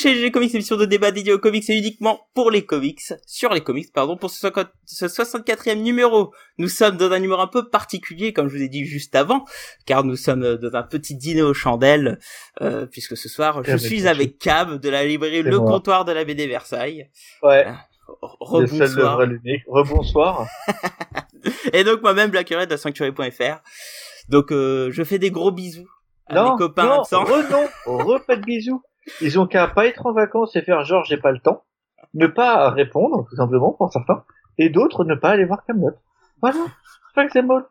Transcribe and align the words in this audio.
Chez 0.00 0.14
GG 0.14 0.30
Comics, 0.30 0.54
émission 0.54 0.76
de 0.76 0.86
débat 0.86 1.10
dédiée 1.10 1.34
aux 1.34 1.38
comics 1.38 1.68
et 1.68 1.76
uniquement 1.76 2.26
pour 2.32 2.50
les 2.50 2.64
comics, 2.64 3.02
sur 3.26 3.52
les 3.52 3.60
comics, 3.60 3.92
pardon, 3.92 4.16
pour 4.16 4.30
ce 4.30 4.46
64e 4.46 5.74
numéro. 5.74 6.32
Nous 6.56 6.68
sommes 6.68 6.96
dans 6.96 7.12
un 7.12 7.18
numéro 7.18 7.42
un 7.42 7.46
peu 7.46 7.68
particulier, 7.68 8.32
comme 8.32 8.48
je 8.48 8.56
vous 8.56 8.62
ai 8.62 8.68
dit 8.68 8.86
juste 8.86 9.14
avant, 9.14 9.44
car 9.84 10.04
nous 10.04 10.16
sommes 10.16 10.56
dans 10.56 10.74
un 10.74 10.82
petit 10.84 11.16
dîner 11.16 11.42
aux 11.42 11.52
chandelles, 11.52 12.18
euh, 12.62 12.86
puisque 12.86 13.14
ce 13.14 13.28
soir, 13.28 13.62
je 13.62 13.76
suis 13.76 14.08
avec 14.08 14.38
Cab 14.38 14.80
de 14.80 14.88
la 14.88 15.04
librairie 15.04 15.42
Le 15.42 15.58
Comptoir 15.58 16.06
de 16.06 16.12
la 16.12 16.24
BD 16.24 16.46
Versailles. 16.46 17.10
Ouais. 17.42 17.66
Rebonsoir. 18.22 19.20
Rebonsoir. 19.66 20.46
et 21.74 21.84
donc 21.84 22.00
moi-même, 22.00 22.30
Black 22.30 22.48
de 22.48 22.76
Sanctuary.fr. 22.78 23.60
Donc 24.30 24.50
euh, 24.50 24.90
je 24.92 25.04
fais 25.04 25.18
des 25.18 25.30
gros 25.30 25.52
bisous 25.52 25.90
à 26.26 26.36
non, 26.36 26.52
mes 26.52 26.58
copains 26.58 26.86
non, 26.86 27.00
absents. 27.00 27.24
Re, 27.24 27.50
non, 27.50 27.98
re, 27.98 28.24
pas 28.24 28.36
de 28.36 28.44
bisous. 28.44 28.82
Ils 29.20 29.38
ont 29.38 29.46
qu'à 29.46 29.66
pas 29.68 29.86
être 29.86 30.06
en 30.06 30.12
vacances 30.12 30.56
et 30.56 30.62
faire 30.62 30.84
genre 30.84 31.04
j'ai 31.04 31.16
pas 31.16 31.32
le 31.32 31.40
temps, 31.40 31.64
ne 32.14 32.26
pas 32.26 32.70
répondre 32.70 33.26
tout 33.28 33.36
simplement 33.36 33.72
pour 33.72 33.92
certains, 33.92 34.24
et 34.58 34.68
d'autres 34.68 35.04
ne 35.04 35.14
pas 35.14 35.30
aller 35.30 35.44
voir 35.44 35.64
Camelot. 35.66 35.94
Voilà, 36.42 36.66
c'est 37.14 37.26
que 37.26 37.32
c'est 37.32 37.42
molle. 37.42 37.66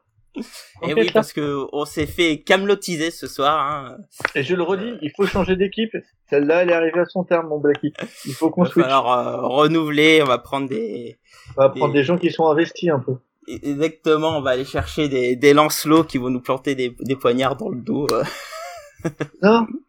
Et 0.83 0.93
oui, 0.93 1.09
parce 1.11 1.33
que 1.33 1.65
on 1.73 1.85
s'est 1.85 2.05
fait 2.05 2.41
camelotiser 2.41 3.09
ce 3.11 3.27
soir. 3.27 3.59
Hein. 3.59 3.97
Et 4.35 4.43
je 4.43 4.55
le 4.55 4.63
redis, 4.63 4.93
il 5.01 5.11
faut 5.15 5.25
changer 5.25 5.55
d'équipe. 5.55 5.91
Celle-là, 6.29 6.61
elle 6.61 6.69
est 6.69 6.73
arrivée 6.73 6.99
à 6.99 7.05
son 7.05 7.23
terme, 7.23 7.47
mon 7.47 7.59
Blacky. 7.59 7.93
Il 8.25 8.33
faut 8.33 8.51
qu'on 8.51 8.65
switch. 8.65 8.85
Alors 8.85 9.11
euh, 9.11 9.41
renouveler, 9.41 10.21
on 10.21 10.27
va 10.27 10.37
prendre 10.37 10.69
des. 10.69 11.19
On 11.57 11.61
va 11.61 11.69
prendre 11.69 11.93
des... 11.93 12.03
gens 12.03 12.17
qui 12.17 12.31
sont 12.31 12.47
investis 12.47 12.89
un 12.89 12.99
peu. 12.99 13.15
Exactement, 13.47 14.37
on 14.37 14.41
va 14.41 14.51
aller 14.51 14.65
chercher 14.65 15.09
des, 15.09 15.35
des 15.35 15.53
lancelots 15.53 16.03
qui 16.03 16.19
vont 16.19 16.29
nous 16.29 16.41
planter 16.41 16.75
des, 16.75 16.95
des 16.99 17.15
poignards 17.15 17.55
dans 17.55 17.69
le 17.69 17.81
dos. 17.81 18.05
euh. 18.11 18.23
Non, 19.41 19.65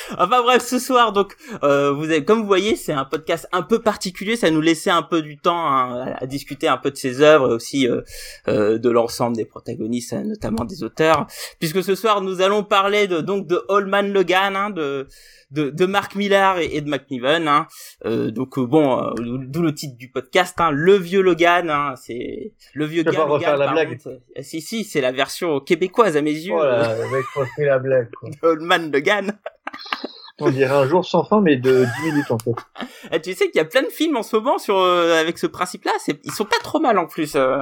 Enfin 0.17 0.41
bref, 0.41 0.63
ce 0.63 0.79
soir, 0.79 1.13
donc, 1.13 1.35
euh, 1.63 1.91
vous 1.91 2.05
avez, 2.05 2.23
comme 2.23 2.41
vous 2.41 2.47
voyez, 2.47 2.75
c'est 2.75 2.93
un 2.93 3.05
podcast 3.05 3.47
un 3.51 3.61
peu 3.61 3.81
particulier. 3.81 4.35
Ça 4.35 4.49
nous 4.51 4.61
laissait 4.61 4.89
un 4.89 5.03
peu 5.03 5.21
du 5.21 5.37
temps 5.37 5.67
hein, 5.67 6.13
à, 6.19 6.25
discuter 6.25 6.67
un 6.67 6.77
peu 6.77 6.91
de 6.91 6.97
ses 6.97 7.21
œuvres 7.21 7.51
et 7.51 7.53
aussi 7.53 7.87
euh, 7.87 8.01
euh, 8.47 8.77
de 8.77 8.89
l'ensemble 8.89 9.35
des 9.35 9.45
protagonistes, 9.45 10.13
notamment 10.13 10.65
des 10.65 10.83
auteurs. 10.83 11.27
Puisque 11.59 11.83
ce 11.83 11.95
soir, 11.95 12.21
nous 12.21 12.41
allons 12.41 12.63
parler 12.63 13.07
de 13.07 13.21
donc 13.21 13.47
de 13.47 13.61
Holman 13.67 14.11
Logan, 14.11 14.55
hein, 14.55 14.69
de 14.69 15.07
de, 15.51 15.69
de 15.69 15.85
Mark 15.85 16.15
Millar 16.15 16.59
et, 16.59 16.75
et 16.75 16.81
de 16.81 16.89
McNiven. 16.89 17.47
Hein. 17.47 17.67
Euh, 18.05 18.31
donc 18.31 18.57
euh, 18.57 18.65
bon, 18.65 18.99
euh, 18.99 19.13
d'où 19.17 19.61
le 19.61 19.73
titre 19.73 19.97
du 19.97 20.09
podcast, 20.09 20.55
hein, 20.59 20.71
le 20.71 20.95
vieux 20.95 21.21
Logan. 21.21 21.69
Hein, 21.69 21.95
c'est 21.97 22.53
le 22.73 22.85
vieux 22.85 23.03
Je 23.05 23.09
vais 23.09 23.15
gars. 23.15 23.23
pas 23.23 23.29
refaire 23.29 23.51
Logan, 23.53 23.59
la 23.59 23.65
par 23.65 23.73
blague. 23.73 24.01
contre, 24.01 24.19
si 24.41 24.61
si, 24.61 24.83
c'est 24.83 25.01
la 25.01 25.11
version 25.11 25.59
québécoise 25.59 26.17
à 26.17 26.21
mes 26.21 26.31
yeux. 26.31 26.53
voilà, 26.53 26.95
le 26.95 27.11
mec 27.11 27.25
refait 27.35 27.65
la 27.65 27.79
blague. 27.79 28.09
Quoi. 28.11 28.29
Holman 28.41 28.91
Logan. 28.91 29.37
On 30.39 30.49
dirait 30.49 30.73
un 30.73 30.87
jour 30.87 31.05
sans 31.05 31.23
fin, 31.23 31.39
mais 31.39 31.55
de 31.55 31.85
10 32.03 32.11
minutes 32.11 32.31
en 32.31 32.39
fait. 32.39 32.51
Eh, 33.11 33.21
tu 33.21 33.33
sais 33.33 33.45
qu'il 33.51 33.57
y 33.57 33.59
a 33.59 33.65
plein 33.65 33.83
de 33.83 33.89
films 33.89 34.17
en 34.17 34.23
ce 34.23 34.35
moment 34.35 34.57
sur 34.57 34.77
euh, 34.77 35.19
avec 35.19 35.37
ce 35.37 35.45
principe-là. 35.45 35.91
C'est 35.99 36.19
ils 36.23 36.31
sont 36.31 36.45
pas 36.45 36.57
trop 36.63 36.79
mal 36.79 36.97
en 36.97 37.05
plus. 37.05 37.35
euh. 37.35 37.61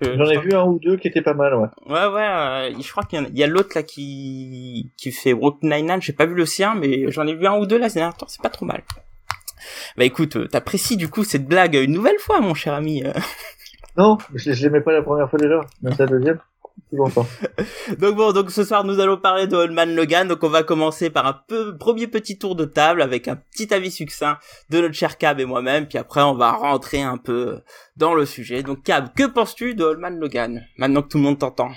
J'en 0.00 0.24
ai 0.26 0.38
vu 0.38 0.54
un 0.54 0.64
ou 0.64 0.78
deux 0.78 0.96
qui 0.96 1.08
étaient 1.08 1.22
pas 1.22 1.34
mal, 1.34 1.54
ouais. 1.54 1.66
Ouais, 1.86 2.06
ouais, 2.06 2.26
euh, 2.26 2.72
je 2.80 2.90
crois 2.90 3.02
qu'il 3.02 3.28
y 3.34 3.42
a, 3.42 3.46
l'autre 3.48 3.70
là 3.74 3.82
qui 3.82 4.90
qui 4.96 5.10
fait 5.12 5.34
Brooklyn 5.34 5.76
Nine-Nine, 5.76 6.00
j'ai 6.00 6.12
pas 6.12 6.24
vu 6.24 6.34
le 6.34 6.46
sien, 6.46 6.76
mais 6.76 7.10
j'en 7.10 7.26
ai 7.26 7.34
vu 7.34 7.46
un 7.46 7.58
ou 7.58 7.66
deux 7.66 7.78
là 7.78 7.88
ces 7.88 7.98
derniers 7.98 8.16
temps, 8.16 8.28
c'est 8.28 8.40
pas 8.40 8.48
trop 8.48 8.64
mal. 8.64 8.82
Bah 9.96 10.04
écoute, 10.04 10.48
t'apprécies 10.50 10.96
du 10.96 11.08
coup 11.08 11.24
cette 11.24 11.46
blague 11.46 11.74
une 11.74 11.92
nouvelle 11.92 12.18
fois, 12.20 12.40
mon 12.40 12.54
cher 12.54 12.74
ami. 12.74 13.02
Non, 13.96 14.16
je, 14.34 14.52
je 14.52 14.62
l'aimais 14.62 14.80
pas 14.80 14.92
la 14.92 15.02
première 15.02 15.28
fois 15.28 15.40
déjà, 15.40 15.60
mais 15.82 15.90
la 15.98 16.06
deuxième. 16.06 16.38
Donc 17.98 18.16
bon, 18.16 18.32
donc 18.32 18.50
ce 18.50 18.64
soir 18.64 18.84
nous 18.84 18.98
allons 19.00 19.18
parler 19.18 19.46
de 19.46 19.56
Holman 19.56 19.94
Logan, 19.94 20.26
donc 20.26 20.42
on 20.42 20.48
va 20.48 20.62
commencer 20.62 21.10
par 21.10 21.26
un 21.26 21.38
peu 21.46 21.76
premier 21.76 22.06
petit 22.06 22.38
tour 22.38 22.56
de 22.56 22.64
table 22.64 23.02
avec 23.02 23.28
un 23.28 23.36
petit 23.36 23.72
avis 23.74 23.90
succinct 23.90 24.38
de 24.70 24.80
notre 24.80 24.94
cher 24.94 25.18
Cab 25.18 25.38
et 25.38 25.44
moi-même, 25.44 25.86
puis 25.86 25.98
après 25.98 26.22
on 26.22 26.34
va 26.34 26.52
rentrer 26.52 27.02
un 27.02 27.18
peu 27.18 27.60
dans 27.96 28.14
le 28.14 28.24
sujet. 28.24 28.62
Donc 28.62 28.82
Cab, 28.84 29.12
que 29.14 29.24
penses-tu 29.24 29.74
de 29.74 29.84
Holman 29.84 30.18
Logan 30.18 30.64
Maintenant 30.78 31.02
que 31.02 31.08
tout 31.08 31.18
le 31.18 31.24
monde 31.24 31.38
t'entend, 31.38 31.70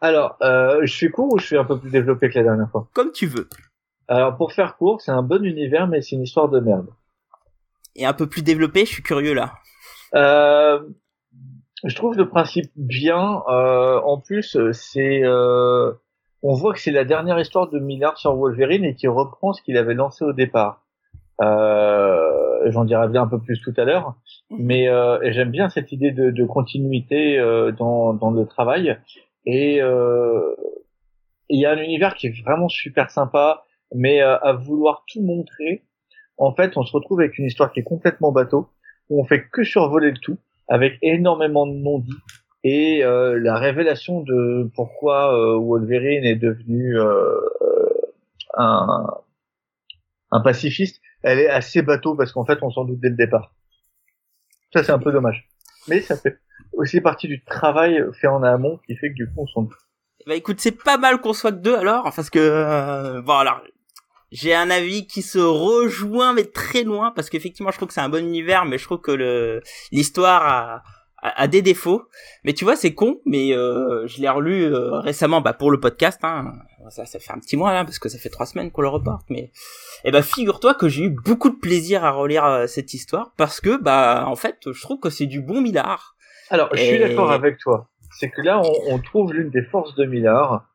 Alors, 0.00 0.36
euh, 0.42 0.80
je 0.82 0.92
suis 0.92 1.10
court 1.10 1.32
ou 1.32 1.38
je 1.38 1.46
suis 1.46 1.58
un 1.58 1.64
peu 1.64 1.78
plus 1.78 1.90
développé 1.90 2.30
que 2.30 2.38
la 2.38 2.44
dernière 2.44 2.70
fois? 2.70 2.88
Comme 2.94 3.12
tu 3.12 3.26
veux. 3.26 3.48
Alors, 4.08 4.36
pour 4.36 4.52
faire 4.52 4.76
court, 4.76 5.00
c'est 5.00 5.12
un 5.12 5.22
bon 5.22 5.44
univers, 5.44 5.86
mais 5.86 6.02
c'est 6.02 6.16
une 6.16 6.22
histoire 6.22 6.48
de 6.48 6.60
merde. 6.60 6.88
Et 7.96 8.06
un 8.06 8.12
peu 8.12 8.26
plus 8.26 8.42
développé, 8.42 8.84
je 8.84 8.92
suis 8.92 9.02
curieux 9.02 9.34
là. 9.34 9.54
Euh, 10.14 10.80
je 11.84 11.94
trouve 11.94 12.16
le 12.16 12.28
principe 12.28 12.70
bien. 12.76 13.42
Euh, 13.48 14.00
en 14.00 14.18
plus, 14.18 14.56
euh, 14.56 14.72
c'est, 14.72 15.22
euh, 15.22 15.92
on 16.42 16.54
voit 16.54 16.72
que 16.72 16.80
c'est 16.80 16.90
la 16.90 17.04
dernière 17.04 17.38
histoire 17.38 17.68
de 17.68 17.78
Millard 17.78 18.18
sur 18.18 18.34
Wolverine 18.34 18.84
et 18.84 18.94
qui 18.94 19.06
reprend 19.06 19.52
ce 19.52 19.62
qu'il 19.62 19.76
avait 19.76 19.94
lancé 19.94 20.24
au 20.24 20.32
départ. 20.32 20.82
Euh, 21.42 22.70
J'en 22.70 22.84
dirai 22.84 23.08
bien 23.08 23.22
un 23.22 23.26
peu 23.26 23.38
plus 23.38 23.60
tout 23.60 23.74
à 23.76 23.84
l'heure, 23.84 24.14
mais 24.48 24.88
euh, 24.88 25.18
j'aime 25.32 25.50
bien 25.50 25.68
cette 25.68 25.92
idée 25.92 26.12
de, 26.12 26.30
de 26.30 26.44
continuité 26.46 27.38
euh, 27.38 27.72
dans, 27.72 28.14
dans 28.14 28.30
le 28.30 28.46
travail. 28.46 28.96
Et 29.44 29.82
euh, 29.82 30.54
il 31.50 31.60
y 31.60 31.66
a 31.66 31.72
un 31.72 31.76
univers 31.76 32.14
qui 32.14 32.28
est 32.28 32.42
vraiment 32.42 32.70
super 32.70 33.10
sympa, 33.10 33.64
mais 33.94 34.22
euh, 34.22 34.38
à 34.38 34.54
vouloir 34.54 35.04
tout 35.12 35.20
montrer, 35.20 35.84
en 36.38 36.54
fait, 36.54 36.78
on 36.78 36.84
se 36.84 36.92
retrouve 36.92 37.20
avec 37.20 37.36
une 37.36 37.44
histoire 37.44 37.70
qui 37.70 37.80
est 37.80 37.84
complètement 37.84 38.32
bateau, 38.32 38.68
où 39.10 39.20
on 39.20 39.24
fait 39.24 39.46
que 39.52 39.62
survoler 39.62 40.10
le 40.10 40.18
tout 40.18 40.38
avec 40.68 40.98
énormément 41.02 41.66
de 41.66 41.74
non-dits 41.74 42.18
et 42.62 43.04
euh, 43.04 43.38
la 43.38 43.58
révélation 43.58 44.22
de 44.22 44.70
pourquoi 44.74 45.34
euh, 45.34 45.58
Wolverine 45.58 46.24
est 46.24 46.36
devenu 46.36 46.98
euh, 46.98 47.38
un, 48.54 49.06
un 50.30 50.40
pacifiste, 50.40 51.02
elle 51.22 51.38
est 51.38 51.48
assez 51.48 51.82
bateau 51.82 52.14
parce 52.14 52.32
qu'en 52.32 52.44
fait 52.44 52.62
on 52.62 52.70
s'en 52.70 52.84
doute 52.84 53.00
dès 53.00 53.10
le 53.10 53.16
départ. 53.16 53.54
Ça 54.72 54.82
c'est 54.82 54.92
un 54.92 54.98
peu 54.98 55.12
dommage. 55.12 55.48
Mais 55.88 56.00
ça 56.00 56.16
fait 56.16 56.38
aussi 56.72 57.00
partie 57.00 57.28
du 57.28 57.44
travail 57.44 58.02
fait 58.20 58.28
en 58.28 58.42
amont 58.42 58.78
qui 58.86 58.96
fait 58.96 59.10
que 59.10 59.14
du 59.14 59.26
coup 59.26 59.42
on 59.42 59.46
s'en 59.46 59.62
doute. 59.62 59.78
Bah 60.26 60.34
écoute, 60.34 60.58
c'est 60.58 60.82
pas 60.82 60.96
mal 60.96 61.20
qu'on 61.20 61.34
soit 61.34 61.52
deux 61.52 61.76
alors, 61.76 62.04
parce 62.16 62.30
que 62.30 62.38
euh, 62.38 63.20
bon 63.20 63.44
j'ai 64.34 64.52
un 64.52 64.68
avis 64.68 65.06
qui 65.06 65.22
se 65.22 65.38
rejoint 65.38 66.32
mais 66.32 66.44
très 66.44 66.82
loin 66.82 67.12
parce 67.12 67.30
qu'effectivement 67.30 67.70
je 67.70 67.76
trouve 67.76 67.86
que 67.86 67.94
c'est 67.94 68.00
un 68.00 68.08
bon 68.08 68.26
univers, 68.26 68.64
mais 68.64 68.78
je 68.78 68.84
trouve 68.84 69.00
que 69.00 69.12
le 69.12 69.62
l'histoire 69.92 70.42
a, 70.42 70.82
a, 71.22 71.42
a 71.42 71.46
des 71.46 71.62
défauts. 71.62 72.02
Mais 72.42 72.52
tu 72.52 72.64
vois 72.64 72.74
c'est 72.74 72.94
con, 72.94 73.20
mais 73.26 73.52
euh, 73.52 74.08
je 74.08 74.20
l'ai 74.20 74.28
relu 74.28 74.64
euh, 74.64 74.98
récemment 74.98 75.40
bah, 75.40 75.52
pour 75.52 75.70
le 75.70 75.78
podcast. 75.78 76.18
Hein. 76.24 76.52
Ça, 76.90 77.06
ça 77.06 77.20
fait 77.20 77.30
un 77.30 77.38
petit 77.38 77.56
mois 77.56 77.72
là 77.72 77.84
parce 77.84 78.00
que 78.00 78.08
ça 78.08 78.18
fait 78.18 78.28
trois 78.28 78.44
semaines 78.44 78.72
qu'on 78.72 78.82
le 78.82 78.88
reporte. 78.88 79.24
Mais 79.30 79.52
eh 80.04 80.10
ben 80.10 80.20
figure-toi 80.20 80.74
que 80.74 80.88
j'ai 80.88 81.04
eu 81.04 81.10
beaucoup 81.10 81.50
de 81.50 81.56
plaisir 81.56 82.04
à 82.04 82.10
relire 82.10 82.44
euh, 82.44 82.66
cette 82.66 82.92
histoire 82.92 83.34
parce 83.36 83.60
que 83.60 83.80
bah 83.80 84.24
en 84.26 84.34
fait 84.34 84.58
je 84.68 84.82
trouve 84.82 84.98
que 84.98 85.10
c'est 85.10 85.26
du 85.26 85.42
bon 85.42 85.60
Millard. 85.60 86.16
Alors 86.50 86.74
je 86.74 86.82
suis 86.82 86.98
d'accord 86.98 87.30
avec 87.30 87.58
toi. 87.58 87.88
C'est 88.18 88.30
que 88.30 88.42
là 88.42 88.60
on, 88.60 88.94
on 88.94 88.98
trouve 88.98 89.32
l'une 89.32 89.50
des 89.50 89.62
forces 89.62 89.94
de 89.94 90.06
Millard. 90.06 90.66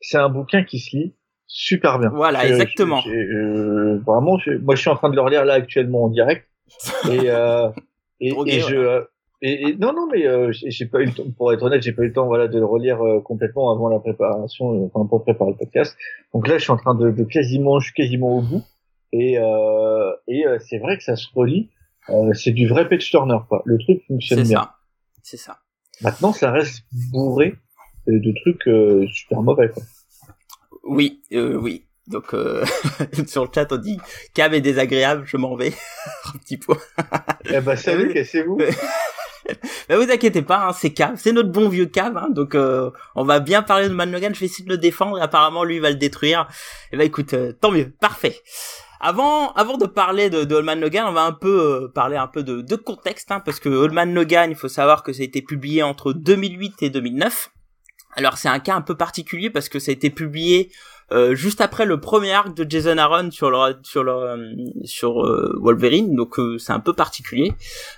C'est 0.00 0.18
un 0.18 0.28
bouquin 0.28 0.62
qui 0.62 0.78
se 0.78 0.96
lit 0.96 1.16
super 1.54 1.98
bien. 1.98 2.08
Voilà, 2.10 2.46
exactement. 2.48 3.02
euh, 3.06 3.98
vraiment, 4.06 4.38
je- 4.38 4.52
moi 4.58 4.74
je 4.74 4.80
suis 4.80 4.90
en 4.90 4.96
train 4.96 5.10
de 5.10 5.14
le 5.16 5.20
relire 5.22 5.44
là 5.44 5.54
actuellement 5.54 6.04
en 6.04 6.08
direct. 6.08 6.48
Et, 7.10 7.30
euh, 7.30 7.68
et, 8.20 8.30
Drogué, 8.30 8.54
et 8.56 8.60
je, 8.60 8.74
voilà. 8.76 8.90
euh, 8.90 9.04
et, 9.42 9.68
et- 9.70 9.76
non 9.76 9.92
non 9.92 10.06
mais 10.10 10.26
euh, 10.26 10.50
j'ai 10.52 10.86
pas 10.86 11.00
eu 11.00 11.06
le 11.06 11.12
temps, 11.12 11.24
pour 11.36 11.52
être 11.52 11.62
honnête, 11.62 11.82
j'ai 11.82 11.92
pas 11.92 12.02
eu 12.02 12.06
le 12.06 12.12
temps 12.12 12.26
voilà 12.26 12.48
de 12.48 12.58
le 12.58 12.64
relire 12.64 13.02
euh, 13.04 13.20
complètement 13.20 13.70
avant 13.72 13.88
la 13.88 13.98
préparation, 13.98 14.72
euh, 14.72 14.86
enfin 14.92 15.06
pour 15.06 15.22
préparer 15.24 15.50
le 15.50 15.56
podcast. 15.56 15.96
Donc 16.32 16.48
là 16.48 16.56
je 16.56 16.62
suis 16.62 16.70
en 16.72 16.76
train 16.78 16.94
de, 16.94 17.10
de 17.10 17.24
quasiment, 17.24 17.78
je 17.80 17.86
suis 17.86 17.94
quasiment 17.94 18.38
au 18.38 18.40
bout. 18.42 18.62
Et, 19.12 19.38
euh, 19.38 20.12
et 20.28 20.46
euh, 20.46 20.58
c'est 20.60 20.78
vrai 20.78 20.96
que 20.96 21.02
ça 21.02 21.16
se 21.16 21.26
relit. 21.34 21.68
Euh, 22.08 22.32
c'est 22.32 22.52
du 22.52 22.66
vrai 22.66 22.88
page 22.88 23.10
turner 23.10 23.38
quoi. 23.48 23.62
Le 23.66 23.76
truc 23.78 24.00
fonctionne 24.08 24.38
C'est 24.44 24.48
bien. 24.48 24.60
ça. 24.62 24.74
C'est 25.22 25.36
ça. 25.36 25.58
Maintenant 26.02 26.32
ça 26.32 26.50
reste 26.50 26.84
bourré 27.12 27.54
de, 28.06 28.18
de 28.18 28.32
trucs 28.40 28.66
euh, 28.68 29.06
super 29.12 29.42
mauvais 29.42 29.68
quoi. 29.68 29.82
Oui, 30.82 31.22
euh, 31.32 31.54
oui. 31.56 31.84
Donc 32.08 32.34
euh, 32.34 32.64
sur 33.26 33.44
le 33.44 33.50
chat 33.54 33.70
on 33.72 33.76
dit 33.76 33.98
Cam 34.34 34.52
est 34.52 34.60
désagréable, 34.60 35.22
je 35.24 35.36
m'en 35.36 35.54
vais. 35.54 35.72
Un 36.34 36.38
petit 36.38 36.56
point. 36.56 36.78
Eh 37.44 37.60
ben 37.60 37.76
salut, 37.76 38.12
cassez-vous. 38.12 38.56
Mais 38.56 38.70
vous 39.96 40.10
inquiétez 40.10 40.42
pas, 40.42 40.66
hein, 40.66 40.72
c'est 40.72 40.92
Cam, 40.92 41.16
c'est 41.16 41.32
notre 41.32 41.50
bon 41.50 41.68
vieux 41.68 41.86
Cam. 41.86 42.16
Hein, 42.16 42.28
donc 42.30 42.54
euh, 42.54 42.90
on 43.14 43.24
va 43.24 43.40
bien 43.40 43.62
parler 43.62 43.88
de 43.88 43.94
Man 43.94 44.10
Logan. 44.10 44.34
Je 44.34 44.40
vais 44.40 44.46
essayer 44.46 44.64
de 44.64 44.70
le 44.70 44.78
défendre 44.78 45.18
et 45.18 45.22
apparemment 45.22 45.64
lui 45.64 45.76
il 45.76 45.80
va 45.80 45.90
le 45.90 45.96
détruire. 45.96 46.48
Et 46.92 46.96
ben 46.96 47.04
écoute, 47.04 47.34
euh, 47.34 47.52
tant 47.52 47.70
mieux, 47.70 47.92
parfait. 48.00 48.40
Avant, 49.00 49.52
avant 49.54 49.78
de 49.78 49.86
parler 49.86 50.30
de, 50.30 50.44
de 50.44 50.56
Logan, 50.56 51.06
on 51.08 51.12
va 51.12 51.22
un 51.22 51.32
peu 51.32 51.60
euh, 51.60 51.88
parler 51.88 52.16
un 52.16 52.28
peu 52.28 52.44
de, 52.44 52.60
de 52.60 52.76
contexte, 52.76 53.32
hein, 53.32 53.40
parce 53.40 53.58
que 53.58 53.68
Holman 53.68 54.14
Logan, 54.14 54.50
il 54.50 54.56
faut 54.56 54.68
savoir 54.68 55.02
que 55.02 55.12
ça 55.12 55.22
a 55.22 55.24
été 55.24 55.42
publié 55.42 55.82
entre 55.82 56.12
2008 56.12 56.84
et 56.84 56.90
2009. 56.90 57.50
Alors 58.12 58.38
c'est 58.38 58.48
un 58.48 58.58
cas 58.58 58.74
un 58.74 58.82
peu 58.82 58.96
particulier 58.96 59.50
parce 59.50 59.68
que 59.68 59.78
ça 59.78 59.90
a 59.90 59.94
été 59.94 60.10
publié 60.10 60.70
euh, 61.12 61.34
juste 61.34 61.60
après 61.60 61.84
le 61.84 62.00
premier 62.00 62.32
arc 62.32 62.54
de 62.54 62.68
Jason 62.68 62.96
Aaron 62.96 63.30
sur 63.30 63.50
le 63.50 63.76
sur 63.82 64.02
le 64.02 64.12
euh, 64.12 64.54
sur 64.84 65.22
euh, 65.26 65.58
Wolverine, 65.60 66.14
donc 66.14 66.36
c'est 66.58 66.72
un 66.72 66.80
peu 66.80 66.94
particulier. 66.94 67.52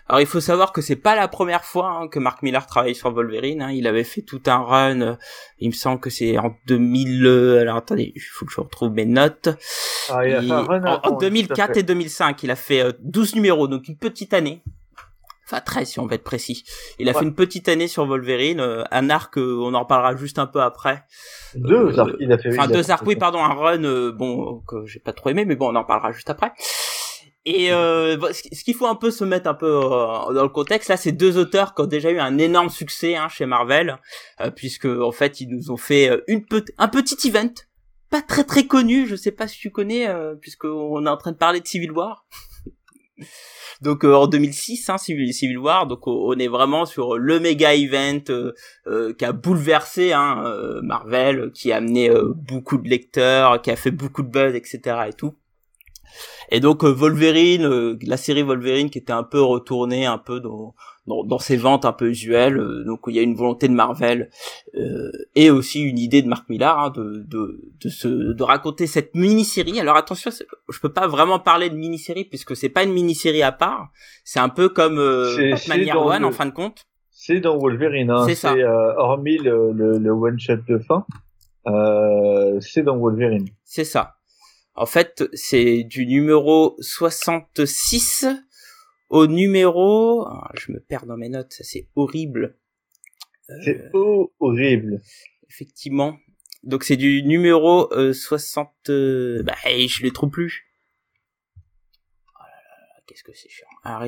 Alors 0.08 0.20
il 0.20 0.26
faut 0.26 0.40
savoir 0.40 0.72
que 0.72 0.80
c'est 0.80 0.96
pas 0.96 1.14
la 1.14 1.28
première 1.28 1.64
fois 1.64 1.90
hein, 1.90 2.08
que 2.08 2.18
Mark 2.18 2.42
Millar 2.42 2.66
travaille 2.66 2.94
sur 2.94 3.12
Wolverine. 3.12 3.62
Hein. 3.62 3.70
Il 3.70 3.86
avait 3.86 4.04
fait 4.04 4.22
tout 4.22 4.42
un 4.46 4.58
run. 4.58 5.16
il 5.60 5.68
me 5.68 5.74
semble 5.74 6.00
que 6.00 6.10
c'est 6.10 6.38
en 6.38 6.56
2000. 6.66 7.26
alors 7.60 7.76
attendez, 7.76 8.12
il 8.14 8.20
faut 8.20 8.46
que 8.46 8.52
je 8.52 8.60
retrouve 8.60 8.92
mes 8.92 9.06
notes. 9.06 9.48
Ah, 10.10 10.26
il 10.26 10.34
a 10.34 10.42
fait 10.42 10.50
un 10.50 10.62
run 10.62 11.00
en, 11.04 11.16
2004 11.16 11.76
et 11.76 11.82
2005, 11.84 12.42
il 12.42 12.50
a 12.50 12.56
fait 12.56 12.96
12 13.00 13.36
numéros, 13.36 13.68
donc 13.68 13.86
une 13.86 13.96
petite 13.96 14.34
année 14.34 14.62
enfin 15.46 15.60
13 15.60 15.88
si 15.88 16.00
on 16.00 16.06
veut 16.06 16.14
être 16.14 16.24
précis. 16.24 16.64
Il 16.98 17.08
a 17.08 17.14
fait 17.14 17.24
une 17.24 17.34
petite 17.34 17.68
année 17.68 17.88
sur 17.88 18.06
Wolverine, 18.06 18.60
euh, 18.60 18.82
un 18.90 19.10
arc, 19.10 19.38
euh, 19.38 19.58
on 19.60 19.74
en 19.74 19.80
reparlera 19.80 20.16
juste 20.16 20.38
un 20.38 20.46
peu 20.46 20.60
après. 20.60 21.04
Deux 21.54 21.98
arcs, 21.98 22.14
il 22.20 22.32
a 22.32 22.38
fait. 22.38 22.58
Enfin 22.58 22.68
deux 22.68 22.90
arcs, 22.90 23.06
oui, 23.06 23.16
pardon, 23.16 23.42
un 23.42 23.54
run, 23.54 23.84
euh, 23.84 24.12
bon 24.12 24.62
que 24.66 24.86
j'ai 24.86 25.00
pas 25.00 25.12
trop 25.12 25.30
aimé, 25.30 25.44
mais 25.44 25.56
bon, 25.56 25.72
on 25.72 25.76
en 25.76 25.84
parlera 25.84 26.12
juste 26.12 26.30
après. 26.30 26.52
Et 27.46 27.68
ce 27.68 28.64
qu'il 28.64 28.74
faut 28.74 28.86
un 28.86 28.94
peu 28.94 29.10
se 29.10 29.22
mettre 29.22 29.50
un 29.50 29.54
peu 29.54 29.70
dans 29.70 30.42
le 30.42 30.48
contexte, 30.48 30.88
là, 30.88 30.96
c'est 30.96 31.12
deux 31.12 31.36
auteurs 31.36 31.74
qui 31.74 31.82
ont 31.82 31.86
déjà 31.86 32.10
eu 32.10 32.18
un 32.18 32.38
énorme 32.38 32.70
succès 32.70 33.16
hein, 33.16 33.28
chez 33.28 33.44
Marvel, 33.44 33.98
puisque 34.56 34.86
en 34.86 35.12
fait, 35.12 35.42
ils 35.42 35.48
nous 35.48 35.70
ont 35.70 35.76
fait 35.76 36.22
une 36.26 36.42
un 36.78 36.88
petit 36.88 37.28
event, 37.28 37.52
pas 38.08 38.22
très 38.22 38.44
très 38.44 38.66
connu. 38.66 39.06
Je 39.06 39.14
sais 39.14 39.30
pas 39.30 39.46
si 39.46 39.58
tu 39.58 39.70
connais, 39.70 40.08
puisque 40.40 40.64
on 40.64 41.04
est 41.04 41.10
en 41.10 41.18
train 41.18 41.32
de 41.32 41.36
parler 41.36 41.60
de 41.60 41.66
Civil 41.66 41.92
War. 41.92 42.24
Donc 43.80 44.04
euh, 44.04 44.14
en 44.14 44.26
2006, 44.26 44.88
hein, 44.88 44.98
Civil, 44.98 45.58
War, 45.58 45.86
donc 45.86 46.06
on 46.06 46.36
est 46.38 46.48
vraiment 46.48 46.86
sur 46.86 47.18
le 47.18 47.40
méga 47.40 47.74
event 47.74 48.20
euh, 48.30 48.52
euh, 48.86 49.12
qui 49.14 49.24
a 49.24 49.32
bouleversé 49.32 50.12
hein, 50.12 50.42
Marvel, 50.82 51.50
qui 51.52 51.72
a 51.72 51.76
amené 51.76 52.10
beaucoup 52.36 52.78
de 52.78 52.88
lecteurs, 52.88 53.60
qui 53.62 53.70
a 53.70 53.76
fait 53.76 53.90
beaucoup 53.90 54.22
de 54.22 54.28
buzz, 54.28 54.54
etc. 54.54 54.80
et 55.08 55.12
tout. 55.12 55.34
Et 56.50 56.60
donc 56.60 56.84
Wolverine, 56.84 57.98
la 58.02 58.16
série 58.16 58.42
Wolverine 58.42 58.90
qui 58.90 58.98
était 58.98 59.12
un 59.12 59.24
peu 59.24 59.40
retournée 59.40 60.06
un 60.06 60.18
peu 60.18 60.40
dans 60.40 60.74
dans, 61.06 61.24
dans 61.24 61.38
ses 61.38 61.56
ventes 61.56 61.84
un 61.84 61.92
peu 61.92 62.08
usuelles. 62.08 62.58
Euh, 62.58 62.84
donc 62.84 63.00
il 63.08 63.14
y 63.14 63.18
a 63.18 63.22
une 63.22 63.34
volonté 63.34 63.68
de 63.68 63.74
Marvel 63.74 64.30
euh, 64.74 65.10
et 65.34 65.50
aussi 65.50 65.82
une 65.82 65.98
idée 65.98 66.22
de 66.22 66.28
Mark 66.28 66.48
Millar 66.48 66.78
hein, 66.78 66.90
de, 66.90 67.24
de, 67.26 67.72
de, 67.82 67.88
se, 67.88 68.08
de 68.08 68.42
raconter 68.42 68.86
cette 68.86 69.14
mini-série. 69.14 69.78
Alors 69.80 69.96
attention, 69.96 70.30
je 70.30 70.80
peux 70.80 70.92
pas 70.92 71.06
vraiment 71.06 71.38
parler 71.38 71.70
de 71.70 71.76
mini-série 71.76 72.24
puisque 72.24 72.56
c'est 72.56 72.68
pas 72.68 72.82
une 72.82 72.92
mini-série 72.92 73.42
à 73.42 73.52
part. 73.52 73.90
C'est 74.24 74.40
un 74.40 74.48
peu 74.48 74.68
comme 74.68 74.98
euh, 74.98 75.50
Batman 75.50 75.80
Year 75.80 76.04
One 76.04 76.24
en 76.24 76.32
fin 76.32 76.46
de 76.46 76.52
compte. 76.52 76.84
C'est 77.10 77.40
dans 77.40 77.56
Wolverine, 77.56 78.10
hein. 78.10 78.26
c'est 78.28 78.46
euh, 78.46 78.94
hormis 78.96 79.38
le, 79.38 79.72
le, 79.72 79.98
le 79.98 80.10
one 80.10 80.38
shot 80.38 80.56
de 80.68 80.78
fin, 80.78 81.06
euh, 81.66 82.60
c'est 82.60 82.82
dans 82.82 82.98
Wolverine. 82.98 83.48
C'est 83.64 83.84
ça. 83.84 84.16
En 84.74 84.86
fait, 84.86 85.24
c'est 85.32 85.84
du 85.84 86.06
numéro 86.06 86.76
66 86.80 88.26
au 89.14 89.28
numéro, 89.28 90.26
ah, 90.26 90.50
je 90.54 90.72
me 90.72 90.80
perds 90.80 91.06
dans 91.06 91.16
mes 91.16 91.28
notes, 91.28 91.56
c'est 91.60 91.88
horrible. 91.94 92.58
C'est 93.64 93.90
horrible. 94.40 95.02
Effectivement. 95.48 96.18
Donc 96.64 96.82
c'est 96.82 96.96
du 96.96 97.22
numéro 97.22 97.88
60. 98.12 98.72
Euh, 98.88 99.42
bah, 99.44 99.54
je 99.64 100.02
les 100.02 100.10
trouve 100.10 100.30
plus. 100.30 100.66
Oh 102.26 102.42
qu'est-ce 103.06 103.22
que 103.22 103.32
c'est 103.34 103.48
chiant. 103.48 103.68
Alors 103.84 104.04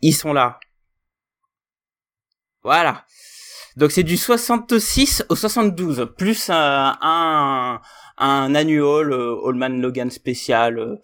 ils 0.00 0.14
sont 0.14 0.32
là. 0.32 0.58
Voilà. 2.62 3.04
Donc 3.76 3.92
c'est 3.92 4.04
du 4.04 4.16
66 4.16 5.26
au 5.28 5.36
72 5.36 6.14
plus 6.16 6.48
un 6.48 6.96
un 7.02 7.82
annual 8.20 9.12
euh, 9.12 9.48
Allman 9.48 9.80
Logan 9.80 10.10
spécial 10.10 10.78
euh, 10.78 10.96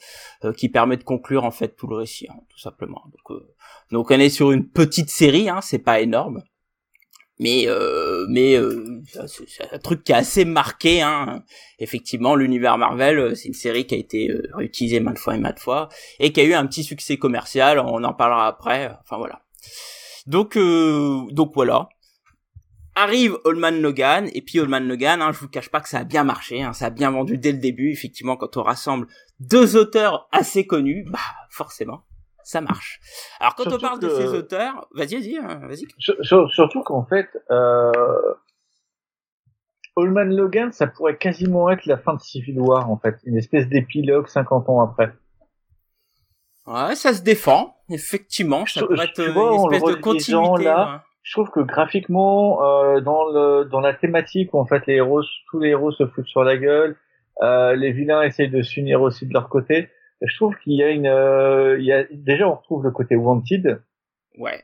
euh, 0.44 0.52
qui 0.52 0.68
permet 0.68 0.96
de 0.96 1.04
conclure 1.04 1.44
en 1.44 1.50
fait 1.50 1.76
tout 1.76 1.86
le 1.86 1.96
récit, 1.96 2.26
hein, 2.30 2.40
tout 2.48 2.58
simplement. 2.58 3.02
Donc, 3.06 3.36
euh, 3.36 3.54
donc 3.90 4.10
on 4.10 4.20
est 4.20 4.28
sur 4.28 4.52
une 4.52 4.68
petite 4.68 5.10
série, 5.10 5.48
hein, 5.48 5.60
c'est 5.62 5.78
pas 5.78 6.00
énorme, 6.00 6.42
mais 7.38 7.66
mais 8.28 8.56
c'est 9.26 9.72
un 9.72 9.78
truc 9.78 10.04
qui 10.04 10.12
est 10.12 10.16
assez 10.16 10.44
marqué. 10.44 11.02
Hein. 11.02 11.42
Effectivement, 11.78 12.34
l'univers 12.34 12.78
Marvel, 12.78 13.36
c'est 13.36 13.48
une 13.48 13.54
série 13.54 13.86
qui 13.86 13.94
a 13.94 13.98
été 13.98 14.30
réutilisée 14.54 15.00
maintes 15.00 15.18
fois 15.18 15.36
et 15.36 15.38
maintes 15.38 15.58
fois 15.58 15.88
et 16.18 16.32
qui 16.32 16.40
a 16.40 16.44
eu 16.44 16.54
un 16.54 16.66
petit 16.66 16.84
succès 16.84 17.18
commercial. 17.18 17.78
On 17.78 18.02
en 18.04 18.14
parlera 18.14 18.46
après. 18.46 18.90
Enfin 19.02 19.18
voilà. 19.18 19.42
Donc 20.26 20.56
donc 20.56 21.52
voilà 21.54 21.88
arrive 22.96 23.38
Holman 23.44 23.80
Logan 23.80 24.28
et 24.32 24.42
puis 24.42 24.58
Holman 24.58 24.88
Logan, 24.88 25.22
hein, 25.22 25.30
je 25.30 25.38
vous 25.38 25.48
cache 25.48 25.68
pas 25.68 25.80
que 25.80 25.88
ça 25.88 25.98
a 25.98 26.04
bien 26.04 26.24
marché, 26.24 26.62
hein, 26.62 26.72
ça 26.72 26.86
a 26.86 26.90
bien 26.90 27.12
vendu 27.12 27.38
dès 27.38 27.52
le 27.52 27.58
début. 27.58 27.92
Effectivement, 27.92 28.36
quand 28.36 28.56
on 28.56 28.62
rassemble 28.62 29.06
deux 29.38 29.76
auteurs 29.76 30.28
assez 30.32 30.66
connus, 30.66 31.04
bah 31.08 31.18
forcément, 31.50 32.02
ça 32.42 32.60
marche. 32.60 32.98
Alors 33.38 33.54
quand 33.54 33.72
on 33.72 33.78
parle 33.78 34.00
de 34.00 34.08
ces 34.08 34.26
auteurs, 34.28 34.88
vas-y, 34.92 35.14
vas-y, 35.14 35.36
hein, 35.36 35.60
vas-y. 35.68 35.86
Surtout 36.50 36.82
qu'en 36.82 37.04
fait, 37.04 37.28
euh... 37.52 37.92
Holman 39.98 40.34
Logan, 40.34 40.72
ça 40.72 40.86
pourrait 40.86 41.16
quasiment 41.16 41.70
être 41.70 41.86
la 41.86 41.96
fin 41.96 42.12
de 42.14 42.20
Civil 42.20 42.60
War 42.60 42.90
en 42.90 42.98
fait, 42.98 43.16
une 43.24 43.38
espèce 43.38 43.66
d'épilogue 43.68 44.26
50 44.26 44.68
ans 44.68 44.80
après. 44.80 45.14
Ouais, 46.66 46.94
ça 46.96 47.14
se 47.14 47.22
défend, 47.22 47.76
effectivement. 47.88 48.66
Ça 48.66 48.84
pourrait 48.84 49.04
être 49.04 49.20
une 49.20 49.72
espèce 49.72 49.94
de 49.94 50.00
continuité. 50.00 50.64
Là, 50.64 51.05
je 51.26 51.32
trouve 51.32 51.50
que 51.50 51.58
graphiquement, 51.58 52.62
euh, 52.62 53.00
dans 53.00 53.24
le 53.24 53.64
dans 53.64 53.80
la 53.80 53.92
thématique 53.94 54.54
où 54.54 54.60
en 54.60 54.64
fait 54.64 54.86
les 54.86 54.94
héros, 54.94 55.22
tous 55.50 55.58
les 55.58 55.70
héros 55.70 55.90
se 55.90 56.06
foutent 56.06 56.28
sur 56.28 56.44
la 56.44 56.56
gueule, 56.56 56.96
euh, 57.42 57.74
les 57.74 57.90
vilains 57.90 58.22
essayent 58.22 58.48
de 58.48 58.62
s'unir 58.62 59.02
aussi 59.02 59.26
de 59.26 59.32
leur 59.32 59.48
côté. 59.48 59.88
Je 60.22 60.36
trouve 60.36 60.56
qu'il 60.58 60.74
y 60.74 60.84
a 60.84 60.90
une, 60.90 61.08
euh, 61.08 61.78
il 61.80 61.84
y 61.84 61.92
a 61.92 62.04
déjà 62.12 62.48
on 62.48 62.54
retrouve 62.54 62.84
le 62.84 62.92
côté 62.92 63.16
wanted. 63.16 63.82
Ouais. 64.38 64.62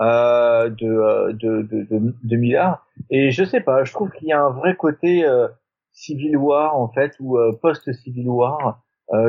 Euh, 0.00 0.70
de, 0.70 0.86
euh, 0.86 1.32
de, 1.32 1.62
de, 1.62 1.82
de, 1.82 2.14
de 2.22 2.36
Millard. 2.36 2.86
Et 3.10 3.32
je 3.32 3.42
sais 3.42 3.60
pas, 3.60 3.82
je 3.82 3.92
trouve 3.92 4.12
qu'il 4.12 4.28
y 4.28 4.32
a 4.32 4.40
un 4.40 4.50
vrai 4.50 4.76
côté 4.76 5.26
euh, 5.26 5.48
Civil 5.90 6.36
War 6.36 6.76
en 6.76 6.86
fait 6.88 7.16
ou 7.18 7.36
post 7.60 7.92
Civil 7.92 8.28
War 8.28 8.80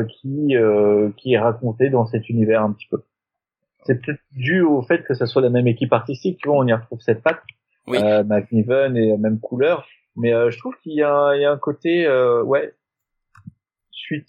qui 0.10 0.56
qui 1.18 1.34
est 1.34 1.40
raconté 1.40 1.90
dans 1.90 2.06
cet 2.06 2.30
univers 2.30 2.62
un 2.62 2.72
petit 2.72 2.88
peu 2.88 3.04
c'est 3.86 4.02
peut-être 4.02 4.22
dû 4.32 4.62
au 4.62 4.82
fait 4.82 5.04
que 5.04 5.14
ce 5.14 5.26
soit 5.26 5.42
la 5.42 5.50
même 5.50 5.68
équipe 5.68 5.94
artistique, 5.94 6.40
tu 6.42 6.50
vois, 6.50 6.58
on 6.58 6.68
y 6.68 6.74
retrouve 6.74 7.00
cette 7.02 7.22
patte, 7.22 7.42
oui. 7.88 7.98
euh, 7.98 8.24
McNiven 8.24 8.98
et 8.98 9.18
même 9.18 9.40
couleur, 9.40 9.88
mais 10.16 10.34
euh, 10.34 10.50
je 10.50 10.58
trouve 10.58 10.76
qu'il 10.82 10.94
y, 10.94 10.98
y, 10.98 11.04
a 11.04 11.52
un 11.52 11.58
côté, 11.58 12.06
euh, 12.06 12.42
ouais, 12.44 12.74
suite, 13.92 14.28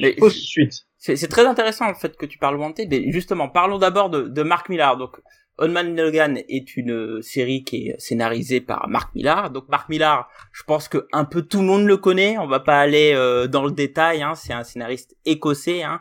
mais 0.00 0.16
suite. 0.30 0.86
C'est 0.98 1.28
très 1.28 1.46
intéressant 1.46 1.88
le 1.88 1.94
fait 1.94 2.16
que 2.16 2.26
tu 2.26 2.38
parles 2.38 2.56
Wanted, 2.56 2.88
mais 2.88 3.10
justement, 3.10 3.48
parlons 3.48 3.78
d'abord 3.78 4.08
de, 4.08 4.22
de 4.22 4.42
Mark 4.42 4.68
Millar. 4.68 4.96
Donc, 4.96 5.20
On 5.58 5.68
Man 5.68 5.94
Logan 5.96 6.38
est 6.48 6.76
une 6.76 7.22
série 7.22 7.62
qui 7.62 7.88
est 7.88 8.00
scénarisée 8.00 8.60
par 8.60 8.88
Mark 8.88 9.14
Millar. 9.14 9.50
Donc 9.50 9.68
Mark 9.68 9.88
Millar, 9.88 10.28
je 10.52 10.62
pense 10.62 10.88
que 10.88 11.06
un 11.12 11.24
peu 11.24 11.42
tout 11.42 11.60
le 11.60 11.66
monde 11.66 11.86
le 11.86 11.96
connaît. 11.96 12.38
On 12.38 12.46
va 12.46 12.60
pas 12.60 12.80
aller 12.80 13.12
euh, 13.14 13.46
dans 13.46 13.64
le 13.64 13.70
détail. 13.70 14.22
Hein. 14.22 14.34
C'est 14.34 14.52
un 14.52 14.64
scénariste 14.64 15.16
écossais 15.24 15.82
hein, 15.82 16.00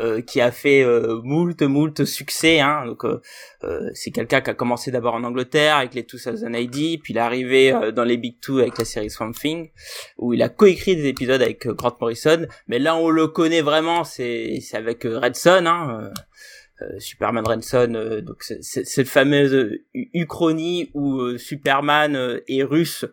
euh, 0.00 0.20
qui 0.20 0.40
a 0.40 0.50
fait 0.50 0.82
euh, 0.82 1.20
moult 1.22 1.62
moult 1.62 2.04
succès. 2.04 2.60
Hein. 2.60 2.86
Donc 2.86 3.04
euh, 3.04 3.20
c'est 3.94 4.10
quelqu'un 4.10 4.40
qui 4.40 4.50
a 4.50 4.54
commencé 4.54 4.90
d'abord 4.90 5.14
en 5.14 5.24
Angleterre 5.24 5.76
avec 5.76 5.94
les 5.94 6.02
2000 6.02 6.54
AD, 6.54 7.00
puis 7.02 7.12
il 7.12 7.16
est 7.16 7.20
arrivé 7.20 7.92
dans 7.94 8.04
les 8.04 8.16
Big 8.16 8.40
Two 8.40 8.58
avec 8.58 8.78
la 8.78 8.84
série 8.84 9.10
Swamp 9.10 9.32
Thing, 9.32 9.70
où 10.16 10.34
il 10.34 10.42
a 10.42 10.48
coécrit 10.48 10.96
des 10.96 11.06
épisodes 11.06 11.40
avec 11.40 11.66
Grant 11.66 11.96
Morrison. 12.00 12.46
Mais 12.66 12.78
là, 12.78 12.96
on 12.96 13.10
le 13.10 13.28
connaît 13.28 13.62
vraiment, 13.62 14.04
c'est 14.04 14.60
avec 14.72 15.04
Red 15.04 15.36
Son. 15.36 15.66
Hein, 15.66 16.00
euh, 16.02 16.10
Superman 16.98 17.44
Ransom, 17.46 17.96
euh, 17.96 18.20
donc 18.20 18.42
cette 18.42 19.08
fameuse 19.08 19.78
uchronie 19.94 20.90
où 20.94 21.20
euh, 21.20 21.38
Superman 21.38 22.40
est 22.48 22.62
russe, 22.62 23.04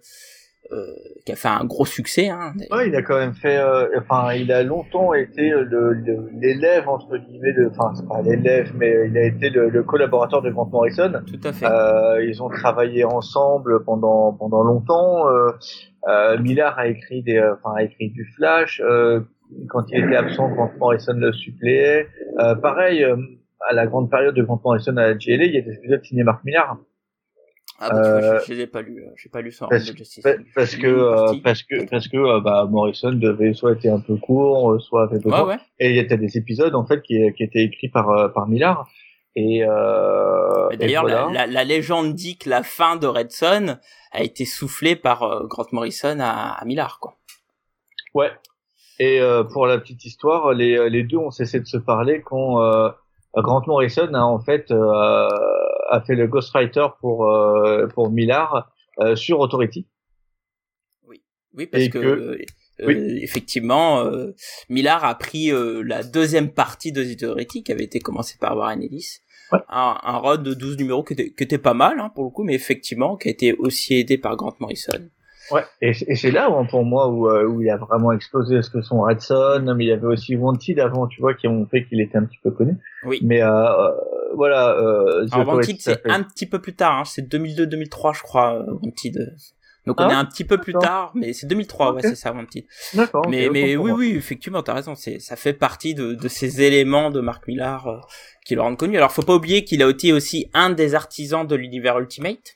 qui 1.25 1.31
a 1.31 1.35
fait 1.35 1.47
un 1.47 1.63
gros 1.63 1.85
succès. 1.85 2.27
Hein, 2.27 2.53
ouais, 2.71 2.89
il 2.89 2.95
a 2.95 3.01
quand 3.03 3.17
même 3.17 3.35
fait, 3.35 3.59
enfin, 3.97 4.33
il 4.33 4.51
a 4.51 4.63
longtemps 4.63 5.13
été 5.13 5.53
l'élève 6.33 6.89
entre 6.89 7.17
guillemets 7.17 7.53
de, 7.53 7.69
enfin, 7.69 7.93
c'est 7.95 8.07
pas 8.07 8.21
l'élève, 8.21 8.73
mais 8.75 9.07
il 9.07 9.15
a 9.15 9.25
été 9.25 9.51
le, 9.51 9.83
collaborateur 9.83 10.41
de 10.41 10.49
Grant 10.49 10.65
Morrison. 10.65 11.13
Tout 11.27 11.47
à 11.47 11.53
fait. 11.53 11.67
ils 12.27 12.41
ont 12.41 12.49
travaillé 12.49 13.05
ensemble 13.05 13.85
pendant 13.85 14.33
pendant 14.33 14.63
longtemps. 14.63 15.25
Miller 16.39 16.77
a 16.77 16.87
écrit 16.87 17.21
des, 17.21 17.39
enfin, 17.39 17.75
a 17.77 17.83
écrit 17.83 18.09
du 18.09 18.25
Flash. 18.35 18.81
quand 19.69 19.83
il 19.89 20.03
était 20.03 20.15
absent, 20.15 20.49
Grant 20.49 20.71
Morrison 20.79 21.13
le 21.13 21.31
suppléait. 21.31 22.07
pareil 22.61 23.05
à 23.67 23.73
la 23.73 23.87
grande 23.87 24.09
période 24.09 24.35
de 24.35 24.43
Grant 24.43 24.61
Morrison 24.63 24.95
à 24.97 25.07
la 25.07 25.13
GLA, 25.13 25.45
il 25.45 25.53
y 25.53 25.57
a 25.57 25.61
des 25.61 25.73
épisodes 25.73 26.03
signés 26.03 26.23
Mark 26.23 26.43
Millar. 26.43 26.77
Ah 27.79 27.89
bah, 27.89 27.97
euh, 28.05 28.39
je, 28.47 28.53
l'ai 28.53 28.67
pas 28.67 28.81
lu, 28.81 29.03
euh, 29.03 29.09
j'ai 29.17 29.27
pas 29.27 29.41
lu 29.41 29.51
ça. 29.51 29.67
Parce, 29.69 29.91
parce, 30.55 30.75
que, 30.75 30.87
euh, 30.87 31.33
parce 31.43 31.63
que, 31.63 31.89
parce 31.89 32.07
que, 32.07 32.15
euh, 32.15 32.39
bah, 32.39 32.65
Morrison 32.69 33.11
devait 33.11 33.53
soit 33.53 33.73
être 33.73 33.85
un 33.87 33.99
peu 33.99 34.15
court, 34.15 34.81
soit 34.81 35.03
avait 35.03 35.25
ouais, 35.27 35.41
ouais. 35.41 35.57
Et 35.79 35.89
il 35.89 35.95
y 35.97 35.99
a 35.99 36.17
des 36.17 36.37
épisodes 36.37 36.73
en 36.73 36.85
fait 36.85 37.01
qui, 37.01 37.19
qui 37.33 37.43
étaient 37.43 37.63
écrits 37.63 37.89
par 37.89 38.31
par 38.33 38.47
Millar. 38.47 38.89
Et, 39.35 39.65
euh, 39.67 40.69
d'ailleurs, 40.77 41.03
la, 41.03 41.29
la, 41.29 41.47
la, 41.47 41.63
légende 41.65 42.13
dit 42.13 42.37
que 42.37 42.49
la 42.49 42.63
fin 42.63 42.95
de 42.95 43.05
Red 43.05 43.31
Son 43.31 43.77
a 44.13 44.23
été 44.23 44.45
soufflée 44.45 44.95
par 44.95 45.45
Grant 45.47 45.65
Morrison 45.73 46.19
à, 46.21 46.53
à 46.53 46.63
Millar, 46.63 46.99
quoi. 47.01 47.17
Ouais. 48.13 48.31
Et 48.99 49.19
euh, 49.19 49.43
pour 49.43 49.67
la 49.67 49.77
petite 49.77 50.05
histoire, 50.05 50.53
les, 50.53 50.89
les 50.89 51.03
deux 51.03 51.17
ont 51.17 51.31
cessé 51.31 51.59
de 51.59 51.65
se 51.65 51.77
parler 51.77 52.21
quand 52.21 52.61
euh, 52.61 52.89
Grant 53.37 53.63
Morrison 53.67 54.13
a 54.13 54.21
en 54.21 54.39
fait 54.39 54.71
euh, 54.71 55.27
a 55.89 56.01
fait 56.01 56.15
le 56.15 56.27
Ghostwriter 56.27 56.87
pour 56.99 57.29
euh, 57.29 57.87
pour 57.87 58.09
Millard 58.09 58.71
euh, 58.99 59.15
sur 59.15 59.39
Authority. 59.39 59.87
Oui, 61.07 61.21
oui 61.53 61.67
parce 61.67 61.87
que, 61.89 61.97
euh, 61.97 62.37
effectivement, 62.79 64.09
Millard 64.69 65.05
a 65.05 65.15
pris 65.15 65.51
la 65.51 66.03
deuxième 66.03 66.51
partie 66.51 66.91
de 66.91 67.03
Authority 67.03 67.63
qui 67.63 67.71
avait 67.71 67.85
été 67.85 67.99
commencée 67.99 68.37
par 68.39 68.57
Warren 68.57 68.81
Ellis. 68.81 69.19
Ouais. 69.51 69.59
Un, 69.69 69.97
un 70.01 70.17
run 70.17 70.37
de 70.37 70.55
12 70.55 70.77
numéros 70.77 71.03
qui 71.03 71.13
était, 71.13 71.29
qui 71.29 71.43
était 71.43 71.59
pas 71.59 71.75
mal 71.75 71.99
hein, 71.99 72.09
pour 72.13 72.23
le 72.23 72.31
coup, 72.31 72.43
mais 72.43 72.55
effectivement 72.55 73.15
qui 73.15 73.27
a 73.27 73.31
été 73.31 73.53
aussi 73.53 73.93
aidé 73.93 74.17
par 74.17 74.35
Grant 74.35 74.55
Morrison. 74.59 75.07
Ouais, 75.51 75.63
et, 75.81 75.91
et 76.07 76.15
c'est 76.15 76.31
là 76.31 76.49
où, 76.49 76.65
pour 76.67 76.83
moi 76.83 77.07
où, 77.09 77.29
où 77.29 77.61
il 77.61 77.69
a 77.69 77.77
vraiment 77.77 78.11
explosé, 78.11 78.55
parce 78.55 78.69
que 78.69 78.81
son 78.81 79.01
Red 79.01 79.21
Son, 79.21 79.73
mais 79.77 79.85
il 79.85 79.87
y 79.87 79.91
avait 79.91 80.07
aussi 80.07 80.35
Wanted 80.35 80.79
avant, 80.79 81.07
tu 81.07 81.21
vois, 81.21 81.33
qui 81.33 81.47
ont 81.47 81.65
fait 81.67 81.85
qu'il 81.85 82.01
était 82.01 82.17
un 82.17 82.25
petit 82.25 82.39
peu 82.43 82.51
connu. 82.51 82.75
Oui. 83.05 83.19
Mais 83.21 83.41
euh, 83.43 83.91
voilà. 84.35 84.71
Euh, 84.77 85.27
Alors 85.31 85.55
Wanted, 85.55 85.77
c'est 85.79 86.01
un 86.09 86.23
petit 86.23 86.45
peu 86.47 86.59
plus 86.59 86.75
tard, 86.75 86.99
hein, 86.99 87.03
c'est 87.05 87.21
2002-2003, 87.31 88.15
je 88.17 88.21
crois, 88.23 88.55
euh, 88.55 88.73
Wanted. 88.81 89.35
Donc 89.85 90.01
on 90.01 90.05
Ah, 90.05 90.13
est 90.13 90.15
un 90.15 90.25
petit 90.25 90.45
peu 90.45 90.57
plus 90.57 90.73
tard, 90.73 91.11
mais 91.13 91.31
c'est 91.33 91.45
2003, 91.45 91.89
Ok. 91.89 91.95
ouais, 91.97 92.01
c'est 92.01 92.15
ça, 92.15 92.33
Wanted. 92.33 92.63
D'accord. 92.95 93.27
mais 93.29 93.47
oui, 93.77 93.91
oui, 93.91 94.15
effectivement, 94.15 94.63
t'as 94.63 94.73
raison. 94.73 94.95
C'est 94.95 95.19
ça 95.19 95.35
fait 95.35 95.53
partie 95.53 95.93
de, 95.93 96.15
de 96.15 96.27
ces 96.27 96.63
éléments 96.63 97.11
de 97.11 97.19
Mark 97.21 97.47
Millar 97.47 97.85
euh, 97.87 97.99
qui 98.47 98.55
le 98.55 98.61
rendent 98.61 98.77
connu. 98.77 98.97
Alors 98.97 99.11
faut 99.11 99.21
pas 99.21 99.35
oublier 99.35 99.63
qu'il 99.63 99.83
a 99.83 99.89
été 99.89 100.11
aussi 100.11 100.49
un 100.55 100.71
des 100.71 100.95
artisans 100.95 101.45
de 101.45 101.55
l'univers 101.55 101.99
Ultimate, 101.99 102.55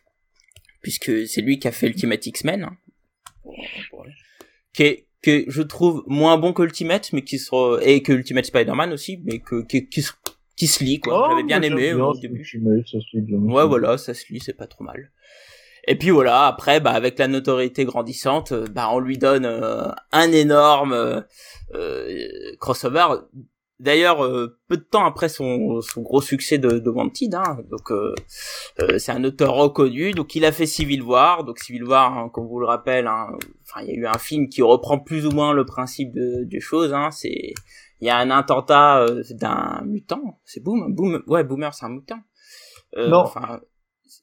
puisque 0.82 1.28
c'est 1.28 1.42
lui 1.42 1.60
qui 1.60 1.68
a 1.68 1.72
fait 1.72 1.88
Ultimate 1.88 2.26
X-Men, 2.26 2.64
hein. 2.64 2.78
qui 4.74 4.84
est 4.84 5.06
que 5.22 5.44
je 5.48 5.62
trouve 5.62 6.04
moins 6.08 6.38
bon 6.38 6.54
que 6.54 6.64
Ultimate, 6.64 7.12
mais 7.12 7.24
qui 7.24 7.40
se 7.40 7.82
et 7.84 8.02
que 8.02 8.14
Ultimate 8.14 8.46
Spider-Man 8.46 8.94
aussi, 8.94 9.20
mais 9.26 9.40
que 9.40 9.66
qui, 9.66 9.88
qui, 9.90 10.02
se- 10.02 10.14
qui 10.56 10.68
se 10.68 10.82
lit 10.84 11.00
quoi. 11.02 11.26
Oh, 11.26 11.30
J'avais 11.32 11.44
bien 11.44 11.60
mais 11.60 11.68
aimé 11.68 11.94
bien, 11.94 12.06
au 12.06 12.14
début. 12.18 12.40
Ultimate, 12.40 12.88
ça 12.88 13.00
se 13.02 13.18
lit 13.18 13.24
bien. 13.24 13.38
Ouais, 13.40 13.66
voilà, 13.68 13.98
ça 13.98 14.14
se 14.14 14.32
lit, 14.32 14.40
c'est 14.40 14.54
pas 14.54 14.68
trop 14.68 14.84
mal. 14.86 15.12
Et 15.88 15.96
puis 15.98 16.10
voilà, 16.12 16.46
après, 16.46 16.80
bah, 16.80 16.92
avec 16.92 17.18
la 17.20 17.28
notoriété 17.28 17.84
grandissante, 17.84 18.52
euh, 18.52 18.66
bah, 18.72 18.90
on 18.92 19.00
lui 19.00 19.18
donne 19.18 19.46
euh, 19.46 19.88
un 20.12 20.32
énorme 20.32 20.94
euh, 20.94 21.22
euh, 21.74 22.28
crossover. 22.60 23.08
D'ailleurs, 23.80 24.26
euh, 24.26 24.60
peu 24.68 24.76
de 24.76 24.84
temps 24.84 25.06
après 25.06 25.30
son, 25.30 25.80
son 25.80 26.02
gros 26.02 26.20
succès 26.20 26.58
de, 26.58 26.80
de 26.80 26.90
Wanted, 26.90 27.34
hein, 27.34 27.60
donc 27.72 27.92
euh, 27.92 28.14
euh, 28.82 28.98
c'est 28.98 29.14
un 29.14 29.24
auteur 29.24 29.54
reconnu. 29.54 30.12
Donc 30.12 30.36
il 30.36 30.44
a 30.44 30.52
fait 30.52 30.66
Civil 30.66 31.02
War. 31.02 31.46
Donc 31.46 31.60
Civil 31.60 31.86
War, 31.86 32.18
hein, 32.18 32.30
comme 32.34 32.46
vous 32.46 32.60
le 32.60 32.66
rappelle, 32.66 33.08
hein, 33.08 33.30
enfin 33.64 33.82
il 33.84 33.88
y 33.88 33.92
a 33.92 33.96
eu 33.96 34.06
un 34.06 34.18
film 34.18 34.50
qui 34.50 34.62
reprend 34.62 35.00
plus 35.00 35.26
ou 35.26 35.32
moins 35.32 35.54
le 35.54 35.66
principe 35.66 36.14
de, 36.14 36.44
des 36.44 36.60
choses. 36.60 36.94
Hein, 36.94 37.10
c'est 37.12 37.54
il 38.02 38.08
y 38.08 38.10
a 38.10 38.18
un 38.18 38.30
attentat 38.32 39.00
euh, 39.00 39.24
d'un 39.32 39.82
mutant. 39.86 40.40
C'est 40.44 40.62
Boom, 40.62 40.94
Boom, 40.94 41.24
ouais 41.28 41.46
Boomer, 41.46 41.74
c'est 41.74 41.86
un 41.86 41.90
mutant. 41.90 42.20
Euh, 42.98 43.08
Non. 43.08 43.20
Enfin, 43.20 43.62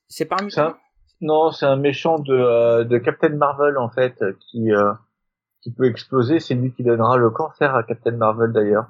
c'est 0.09 0.27
pas 0.27 0.37
un 0.39 0.45
mutant. 0.45 0.75
Non, 1.23 1.51
c'est 1.51 1.65
un 1.65 1.77
méchant 1.77 2.19
de, 2.19 2.35
euh, 2.35 2.85
de 2.85 2.99
Captain 2.99 3.31
Marvel 3.31 3.79
en 3.79 3.89
fait 3.89 4.23
qui 4.51 4.71
euh, 4.71 4.93
qui 5.63 5.73
peut 5.73 5.87
exploser. 5.87 6.41
C'est 6.41 6.55
lui 6.55 6.75
qui 6.75 6.83
donnera 6.85 7.17
le 7.17 7.31
cancer 7.31 7.75
à 7.75 7.83
Captain 7.85 8.13
Marvel 8.13 8.53
d'ailleurs. 8.53 8.89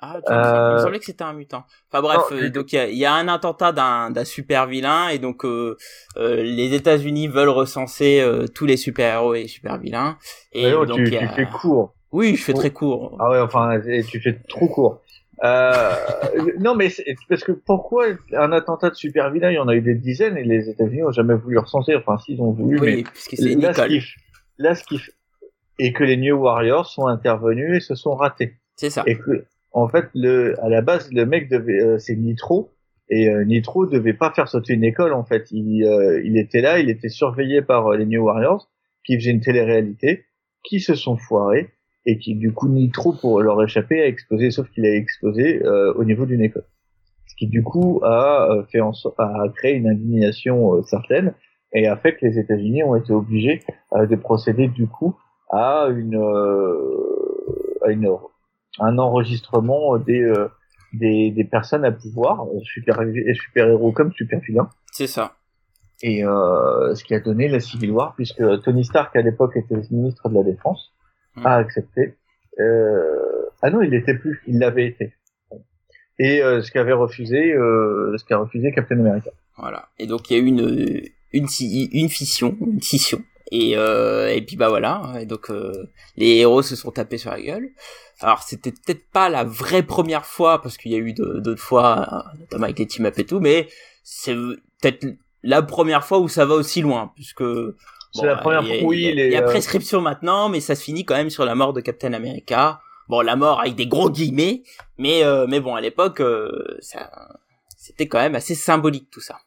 Ah, 0.00 0.16
tu 0.24 0.32
il 0.32 0.36
me 0.36 0.40
Euh, 0.44 0.78
semblait 0.78 0.98
que 1.00 1.04
c'était 1.04 1.24
un 1.24 1.32
mutant. 1.32 1.64
Enfin 1.90 2.02
bref, 2.02 2.18
Non, 2.30 2.36
euh, 2.36 2.50
donc 2.50 2.72
il 2.72 2.76
y 2.76 2.78
a, 2.78 2.88
il 2.88 2.96
y 2.96 3.04
a 3.04 3.12
un 3.14 3.26
attentat 3.28 3.72
d'un 3.72 4.24
super 4.24 4.66
vilain 4.66 5.08
et 5.08 5.18
donc 5.18 5.44
euh, 5.44 5.76
les 6.16 6.74
États-Unis 6.74 7.26
veulent 7.28 7.48
recenser 7.48 8.24
tous 8.54 8.64
les 8.66 8.76
super 8.76 9.14
héros 9.14 9.34
et 9.34 9.46
super 9.48 9.78
vilains. 9.78 10.16
Et 10.52 10.62
D'ailleurs, 10.62 10.86
donc 10.86 10.98
tu, 10.98 11.06
il 11.08 11.12
y 11.14 11.16
a- 11.16 11.26
tu 11.28 11.34
fais 11.34 11.46
court. 11.46 11.94
Oui, 12.12 12.36
je 12.36 12.42
fais 12.44 12.52
Oh. 12.54 12.58
très 12.58 12.70
court. 12.70 13.16
Ah 13.20 13.30
ouais, 13.30 13.40
enfin, 13.40 13.80
tu 14.08 14.20
fais 14.20 14.38
trop 14.48 14.68
court. 14.68 15.02
Non, 16.58 16.74
mais 16.74 16.88
parce 17.28 17.44
que 17.44 17.52
pourquoi 17.52 18.06
un 18.32 18.52
attentat 18.52 18.90
de 18.90 18.94
super 18.94 19.30
vilain 19.30 19.50
Il 19.50 19.54
y 19.54 19.58
en 19.58 19.68
a 19.68 19.74
eu 19.74 19.80
des 19.80 19.94
dizaines 19.94 20.36
et 20.36 20.42
les 20.44 20.68
États-Unis 20.68 21.02
ont 21.04 21.12
jamais 21.12 21.34
voulu 21.34 21.58
recenser. 21.58 21.94
Enfin, 21.96 22.18
s'ils 22.18 22.40
ont 22.40 22.52
voulu, 22.52 22.78
oui, 22.80 22.96
mais 22.96 23.02
puisque 23.04 23.36
c'est 23.36 23.54
là, 23.54 23.72
ce 23.74 23.80
Nicole. 23.82 23.88
qui, 24.00 24.06
là, 24.58 24.74
ce 24.74 24.84
qui, 24.84 25.00
et 25.78 25.92
que 25.92 26.02
les 26.04 26.16
New 26.16 26.36
Warriors 26.36 26.86
sont 26.86 27.06
intervenus 27.06 27.76
et 27.76 27.80
se 27.80 27.94
sont 27.94 28.14
ratés. 28.14 28.54
C'est 28.76 28.90
ça. 28.90 29.02
Et 29.06 29.16
que, 29.16 29.44
en 29.72 29.88
fait, 29.88 30.06
le, 30.14 30.54
à 30.62 30.68
la 30.68 30.80
base, 30.80 31.10
le 31.12 31.26
mec 31.26 31.50
devait, 31.50 31.80
euh, 31.80 31.98
c'est 31.98 32.16
Nitro, 32.16 32.70
et 33.10 33.28
euh, 33.28 33.44
Nitro 33.44 33.86
devait 33.86 34.14
pas 34.14 34.32
faire 34.32 34.48
sauter 34.48 34.74
une 34.74 34.84
école. 34.84 35.12
En 35.12 35.24
fait, 35.24 35.50
il, 35.50 35.84
euh, 35.84 36.20
il 36.24 36.36
était 36.38 36.60
là, 36.60 36.78
il 36.78 36.90
était 36.90 37.08
surveillé 37.08 37.62
par 37.62 37.86
euh, 37.86 37.96
les 37.96 38.06
New 38.06 38.22
Warriors, 38.24 38.68
qui 39.04 39.16
faisaient 39.16 39.30
une 39.30 39.40
télé-réalité, 39.40 40.24
qui 40.64 40.80
se 40.80 40.94
sont 40.94 41.16
foirés, 41.16 41.70
et 42.06 42.18
qui, 42.18 42.34
du 42.34 42.52
coup, 42.52 42.68
Nitro, 42.68 43.12
pour 43.12 43.40
leur 43.40 43.62
échapper, 43.62 44.00
a 44.00 44.06
explosé, 44.06 44.50
sauf 44.50 44.68
qu'il 44.70 44.84
a 44.86 44.94
explosé 44.94 45.62
euh, 45.64 45.92
au 45.94 46.04
niveau 46.04 46.26
d'une 46.26 46.42
école. 46.42 46.64
Ce 47.26 47.34
qui, 47.36 47.46
du 47.46 47.62
coup, 47.62 48.00
a 48.02 48.50
euh, 48.50 48.64
fait 48.70 48.80
en 48.80 48.92
so- 48.92 49.14
a 49.18 49.44
créé 49.54 49.74
une 49.74 49.88
indignation 49.88 50.82
certaine, 50.82 51.34
et 51.74 51.86
a 51.86 51.96
fait 51.96 52.16
que 52.16 52.24
les 52.24 52.38
États-Unis 52.38 52.82
ont 52.82 52.96
été 52.96 53.12
obligés 53.12 53.62
de 53.92 54.16
procéder, 54.16 54.68
du 54.68 54.86
coup, 54.86 55.16
à 55.50 55.88
une, 55.90 56.16
à 57.82 57.90
une 57.90 58.06
un 58.80 58.98
enregistrement 58.98 59.96
des 59.98 60.20
euh, 60.22 60.48
des, 60.92 61.30
des 61.30 61.44
personnes 61.44 61.84
à 61.84 61.92
pouvoir, 61.92 62.44
euh, 62.46 62.60
super 62.62 62.98
super 63.34 63.68
héros 63.68 63.92
comme 63.92 64.12
super 64.12 64.40
vilains, 64.40 64.70
C'est 64.92 65.06
ça. 65.06 65.34
et 66.02 66.24
euh, 66.24 66.94
ce 66.94 67.04
qui 67.04 67.14
a 67.14 67.20
donné 67.20 67.48
la 67.48 67.60
Civil 67.60 67.90
War 67.90 68.14
puisque 68.14 68.42
Tony 68.62 68.84
Stark 68.84 69.14
à 69.16 69.20
l'époque 69.22 69.54
était 69.56 69.76
ministre 69.90 70.28
de 70.28 70.34
la 70.34 70.42
Défense 70.44 70.92
Mm. 71.36 71.46
a 71.46 71.54
accepté. 71.56 72.14
Euh, 72.58 73.04
ah 73.62 73.70
non, 73.70 73.82
il 73.82 73.90
l'était 73.90 74.14
plus, 74.16 74.40
il 74.48 74.58
l'avait 74.58 74.86
été. 74.86 75.12
Et 76.18 76.42
euh, 76.42 76.62
ce 76.62 76.72
qu'avait 76.72 76.92
refusé, 76.94 77.52
euh, 77.52 78.16
ce 78.18 78.24
qu'a 78.24 78.38
refusé 78.38 78.72
Captain 78.72 78.98
America. 78.98 79.30
Voilà. 79.56 79.88
Et 79.98 80.06
donc 80.06 80.28
il 80.30 80.36
y 80.36 80.40
a 80.40 80.42
eu 80.42 80.46
une 80.46 81.02
une 81.32 82.08
fission, 82.08 82.56
une 82.60 82.80
scission. 82.80 83.20
Et 83.50 83.76
euh, 83.76 84.28
et 84.28 84.42
puis 84.42 84.56
bah 84.56 84.68
voilà. 84.68 85.14
Et 85.20 85.26
donc 85.26 85.50
euh, 85.50 85.72
les 86.16 86.36
héros 86.36 86.62
se 86.62 86.76
sont 86.76 86.90
tapés 86.90 87.18
sur 87.18 87.30
la 87.30 87.40
gueule. 87.40 87.68
Alors 88.20 88.42
c'était 88.42 88.72
peut-être 88.72 89.08
pas 89.10 89.28
la 89.28 89.44
vraie 89.44 89.82
première 89.82 90.26
fois 90.26 90.60
parce 90.60 90.76
qu'il 90.76 90.92
y 90.92 90.94
a 90.94 90.98
eu 90.98 91.12
d'autres 91.14 91.56
fois, 91.62 92.24
notamment 92.38 92.64
avec 92.64 92.78
les 92.78 92.86
team 92.86 93.06
up 93.06 93.18
et 93.18 93.24
tout, 93.24 93.40
mais 93.40 93.68
c'est 94.02 94.34
peut-être 94.34 95.06
la 95.42 95.62
première 95.62 96.04
fois 96.04 96.18
où 96.18 96.28
ça 96.28 96.44
va 96.44 96.54
aussi 96.54 96.80
loin 96.82 97.12
puisque 97.14 97.44
C'est 98.12 98.26
la 98.26 98.36
première 98.36 98.62
il 98.62 98.68
y 98.68 98.72
a- 98.76 98.78
fois, 98.80 98.88
oui, 98.88 98.96
il 98.98 99.02
y 99.02 99.08
a, 99.08 99.14
les, 99.14 99.26
il 99.26 99.32
y 99.32 99.36
a 99.36 99.42
prescription 99.42 100.00
maintenant, 100.00 100.48
mais 100.48 100.60
ça 100.60 100.74
se 100.74 100.82
finit 100.82 101.04
quand 101.04 101.14
même 101.14 101.30
sur 101.30 101.44
la 101.44 101.54
mort 101.54 101.72
de 101.72 101.80
Captain 101.80 102.12
America. 102.12 102.80
Bon, 103.08 103.20
la 103.22 103.36
mort 103.36 103.60
avec 103.60 103.74
des 103.76 103.86
gros 103.86 104.10
guillemets, 104.10 104.62
mais 104.98 105.24
euh, 105.24 105.46
mais 105.48 105.60
bon 105.60 105.74
à 105.74 105.80
l'époque 105.80 106.20
euh, 106.20 106.76
ça 106.80 107.10
c'était 107.76 108.08
quand 108.08 108.18
même 108.18 108.34
assez 108.34 108.54
symbolique 108.54 109.08
tout 109.10 109.20
ça. 109.20 109.38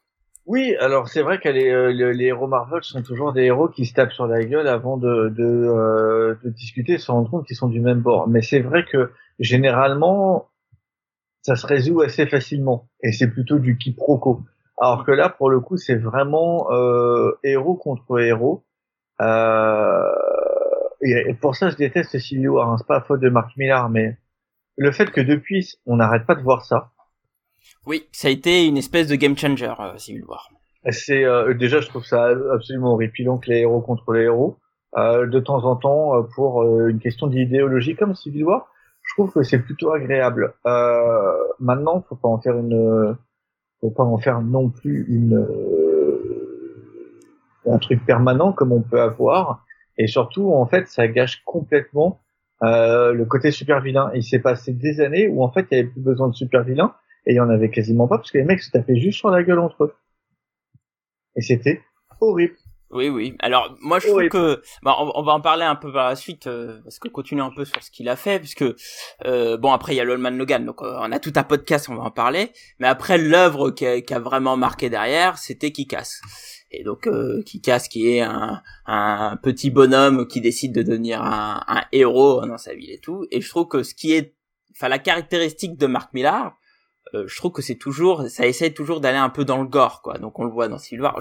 Oui, 0.46 0.74
alors 0.80 1.08
c'est 1.08 1.22
vrai 1.22 1.38
que 1.38 1.48
les, 1.48 1.70
euh, 1.70 2.12
les, 2.12 2.26
héros 2.26 2.48
Marvel 2.48 2.82
sont 2.82 3.02
toujours 3.02 3.32
des 3.32 3.42
héros 3.42 3.68
qui 3.68 3.86
se 3.86 3.94
tapent 3.94 4.12
sur 4.12 4.26
la 4.26 4.44
gueule 4.44 4.66
avant 4.66 4.96
de, 4.96 5.28
de, 5.28 5.44
euh, 5.44 6.34
de 6.42 6.50
discuter 6.50 6.98
se 6.98 7.12
rendre 7.12 7.30
compte 7.30 7.46
qu'ils 7.46 7.56
sont 7.56 7.68
du 7.68 7.80
même 7.80 8.00
bord. 8.00 8.28
Mais 8.28 8.42
c'est 8.42 8.60
vrai 8.60 8.84
que 8.84 9.12
généralement, 9.38 10.48
ça 11.42 11.56
se 11.56 11.66
résout 11.66 12.00
assez 12.00 12.26
facilement 12.26 12.88
et 13.02 13.12
c'est 13.12 13.28
plutôt 13.28 13.58
du 13.58 13.78
quiproquo. 13.78 14.42
Alors 14.80 15.04
que 15.04 15.12
là, 15.12 15.28
pour 15.28 15.50
le 15.50 15.60
coup, 15.60 15.76
c'est 15.76 15.94
vraiment 15.94 16.72
euh, 16.72 17.32
héros 17.44 17.76
contre 17.76 18.18
héros. 18.20 18.64
Euh, 19.20 20.02
et, 21.02 21.34
pour 21.34 21.54
ça, 21.54 21.70
je 21.70 21.76
déteste 21.76 22.18
Civil 22.18 22.48
War. 22.48 22.68
Hein. 22.68 22.76
C'est 22.78 22.86
pas 22.86 23.00
faute 23.00 23.20
de 23.20 23.28
Mark 23.28 23.56
Millar, 23.56 23.90
mais 23.90 24.18
le 24.76 24.90
fait 24.90 25.10
que 25.10 25.20
depuis, 25.20 25.74
on 25.86 25.96
n'arrête 25.96 26.26
pas 26.26 26.34
de 26.34 26.42
voir 26.42 26.64
ça. 26.64 26.90
Oui, 27.86 28.08
ça 28.12 28.28
a 28.28 28.30
été 28.30 28.66
une 28.66 28.76
espèce 28.76 29.08
de 29.08 29.16
game 29.16 29.36
changer, 29.36 29.74
euh, 29.80 29.96
Civil 29.96 30.24
War. 30.24 30.48
C'est 30.90 31.24
euh, 31.24 31.54
déjà, 31.54 31.80
je 31.80 31.88
trouve 31.88 32.04
ça 32.04 32.30
absolument 32.52 32.94
horripilant 32.94 33.38
que 33.38 33.50
les 33.50 33.60
héros 33.60 33.80
contre 33.80 34.12
les 34.12 34.22
héros. 34.22 34.58
Euh, 34.98 35.26
de 35.26 35.40
temps 35.40 35.64
en 35.64 35.76
temps, 35.76 36.16
euh, 36.16 36.22
pour 36.34 36.64
une 36.88 36.98
question 36.98 37.26
d'idéologie 37.26 37.94
comme 37.94 38.14
Civil 38.14 38.44
War, 38.44 38.68
je 39.02 39.14
trouve 39.14 39.32
que 39.32 39.42
c'est 39.42 39.60
plutôt 39.60 39.92
agréable. 39.92 40.54
Maintenant, 41.60 42.04
faut 42.08 42.16
pas 42.16 42.28
en 42.28 42.40
faire 42.40 42.56
une, 42.56 43.16
faut 43.80 43.90
pas 43.90 44.04
en 44.04 44.18
faire 44.18 44.40
non 44.40 44.68
plus 44.70 45.06
une 45.08 45.46
un 47.64 47.78
truc 47.78 48.04
permanent 48.04 48.52
comme 48.52 48.72
on 48.72 48.80
peut 48.80 49.00
avoir. 49.00 49.64
Et 49.98 50.06
surtout, 50.06 50.52
en 50.52 50.66
fait, 50.66 50.88
ça 50.88 51.06
gâche 51.08 51.42
complètement 51.44 52.20
le 52.60 53.24
côté 53.24 53.50
super 53.50 53.80
vilain. 53.80 54.10
Il 54.14 54.22
s'est 54.22 54.38
passé 54.38 54.72
des 54.72 55.00
années 55.00 55.26
où 55.28 55.42
en 55.42 55.50
fait, 55.50 55.66
il 55.70 55.76
y 55.76 55.80
avait 55.80 55.88
plus 55.88 56.00
besoin 56.00 56.28
de 56.28 56.34
super 56.34 56.62
vilain 56.62 56.94
et 57.26 57.32
il 57.32 57.36
y 57.36 57.40
en 57.40 57.50
avait 57.50 57.70
quasiment 57.70 58.08
pas 58.08 58.18
parce 58.18 58.30
que 58.30 58.38
les 58.38 58.44
mecs 58.44 58.62
se 58.62 58.70
tapaient 58.70 58.96
juste 58.96 59.18
sur 59.18 59.30
la 59.30 59.42
gueule 59.42 59.60
entre 59.60 59.84
eux. 59.84 59.94
Et 61.36 61.40
c'était 61.40 61.80
horrible. 62.20 62.54
Oui, 62.90 63.08
oui. 63.08 63.34
Alors, 63.38 63.74
moi, 63.80 64.00
je 64.00 64.08
trouve 64.08 64.28
que, 64.28 64.62
bah, 64.82 64.94
on, 64.98 65.10
on 65.14 65.22
va 65.22 65.32
en 65.32 65.40
parler 65.40 65.64
un 65.64 65.76
peu 65.76 65.90
par 65.90 66.10
la 66.10 66.14
suite, 66.14 66.46
euh, 66.46 66.78
parce 66.82 66.98
que 66.98 67.08
continue 67.08 67.40
un 67.40 67.50
peu 67.50 67.64
sur 67.64 67.82
ce 67.82 67.90
qu'il 67.90 68.06
a 68.10 68.16
fait, 68.16 68.38
puisque, 68.38 68.66
euh, 69.24 69.56
bon, 69.56 69.72
après, 69.72 69.94
il 69.94 69.96
y 69.96 70.00
a 70.00 70.04
l'Oldman 70.04 70.36
Logan, 70.36 70.66
donc 70.66 70.82
euh, 70.82 70.98
on 71.00 71.10
a 71.10 71.18
tout 71.18 71.32
un 71.36 71.42
podcast, 71.42 71.88
on 71.88 71.94
va 71.94 72.02
en 72.02 72.10
parler, 72.10 72.52
mais 72.80 72.86
après, 72.86 73.16
l'œuvre 73.16 73.70
qui 73.70 73.86
a, 73.86 74.02
qui 74.02 74.12
a 74.12 74.18
vraiment 74.18 74.58
marqué 74.58 74.90
derrière, 74.90 75.38
c'était 75.38 75.70
Kick-Ass. 75.70 76.20
et 76.72 76.84
donc 76.84 77.06
euh, 77.06 77.42
Kikas 77.42 77.86
qui 77.90 78.08
est 78.08 78.22
un, 78.22 78.62
un 78.86 79.36
petit 79.36 79.70
bonhomme 79.70 80.26
qui 80.26 80.40
décide 80.40 80.74
de 80.74 80.82
devenir 80.82 81.22
un, 81.22 81.62
un 81.66 81.84
héros 81.92 82.44
dans 82.46 82.58
sa 82.58 82.74
ville 82.74 82.90
et 82.90 82.98
tout. 82.98 83.26
Et 83.30 83.40
je 83.40 83.48
trouve 83.48 83.68
que 83.68 83.82
ce 83.82 83.94
qui 83.94 84.12
est, 84.12 84.34
enfin 84.74 84.88
la 84.88 84.98
caractéristique 84.98 85.76
de 85.76 85.86
Mark 85.86 86.12
Millar, 86.14 86.56
euh, 87.14 87.24
je 87.26 87.36
trouve 87.36 87.52
que 87.52 87.62
c'est 87.62 87.76
toujours, 87.76 88.22
ça 88.28 88.46
essaie 88.46 88.70
toujours 88.70 89.00
d'aller 89.00 89.18
un 89.18 89.28
peu 89.28 89.44
dans 89.44 89.58
le 89.58 89.68
gore, 89.68 90.02
quoi. 90.02 90.18
Donc 90.18 90.38
on 90.38 90.44
le 90.44 90.50
voit 90.50 90.68
dans 90.68 90.78
Civil 90.78 91.02
War. 91.02 91.18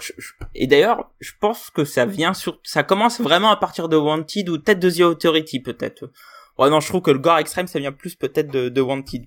et 0.55 0.67
d'ailleurs, 0.67 1.11
je 1.19 1.31
pense 1.39 1.69
que 1.69 1.83
ça 1.83 2.05
vient 2.05 2.33
sur, 2.33 2.59
ça 2.63 2.83
commence 2.83 3.19
vraiment 3.19 3.51
à 3.51 3.57
partir 3.57 3.89
de 3.89 3.97
Wanted 3.97 4.49
ou 4.49 4.59
peut-être 4.59 4.79
de 4.79 4.89
The 4.89 5.01
Authority, 5.01 5.59
peut-être. 5.59 6.11
Ouais, 6.57 6.69
non, 6.69 6.79
je 6.79 6.87
trouve 6.87 7.01
que 7.01 7.11
le 7.11 7.19
gore 7.19 7.37
extrême, 7.37 7.67
ça 7.67 7.79
vient 7.79 7.91
plus 7.91 8.15
peut-être 8.15 8.51
de, 8.51 8.69
de 8.69 8.81
Wanted. 8.81 9.25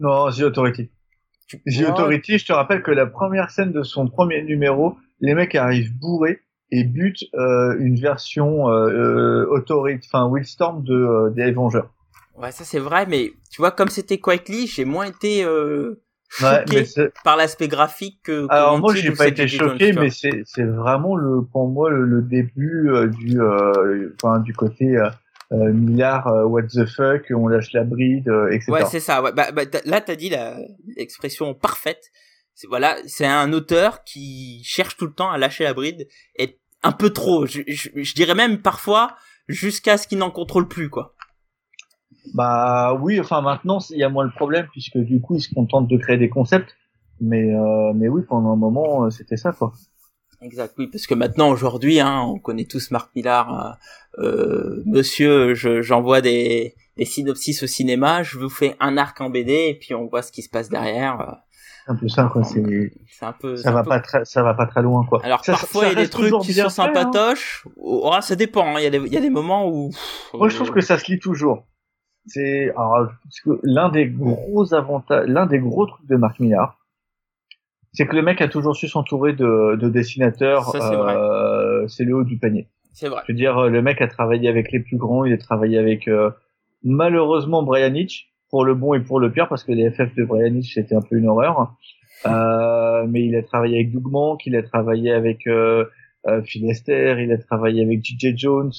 Non, 0.00 0.30
The 0.30 0.42
Authority. 0.42 0.90
The 1.48 1.88
Authority, 1.88 2.38
je 2.38 2.46
te 2.46 2.52
rappelle 2.52 2.82
que 2.82 2.90
la 2.90 3.06
première 3.06 3.50
scène 3.50 3.72
de 3.72 3.82
son 3.82 4.08
premier 4.08 4.42
numéro, 4.42 4.96
les 5.20 5.34
mecs 5.34 5.54
arrivent 5.54 5.96
bourrés 5.98 6.40
et 6.72 6.84
butent 6.84 7.24
euh, 7.34 7.76
une 7.78 7.96
version 7.96 8.68
euh, 8.68 8.88
euh 8.88 9.46
Authority, 9.50 10.08
enfin 10.12 10.28
Willstorm 10.32 10.82
de 10.82 10.94
euh, 10.94 11.30
des 11.30 11.42
Avengers. 11.42 11.88
Ouais, 12.38 12.52
ça 12.52 12.64
c'est 12.64 12.78
vrai, 12.78 13.06
mais 13.06 13.32
tu 13.50 13.62
vois, 13.62 13.70
comme 13.70 13.88
c'était 13.88 14.18
Quietly, 14.18 14.66
j'ai 14.66 14.84
moins 14.84 15.06
été 15.06 15.44
euh, 15.44 16.02
choqué 16.28 16.84
par 17.24 17.36
l'aspect 17.36 17.68
graphique 17.68 18.20
que. 18.24 18.46
Alors 18.50 18.78
moi, 18.78 18.94
j'ai 18.94 19.12
pas 19.12 19.28
été 19.28 19.48
choqué, 19.48 19.92
mais 19.92 20.10
c'est 20.10 20.42
c'est 20.44 20.64
vraiment 20.64 21.16
le 21.16 21.42
pour 21.42 21.68
moi 21.68 21.90
le, 21.90 22.22
début 22.22 22.90
euh, 22.90 23.06
du 23.08 23.40
euh, 23.40 24.14
enfin 24.22 24.40
du 24.40 24.52
côté 24.52 24.96
euh, 24.96 25.08
euh 25.52 25.72
Millard, 25.72 26.26
what 26.50 26.64
the 26.64 26.84
fuck, 26.84 27.22
on 27.30 27.48
lâche 27.48 27.72
la 27.72 27.84
bride, 27.84 28.30
etc. 28.50 28.72
Ouais, 28.72 28.84
c'est 28.84 29.00
ça. 29.00 29.22
Ouais. 29.22 29.32
Bah, 29.32 29.50
bah, 29.52 29.62
là, 29.84 30.00
t'as 30.00 30.16
dit 30.16 30.32
l'expression 30.96 31.54
parfaite. 31.54 32.10
C'est 32.54 32.66
voilà, 32.66 32.96
c'est 33.06 33.26
un 33.26 33.52
auteur 33.52 34.02
qui 34.04 34.62
cherche 34.64 34.96
tout 34.96 35.06
le 35.06 35.12
temps 35.12 35.30
à 35.30 35.38
lâcher 35.38 35.64
la 35.64 35.74
bride 35.74 36.08
et 36.36 36.58
un 36.82 36.92
peu 36.92 37.10
trop. 37.10 37.46
Je, 37.46 37.60
je, 37.66 37.90
je 37.94 38.14
dirais 38.14 38.34
même 38.34 38.62
parfois 38.62 39.14
jusqu'à 39.48 39.98
ce 39.98 40.08
qu'il 40.08 40.18
n'en 40.18 40.30
contrôle 40.30 40.66
plus, 40.66 40.88
quoi. 40.88 41.15
Bah 42.34 42.94
oui, 43.00 43.20
enfin 43.20 43.40
maintenant 43.40 43.78
il 43.90 43.98
y 43.98 44.04
a 44.04 44.08
moins 44.08 44.24
le 44.24 44.30
problème 44.30 44.66
puisque 44.72 44.98
du 44.98 45.20
coup 45.20 45.36
ils 45.36 45.40
se 45.40 45.52
contentent 45.54 45.88
de 45.88 45.96
créer 45.96 46.18
des 46.18 46.28
concepts. 46.28 46.74
Mais 47.20 47.54
euh, 47.54 47.92
mais 47.94 48.08
oui, 48.08 48.22
pendant 48.28 48.52
un 48.52 48.56
moment 48.56 49.04
euh, 49.04 49.10
c'était 49.10 49.36
ça 49.36 49.52
quoi. 49.52 49.72
Exact, 50.42 50.74
oui, 50.78 50.86
parce 50.88 51.06
que 51.06 51.14
maintenant 51.14 51.48
aujourd'hui, 51.48 51.98
hein, 51.98 52.20
on 52.20 52.38
connaît 52.38 52.66
tous 52.66 52.90
Marc 52.90 53.10
Millard. 53.16 53.78
Euh, 54.18 54.22
euh 54.22 54.82
monsieur, 54.84 55.54
j'envoie 55.54 56.20
des, 56.20 56.74
des 56.98 57.04
synopsis 57.06 57.62
au 57.62 57.66
cinéma, 57.66 58.22
je 58.22 58.38
vous 58.38 58.50
fais 58.50 58.76
un 58.78 58.98
arc 58.98 59.18
en 59.20 59.30
BD 59.30 59.52
et 59.52 59.78
puis 59.80 59.94
on 59.94 60.06
voit 60.06 60.20
ce 60.20 60.32
qui 60.32 60.42
se 60.42 60.50
passe 60.50 60.68
derrière. 60.68 61.38
C'est 61.86 61.92
un 61.92 61.96
peu 61.96 62.08
ça 62.08 62.28
quoi. 62.30 62.42
C'est 62.44 62.90
un 63.22 63.32
peu. 63.32 63.56
Ça 63.56 63.70
va 63.70 63.82
pas 63.82 64.00
très, 64.00 64.24
ça 64.24 64.42
va 64.42 64.54
pas 64.54 64.66
très 64.66 64.82
loin 64.82 65.06
quoi. 65.06 65.24
Alors 65.24 65.40
parfois 65.40 65.86
il 65.86 65.88
y 65.88 65.92
a 65.92 66.02
des 66.02 66.10
trucs 66.10 66.38
qui 66.40 66.52
sont 66.52 66.64
hein. 66.64 66.68
sympatoches. 66.68 67.64
Hein. 67.66 67.70
Oh, 67.76 68.12
ça 68.20 68.36
dépend. 68.36 68.74
Hein. 68.74 68.80
Il 68.80 68.82
y 68.82 68.86
a 68.86 68.90
des, 68.90 68.98
il 68.98 69.12
y 69.12 69.16
a 69.16 69.20
des 69.20 69.30
moments 69.30 69.68
où. 69.68 69.90
Moi 70.34 70.48
je 70.48 70.56
trouve 70.56 70.70
que 70.70 70.80
ça 70.80 70.98
se 70.98 71.10
lit 71.10 71.18
toujours 71.18 71.64
c'est 72.26 72.72
l'un 73.62 73.88
des 73.88 74.08
gros 74.08 74.74
avantages, 74.74 75.28
l'un 75.28 75.46
des 75.46 75.58
gros 75.58 75.86
trucs 75.86 76.06
de 76.06 76.16
Marc 76.16 76.40
Millard, 76.40 76.78
c'est 77.92 78.06
que 78.06 78.14
le 78.14 78.22
mec 78.22 78.40
a 78.40 78.48
toujours 78.48 78.76
su 78.76 78.88
s'entourer 78.88 79.32
de, 79.32 79.76
de 79.76 79.88
dessinateurs. 79.88 80.74
Euh, 80.74 81.86
c'est 81.88 82.04
le 82.04 82.14
haut 82.14 82.24
du 82.24 82.38
panier. 82.38 82.68
C'est 82.92 83.08
vrai. 83.08 83.22
Je 83.26 83.32
veux 83.32 83.36
dire, 83.36 83.68
le 83.68 83.82
mec 83.82 84.02
a 84.02 84.08
travaillé 84.08 84.48
avec 84.48 84.70
les 84.72 84.80
plus 84.80 84.96
grands, 84.96 85.24
il 85.24 85.32
a 85.32 85.38
travaillé 85.38 85.78
avec 85.78 86.08
euh, 86.08 86.30
malheureusement 86.82 87.62
Brian 87.62 87.94
Hitch 87.94 88.28
pour 88.50 88.64
le 88.64 88.74
bon 88.74 88.94
et 88.94 89.00
pour 89.00 89.20
le 89.20 89.30
pire 89.30 89.48
parce 89.48 89.64
que 89.64 89.72
les 89.72 89.90
FF 89.90 90.14
de 90.14 90.24
Brian 90.24 90.54
Hitch 90.54 90.74
c'était 90.74 90.94
un 90.94 91.02
peu 91.02 91.16
une 91.16 91.28
horreur. 91.28 91.74
Euh, 92.26 93.06
mais 93.08 93.24
il 93.24 93.36
a 93.36 93.42
travaillé 93.42 93.76
avec 93.76 93.92
Doug 93.92 94.10
Monk, 94.10 94.46
il 94.46 94.56
a 94.56 94.62
travaillé 94.62 95.12
avec 95.12 95.46
euh, 95.46 95.84
euh 96.26 96.42
Phil 96.42 96.68
Esther, 96.68 97.20
il 97.20 97.30
a 97.32 97.38
travaillé 97.38 97.82
avec 97.82 98.02
J.J. 98.02 98.36
Jones. 98.36 98.72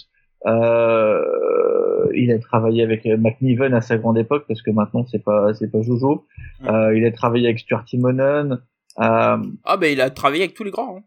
Euh, 0.46 2.08
il 2.16 2.32
a 2.32 2.40
travaillé 2.40 2.84
avec 2.84 3.06
McNiven 3.06 3.74
à 3.74 3.82
sa 3.82 3.98
grande 3.98 4.18
époque 4.18 4.46
parce 4.48 4.62
que 4.62 4.72
maintenant 4.72 5.06
c'est 5.06 5.24
pas 5.24 5.54
c'est 5.54 5.72
pas 5.72 5.82
Jojo. 5.82 6.26
Euh, 6.66 6.96
il 6.96 7.06
a 7.06 7.12
travaillé 7.12 7.48
avec 7.48 7.60
Stuart 7.60 7.86
Timonen. 7.86 8.60
Euh, 9.00 9.38
ah 9.64 9.78
ben 9.80 9.92
il 9.92 10.02
a 10.02 10.10
travaillé 10.10 10.44
avec 10.44 10.56
tous 10.56 10.64
les 10.64 10.72
grands. 10.72 10.98
Hein. 10.98 11.04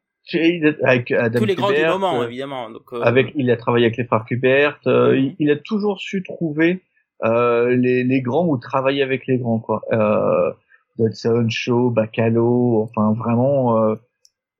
Avec 0.82 1.10
Adam 1.10 1.38
tous 1.38 1.44
les 1.44 1.54
grands 1.54 1.72
du 1.72 1.84
moment 1.84 2.22
évidemment. 2.24 2.70
Donc, 2.70 2.92
euh... 2.92 3.00
Avec 3.02 3.32
il 3.36 3.50
a 3.50 3.56
travaillé 3.56 3.86
avec 3.86 3.96
les 3.96 4.04
frères 4.04 4.24
Kubert. 4.24 4.78
Euh, 4.86 5.16
il, 5.16 5.34
il, 5.38 5.50
a 5.50 5.56
toujours 5.56 6.00
su 6.00 6.22
trouver 6.22 6.82
euh, 7.24 7.74
les, 7.76 8.04
les 8.04 8.20
grands 8.20 8.46
ou 8.46 8.56
travailler 8.58 9.02
avec 9.02 9.26
les 9.26 9.38
grands 9.38 9.58
quoi. 9.58 9.82
Euh, 9.92 10.52
Dodson, 10.98 11.46
Shaw, 11.48 11.90
Bacalo, 11.90 12.82
enfin 12.82 13.14
vraiment 13.14 13.96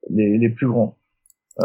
les, 0.09 0.37
les 0.37 0.49
plus 0.49 0.67
grands. 0.67 0.97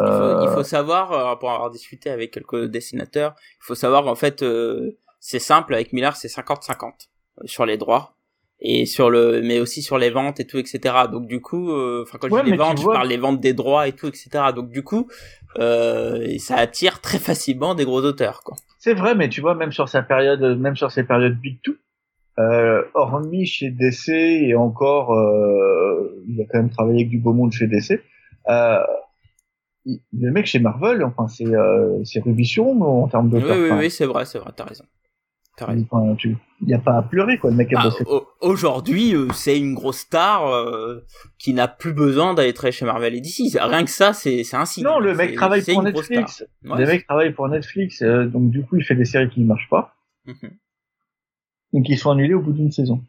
Il 0.00 0.12
faut, 0.12 0.42
il 0.42 0.48
faut, 0.48 0.60
euh, 0.60 0.64
savoir, 0.64 1.12
euh, 1.12 1.36
pour 1.36 1.50
avoir 1.50 1.70
discuté 1.70 2.10
avec 2.10 2.32
quelques 2.32 2.66
dessinateurs, 2.66 3.34
il 3.38 3.64
faut 3.64 3.74
savoir 3.74 4.04
qu'en 4.04 4.14
fait, 4.14 4.42
euh, 4.42 4.98
c'est 5.20 5.38
simple, 5.38 5.74
avec 5.74 5.92
Miller, 5.92 6.16
c'est 6.16 6.28
50-50 6.28 7.08
sur 7.44 7.66
les 7.66 7.76
droits. 7.76 8.12
Et 8.58 8.86
sur 8.86 9.10
le 9.10 9.42
mais 9.42 9.60
aussi 9.60 9.82
sur 9.82 9.98
les 9.98 10.08
ventes 10.08 10.40
et 10.40 10.46
tout 10.46 10.56
etc 10.56 10.94
donc 11.12 11.26
du 11.26 11.42
coup 11.42 11.70
enfin 12.00 12.16
quand 12.18 12.34
je 12.34 12.42
dis 12.42 12.52
les 12.52 12.56
ventes 12.56 12.80
je 12.80 12.86
parle 12.86 13.08
des 13.08 13.18
ventes 13.18 13.38
des 13.38 13.52
droits 13.52 13.86
et 13.86 13.92
tout 13.92 14.06
etc 14.06 14.44
donc 14.54 14.70
du 14.70 14.82
coup 14.82 15.08
euh, 15.58 16.38
ça 16.38 16.56
attire 16.56 17.02
très 17.02 17.18
facilement 17.18 17.74
des 17.74 17.84
gros 17.84 18.00
auteurs 18.00 18.40
quoi. 18.42 18.56
C'est 18.78 18.94
vrai 18.94 19.14
mais 19.14 19.28
tu 19.28 19.42
vois 19.42 19.54
même 19.54 19.72
sur 19.72 19.90
sa 19.90 20.00
période 20.00 20.40
même 20.58 20.74
sur 20.74 20.90
ses 20.90 21.04
périodes 21.04 21.38
big 21.38 21.60
two 21.60 21.74
euh, 22.38 22.82
hormis 22.92 23.46
chez 23.46 23.70
DC 23.70 24.08
et 24.08 24.54
encore 24.54 25.14
euh, 25.14 26.22
il 26.28 26.40
a 26.40 26.44
quand 26.44 26.58
même 26.58 26.70
travaillé 26.70 27.00
avec 27.00 27.08
du 27.08 27.18
beau 27.18 27.32
monde 27.32 27.52
chez 27.52 27.66
DC 27.66 28.02
euh, 28.48 28.78
le 30.12 30.30
mec 30.32 30.46
chez 30.46 30.58
Marvel, 30.58 31.04
enfin 31.04 31.28
c'est 31.28 31.46
euh, 31.46 32.02
en 32.80 33.08
termes 33.08 33.30
de. 33.30 33.38
Oui 33.38 33.70
oui, 33.70 33.78
oui 33.78 33.90
c'est 33.90 34.06
vrai 34.06 34.24
c'est 34.24 34.38
vrai 34.38 34.52
t'as 34.54 34.64
raison. 34.64 34.84
Il 36.60 36.66
n'y 36.66 36.74
a 36.74 36.78
pas 36.78 36.98
à 36.98 37.02
pleurer 37.02 37.38
quoi 37.38 37.48
le 37.50 37.56
mec 37.56 37.72
a 37.72 37.84
bah, 37.84 38.20
Aujourd'hui 38.42 39.14
euh, 39.14 39.28
c'est 39.32 39.58
une 39.58 39.72
grosse 39.72 40.00
star 40.00 40.46
euh, 40.48 41.00
qui 41.38 41.54
n'a 41.54 41.66
plus 41.66 41.94
besoin 41.94 42.34
d'aller 42.34 42.52
travailler 42.52 42.72
chez 42.72 42.84
Marvel 42.84 43.14
et 43.14 43.20
DC. 43.22 43.56
Rien 43.58 43.84
que 43.84 43.90
ça 43.90 44.12
c'est 44.12 44.42
un 44.52 44.66
signe. 44.66 44.84
Non 44.84 44.98
le 44.98 45.14
mec 45.14 45.34
travaille 45.34 45.62
pour 45.62 45.82
Netflix. 45.82 46.44
le 46.62 46.86
mec 46.86 47.06
travaille 47.06 47.32
pour 47.32 47.48
Netflix 47.48 48.02
donc 48.02 48.50
du 48.50 48.64
coup 48.64 48.76
il 48.76 48.84
fait 48.84 48.96
des 48.96 49.06
séries 49.06 49.30
qui 49.30 49.40
ne 49.40 49.46
marchent 49.46 49.70
pas. 49.70 49.94
Mm 50.26 50.32
-hmm. 50.32 50.50
Et 51.74 51.82
qui 51.82 51.96
sont 51.96 52.10
annulées 52.10 52.34
au 52.34 52.42
bout 52.42 52.52
d'une 52.52 52.72
saison. 52.72 53.02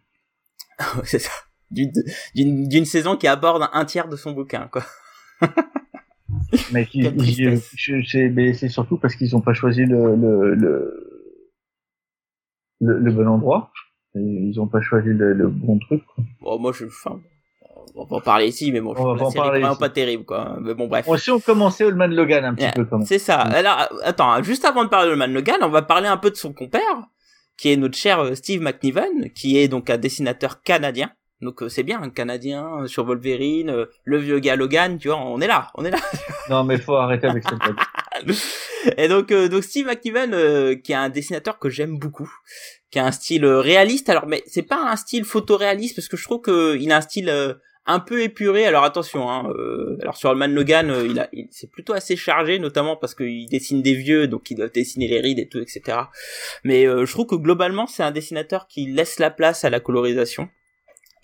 c'est 1.04 1.20
ça. 1.20 1.32
D'une 1.72 2.86
saison 2.86 3.18
qui 3.18 3.28
aborde 3.28 3.68
un 3.74 3.86
tiers 3.86 4.08
de 4.08 4.16
son 4.16 4.32
bouquin 4.32 4.70
quoi. 4.72 4.84
mais 6.72 8.54
c'est 8.54 8.70
surtout 8.70 8.98
parce 8.98 9.16
qu'ils 9.16 9.34
n'ont 9.34 9.42
pas 9.42 9.54
choisi 9.54 9.86
le 9.86 10.16
le, 10.16 10.56
le, 12.80 13.00
le, 13.00 13.12
bon 13.12 13.28
endroit. 13.28 13.72
ils 14.16 14.54
n'ont 14.56 14.68
pas 14.68 14.82
choisi 14.82 15.10
le, 15.10 15.48
bon 15.48 15.80
truc. 15.80 16.04
Quoi. 16.06 16.24
Bon, 16.42 16.60
moi, 16.60 16.72
je, 16.74 16.86
enfin, 16.86 17.20
on 17.96 18.06
va 18.06 18.18
en 18.18 18.22
parler 18.22 18.48
ici, 18.48 18.72
mais 18.72 18.80
bon, 18.80 18.94
on 18.98 19.16
va 19.16 19.26
en 19.26 19.32
parler 19.32 19.60
vraiment 19.62 19.76
pas 19.76 19.90
terrible, 19.90 20.26
quoi. 20.26 20.58
Mais 20.62 20.74
bon, 20.74 20.88
bref. 20.88 21.08
Moi, 21.08 21.18
si 21.18 21.32
on 21.32 21.40
commençait 21.40 21.86
Allman 21.86 22.08
Logan 22.08 22.46
un 22.46 22.56
petit 22.56 22.72
peu 22.74 22.86
C'est 23.06 23.20
ça. 23.20 23.42
Alors, 23.42 23.90
attends, 24.04 24.42
juste 24.44 24.66
avant 24.66 24.84
de 24.84 24.90
parler 24.90 25.12
Allman 25.12 25.34
Logan, 25.34 25.58
on 25.62 25.70
va 25.70 25.82
parler 25.82 26.08
un 26.08 26.18
peu 26.18 26.30
de 26.30 26.36
son 26.36 26.54
compère, 26.54 27.08
qui 27.58 27.72
est 27.72 27.78
notre 27.78 27.98
cher 27.98 28.20
euh, 28.20 28.36
Steve 28.36 28.62
McNiven, 28.62 29.32
qui 29.34 29.58
est 29.58 29.68
donc 29.68 29.90
un 29.90 29.98
dessinateur 29.98 30.62
canadien 30.62 31.12
donc 31.42 31.62
euh, 31.62 31.70
c'est 31.70 31.84
bien, 31.84 32.02
un 32.02 32.10
Canadien 32.10 32.82
euh, 32.82 32.88
sur 32.88 33.06
Wolverine, 33.06 33.70
euh, 33.70 33.86
le 34.06 34.18
vieux 34.18 34.40
gars 34.40 34.56
Logan, 34.56 34.98
tu 34.98 35.10
vois, 35.10 35.18
on 35.18 35.40
est 35.40 35.48
là, 35.48 35.70
on 35.76 35.86
est 35.86 35.92
là. 35.92 36.00
non 36.50 36.64
mais 36.64 36.80
faut 36.80 36.96
arrêter 36.96 37.28
avec 37.28 37.44
cette 37.44 38.98
Et 38.98 39.08
donc, 39.08 39.32
donc 39.32 39.64
Steve 39.64 39.86
McNiven, 39.86 40.82
qui 40.82 40.94
est 40.94 40.96
un 40.96 41.10
dessinateur 41.10 41.60
que 41.60 41.70
j'aime 41.70 42.00
beaucoup, 42.00 42.32
qui 42.90 42.98
a 42.98 43.06
un 43.06 43.12
style 43.12 43.46
réaliste. 43.46 44.10
Alors, 44.10 44.26
mais 44.26 44.42
c'est 44.48 44.64
pas 44.64 44.90
un 44.90 44.96
style 44.96 45.26
photoréaliste 45.26 45.96
parce 45.96 46.08
que 46.08 46.18
je 46.18 46.24
trouve 46.24 46.42
qu'il 46.42 46.92
a 46.92 46.98
un 46.98 47.02
style 47.02 47.58
un 47.86 48.00
peu 48.00 48.22
épuré. 48.22 48.66
Alors 48.66 48.84
attention, 48.84 49.30
hein, 49.30 49.52
alors 50.02 50.18
sur 50.18 50.32
le 50.32 50.40
Man 50.40 50.54
Logan, 50.54 50.92
il 51.06 51.20
a, 51.20 51.30
c'est 51.52 51.70
plutôt 51.70 51.94
assez 51.94 52.16
chargé, 52.16 52.60
notamment 52.60 52.96
parce 52.96 53.14
qu'il 53.14 53.48
dessine 53.50 53.82
des 53.84 53.94
vieux, 53.94 54.28
donc 54.28 54.50
il 54.50 54.56
doit 54.56 54.70
dessiner 54.70 55.08
les 55.08 55.20
rides 55.20 55.40
et 55.40 55.48
tout, 55.48 55.60
etc. 55.60 55.98
Mais 56.64 56.86
je 56.86 57.12
trouve 57.12 57.28
que 57.28 57.36
globalement, 57.36 57.86
c'est 57.86 58.04
un 58.04 58.12
dessinateur 58.12 58.68
qui 58.68 58.88
laisse 58.88 59.20
la 59.20 59.30
place 59.30 59.64
à 59.66 59.70
la 59.70 59.80
colorisation 59.80 60.50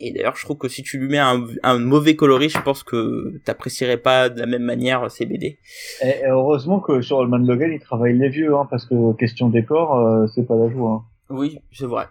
et 0.03 0.11
d'ailleurs, 0.11 0.35
je 0.35 0.43
trouve 0.43 0.57
que 0.57 0.67
si 0.67 0.83
tu 0.83 0.97
lui 0.97 1.07
mets 1.07 1.19
un, 1.19 1.45
un 1.63 1.79
mauvais 1.79 2.15
coloris, 2.15 2.49
je 2.49 2.61
pense 2.61 2.83
que 2.83 3.37
t'apprécierais 3.45 3.97
pas 3.97 4.29
de 4.29 4.39
la 4.39 4.45
même 4.45 4.63
manière 4.63 5.09
ces 5.09 5.25
BD. 5.25 5.57
Et 6.01 6.25
heureusement 6.27 6.79
que 6.79 7.01
sur 7.01 7.19
Allman 7.19 7.45
Logan, 7.45 7.71
il 7.71 7.79
travaille 7.79 8.17
les 8.17 8.29
vieux, 8.29 8.55
hein, 8.55 8.67
parce 8.69 8.85
que 8.85 9.13
question 9.13 9.49
décor, 9.49 9.97
euh, 9.97 10.27
c'est 10.35 10.45
pas 10.45 10.55
la 10.55 10.69
joie. 10.69 10.91
Hein. 10.91 11.03
Oui, 11.29 11.59
c'est 11.71 11.85
vrai. 11.85 12.05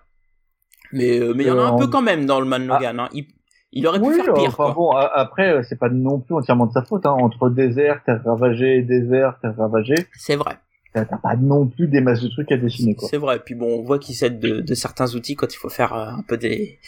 Mais 0.93 1.19
euh, 1.19 1.35
mais 1.35 1.45
il 1.45 1.47
y 1.47 1.51
en 1.51 1.59
a 1.59 1.65
un 1.65 1.77
peu 1.77 1.87
quand 1.87 2.03
même 2.03 2.27
dans 2.27 2.41
le 2.41 2.47
Man 2.47 2.67
Logan. 2.67 2.99
Hein. 3.01 3.09
Il, 3.13 3.27
il 3.73 3.87
aurait 3.87 4.01
pu 4.01 4.13
faire 4.15 4.35
pire. 4.35 4.49
Enfin, 4.49 4.73
bon, 4.73 4.91
après, 4.91 5.51
euh, 5.51 5.63
c'est 5.69 5.79
pas 5.79 5.89
non 5.89 6.21
plus 6.21 6.35
entièrement 6.35 6.67
de 6.67 6.73
sa 6.73 6.83
faute. 6.83 7.07
Hein. 7.07 7.13
Entre 7.13 7.49
désert, 7.49 8.03
terre 8.05 8.23
ravagée, 8.25 8.83
désert, 8.83 9.39
terre 9.41 9.57
ravagée. 9.57 10.07
C'est 10.17 10.37
vrai. 10.37 10.59
T'as 10.95 11.05
pas 11.07 11.37
non 11.37 11.67
plus 11.67 11.89
des 11.89 12.03
masses 12.03 12.21
de 12.21 12.29
trucs 12.29 12.53
à 12.53 12.59
dessiner. 12.59 12.95
C'est 12.99 13.17
vrai. 13.17 13.39
Puis 13.43 13.55
bon, 13.55 13.81
on 13.81 13.83
voit 13.83 13.99
qu'il 13.99 14.15
s'aide 14.15 14.39
de, 14.39 14.61
de, 14.61 14.75
certains 14.75 15.15
outils 15.15 15.37
quand 15.37 15.53
il 15.53 15.57
faut 15.57 15.71
faire 15.71 15.95
un 15.95 16.23
peu 16.29 16.37
des 16.37 16.79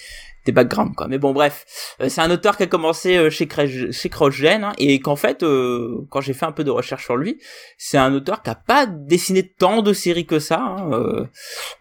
des 0.44 0.52
backgrounds 0.52 0.94
quoi. 0.94 1.08
Mais 1.08 1.18
bon 1.18 1.32
bref, 1.32 1.64
euh, 2.00 2.08
c'est 2.08 2.20
un 2.20 2.30
auteur 2.30 2.56
qui 2.56 2.64
a 2.64 2.66
commencé 2.66 3.16
euh, 3.16 3.30
chez 3.30 3.48
chez 3.92 4.10
hein, 4.46 4.72
et 4.78 5.00
qu'en 5.00 5.16
fait 5.16 5.42
euh, 5.42 6.06
quand 6.10 6.20
j'ai 6.20 6.34
fait 6.34 6.46
un 6.46 6.52
peu 6.52 6.64
de 6.64 6.70
recherche 6.70 7.04
sur 7.04 7.16
lui, 7.16 7.40
c'est 7.78 7.98
un 7.98 8.12
auteur 8.14 8.42
qui 8.42 8.50
a 8.50 8.54
pas 8.54 8.86
dessiné 8.86 9.46
tant 9.46 9.82
de 9.82 9.92
séries 9.92 10.26
que 10.26 10.38
ça. 10.38 10.60
Hein, 10.60 11.28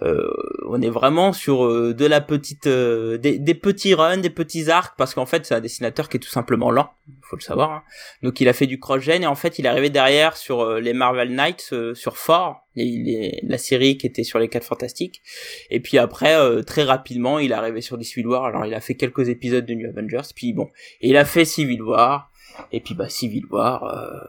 on 0.02 0.82
est 0.82 0.90
vraiment 0.90 1.34
sur 1.34 1.68
de 1.94 2.06
la 2.06 2.22
petite 2.22 2.68
des, 2.68 3.40
des, 3.40 3.54
petits 3.54 3.94
runs, 3.94 4.18
des 4.18 4.30
petits 4.30 4.70
arcs 4.70 4.96
parce 4.98 5.14
qu'en 5.14 5.26
fait 5.26 5.46
c'est 5.46 5.56
un 5.56 5.62
dessinateur 5.62 6.10
qui 6.10 6.18
est 6.18 6.20
tout 6.20 6.30
simplement 6.30 6.72
lent, 6.72 6.90
faut 7.22 7.36
le 7.36 7.42
savoir. 7.42 7.72
Hein. 7.72 7.84
Donc 8.22 8.40
il 8.42 8.48
a 8.48 8.54
fait 8.54 8.68
du 8.68 8.80
CrossGen 8.80 9.24
et 9.24 9.28
en 9.28 9.36
fait 9.36 9.60
il 9.60 9.66
est 9.66 9.70
arrivé 9.70 9.90
derrière 9.90 10.38
sur 10.38 10.74
les 10.76 10.94
Marvel 10.94 11.34
Knights 11.34 11.74
sur 11.94 12.16
Thor 12.16 12.63
les, 12.76 13.40
la 13.44 13.58
série 13.58 13.98
qui 13.98 14.08
était 14.08 14.24
sur 14.24 14.40
les 14.40 14.48
quatre 14.48 14.66
fantastiques 14.66 15.22
et 15.70 15.80
puis 15.80 15.98
après 15.98 16.36
très 16.64 16.84
rapidement 16.84 17.40
il 17.40 17.52
est 17.52 17.56
arrivé 17.56 17.82
sur 17.82 17.98
des 17.98 18.04
Civil 18.04 18.28
War 18.28 18.46
alors 18.46 18.66
il 18.66 18.74
a 18.74 18.82
fait 18.82 18.96
quelques 18.96 19.30
épisodes 19.30 19.66
de 19.66 19.74
New 19.74 19.90
Avengers, 19.90 20.30
puis 20.36 20.54
bon, 20.54 20.70
il 21.02 21.18
a 21.18 21.26
fait 21.26 21.46
Civil 21.46 21.82
War, 21.82 22.32
et 22.72 22.80
puis 22.80 22.96
bah 22.96 23.10
Civil 23.10 23.46
War, 23.50 23.84
euh, 23.84 24.20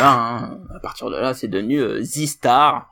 hein, 0.00 0.58
à 0.74 0.80
partir 0.80 1.10
de 1.10 1.16
là 1.16 1.34
c'est 1.34 1.48
devenu 1.48 1.80
euh, 1.80 2.02
Z-Star. 2.02 2.88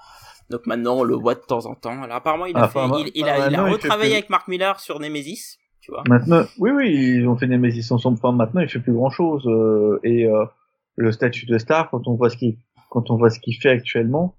Donc 0.50 0.66
maintenant 0.66 0.96
on 0.96 1.02
le 1.02 1.14
voit 1.14 1.34
de 1.34 1.40
temps 1.40 1.66
en 1.66 1.74
temps. 1.74 2.02
Alors 2.02 2.16
apparemment 2.16 2.46
il 2.46 2.56
a, 2.56 2.68
fait, 2.68 2.80
il, 3.14 3.28
a, 3.28 3.48
il 3.48 3.54
a 3.54 3.64
retravaillé 3.64 4.14
avec 4.14 4.28
Mark 4.28 4.48
Miller 4.48 4.78
sur 4.80 5.00
Nemesis, 5.00 5.58
tu 5.80 5.92
vois. 5.92 6.02
Maintenant, 6.08 6.44
oui 6.58 6.70
oui, 6.70 6.92
ils 6.92 7.26
ont 7.26 7.36
fait 7.36 7.46
Nemesis 7.46 7.90
ensemble. 7.90 8.18
Enfin 8.22 8.36
maintenant 8.36 8.60
il 8.60 8.68
fait 8.68 8.80
plus 8.80 8.92
grand 8.92 9.10
chose 9.10 9.46
euh, 9.46 9.98
et 10.02 10.26
euh, 10.26 10.44
le 10.96 11.10
statut 11.12 11.46
de 11.46 11.56
star 11.58 11.90
quand 11.90 12.06
on 12.06 12.14
voit 12.14 12.28
ce 12.28 12.36
qu'il 12.36 12.56
quand 12.90 13.10
on 13.10 13.16
voit 13.16 13.30
ce 13.30 13.40
qu'il 13.40 13.56
fait 13.56 13.70
actuellement, 13.70 14.34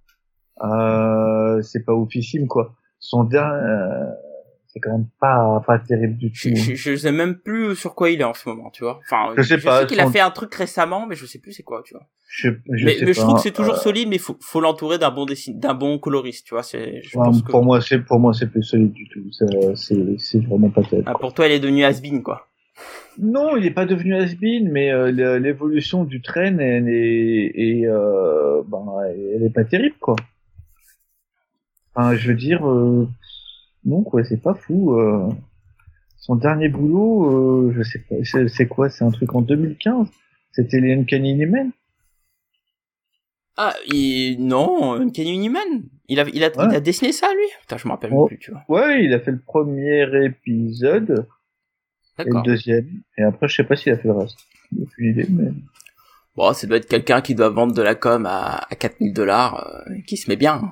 euh, 0.62 1.62
c'est 1.62 1.84
pas 1.86 1.94
oufissime 1.94 2.48
quoi. 2.48 2.76
Son 3.00 3.24
dernier 3.24 4.14
c'est 4.74 4.80
quand 4.80 4.92
même 4.92 5.08
pas 5.20 5.62
pas 5.66 5.78
terrible 5.78 6.18
du 6.18 6.32
tout. 6.32 6.50
Je, 6.56 6.74
je, 6.74 6.96
sais 6.96 7.12
même 7.12 7.36
plus 7.36 7.76
sur 7.76 7.94
quoi 7.94 8.10
il 8.10 8.20
est 8.20 8.24
en 8.24 8.34
ce 8.34 8.50
moment, 8.50 8.72
tu 8.72 8.84
vois. 8.84 9.00
Enfin, 9.06 9.34
je 9.38 9.44
sais 9.44 9.58
pas. 9.60 9.82
sais 9.82 9.88
qu'il 9.88 10.00
a 10.00 10.10
fait 10.10 10.20
un 10.20 10.32
truc 10.32 10.54
récemment, 10.56 11.06
mais 11.06 11.16
je 11.16 11.28
sais 11.28 11.38
plus 11.38 11.54
c'est 11.54 11.64
quoi, 11.64 11.84
tu 11.86 11.94
vois. 11.94 12.08
Je, 12.28 12.50
je 12.72 12.86
mais, 12.86 12.98
mais 13.06 13.14
je 13.14 13.20
trouve 13.20 13.36
que 13.36 13.42
c'est 13.42 13.52
toujours 13.52 13.76
euh, 13.76 13.80
solide, 13.80 14.10
mais 14.10 14.18
faut 14.18 14.36
faut 14.42 14.60
l'entourer 14.60 14.98
d'un 14.98 15.12
bon 15.12 15.26
dessin, 15.26 15.52
d'un 15.54 15.76
bon 15.76 16.00
coloriste, 16.00 16.48
tu 16.48 16.56
vois. 16.56 16.64
C'est. 16.64 17.02
Pour 17.50 17.64
moi, 17.64 17.82
c'est 17.82 18.00
pour 18.00 18.20
moi 18.20 18.34
c'est 18.34 18.48
plus 18.48 18.64
solide 18.64 18.94
du 18.94 19.08
tout. 19.10 19.24
C'est 19.76 20.18
c'est 20.18 20.40
vraiment 20.40 20.72
pas 20.72 20.82
terrible. 20.82 21.08
Ah, 21.08 21.20
pour 21.20 21.36
toi, 21.36 21.46
il 21.46 21.52
est 21.52 21.60
devenu 21.60 21.84
has 21.84 22.02
quoi. 22.24 22.48
Non, 23.20 23.56
il 23.56 23.68
est 23.68 23.72
pas 23.72 23.86
devenu 23.86 24.16
has 24.16 24.34
mais 24.42 24.92
euh, 24.92 25.38
l'évolution 25.38 26.04
du 26.04 26.24
train 26.24 26.58
elle 26.58 26.90
est, 26.90 27.52
et 27.54 27.86
euh, 27.86 28.64
ben, 28.68 28.84
elle 29.36 29.44
est 29.44 29.54
pas 29.54 29.66
terrible 29.66 29.98
quoi. 30.00 30.16
Enfin, 31.96 32.16
je 32.16 32.28
veux 32.30 32.36
dire, 32.36 32.68
euh, 32.68 33.08
non, 33.86 34.04
quoi, 34.04 34.24
c'est 34.24 34.42
pas 34.42 34.54
fou. 34.54 34.94
Euh. 34.94 35.30
Son 36.18 36.36
dernier 36.36 36.70
boulot, 36.70 37.68
euh, 37.68 37.74
je 37.76 37.84
sais 37.84 38.00
pas, 38.00 38.16
c'est 38.48 38.68
quoi? 38.68 38.90
C'est 38.90 39.04
un 39.04 39.12
truc 39.12 39.36
en 39.36 39.42
2015 39.42 40.08
C'était 40.54 40.80
les 40.80 40.94
Uncanny 40.94 41.36
Men 41.36 41.72
Ah, 43.58 43.74
il... 43.88 44.38
non, 44.40 44.94
Uncanny 44.94 45.50
Men 45.50 45.84
il 46.08 46.20
a, 46.20 46.26
il, 46.34 46.44
a, 46.44 46.50
il 46.56 46.76
a 46.76 46.80
dessiné 46.80 47.12
ça, 47.12 47.28
lui? 47.34 47.46
Putain, 47.62 47.78
je 47.78 47.88
me 47.88 47.92
rappelle 47.92 48.12
oh. 48.14 48.28
plus, 48.28 48.38
tu 48.38 48.52
vois. 48.52 48.64
Ouais, 48.70 49.04
il 49.04 49.14
a 49.14 49.20
fait 49.20 49.32
le 49.32 49.40
premier 49.40 50.26
épisode. 50.26 51.28
Et 52.20 52.24
le 52.26 52.44
deuxième. 52.44 52.88
Et 53.18 53.24
après, 53.24 53.48
je 53.48 53.56
sais 53.56 53.64
pas 53.64 53.76
s'il 53.76 53.92
a 53.92 53.98
fait 53.98 54.08
le 54.08 54.14
reste. 54.14 54.38
J'ai 54.72 54.84
aucune 54.84 55.10
idée, 55.10 55.28
mais... 55.30 55.52
Bon, 56.36 56.52
ça 56.54 56.68
doit 56.68 56.78
être 56.78 56.88
quelqu'un 56.88 57.22
qui 57.22 57.36
doit 57.36 57.50
vendre 57.50 57.74
de 57.74 57.82
la 57.82 57.96
com 57.96 58.26
à, 58.26 58.66
à 58.70 58.76
4000 58.76 59.14
dollars, 59.14 59.84
euh, 59.88 59.94
qui 60.08 60.18
se 60.18 60.30
met 60.30 60.36
bien. 60.36 60.72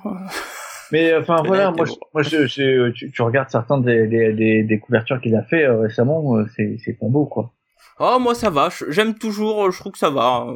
Mais 0.91 1.15
enfin 1.15 1.41
voilà, 1.45 1.71
moi, 1.71 1.86
je, 1.86 1.93
moi 2.13 2.23
je, 2.23 2.47
je 2.47 2.89
tu, 2.91 3.12
tu, 3.12 3.21
regardes 3.21 3.49
certains 3.49 3.80
des, 3.80 4.08
des, 4.08 4.63
des, 4.63 4.80
couvertures 4.80 5.21
qu'il 5.21 5.36
a 5.36 5.43
fait 5.43 5.63
euh, 5.63 5.80
récemment, 5.80 6.38
euh, 6.38 6.45
c'est 6.56 6.77
c'est 6.84 6.93
pas 6.93 7.08
beau 7.08 7.25
quoi. 7.25 7.54
Oh 7.99 8.17
moi 8.19 8.36
ça 8.36 8.49
va, 8.49 8.69
j'aime 8.89 9.15
toujours, 9.15 9.71
je 9.71 9.80
trouve 9.80 9.93
que 9.93 9.97
ça 9.97 10.10
va. 10.10 10.47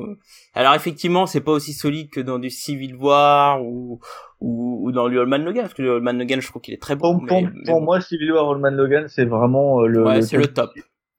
Alors 0.53 0.73
effectivement 0.73 1.25
c'est 1.25 1.41
pas 1.41 1.51
aussi 1.51 1.73
solide 1.73 2.09
que 2.09 2.19
dans 2.19 2.39
du 2.39 2.49
Civil 2.49 2.95
War 2.95 3.63
ou 3.63 3.99
ou, 4.41 4.87
ou 4.87 4.91
dans 4.91 5.07
du 5.09 5.17
Old 5.17 5.29
Man 5.29 5.45
Logan 5.45 5.63
parce 5.63 5.73
que 5.73 5.81
le 5.81 5.91
Old 5.91 6.03
Man 6.03 6.17
Logan 6.17 6.41
je 6.41 6.47
trouve 6.47 6.61
qu'il 6.61 6.73
est 6.73 6.81
très 6.81 6.95
bon. 6.95 7.19
Pour, 7.19 7.41
pour, 7.65 7.81
moi 7.81 8.01
Civil 8.01 8.31
War 8.31 8.47
Old 8.47 8.61
Man 8.61 8.75
Logan 8.75 9.05
c'est 9.07 9.25
vraiment 9.25 9.81
euh, 9.81 9.87
le. 9.87 10.03
Ouais 10.03 10.21
c'est 10.21 10.37
le 10.37 10.47
top. 10.47 10.71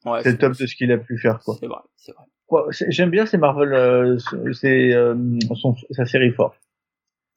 Ouais, 0.05 0.23
c'est 0.23 0.33
le 0.33 0.39
top 0.39 0.53
de 0.53 0.67
ce 0.67 0.75
qu'il 0.77 0.93
a 0.93 0.99
pu 0.99 1.19
faire 1.19 1.41
quoi. 1.45 1.57
C'est 1.59 1.67
vrai, 1.67 1.81
c'est 1.97 2.13
vrai. 2.13 2.63
J'aime 2.91 3.11
bien 3.11 3.27
ces 3.27 3.39
Marvel, 3.39 4.19
c'est 4.53 4.93
sa 5.91 6.05
série 6.05 6.31
forte. 6.33 6.57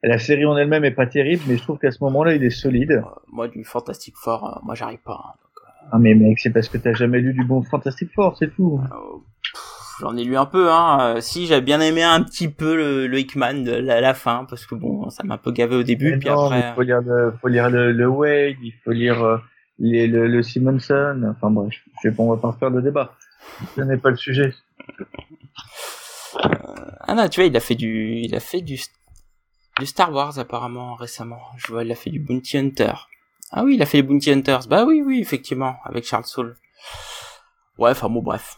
La 0.01 0.17
série 0.17 0.45
en 0.45 0.55
elle-même 0.55 0.85
est 0.85 0.91
pas 0.91 1.07
terrible, 1.07 1.43
mais 1.47 1.57
je 1.57 1.61
trouve 1.61 1.77
qu'à 1.77 1.91
ce 1.91 2.01
moment-là, 2.05 2.33
il 2.33 2.43
est 2.43 2.49
solide. 2.49 2.91
Euh, 2.91 3.01
moi, 3.31 3.49
du 3.49 3.65
Fantastic 3.65 4.15
Four, 4.15 4.45
euh, 4.45 4.59
moi, 4.63 4.73
j'arrive 4.73 4.99
pas. 4.99 5.21
Hein, 5.25 5.33
euh. 5.57 5.89
Ah 5.91 5.99
mais 5.99 6.13
mec, 6.15 6.39
c'est 6.39 6.51
parce 6.51 6.69
que 6.69 6.77
t'as 6.77 6.93
jamais 6.93 7.19
lu 7.19 7.33
du 7.33 7.43
bon 7.43 7.63
Fantastic 7.63 8.13
Four, 8.13 8.37
c'est 8.37 8.55
tout. 8.55 8.79
J'en 9.99 10.15
ai 10.15 10.23
lu 10.23 10.37
un 10.37 10.45
peu, 10.45 10.71
hein. 10.71 11.19
si, 11.19 11.47
j'ai 11.47 11.59
bien 11.59 11.81
aimé 11.81 12.03
un 12.03 12.23
petit 12.23 12.47
peu 12.47 12.77
le, 12.77 13.07
le 13.07 13.19
Hickman 13.19 13.65
de 13.65 13.71
la, 13.71 14.13
fin, 14.13 14.45
parce 14.49 14.65
que 14.65 14.75
bon, 14.75 15.09
ça 15.09 15.23
m'a 15.25 15.33
un 15.33 15.37
peu 15.37 15.51
gavé 15.51 15.75
au 15.75 15.83
début, 15.83 16.17
puis 16.17 16.29
après. 16.29 16.69
Il 16.69 16.73
faut 16.75 16.81
lire 16.83 17.01
le, 17.01 17.33
faut 17.41 17.49
lire 17.49 17.69
le, 17.69 18.07
Wade, 18.07 18.55
il 18.63 18.73
faut 18.85 18.91
lire 18.91 19.41
le, 19.79 20.27
le, 20.27 20.43
Simonson. 20.43 21.21
Enfin 21.29 21.51
bref, 21.51 21.73
je 21.97 22.09
sais 22.09 22.15
pas, 22.15 22.23
on 22.23 22.33
va 22.33 22.37
pas 22.37 22.55
faire 22.57 22.71
de 22.71 22.79
débat. 22.79 23.13
Ce 23.75 23.81
n'est 23.81 23.97
pas 23.97 24.11
le 24.11 24.15
sujet. 24.15 24.53
ah 27.01 27.15
non, 27.15 27.27
tu 27.27 27.41
vois, 27.41 27.47
il 27.47 27.57
a 27.57 27.59
fait 27.59 27.75
du, 27.75 28.19
il 28.19 28.33
a 28.35 28.39
fait 28.39 28.61
du 28.61 28.77
du 29.79 29.85
Star 29.85 30.13
Wars 30.13 30.37
apparemment 30.37 30.95
récemment. 30.95 31.41
Je 31.57 31.67
vois, 31.67 31.83
il 31.83 31.91
a 31.91 31.95
fait 31.95 32.09
du 32.09 32.19
Bounty 32.19 32.57
Hunter. 32.57 32.93
Ah 33.51 33.63
oui, 33.63 33.75
il 33.75 33.81
a 33.81 33.85
fait 33.85 33.97
les 33.97 34.03
Bounty 34.03 34.31
Hunters. 34.31 34.67
Bah 34.67 34.85
oui, 34.85 35.01
oui, 35.03 35.19
effectivement, 35.19 35.77
avec 35.83 36.05
Charles 36.05 36.25
Soule. 36.25 36.55
Ouais, 37.77 37.91
enfin 37.91 38.09
bon, 38.09 38.21
bref. 38.21 38.57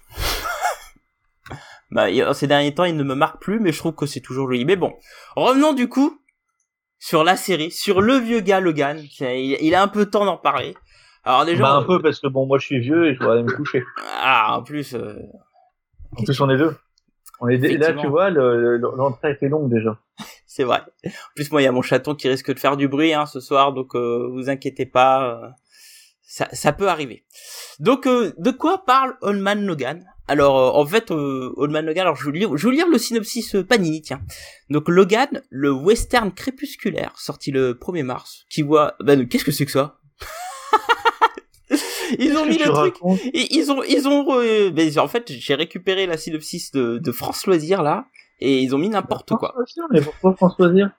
bah, 1.91 2.07
ces 2.33 2.47
derniers 2.47 2.73
temps, 2.73 2.83
il 2.83 2.97
ne 2.97 3.03
me 3.03 3.15
marque 3.15 3.41
plus, 3.41 3.59
mais 3.59 3.71
je 3.71 3.77
trouve 3.77 3.95
que 3.95 4.05
c'est 4.05 4.19
toujours 4.19 4.47
joli. 4.47 4.65
Mais 4.65 4.75
bon, 4.75 4.93
revenons 5.35 5.73
du 5.73 5.87
coup 5.87 6.19
sur 6.99 7.23
la 7.23 7.37
série, 7.37 7.71
sur 7.71 8.01
le 8.01 8.15
vieux 8.15 8.41
gars 8.41 8.59
Logan. 8.59 9.01
Il, 9.19 9.75
a 9.75 9.81
un 9.81 9.87
peu 9.87 10.05
de 10.05 10.09
temps 10.09 10.25
d'en 10.25 10.37
parler. 10.37 10.75
Alors 11.23 11.45
déjà, 11.45 11.63
bah, 11.63 11.75
un 11.75 11.83
peu 11.83 12.01
parce 12.01 12.19
que 12.19 12.27
bon, 12.27 12.45
moi 12.45 12.57
je 12.57 12.65
suis 12.65 12.79
vieux 12.79 13.07
et 13.07 13.15
je 13.15 13.19
dois 13.19 13.33
aller 13.33 13.43
me 13.43 13.55
coucher. 13.55 13.83
Ah, 14.21 14.57
en 14.57 14.63
plus. 14.63 14.93
Euh... 14.95 15.15
En 16.17 16.23
plus, 16.23 16.41
on 16.41 16.49
est 16.49 16.57
deux. 16.57 16.75
On 17.43 17.47
est 17.47 17.57
là, 17.57 17.93
tu 17.93 18.07
vois, 18.07 18.29
l'entrée 18.29 19.31
était 19.31 19.49
longue 19.49 19.69
déjà. 19.73 19.97
c'est 20.45 20.63
vrai. 20.63 20.81
En 21.05 21.09
plus, 21.35 21.51
moi, 21.51 21.61
il 21.61 21.65
y 21.65 21.67
a 21.67 21.71
mon 21.71 21.81
chaton 21.81 22.13
qui 22.13 22.29
risque 22.29 22.53
de 22.53 22.59
faire 22.59 22.77
du 22.77 22.87
bruit 22.87 23.13
hein, 23.13 23.25
ce 23.25 23.39
soir, 23.39 23.73
donc 23.73 23.95
euh, 23.95 24.29
vous 24.31 24.47
inquiétez 24.51 24.85
pas, 24.85 25.25
euh, 25.25 25.47
ça, 26.21 26.47
ça, 26.53 26.71
peut 26.71 26.87
arriver. 26.87 27.25
Donc, 27.79 28.05
euh, 28.05 28.31
de 28.37 28.51
quoi 28.51 28.85
parle 28.85 29.15
Oldman 29.21 29.65
Logan? 29.65 30.05
Alors, 30.27 30.77
en 30.77 30.85
fait, 30.85 31.09
Oldman 31.09 31.83
Logan, 31.83 32.03
alors 32.03 32.15
je 32.15 32.29
vais, 32.29 32.37
lire, 32.37 32.55
je 32.55 32.69
vais 32.69 32.75
lire 32.75 32.87
le 32.87 32.99
synopsis 32.99 33.55
Panini, 33.67 34.03
tiens. 34.03 34.21
Donc, 34.69 34.87
Logan, 34.87 35.41
le 35.49 35.71
western 35.71 36.31
crépusculaire, 36.31 37.13
sorti 37.17 37.49
le 37.51 37.73
1er 37.73 38.03
mars, 38.03 38.45
qui 38.51 38.61
voit... 38.61 38.93
Ben, 38.99 39.27
qu'est-ce 39.27 39.43
que 39.43 39.51
c'est 39.51 39.65
que 39.65 39.71
ça? 39.71 40.00
Ils 42.19 42.35
ont 42.37 42.45
mis 42.45 42.57
le 42.57 42.65
truc. 42.65 42.95
Ils 43.33 43.71
ont, 43.71 43.83
ils 43.83 44.07
ont, 44.07 44.23
ben, 44.71 44.99
en 44.99 45.07
fait, 45.07 45.31
j'ai 45.31 45.55
récupéré 45.55 46.05
la 46.05 46.17
synopsis 46.17 46.71
de, 46.71 46.97
de 46.97 47.11
France 47.11 47.45
Loisirs 47.45 47.83
là, 47.83 48.07
et 48.39 48.59
ils 48.59 48.75
ont 48.75 48.77
mis 48.77 48.89
n'importe 48.89 49.33
quoi. 49.35 49.55
Mais 49.91 50.01
pourquoi 50.01 50.35
France 50.35 50.55
Loisirs? 50.59 50.91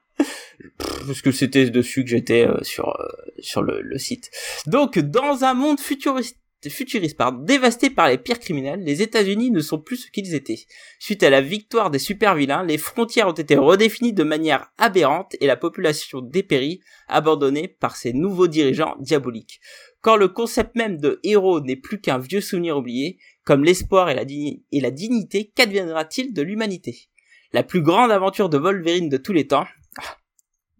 Parce 0.78 1.22
que 1.22 1.32
c'était 1.32 1.70
dessus 1.70 2.04
que 2.04 2.10
j'étais 2.10 2.46
euh, 2.46 2.58
sur 2.62 2.88
euh, 2.88 3.08
sur 3.40 3.62
le, 3.62 3.80
le, 3.80 3.98
site. 3.98 4.30
Donc, 4.66 4.98
dans 4.98 5.42
un 5.42 5.54
monde 5.54 5.80
futuriste 5.80 6.38
futuriste 6.68 7.16
pardon, 7.16 7.42
dévasté 7.42 7.90
par 7.90 8.08
les 8.08 8.18
pires 8.18 8.38
criminels, 8.38 8.84
les 8.84 9.02
États-Unis 9.02 9.50
ne 9.50 9.60
sont 9.60 9.78
plus 9.78 9.96
ce 9.96 10.10
qu'ils 10.10 10.34
étaient. 10.34 10.60
Suite 10.98 11.22
à 11.22 11.30
la 11.30 11.40
victoire 11.40 11.90
des 11.90 11.98
super-vilains, 11.98 12.64
les 12.64 12.78
frontières 12.78 13.28
ont 13.28 13.32
été 13.32 13.56
redéfinies 13.56 14.12
de 14.12 14.22
manière 14.22 14.70
aberrante 14.78 15.34
et 15.40 15.46
la 15.46 15.56
population 15.56 16.20
dépérit, 16.20 16.80
abandonnée 17.08 17.66
par 17.66 17.96
ces 17.96 18.12
nouveaux 18.12 18.46
dirigeants 18.46 18.94
diaboliques. 19.00 19.60
Quand 20.02 20.16
le 20.16 20.28
concept 20.28 20.74
même 20.74 20.98
de 20.98 21.20
héros 21.22 21.60
n'est 21.60 21.76
plus 21.76 22.00
qu'un 22.00 22.18
vieux 22.18 22.40
souvenir 22.40 22.76
oublié, 22.76 23.18
comme 23.44 23.64
l'espoir 23.64 24.10
et, 24.10 24.14
la 24.14 24.90
dignité, 24.90 25.52
qu'adviendra-t-il 25.54 26.34
de 26.34 26.42
l'humanité? 26.42 27.08
La 27.52 27.62
plus 27.62 27.82
grande 27.82 28.10
aventure 28.10 28.48
de 28.48 28.58
Wolverine 28.58 29.08
de 29.08 29.16
tous 29.16 29.32
les 29.32 29.46
temps, 29.46 29.66
ah, 29.98 30.16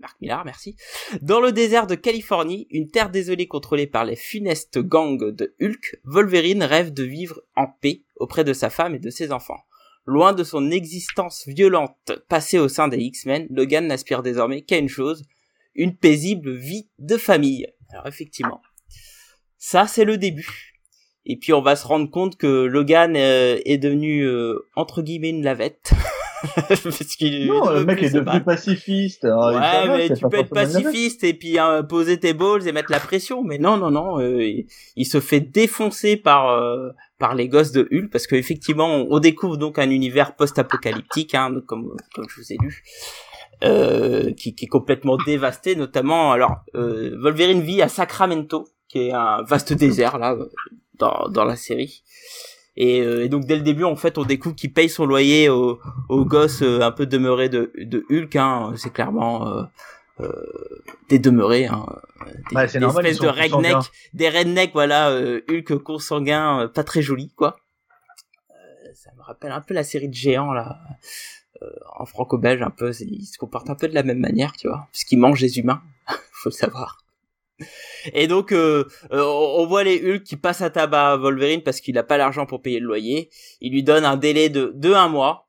Marc 0.01 0.21
Millar, 0.21 0.45
merci. 0.45 0.75
Dans 1.21 1.41
le 1.41 1.53
désert 1.53 1.87
de 1.87 1.95
Californie, 1.95 2.67
une 2.71 2.91
terre 2.91 3.11
désolée 3.11 3.47
contrôlée 3.47 3.87
par 3.87 4.05
les 4.05 4.17
funestes 4.17 4.81
gangs 4.81 5.31
de 5.31 5.55
Hulk, 5.61 6.01
Wolverine 6.03 6.65
rêve 6.65 6.93
de 6.93 7.05
vivre 7.05 7.43
en 7.55 7.69
paix 7.69 8.03
auprès 8.17 8.43
de 8.43 8.53
sa 8.53 8.71
femme 8.71 8.97
et 8.97 8.99
de 8.99 9.11
ses 9.11 9.31
enfants. 9.31 9.61
Loin 10.05 10.33
de 10.33 10.43
son 10.43 10.73
existence 10.73 11.45
violente 11.47 12.11
passée 12.29 12.59
au 12.59 12.67
sein 12.67 12.89
des 12.89 12.99
X-Men, 12.99 13.47
Logan 13.51 13.87
n'aspire 13.87 14.25
désormais 14.25 14.63
qu'à 14.63 14.79
une 14.79 14.89
chose, 14.89 15.23
une 15.77 15.97
paisible 15.97 16.51
vie 16.51 16.91
de 16.99 17.17
famille. 17.17 17.69
Alors 17.91 18.09
effectivement, 18.09 18.61
ça 19.65 19.87
c'est 19.87 20.05
le 20.05 20.19
début. 20.19 20.75
Et 21.25 21.37
puis 21.37 21.53
on 21.53 21.63
va 21.63 21.77
se 21.77 21.87
rendre 21.87 22.11
compte 22.11 22.37
que 22.37 22.65
Logan 22.65 23.15
est 23.15 23.79
devenu 23.79 24.29
entre 24.75 25.03
guillemets 25.03 25.31
une 25.31 25.45
lavette. 25.45 25.93
Parce 26.57 27.17
qu'il 27.17 27.47
non, 27.47 27.71
le 27.71 27.85
mec 27.85 28.03
est 28.03 28.11
devenu 28.11 28.43
pacifiste. 28.43 29.23
ouais, 29.23 29.89
mais 29.89 30.13
tu 30.13 30.29
peux 30.29 30.39
être 30.39 30.51
pacifiste 30.51 31.23
et 31.23 31.35
puis 31.35 31.57
hein, 31.59 31.85
poser 31.85 32.19
tes 32.19 32.35
balls 32.35 32.67
et 32.67 32.73
mettre 32.73 32.91
la 32.91 32.99
pression. 32.99 33.45
Mais 33.45 33.59
non, 33.59 33.77
non, 33.77 33.93
non, 33.93 34.19
euh, 34.19 34.65
il, 34.97 35.07
se 35.07 35.21
fait 35.21 35.39
défoncer 35.39 36.17
par 36.17 36.49
euh, 36.49 36.91
par 37.21 37.37
les 37.37 37.47
gosses 37.47 37.71
de 37.71 37.89
Hulk 37.93 38.11
parce 38.11 38.27
qu'effectivement, 38.27 38.89
on, 38.89 39.07
on, 39.11 39.19
découvre 39.21 39.57
donc 39.57 39.79
un 39.79 39.91
univers 39.91 40.35
post-apocalyptique, 40.35 41.37
hein, 41.37 41.63
comme 41.67 41.95
comme 42.13 42.27
je 42.29 42.41
vous 42.41 42.53
ai 42.53 42.57
lu. 42.61 42.83
Euh, 43.65 44.33
qui, 44.33 44.57
qui, 44.57 44.65
est 44.65 44.69
complètement 44.69 45.17
dévasté, 45.25 45.77
notamment 45.77 46.33
alors 46.33 46.65
euh, 46.75 47.17
Wolverine 47.21 47.61
vit 47.61 47.81
à 47.81 47.87
Sacramento, 47.87 48.67
qui 48.93 49.09
est 49.09 49.13
un 49.13 49.43
vaste 49.43 49.73
désert 49.85 50.19
là 50.19 50.37
dans, 50.99 51.29
dans 51.29 51.45
la 51.45 51.57
série. 51.57 52.03
Euh, 52.79 53.25
et, 53.25 53.29
donc 53.29 53.45
dès 53.45 53.57
le 53.57 53.63
début, 53.63 53.85
en 53.85 53.97
fait, 53.97 54.19
on 54.19 54.25
découvre 54.25 54.55
qu'il 54.55 54.73
paye 54.73 54.89
son 54.89 55.05
loyer 55.05 55.49
aux, 55.49 55.79
aux 56.09 56.25
gosses 56.25 56.63
euh, 56.63 56.81
un 56.81 56.91
peu 56.91 57.07
demeurés 57.07 57.49
de, 57.49 57.73
de 57.77 58.05
Hulk. 58.11 58.37
Hein. 58.37 58.73
C'est 58.77 58.93
clairement 58.93 59.47
euh, 59.49 59.63
euh, 60.21 60.83
des 61.09 61.19
demeurés, 61.19 61.67
hein. 61.67 61.87
des, 62.51 62.57
ouais, 62.57 62.81
normal, 62.81 63.07
espèces 63.07 63.21
de 63.21 63.29
redneck, 63.29 63.77
des 64.15 64.29
redneck, 64.29 64.73
voilà, 64.73 65.11
euh, 65.11 65.41
Hulk 65.51 65.79
consanguin, 65.83 66.71
pas 66.75 66.85
très 66.85 67.03
joli, 67.03 67.31
quoi. 67.37 67.57
ça 68.95 69.11
me 69.17 69.23
rappelle 69.23 69.53
un 69.53 69.61
peu 69.61 69.75
la 69.75 69.85
série 69.85 70.09
de 70.09 70.15
géants 70.15 70.53
là, 70.53 70.79
en 71.97 72.07
franco-belge 72.07 72.63
un 72.63 72.71
peu. 72.71 72.93
Ils 73.01 73.27
se 73.27 73.39
comportent 73.39 73.71
un 73.71 73.75
peu 73.75 73.89
de 73.89 73.95
la 73.95 74.03
même 74.03 74.19
manière, 74.19 74.53
tu 74.53 74.69
vois, 74.69 74.89
puisqu'ils 74.93 75.19
mangent 75.19 75.41
des 75.41 75.59
humains, 75.59 75.83
faut 76.33 76.49
le 76.49 76.55
savoir. 76.55 77.02
Et 78.13 78.27
donc, 78.27 78.53
euh, 78.53 78.85
euh, 79.13 79.23
on 79.25 79.67
voit 79.67 79.85
les 79.85 80.01
Hulk 80.03 80.23
qui 80.23 80.37
passent 80.37 80.63
à 80.63 80.71
tabac 80.71 81.13
à 81.13 81.17
Wolverine 81.17 81.63
parce 81.63 81.81
qu'il 81.81 81.95
n'a 81.95 82.03
pas 82.03 82.17
l'argent 82.17 82.47
pour 82.47 82.63
payer 82.63 82.81
le 82.81 82.87
loyer. 82.87 83.31
Il 83.61 83.73
lui 83.73 83.83
donne 83.83 84.05
un 84.05 84.17
délai 84.17 84.49
de, 84.49 84.73
de 84.75 84.93
un 84.93 85.09
mois. 85.09 85.47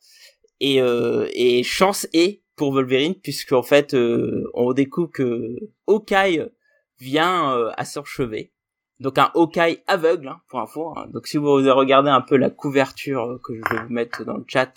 Et, 0.59 0.81
euh, 0.81 1.27
chance 1.63 2.07
est 2.13 2.41
pour 2.55 2.71
Wolverine, 2.73 3.15
puisqu'en 3.15 3.63
fait, 3.63 3.95
on 4.53 4.73
découvre 4.73 5.09
que 5.11 5.57
Hawkeye 5.87 6.43
vient 6.99 7.71
à 7.75 7.85
son. 7.85 8.03
Donc 8.99 9.17
un 9.17 9.31
Hawkeye 9.33 9.79
aveugle, 9.87 10.27
hein, 10.27 10.39
pour 10.47 10.59
info. 10.59 10.93
Hein. 10.95 11.07
Donc 11.11 11.25
si 11.25 11.37
vous 11.37 11.51
regardez 11.51 12.11
un 12.11 12.21
peu 12.21 12.37
la 12.37 12.51
couverture 12.51 13.39
que 13.43 13.55
je 13.55 13.75
vais 13.75 13.83
vous 13.83 13.91
mettre 13.91 14.23
dans 14.23 14.37
le 14.37 14.45
chat, 14.47 14.71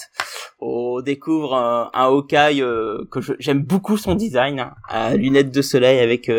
on 0.59 1.03
découvre 1.03 1.55
un, 1.55 1.91
un 1.93 2.07
Hawkeye 2.07 2.65
que 3.11 3.21
j'aime 3.39 3.63
beaucoup 3.63 3.99
son 3.99 4.15
design, 4.15 4.59
hein, 4.59 4.75
à 4.89 5.15
lunettes 5.15 5.53
de 5.53 5.63
soleil 5.63 6.01
avec 6.01 6.31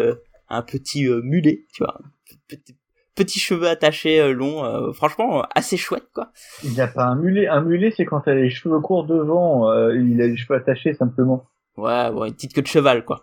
un 0.49 0.61
petit 0.61 1.07
euh, 1.07 1.21
mulet, 1.23 1.65
tu 1.73 1.83
vois, 1.83 1.99
petit, 2.47 2.75
petits 3.15 3.39
cheveux 3.39 3.67
attachés 3.67 4.19
euh, 4.19 4.33
longs, 4.33 4.63
euh, 4.63 4.91
franchement 4.93 5.43
assez 5.55 5.77
chouette 5.77 6.07
quoi. 6.13 6.31
Il 6.63 6.71
n'y 6.71 6.81
a 6.81 6.87
pas 6.87 7.05
un 7.05 7.15
mulet, 7.15 7.47
un 7.47 7.61
mulet 7.61 7.91
c'est 7.95 8.05
quand 8.05 8.21
t'as 8.21 8.33
les 8.33 8.49
cheveux 8.49 8.79
courts 8.79 9.05
devant, 9.05 9.71
il 9.91 10.21
a 10.21 10.27
les 10.27 10.37
cheveux 10.37 10.57
attachés 10.57 10.93
simplement. 10.93 11.45
Ouais, 11.77 12.11
bon, 12.11 12.25
une 12.25 12.33
petite 12.33 12.53
queue 12.53 12.63
de 12.63 12.67
cheval 12.67 13.05
quoi. 13.05 13.21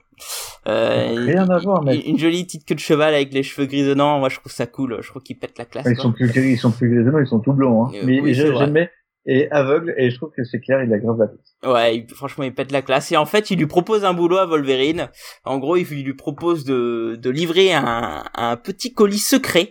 Rien 0.66 1.48
à 1.50 1.58
voir, 1.58 1.82
mais 1.82 1.98
une, 1.98 2.18
jolie 2.18 2.44
petite 2.44 2.64
queue 2.64 2.74
de 2.74 2.80
cheval 2.80 3.14
avec 3.14 3.32
les 3.32 3.42
cheveux 3.42 3.66
grisonnants, 3.66 4.18
moi 4.18 4.28
je 4.28 4.38
trouve 4.38 4.52
ça 4.52 4.66
cool, 4.66 4.98
je 5.00 5.08
trouve 5.08 5.22
qu'ils 5.22 5.38
pètent 5.38 5.58
la 5.58 5.64
classe. 5.64 5.86
Ils 5.88 5.96
sont 5.96 6.12
plus 6.12 6.30
ils 6.34 6.58
sont 6.58 6.70
plus 6.70 6.88
grisonnants, 6.88 7.18
ils 7.18 7.26
sont 7.26 7.40
tout 7.40 7.52
blancs. 7.52 7.92
Hein. 7.94 7.98
mais 8.04 8.20
oui, 8.20 8.34
j'aimais 8.34 8.90
et 9.26 9.50
aveugle 9.50 9.94
et 9.96 10.10
je 10.10 10.16
trouve 10.16 10.30
que 10.36 10.44
c'est 10.44 10.60
clair 10.60 10.82
il 10.82 10.92
a 10.92 10.98
grave 10.98 11.18
la 11.18 11.26
classe. 11.28 11.56
Ouais, 11.64 12.06
franchement 12.14 12.44
il 12.44 12.54
pète 12.54 12.72
la 12.72 12.82
classe. 12.82 13.10
Et 13.12 13.16
en 13.16 13.26
fait 13.26 13.50
il 13.50 13.58
lui 13.58 13.66
propose 13.66 14.04
un 14.04 14.14
boulot 14.14 14.38
à 14.38 14.46
Wolverine. 14.46 15.10
En 15.44 15.58
gros 15.58 15.76
il 15.76 16.04
lui 16.04 16.14
propose 16.14 16.64
de, 16.64 17.18
de 17.20 17.30
livrer 17.30 17.72
un, 17.72 18.24
un 18.34 18.56
petit 18.56 18.92
colis 18.92 19.18
secret 19.18 19.70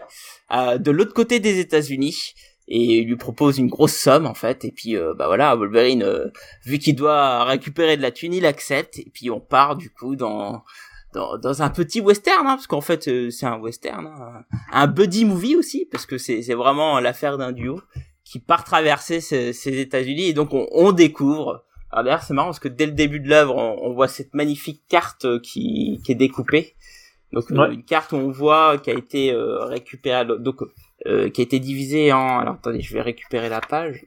euh, 0.52 0.78
de 0.78 0.92
l'autre 0.92 1.14
côté 1.14 1.40
des 1.40 1.60
États-Unis. 1.60 2.34
Et 2.70 3.00
il 3.00 3.08
lui 3.08 3.18
propose 3.18 3.58
une 3.58 3.68
grosse 3.68 3.96
somme 3.96 4.26
en 4.26 4.34
fait. 4.34 4.66
Et 4.66 4.72
puis 4.72 4.96
euh, 4.96 5.14
bah 5.14 5.28
voilà 5.28 5.56
Wolverine 5.56 6.04
euh, 6.04 6.30
vu 6.66 6.80
qu'il 6.80 6.96
doit 6.96 7.44
récupérer 7.44 7.98
de 7.98 8.02
la 8.02 8.12
thune 8.12 8.34
il 8.34 8.46
accepte. 8.46 8.98
Et 9.00 9.12
puis 9.14 9.30
on 9.30 9.40
part 9.40 9.76
du 9.76 9.90
coup 9.92 10.16
dans 10.16 10.64
dans, 11.14 11.38
dans 11.38 11.62
un 11.62 11.70
petit 11.70 12.02
western 12.02 12.48
hein, 12.48 12.56
parce 12.56 12.66
qu'en 12.66 12.82
fait 12.82 13.08
euh, 13.08 13.30
c'est 13.30 13.46
un 13.46 13.60
western 13.60 14.08
hein, 14.08 14.46
un 14.72 14.88
buddy 14.88 15.26
movie 15.26 15.56
aussi 15.56 15.88
parce 15.92 16.08
que 16.08 16.18
c'est 16.18 16.42
c'est 16.42 16.56
vraiment 16.56 17.00
l'affaire 17.00 17.38
d'un 17.38 17.52
duo 17.52 17.82
qui 18.34 18.40
part 18.40 18.64
traverser 18.64 19.22
ces, 19.22 19.54
ces 19.54 19.80
États-Unis 19.80 20.30
et 20.30 20.34
donc 20.34 20.56
on, 20.56 20.68
on 20.72 20.92
découvre. 20.92 21.66
Alors 21.92 22.04
d'ailleurs 22.04 22.24
c'est 22.24 22.34
marrant 22.34 22.48
parce 22.48 22.60
que 22.60 22.68
dès 22.68 22.88
le 22.88 22.92
début 22.92 23.20
de 23.20 23.30
l'œuvre 23.30 23.56
on, 23.56 23.78
on, 23.84 23.94
voit 23.94 24.08
cette 24.08 24.34
magnifique 24.34 24.82
carte 24.90 25.26
euh, 25.26 25.40
qui, 25.40 26.02
qui 26.04 26.14
est 26.14 26.16
découpée. 26.16 26.74
Donc 27.32 27.52
euh, 27.52 27.70
une 27.70 27.86
carte 27.86 28.12
où 28.12 28.16
on 28.16 28.32
voit 28.32 28.80
qui 28.80 28.90
a 28.90 28.96
été 28.96 29.32
euh, 29.32 29.66
récupérée 29.66 30.26
donc 30.40 30.64
euh, 31.06 31.30
qui 31.30 31.42
a 31.42 31.44
été 31.44 31.60
divisée 31.60 32.12
en 32.12 32.40
alors 32.40 32.56
attendez 32.56 32.82
je 32.82 32.92
vais 32.96 33.04
récupérer 33.04 33.50
la 33.50 33.62
page. 33.62 34.04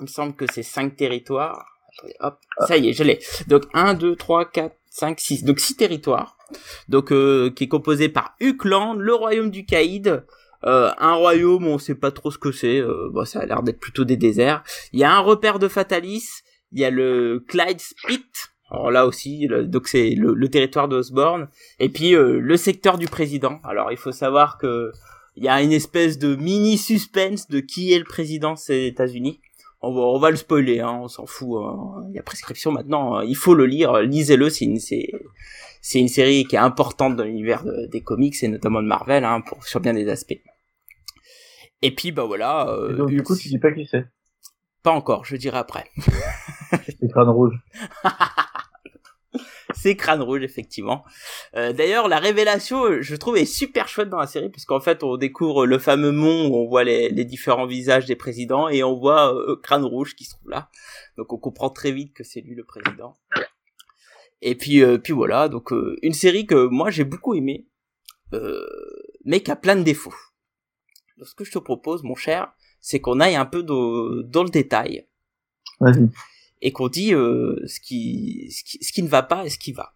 Il 0.00 0.04
me 0.04 0.08
semble 0.08 0.34
que 0.34 0.46
c'est 0.52 0.64
cinq 0.64 0.96
territoires. 0.96 1.64
Attendez, 1.98 2.14
hop, 2.18 2.38
ah. 2.58 2.66
ça 2.66 2.76
y 2.78 2.88
est, 2.88 2.92
je 2.92 3.04
l'ai. 3.04 3.20
Donc 3.46 3.62
1 3.74 3.94
2 3.94 4.16
3 4.16 4.50
4 4.50 4.74
5 4.90 5.20
6 5.20 5.44
donc 5.44 5.60
six 5.60 5.76
territoires. 5.76 6.36
Donc 6.88 7.10
qui 7.54 7.64
est 7.64 7.68
composé 7.68 8.08
par 8.08 8.34
Ukland, 8.40 8.98
le 8.98 9.14
royaume 9.14 9.52
du 9.52 9.64
Caïd, 9.66 10.24
euh, 10.64 10.90
un 10.98 11.14
royaume, 11.14 11.66
on 11.66 11.78
sait 11.78 11.94
pas 11.94 12.10
trop 12.10 12.30
ce 12.30 12.38
que 12.38 12.52
c'est. 12.52 12.78
Euh, 12.78 13.10
bon, 13.12 13.24
ça 13.24 13.40
a 13.40 13.46
l'air 13.46 13.62
d'être 13.62 13.80
plutôt 13.80 14.04
des 14.04 14.16
déserts. 14.16 14.62
Il 14.92 15.00
y 15.00 15.04
a 15.04 15.12
un 15.12 15.20
repère 15.20 15.58
de 15.58 15.68
Fatalis. 15.68 16.28
Il 16.72 16.80
y 16.80 16.84
a 16.84 16.90
le 16.90 17.44
Clyde 17.48 17.80
Spit. 17.80 18.24
Alors 18.70 18.90
là 18.90 19.06
aussi, 19.06 19.48
donc 19.64 19.86
c'est 19.86 20.14
le, 20.14 20.48
territoire 20.48 20.88
d'Osborne. 20.88 21.48
Et 21.78 21.90
puis 21.90 22.14
euh, 22.14 22.38
le 22.40 22.56
secteur 22.56 22.96
du 22.96 23.06
président. 23.06 23.60
Alors 23.64 23.92
il 23.92 23.98
faut 23.98 24.12
savoir 24.12 24.56
que 24.56 24.92
il 25.36 25.44
y 25.44 25.48
a 25.48 25.62
une 25.62 25.72
espèce 25.72 26.18
de 26.18 26.36
mini 26.36 26.78
suspense 26.78 27.48
de 27.48 27.60
qui 27.60 27.92
est 27.92 27.98
le 27.98 28.04
président 28.04 28.54
des 28.68 28.86
États-Unis. 28.86 29.40
On 29.82 29.92
va, 29.92 30.00
on 30.00 30.18
va 30.18 30.30
le 30.30 30.36
spoiler, 30.36 30.80
hein, 30.80 31.00
on 31.02 31.08
s'en 31.08 31.26
fout. 31.26 31.62
Hein. 31.62 32.06
Il 32.10 32.14
y 32.14 32.18
a 32.18 32.22
prescription 32.22 32.70
maintenant. 32.70 33.20
Il 33.20 33.36
faut 33.36 33.54
le 33.54 33.66
lire. 33.66 34.00
Lisez-le. 34.00 34.48
C'est 34.48 34.64
une, 34.64 34.78
c'est, 34.78 35.10
c'est 35.80 35.98
une 35.98 36.08
série 36.08 36.44
qui 36.44 36.56
est 36.56 36.60
importante 36.60 37.16
dans 37.16 37.24
l'univers 37.24 37.64
des 37.90 38.00
comics 38.00 38.42
et 38.42 38.48
notamment 38.48 38.80
de 38.80 38.86
Marvel, 38.86 39.24
hein, 39.24 39.40
pour 39.40 39.64
sur 39.64 39.80
bien 39.80 39.94
des 39.94 40.08
aspects. 40.08 40.40
Et 41.82 41.94
puis 41.94 42.12
bah 42.12 42.24
voilà. 42.24 42.68
Euh, 42.68 42.96
donc 42.96 43.08
du 43.08 43.22
coup, 43.22 43.36
tu 43.36 43.48
dis 43.48 43.58
pas 43.58 43.72
qui 43.72 43.86
c'est 43.86 44.06
Pas 44.82 44.92
encore, 44.92 45.24
je 45.24 45.36
dirai 45.36 45.58
après. 45.58 45.90
c'est 46.86 47.08
Crâne 47.10 47.28
Rouge. 47.28 47.58
c'est 49.74 49.96
Crâne 49.96 50.22
Rouge 50.22 50.42
effectivement. 50.42 51.04
Euh, 51.56 51.72
D'ailleurs, 51.72 52.06
la 52.06 52.20
révélation, 52.20 53.00
je 53.00 53.16
trouve, 53.16 53.36
est 53.36 53.44
super 53.44 53.88
chouette 53.88 54.08
dans 54.08 54.18
la 54.18 54.28
série 54.28 54.48
puisqu'en 54.48 54.78
fait, 54.78 55.02
on 55.02 55.16
découvre 55.16 55.66
le 55.66 55.78
fameux 55.80 56.12
mont 56.12 56.48
où 56.48 56.54
on 56.54 56.68
voit 56.68 56.84
les, 56.84 57.08
les 57.08 57.24
différents 57.24 57.66
visages 57.66 58.06
des 58.06 58.16
présidents 58.16 58.68
et 58.68 58.84
on 58.84 58.96
voit 58.96 59.34
euh, 59.34 59.56
Crâne 59.60 59.84
Rouge 59.84 60.14
qui 60.14 60.24
se 60.24 60.36
trouve 60.36 60.50
là. 60.50 60.70
Donc 61.16 61.32
on 61.32 61.38
comprend 61.38 61.68
très 61.68 61.90
vite 61.90 62.14
que 62.14 62.22
c'est 62.22 62.40
lui 62.40 62.54
le 62.54 62.64
président. 62.64 63.14
Et 64.40 64.54
puis, 64.54 64.82
euh, 64.84 64.98
puis 64.98 65.12
voilà, 65.12 65.48
donc 65.48 65.72
une 66.02 66.14
série 66.14 66.46
que 66.46 66.66
moi 66.66 66.90
j'ai 66.90 67.04
beaucoup 67.04 67.34
aimé, 67.34 67.66
mais 69.24 69.40
qui 69.40 69.50
a 69.50 69.56
plein 69.56 69.76
de 69.76 69.82
défauts 69.82 70.14
ce 71.22 71.34
que 71.34 71.44
je 71.44 71.52
te 71.52 71.58
propose, 71.58 72.02
mon 72.02 72.14
cher, 72.14 72.52
c'est 72.80 73.00
qu'on 73.00 73.20
aille 73.20 73.36
un 73.36 73.46
peu 73.46 73.62
dans 73.62 74.42
le 74.42 74.50
détail. 74.50 75.06
Et 76.60 76.72
qu'on 76.72 76.88
dit 76.88 77.12
euh, 77.12 77.60
ce, 77.66 77.80
qui, 77.80 78.50
ce, 78.50 78.92
qui, 78.92 79.02
ne 79.02 79.08
va 79.08 79.22
pas 79.22 79.44
et 79.44 79.50
ce 79.50 79.58
qui 79.58 79.72
va. 79.72 79.94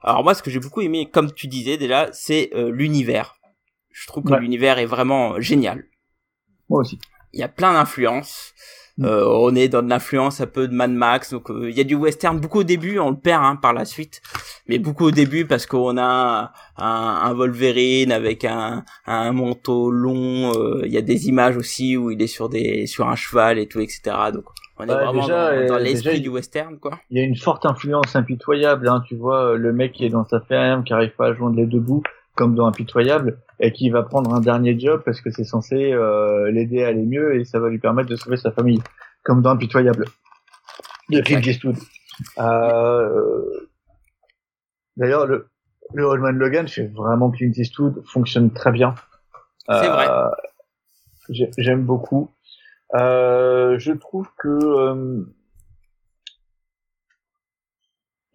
Alors 0.00 0.24
moi, 0.24 0.34
ce 0.34 0.42
que 0.42 0.50
j'ai 0.50 0.58
beaucoup 0.58 0.80
aimé, 0.80 1.08
comme 1.10 1.32
tu 1.32 1.46
disais 1.46 1.76
déjà, 1.76 2.12
c'est 2.12 2.50
euh, 2.54 2.70
l'univers. 2.70 3.38
Je 3.90 4.06
trouve 4.06 4.24
que 4.24 4.34
l'univers 4.34 4.78
est 4.78 4.86
vraiment 4.86 5.40
génial. 5.40 5.86
Moi 6.68 6.80
aussi. 6.80 6.98
Il 7.32 7.40
y 7.40 7.42
a 7.42 7.48
plein 7.48 7.72
d'influences. 7.72 8.52
Euh, 9.02 9.26
on 9.26 9.54
est 9.54 9.68
dans 9.68 9.82
de 9.82 9.90
l'influence 9.90 10.40
un 10.40 10.46
peu 10.46 10.68
de 10.68 10.74
Mad 10.74 10.90
Max, 10.90 11.30
donc 11.32 11.50
euh, 11.50 11.68
il 11.68 11.76
y 11.76 11.80
a 11.80 11.84
du 11.84 11.94
western 11.94 12.40
beaucoup 12.40 12.60
au 12.60 12.64
début, 12.64 12.98
on 12.98 13.10
le 13.10 13.16
perd 13.16 13.44
hein, 13.44 13.56
par 13.56 13.74
la 13.74 13.84
suite, 13.84 14.22
mais 14.68 14.78
beaucoup 14.78 15.04
au 15.04 15.10
début 15.10 15.44
parce 15.44 15.66
qu'on 15.66 15.98
a 15.98 16.52
un, 16.78 16.86
un, 16.86 17.34
Wolverine 17.34 18.10
avec 18.10 18.46
un, 18.46 18.84
un 19.06 19.32
manteau 19.32 19.90
long, 19.90 20.50
euh, 20.54 20.80
il 20.86 20.92
y 20.92 20.96
a 20.96 21.02
des 21.02 21.28
images 21.28 21.58
aussi 21.58 21.98
où 21.98 22.10
il 22.10 22.22
est 22.22 22.26
sur 22.26 22.48
des 22.48 22.86
sur 22.86 23.06
un 23.06 23.16
cheval 23.16 23.58
et 23.58 23.66
tout, 23.66 23.80
etc. 23.80 24.16
Donc 24.32 24.44
on 24.78 24.84
est 24.84 24.94
vraiment 24.94 25.28
dans, 25.28 25.78
l'esprit 25.78 26.22
du 26.22 26.30
western, 26.30 26.78
quoi. 26.78 26.98
Il 27.10 27.18
y 27.18 27.20
a 27.20 27.24
une 27.24 27.36
forte 27.36 27.66
influence 27.66 28.16
impitoyable, 28.16 28.88
hein, 28.88 29.02
tu 29.06 29.14
vois, 29.14 29.56
le 29.56 29.74
mec 29.74 29.92
qui 29.92 30.06
est 30.06 30.10
dans 30.10 30.24
sa 30.24 30.40
ferme, 30.40 30.84
qui 30.84 30.94
arrive 30.94 31.14
pas 31.16 31.28
à 31.28 31.34
joindre 31.34 31.56
les 31.56 31.66
deux 31.66 31.80
bouts, 31.80 32.02
comme 32.34 32.54
dans 32.54 32.66
Impitoyable, 32.66 33.38
et 33.60 33.72
qui 33.72 33.90
va 33.90 34.02
prendre 34.02 34.34
un 34.34 34.40
dernier 34.40 34.78
job 34.78 35.02
parce 35.04 35.20
que 35.20 35.30
c'est 35.30 35.44
censé 35.44 35.92
euh, 35.92 36.50
l'aider 36.50 36.84
à 36.84 36.88
aller 36.88 37.04
mieux 37.06 37.36
et 37.36 37.44
ça 37.44 37.58
va 37.58 37.68
lui 37.68 37.78
permettre 37.78 38.08
de 38.08 38.16
sauver 38.16 38.36
sa 38.36 38.52
famille, 38.52 38.82
comme 39.24 39.42
dans 39.42 39.50
Impitoyable 39.50 40.06
de 41.10 41.20
Clint 41.20 41.40
Eastwood. 41.40 41.76
Euh... 42.38 43.68
D'ailleurs, 44.96 45.26
le, 45.26 45.48
le 45.94 46.04
Old 46.04 46.36
Logan 46.36 46.66
fait 46.68 46.86
vraiment 46.86 47.30
Clint 47.30 47.52
Eastwood 47.54 48.02
fonctionne 48.06 48.50
très 48.50 48.72
bien. 48.72 48.94
C'est 49.68 49.88
vrai. 49.88 50.08
Euh, 50.08 50.30
j'aime 51.58 51.84
beaucoup. 51.84 52.30
Euh, 52.94 53.78
je 53.78 53.92
trouve 53.92 54.28
que 54.38 55.26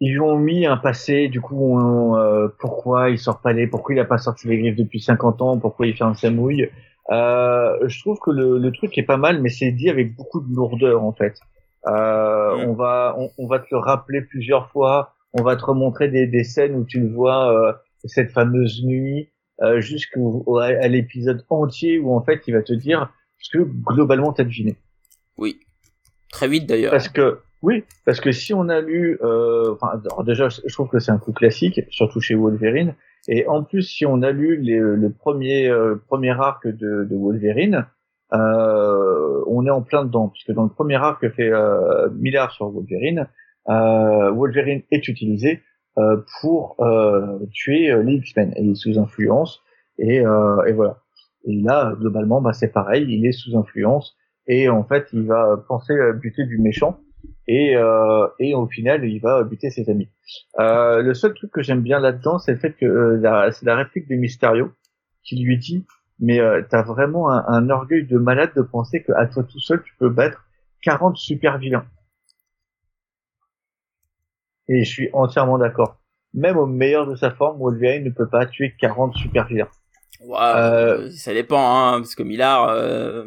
ils 0.04 0.20
ont 0.20 0.36
mis 0.36 0.66
un 0.66 0.76
passé, 0.76 1.28
du 1.28 1.40
coup, 1.40 1.78
euh, 1.78 2.48
pourquoi 2.58 3.10
il 3.10 3.18
sort 3.18 3.40
pas 3.40 3.52
les, 3.52 3.68
pourquoi 3.68 3.94
il 3.94 4.00
a 4.00 4.04
pas 4.04 4.18
sorti 4.18 4.48
les 4.48 4.58
griffes 4.58 4.74
depuis 4.74 5.00
50 5.00 5.40
ans, 5.42 5.58
pourquoi 5.58 5.86
il 5.86 5.96
fait 5.96 6.02
un 6.02 6.14
samouille. 6.14 6.68
Euh, 7.10 7.78
je 7.86 8.00
trouve 8.00 8.18
que 8.18 8.32
le, 8.32 8.58
le, 8.58 8.72
truc 8.72 8.98
est 8.98 9.04
pas 9.04 9.16
mal, 9.16 9.40
mais 9.40 9.48
c'est 9.48 9.70
dit 9.70 9.88
avec 9.88 10.16
beaucoup 10.16 10.40
de 10.40 10.52
lourdeur 10.52 11.04
en 11.04 11.12
fait. 11.12 11.38
Euh, 11.86 12.66
on 12.66 12.72
va 12.72 13.14
on, 13.16 13.30
on, 13.38 13.46
va 13.46 13.60
te 13.60 13.66
le 13.70 13.78
rappeler 13.78 14.22
plusieurs 14.22 14.72
fois. 14.72 15.14
On 15.34 15.44
va 15.44 15.54
te 15.54 15.64
remontrer 15.64 16.08
des, 16.08 16.26
des 16.26 16.42
scènes 16.42 16.74
où 16.74 16.84
tu 16.84 16.98
le 16.98 17.08
vois 17.08 17.52
euh, 17.52 17.72
cette 18.04 18.32
fameuse 18.32 18.82
nuit 18.84 19.30
euh, 19.62 19.80
jusqu'à 19.80 20.18
l'épisode 20.88 21.46
entier 21.48 22.00
où 22.00 22.12
en 22.12 22.24
fait 22.24 22.42
il 22.48 22.54
va 22.54 22.62
te 22.62 22.72
dire 22.72 23.12
ce 23.38 23.56
que 23.56 23.62
globalement 23.62 24.32
t'as 24.32 24.42
deviné. 24.42 24.74
Oui, 25.38 25.60
très 26.32 26.48
vite 26.48 26.68
d'ailleurs. 26.68 26.90
Parce 26.90 27.08
que 27.08 27.38
oui, 27.62 27.84
parce 28.04 28.20
que 28.20 28.32
si 28.32 28.52
on 28.52 28.68
a 28.68 28.80
lu, 28.80 29.18
euh, 29.22 29.76
déjà 30.26 30.48
je 30.48 30.72
trouve 30.72 30.88
que 30.88 30.98
c'est 30.98 31.12
un 31.12 31.18
coup 31.18 31.32
classique, 31.32 31.80
surtout 31.90 32.20
chez 32.20 32.34
Wolverine. 32.34 32.94
Et 33.28 33.46
en 33.46 33.62
plus, 33.62 33.82
si 33.82 34.04
on 34.04 34.22
a 34.22 34.32
lu 34.32 34.56
les, 34.60 34.78
le 34.78 35.10
premier 35.12 35.68
euh, 35.68 35.94
premier 36.08 36.30
arc 36.30 36.66
de, 36.66 37.04
de 37.04 37.16
Wolverine, 37.16 37.86
euh, 38.32 39.44
on 39.46 39.64
est 39.64 39.70
en 39.70 39.82
plein 39.82 40.04
dedans, 40.04 40.28
puisque 40.28 40.50
dans 40.50 40.64
le 40.64 40.70
premier 40.70 40.96
arc 40.96 41.20
que 41.20 41.30
fait 41.30 41.52
euh, 41.52 42.08
sur 42.50 42.68
Wolverine, 42.70 43.28
euh, 43.68 44.32
Wolverine 44.32 44.82
est 44.90 45.06
utilisé 45.06 45.62
euh, 45.98 46.16
pour 46.40 46.74
euh, 46.80 47.38
tuer 47.52 47.94
les 48.02 48.14
X-Men 48.14 48.54
il 48.58 48.70
est 48.70 48.74
sous 48.74 48.98
influence 48.98 49.62
et, 49.98 50.16
et 50.16 50.72
voilà. 50.72 50.98
Et 51.44 51.60
là, 51.60 51.94
globalement, 51.98 52.40
bah, 52.40 52.52
c'est 52.52 52.72
pareil, 52.72 53.06
il 53.08 53.26
est 53.26 53.32
sous 53.32 53.56
influence 53.56 54.16
et 54.48 54.68
en 54.68 54.82
fait, 54.82 55.06
il 55.12 55.26
va 55.26 55.64
penser 55.68 55.92
à 55.98 56.12
buter 56.12 56.44
du 56.44 56.58
méchant 56.58 56.98
et, 57.48 57.76
euh, 57.76 58.26
et 58.38 58.54
au 58.54 58.66
final 58.66 59.04
il 59.04 59.20
va 59.20 59.42
buter 59.44 59.70
ses 59.70 59.88
amis. 59.90 60.08
Euh, 60.58 61.02
le 61.02 61.14
seul 61.14 61.34
truc 61.34 61.50
que 61.50 61.62
j'aime 61.62 61.82
bien 61.82 62.00
là-dedans, 62.00 62.38
c'est 62.38 62.52
le 62.52 62.58
fait 62.58 62.72
que 62.72 62.86
euh, 62.86 63.50
c'est 63.52 63.66
la 63.66 63.76
réplique 63.76 64.08
de 64.08 64.16
Mysterio 64.16 64.72
qui 65.24 65.42
lui 65.42 65.58
dit 65.58 65.86
mais 66.18 66.38
t'as 66.68 66.82
vraiment 66.82 67.30
un, 67.30 67.44
un, 67.48 67.68
orgueil 67.70 68.06
de 68.06 68.16
malade 68.16 68.52
de 68.54 68.62
penser 68.62 69.02
que 69.02 69.12
à 69.12 69.26
toi 69.26 69.42
tout 69.42 69.58
seul 69.58 69.82
tu 69.82 69.94
peux 69.98 70.08
battre 70.08 70.44
40 70.82 71.16
super 71.16 71.58
vilains. 71.58 71.86
Et 74.68 74.84
je 74.84 74.90
suis 74.90 75.10
entièrement 75.12 75.58
d'accord. 75.58 75.98
Même 76.34 76.56
au 76.56 76.66
meilleur 76.66 77.06
de 77.06 77.14
sa 77.14 77.30
forme, 77.30 77.58
Wolverine 77.58 78.04
ne 78.04 78.10
peut 78.10 78.28
pas 78.28 78.46
tuer 78.46 78.74
40 78.78 79.14
super 79.14 79.46
vilains. 79.46 79.68
Euh, 80.30 81.10
ça 81.10 81.32
dépend, 81.32 81.58
hein, 81.58 81.98
parce 81.98 82.14
que 82.14 82.22
Millard, 82.22 82.68
euh... 82.68 83.24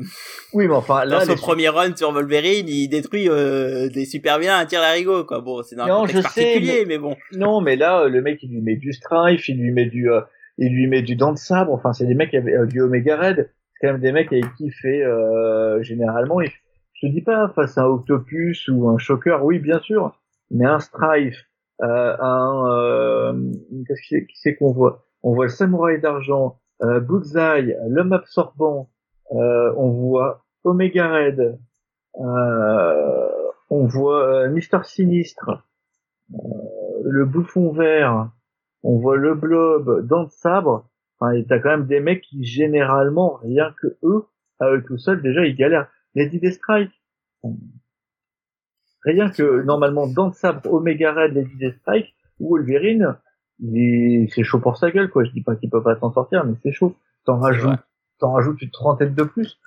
oui, 0.54 0.68
mais 0.68 0.74
enfin, 0.74 1.06
là, 1.06 1.20
dans 1.20 1.26
son 1.26 1.36
premier 1.36 1.70
run 1.70 1.96
sur 1.96 2.12
Wolverine, 2.12 2.68
il 2.68 2.88
détruit 2.88 3.30
euh, 3.30 3.90
des 3.90 4.06
super 4.06 4.40
bien 4.40 4.58
un 4.58 4.66
tir 4.66 4.82
d'arigot, 4.82 5.26
quoi. 5.26 5.42
Bon, 5.42 5.62
c'est 5.64 5.76
dans 5.76 5.84
un 5.84 5.88
contexte 5.88 6.24
particulier, 6.24 6.86
mais... 6.88 6.98
bon. 6.98 7.16
Non, 7.34 7.62
mais 7.62 7.76
là, 7.76 8.08
le 8.08 8.22
mec, 8.22 8.40
il 8.44 8.52
lui 8.52 8.62
met 8.62 8.76
du 8.76 8.94
strife, 8.94 9.48
il 9.50 9.60
lui 9.60 9.72
met 9.72 9.86
du, 9.86 10.10
euh, 10.10 10.22
il 10.58 10.74
lui 10.74 10.88
met 10.88 11.02
du 11.02 11.16
dent 11.16 11.34
de 11.34 11.38
sabre. 11.38 11.74
Enfin, 11.74 11.94
c'est 11.94 12.06
des 12.06 12.16
mecs 12.16 12.34
avec 12.34 12.54
euh, 12.54 12.66
du 12.66 12.82
Omega 12.82 13.18
Red. 13.18 13.50
C'est 13.74 13.88
quand 13.88 13.94
même 13.94 14.02
des 14.02 14.12
mecs 14.12 14.32
avec 14.32 14.46
qui 14.56 14.66
il 14.66 14.72
fait 14.72 15.04
généralement. 15.82 16.40
Il... 16.40 16.50
Je 16.94 17.08
te 17.08 17.12
dis 17.12 17.22
pas 17.22 17.52
face 17.56 17.78
à 17.78 17.82
un 17.82 17.88
Octopus 17.88 18.70
ou 18.70 18.88
un 18.88 18.98
Shocker, 18.98 19.44
oui, 19.44 19.60
bien 19.60 19.82
sûr, 19.82 20.18
mais 20.50 20.66
un 20.66 20.80
strife, 20.80 21.46
un, 21.82 23.36
qu'est-ce 23.86 24.58
qu'on 24.58 24.72
voit? 24.72 25.06
On 25.24 25.34
voit 25.34 25.46
le 25.46 25.52
Samouraï 25.52 26.00
d'argent 26.00 26.58
euh, 26.82 27.00
Bullseye, 27.00 27.76
l'homme 27.88 28.14
absorbant, 28.14 28.90
euh, 29.32 29.74
on 29.78 29.90
voit 29.90 30.46
Omega 30.64 31.08
Red, 31.08 31.60
euh, 32.20 33.30
on 33.70 33.86
voit 33.88 34.28
euh, 34.28 34.50
Mister 34.50 34.80
Sinistre, 34.84 35.66
le 37.04 37.26
bouffon 37.26 37.72
vert, 37.72 38.30
on 38.84 38.98
voit 38.98 39.18
le 39.18 39.36
blob, 39.36 40.08
dans 40.08 40.24
le 40.24 40.30
sabre. 40.30 40.90
Enfin, 41.20 41.42
t'as 41.48 41.60
quand 41.60 41.70
même 41.70 41.88
des 41.88 42.00
mecs 42.00 42.22
qui 42.22 42.44
généralement, 42.44 43.40
rien 43.42 43.74
que 43.82 43.98
eux, 44.04 44.26
à 44.60 44.70
eux 44.72 44.84
tout 44.84 44.98
seuls, 44.98 45.22
déjà 45.22 45.46
ils 45.46 45.56
galèrent. 45.56 45.88
Lady 46.14 46.40
Deathstrike, 46.40 46.92
rien 49.04 49.30
que 49.30 49.64
normalement 49.64 50.08
dans 50.08 50.28
le 50.28 50.34
sabre, 50.34 50.62
Omega 50.72 51.14
Red, 51.14 51.34
Lady 51.34 51.56
Deathstrike, 51.58 52.14
ou 52.40 52.50
Wolverine, 52.50 53.18
c'est 53.60 54.44
chaud 54.44 54.60
pour 54.60 54.78
sa 54.78 54.92
gueule, 54.92 55.10
quoi. 55.10 55.24
Je 55.24 55.32
dis 55.32 55.42
pas 55.42 55.56
qu'il 55.56 55.70
peut 55.70 55.84
pas 55.84 55.98
s'en 56.00 56.12
sortir, 56.12 56.46
mais 56.46 56.56
c'est 56.64 56.72
chaud. 56.72 56.96
T'en 57.26 57.40
rajoutes, 57.40 57.80
t'en 58.20 58.34
rajoutes 58.34 58.62
une 58.62 58.72
trentaine 58.72 59.14
de 59.16 59.24
plus. 59.24 59.60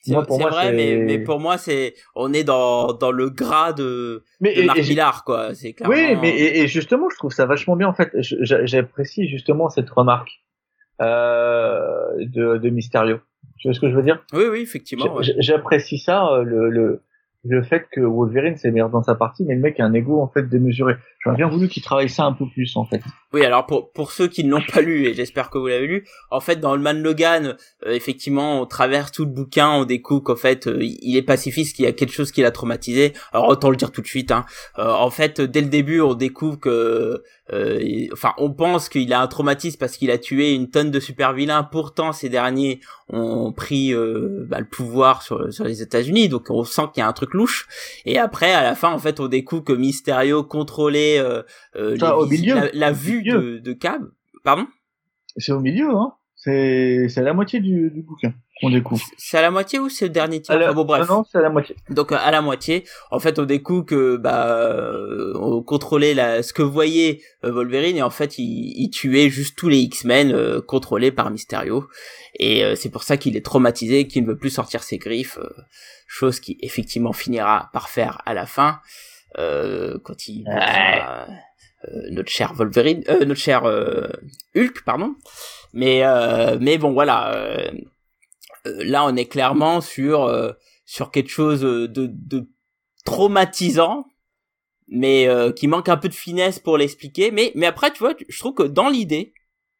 C'est 0.00 0.14
vrai, 0.14 0.72
mais, 0.72 0.98
mais 0.98 1.18
pour 1.18 1.40
moi, 1.40 1.58
c'est, 1.58 1.94
on 2.14 2.32
est 2.32 2.44
dans, 2.44 2.92
dans 2.92 3.10
le 3.10 3.28
gras 3.28 3.72
de, 3.72 4.22
mais, 4.40 4.54
de 4.54 4.62
Marc 4.62 4.78
Millard, 4.78 5.24
quoi. 5.24 5.52
C'est 5.52 5.72
clairement... 5.72 5.96
Oui, 5.96 6.14
mais 6.20 6.38
et, 6.38 6.68
justement, 6.68 7.10
je 7.10 7.16
trouve 7.16 7.32
ça 7.32 7.44
vachement 7.44 7.74
bien, 7.74 7.88
en 7.88 7.92
fait. 7.92 8.12
J'apprécie 8.20 9.28
justement 9.28 9.68
cette 9.68 9.90
remarque, 9.90 10.30
euh, 11.02 12.14
de, 12.18 12.56
de 12.56 12.70
Mysterio. 12.70 13.18
Tu 13.58 13.66
vois 13.66 13.74
ce 13.74 13.80
que 13.80 13.90
je 13.90 13.96
veux 13.96 14.02
dire? 14.04 14.24
Oui, 14.32 14.44
oui, 14.48 14.60
effectivement. 14.60 15.18
J'apprécie 15.38 15.98
ça, 15.98 16.28
euh, 16.28 16.44
le, 16.44 16.70
le, 16.70 17.02
le 17.48 17.62
fait 17.62 17.86
que 17.92 18.00
Wolverine 18.00 18.56
c'est 18.56 18.70
meilleur 18.70 18.90
dans 18.90 19.02
sa 19.02 19.14
partie, 19.14 19.44
mais 19.44 19.54
le 19.54 19.60
mec 19.60 19.78
a 19.80 19.84
un 19.84 19.94
ego 19.94 20.20
en 20.20 20.28
fait 20.28 20.48
démesuré. 20.48 20.94
J'aurais 21.20 21.36
bien 21.36 21.48
voulu 21.48 21.68
qu'il 21.68 21.82
travaille 21.82 22.08
ça 22.08 22.24
un 22.24 22.32
peu 22.32 22.46
plus 22.52 22.76
en 22.76 22.84
fait. 22.84 23.00
Oui, 23.32 23.44
alors 23.44 23.66
pour 23.66 23.92
pour 23.92 24.12
ceux 24.12 24.28
qui 24.28 24.44
ne 24.44 24.50
l'ont 24.50 24.62
pas 24.72 24.80
lu 24.80 25.06
et 25.06 25.14
j'espère 25.14 25.50
que 25.50 25.58
vous 25.58 25.66
l'avez 25.66 25.86
lu, 25.86 26.04
en 26.30 26.40
fait 26.40 26.56
dans 26.56 26.74
le 26.74 26.82
Man 26.82 27.02
Logan, 27.02 27.56
euh, 27.86 27.92
effectivement, 27.92 28.60
on 28.60 28.66
traverse 28.66 29.12
tout 29.12 29.24
le 29.24 29.30
bouquin, 29.30 29.70
on 29.70 29.84
découvre 29.84 30.22
qu'en 30.22 30.36
fait 30.36 30.66
euh, 30.66 30.78
il 30.80 31.16
est 31.16 31.22
pacifiste, 31.22 31.76
qu'il 31.76 31.84
y 31.84 31.88
a 31.88 31.92
quelque 31.92 32.12
chose 32.12 32.32
qui 32.32 32.42
l'a 32.42 32.50
traumatisé. 32.50 33.12
Alors 33.32 33.48
autant 33.48 33.70
le 33.70 33.76
dire 33.76 33.92
tout 33.92 34.02
de 34.02 34.06
suite. 34.06 34.32
Hein. 34.32 34.44
Euh, 34.78 34.90
en 34.90 35.10
fait, 35.10 35.40
dès 35.40 35.60
le 35.60 35.68
début, 35.68 36.00
on 36.00 36.14
découvre 36.14 36.58
que, 36.58 37.22
enfin, 38.12 38.32
on 38.38 38.52
pense 38.52 38.88
qu'il 38.88 39.12
a 39.12 39.20
un 39.20 39.26
traumatisme 39.26 39.78
parce 39.78 39.96
qu'il 39.96 40.10
a 40.10 40.18
tué 40.18 40.52
une 40.54 40.68
tonne 40.68 40.90
de 40.90 41.00
super 41.00 41.32
vilains. 41.32 41.62
Pourtant, 41.62 42.12
ces 42.12 42.28
derniers 42.28 42.80
ont 43.08 43.52
pris 43.52 43.94
bah, 43.94 44.60
le 44.60 44.66
pouvoir 44.66 45.22
sur 45.22 45.52
sur 45.52 45.64
les 45.64 45.82
États-Unis, 45.82 46.28
donc 46.28 46.50
on 46.50 46.64
sent 46.64 46.82
qu'il 46.92 47.00
y 47.00 47.04
a 47.04 47.08
un 47.08 47.12
truc 47.12 47.34
louche. 47.34 47.68
Et 48.04 48.18
après, 48.18 48.52
à 48.52 48.62
la 48.62 48.74
fin, 48.74 48.90
en 48.90 48.98
fait, 48.98 49.20
on 49.20 49.28
découvre 49.28 49.64
que 49.64 49.72
Mysterio 49.72 50.42
contrôlait 50.42 51.18
euh, 51.18 51.42
euh 51.76 51.96
milieu. 52.26 52.70
La, 52.72 52.92
vue 52.92 53.22
de, 53.22 53.58
de 53.58 53.72
Cab. 53.72 54.10
Pardon? 54.42 54.66
C'est 55.36 55.52
au 55.52 55.60
milieu, 55.60 55.90
hein. 55.90 56.12
C'est 56.34 57.08
c'est 57.08 57.22
la 57.22 57.34
moitié 57.34 57.60
du, 57.60 57.90
du 57.90 58.02
bouquin 58.02 58.34
qu'on 58.60 58.70
découvre. 58.70 59.04
C'est 59.18 59.38
à 59.38 59.42
la 59.42 59.50
moitié 59.50 59.78
ou 59.78 59.88
c'est 59.88 60.06
le 60.06 60.10
dernier 60.10 60.40
tiers 60.40 60.74
bon, 60.74 60.84
bref. 60.84 61.08
Non, 61.08 61.24
c'est 61.30 61.38
à 61.38 61.42
la 61.42 61.50
moitié. 61.50 61.76
Donc 61.90 62.12
à 62.12 62.30
la 62.30 62.40
moitié, 62.40 62.84
en 63.10 63.18
fait, 63.18 63.38
on 63.38 63.44
découvre 63.44 63.84
que 63.84 64.16
bah 64.16 64.48
euh, 64.48 65.32
on 65.36 65.62
contrôlait 65.62 66.14
la 66.14 66.42
ce 66.42 66.52
que 66.52 66.62
voyait 66.62 67.20
euh, 67.44 67.52
Wolverine 67.52 67.96
et 67.96 68.02
en 68.02 68.10
fait, 68.10 68.38
il, 68.38 68.72
il 68.76 68.90
tuait 68.90 69.28
juste 69.28 69.56
tous 69.56 69.68
les 69.68 69.78
X-Men 69.78 70.60
contrôlés 70.62 71.12
par 71.12 71.30
Mysterio 71.30 71.86
et 72.38 72.62
c'est 72.76 72.90
pour 72.90 73.02
ça 73.02 73.16
qu'il 73.16 73.36
est 73.36 73.44
traumatisé, 73.44 74.06
qu'il 74.06 74.22
ne 74.22 74.28
veut 74.28 74.38
plus 74.38 74.50
sortir 74.50 74.82
ses 74.82 74.98
griffes 74.98 75.38
chose 76.06 76.40
qui 76.40 76.56
effectivement 76.60 77.12
finira 77.12 77.70
par 77.72 77.88
faire 77.88 78.22
à 78.26 78.34
la 78.34 78.46
fin 78.46 78.80
euh, 79.38 79.98
quand 80.04 80.28
il 80.28 80.44
euh, 81.84 82.08
notre 82.10 82.30
cher 82.30 82.54
Wolverine, 82.54 83.04
euh, 83.08 83.24
notre 83.24 83.40
cher 83.40 83.64
euh, 83.64 84.08
Hulk, 84.56 84.82
pardon. 84.84 85.14
Mais 85.72 86.02
mais 86.58 86.78
bon 86.78 86.92
voilà, 86.92 87.70
là 88.84 89.04
on 89.04 89.16
est 89.16 89.26
clairement 89.26 89.80
sur 89.80 90.32
sur 90.84 91.10
quelque 91.10 91.30
chose 91.30 91.60
de, 91.60 91.86
de 91.88 92.48
traumatisant 93.04 94.06
mais 94.88 95.28
qui 95.56 95.68
manque 95.68 95.88
un 95.88 95.96
peu 95.96 96.08
de 96.08 96.14
finesse 96.14 96.58
pour 96.58 96.78
l'expliquer 96.78 97.30
mais 97.30 97.52
mais 97.54 97.66
après 97.66 97.90
tu 97.92 97.98
vois 97.98 98.14
je 98.28 98.38
trouve 98.38 98.54
que 98.54 98.62
dans 98.62 98.88
l'idée 98.88 99.32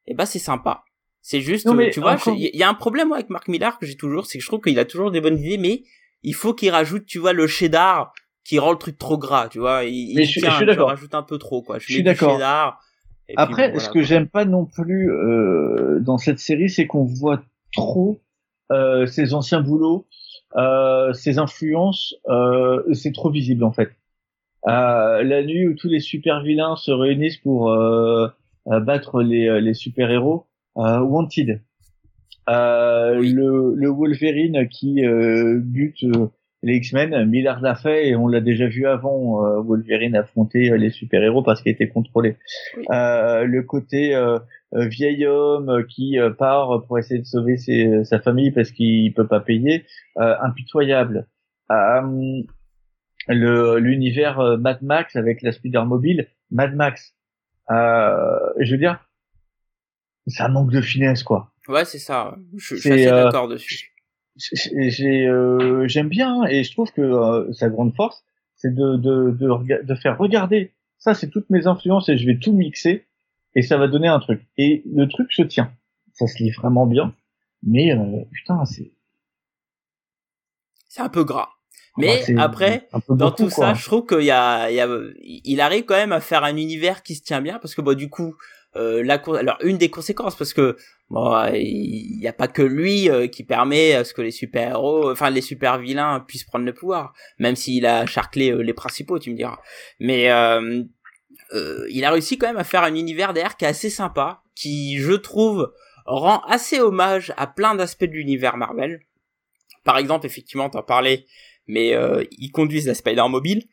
eh 0.07 0.15
ben 0.15 0.27
c'est 0.27 0.39
sympa 0.39 0.85
c'est 1.21 1.41
juste 1.41 1.69
tu 1.93 2.01
vois 2.01 2.17
il 2.29 2.51
y, 2.55 2.63
a 2.63 2.69
un 2.69 2.75
problème 2.75 3.13
avec 3.13 3.31
Mark 3.31 3.49
Millar 3.49 3.79
que 3.79 3.87
j'ai 3.87 3.97
toujours 3.97 4.27
c'est 4.27 4.39
que 4.39 4.45
je 4.45 4.49
trouve 4.49 4.61
qu'il 4.61 4.79
a 4.79 4.85
toujours 4.85 5.11
des 5.11 5.21
bonnes 5.21 5.39
idées 5.39 5.59
mais 5.59 5.83
il 6.27 6.35
faut 6.35 6.55
qu'il 6.55 6.71
rajoute, 6.71 7.07
tu 7.07 7.19
vois, 7.19 7.33
le 7.33 7.47
cheddar 7.47 8.13
qui 8.45 8.59
rend 8.59 8.73
le 8.73 8.79
truc 8.79 8.99
trop 8.99 9.17
gras, 9.17 9.49
tu 9.49 9.61
vois. 9.61 9.85
Il, 9.85 10.15
Mais 10.17 10.25
je, 10.25 10.41
suis 10.41 10.67
d'accord. 10.67 10.89
rajoute 10.89 11.15
un 11.15 11.23
peu 11.23 11.39
trop, 11.39 11.63
quoi. 11.63 11.79
Je, 11.79 11.85
suis 11.85 12.03
d'accord. 12.03 12.41
Après, 13.37 13.79
ce 13.79 13.89
que 13.89 14.03
j'aime 14.03 14.29
pas 14.29 14.45
non 14.45 14.67
plus 14.67 15.11
euh, 15.11 16.01
dans 16.01 16.19
cette 16.19 16.41
série, 16.41 16.69
c'est 16.69 16.87
qu'on 16.87 17.05
voit 17.05 17.43
trop 17.73 18.19
euh, 18.19 18.26
ses 19.07 19.35
anciens 19.35 19.61
boulots, 19.61 20.07
euh, 20.57 21.13
ses 21.13 21.39
influences, 21.39 22.15
euh, 22.29 22.83
c'est 22.93 23.13
trop 23.13 23.31
visible 23.31 23.65
en 23.65 23.73
fait. 23.73 23.91
Euh, 24.69 25.23
la 25.23 25.43
nuit 25.45 25.69
où 25.69 25.75
tous 25.75 25.89
les 25.89 26.01
super 26.01 26.43
vilains 26.43 26.77
se 26.77 26.91
réunissent 26.91 27.39
pour 27.39 27.71
euh, 27.71 28.29
battre 28.67 29.23
les, 29.23 29.61
les 29.61 29.75
super 29.75 30.11
héros, 30.11 30.47
Wanted. 30.75 31.61
Euh, 32.49 33.15
le, 33.21 33.75
le, 33.75 33.89
Wolverine 33.89 34.69
qui 34.69 35.05
euh, 35.05 35.59
bute 35.61 36.05
euh, 36.05 36.29
les 36.63 36.77
X-Men, 36.77 37.25
Millard 37.29 37.61
l'a 37.61 37.75
fait 37.75 38.09
et 38.09 38.17
on 38.17 38.29
l'a 38.29 38.41
déjà 38.41 38.67
vu 38.67 38.87
avant 38.87 39.41
Wolverine 39.63 40.17
affronter 40.17 40.77
les 40.79 40.91
super-héros 40.91 41.43
parce 41.43 41.63
qu'il 41.63 41.71
était 41.71 41.89
contrôlé. 41.89 42.37
le 42.89 43.61
côté 43.61 44.15
vieil 44.77 45.27
homme 45.27 45.85
qui 45.89 46.17
part 46.39 46.85
pour 46.87 46.99
essayer 46.99 47.21
de 47.21 47.27
sauver 47.27 47.57
ses, 47.57 48.05
sa 48.05 48.21
famille 48.21 48.51
parce 48.51 48.71
qu'il 48.71 49.13
peut 49.15 49.27
pas 49.27 49.41
payer, 49.41 49.87
impitoyable. 50.17 51.27
le 51.69 52.45
l'univers 53.79 54.59
Mad 54.59 54.83
Max 54.83 55.17
avec 55.17 55.43
la 55.43 55.53
Spider 55.53 55.83
Mobile, 55.87 56.29
Mad 56.51 56.75
Max. 56.75 57.15
je 57.69 58.71
veux 58.71 58.79
dire, 58.79 59.01
ça 60.27 60.49
manque 60.49 60.73
de 60.73 60.81
finesse 60.81 61.23
quoi 61.23 61.53
Ouais, 61.69 61.85
c'est 61.85 61.99
ça. 61.99 62.37
Je, 62.57 62.77
je 62.77 62.81
suis 62.81 62.93
assez 62.93 63.07
d'accord 63.07 63.49
dessus. 63.49 63.93
J'ai, 64.37 65.29
j'aime 65.87 66.09
bien 66.09 66.45
et 66.45 66.63
je 66.63 66.73
trouve 66.73 66.93
que 66.93 67.49
sa 67.53 67.69
grande 67.69 67.95
force, 67.95 68.25
c'est 68.57 68.75
de, 68.75 68.97
de, 68.97 69.31
de, 69.31 69.83
de 69.83 69.95
faire 69.95 70.19
regarder. 70.19 70.73
Ça, 70.99 71.15
c'est 71.15 71.31
toutes 71.31 71.51
mes 71.51 71.67
influences 71.67 72.09
et 72.09 72.17
je 72.17 72.27
vais 72.27 72.39
tout 72.39 72.53
mixer 72.53 73.07
et 73.57 73.63
ça 73.63 73.77
va 73.77 73.89
donner 73.89 74.07
un 74.07 74.21
truc. 74.21 74.47
Et 74.57 74.85
le 74.87 75.09
truc 75.09 75.33
se 75.33 75.43
tient. 75.43 75.73
Ça 76.13 76.29
se 76.29 76.41
lit 76.41 76.51
vraiment 76.53 76.87
bien. 76.87 77.13
Mais 77.65 77.93
putain, 78.33 78.65
c'est 78.65 78.93
c'est 80.89 81.03
un 81.03 81.09
peu 81.09 81.25
gras. 81.25 81.49
Mais 81.99 82.23
après, 82.39 82.89
dans 83.09 83.31
tout 83.31 83.51
ça, 83.51 83.75
je 83.75 83.85
trouve 83.85 84.07
qu'il 84.07 84.23
y 84.23 84.31
a, 84.31 84.71
il, 84.71 84.77
y 84.77 84.81
a, 84.81 84.89
il 85.19 85.61
arrive 85.61 85.85
quand 85.85 85.95
même 85.95 86.13
à 86.13 86.21
faire 86.21 86.45
un 86.45 86.57
univers 86.57 87.03
qui 87.03 87.15
se 87.15 87.23
tient 87.23 87.41
bien 87.41 87.59
parce 87.59 87.75
que 87.75 87.81
bon, 87.81 87.97
du 87.97 88.11
coup, 88.11 88.37
euh, 88.77 89.03
la, 89.03 89.15
alors 89.39 89.57
une 89.63 89.79
des 89.79 89.89
conséquences 89.89 90.37
parce 90.37 90.53
que 90.53 90.77
bon, 91.09 91.47
il 91.55 92.19
n'y 92.19 92.29
a 92.29 92.35
pas 92.35 92.49
que 92.49 92.63
lui 92.63 93.09
euh, 93.09 93.27
qui 93.27 93.45
permet 93.45 93.95
à 93.95 94.05
ce 94.05 94.13
que 94.13 94.21
les 94.21 94.31
super 94.31 94.73
héros, 94.73 95.11
enfin 95.11 95.31
les 95.31 95.41
super 95.41 95.79
vilains 95.79 96.21
puissent 96.21 96.45
prendre 96.45 96.67
le 96.67 96.75
pouvoir, 96.75 97.15
même 97.39 97.57
s'il 97.57 97.87
a 97.87 98.05
charclé 98.05 98.51
euh, 98.51 98.61
les 98.61 98.75
principaux, 98.75 99.19
tu 99.19 99.31
me 99.31 99.37
diras. 99.37 99.59
Mais 99.99 100.29
euh, 101.53 101.87
il 101.91 102.05
a 102.05 102.11
réussi 102.11 102.39
quand 102.39 102.47
même 102.47 102.57
à 102.57 102.65
faire 102.65 102.83
un 102.83 102.95
univers 102.95 103.33
d'air 103.33 103.57
qui 103.57 103.65
est 103.65 103.69
assez 103.69 103.91
sympa, 103.91 104.43
qui 104.55 104.99
je 104.99 105.13
trouve 105.13 105.73
rend 106.07 106.41
assez 106.43 106.81
hommage 106.81 107.33
à 107.37 107.47
plein 107.47 107.75
d'aspects 107.75 108.05
de 108.05 108.13
l'univers 108.13 108.57
Marvel. 108.57 109.01
Par 109.85 109.99
exemple, 109.99 110.27
effectivement, 110.27 110.71
t'en 110.71 110.83
parlais, 110.83 111.27
mais 111.67 111.95
euh, 111.95 112.25
ils 112.33 112.51
conduisent 112.51 112.87
la 112.87 112.95
Spider 112.95 113.25
mobile. 113.29 113.65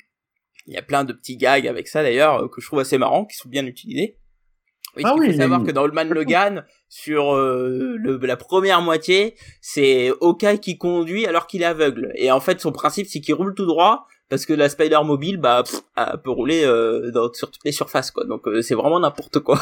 Il 0.67 0.73
y 0.73 0.77
a 0.77 0.81
plein 0.81 1.03
de 1.03 1.13
petits 1.13 1.37
gags 1.37 1.67
avec 1.67 1.87
ça 1.87 2.03
d'ailleurs 2.03 2.43
euh, 2.43 2.47
que 2.47 2.61
je 2.61 2.67
trouve 2.67 2.79
assez 2.79 2.97
marrants, 2.97 3.25
qui 3.25 3.35
sont 3.35 3.49
bien 3.49 3.65
utilisés. 3.65 4.17
Oui, 4.95 5.03
ah 5.05 5.15
il 5.17 5.31
faut 5.31 5.37
savoir 5.37 5.63
que 5.63 5.71
dans 5.71 5.87
Man 5.91 6.09
Logan, 6.09 6.65
sur 6.87 7.33
euh, 7.33 7.95
le, 7.97 8.17
la 8.17 8.37
première 8.37 8.81
moitié, 8.81 9.35
c'est 9.59 10.11
Hawkeye 10.21 10.59
qui 10.59 10.77
conduit 10.77 11.25
alors 11.25 11.47
qu'il 11.47 11.63
est 11.63 11.65
aveugle. 11.65 12.11
Et 12.15 12.31
en 12.31 12.39
fait, 12.39 12.61
son 12.61 12.71
principe, 12.71 13.07
c'est 13.07 13.19
qu'il 13.19 13.33
roule 13.33 13.55
tout 13.55 13.65
droit 13.65 14.05
parce 14.29 14.45
que 14.45 14.53
la 14.53 14.69
Spider 14.69 14.99
mobile, 15.03 15.37
bah, 15.37 15.63
peut 16.23 16.31
rouler 16.31 16.63
euh, 16.65 17.11
sur 17.33 17.51
toutes 17.51 17.63
les 17.65 17.71
surfaces, 17.71 18.11
quoi. 18.11 18.25
Donc 18.25 18.47
c'est 18.61 18.75
vraiment 18.75 18.99
n'importe 18.99 19.39
quoi. 19.39 19.59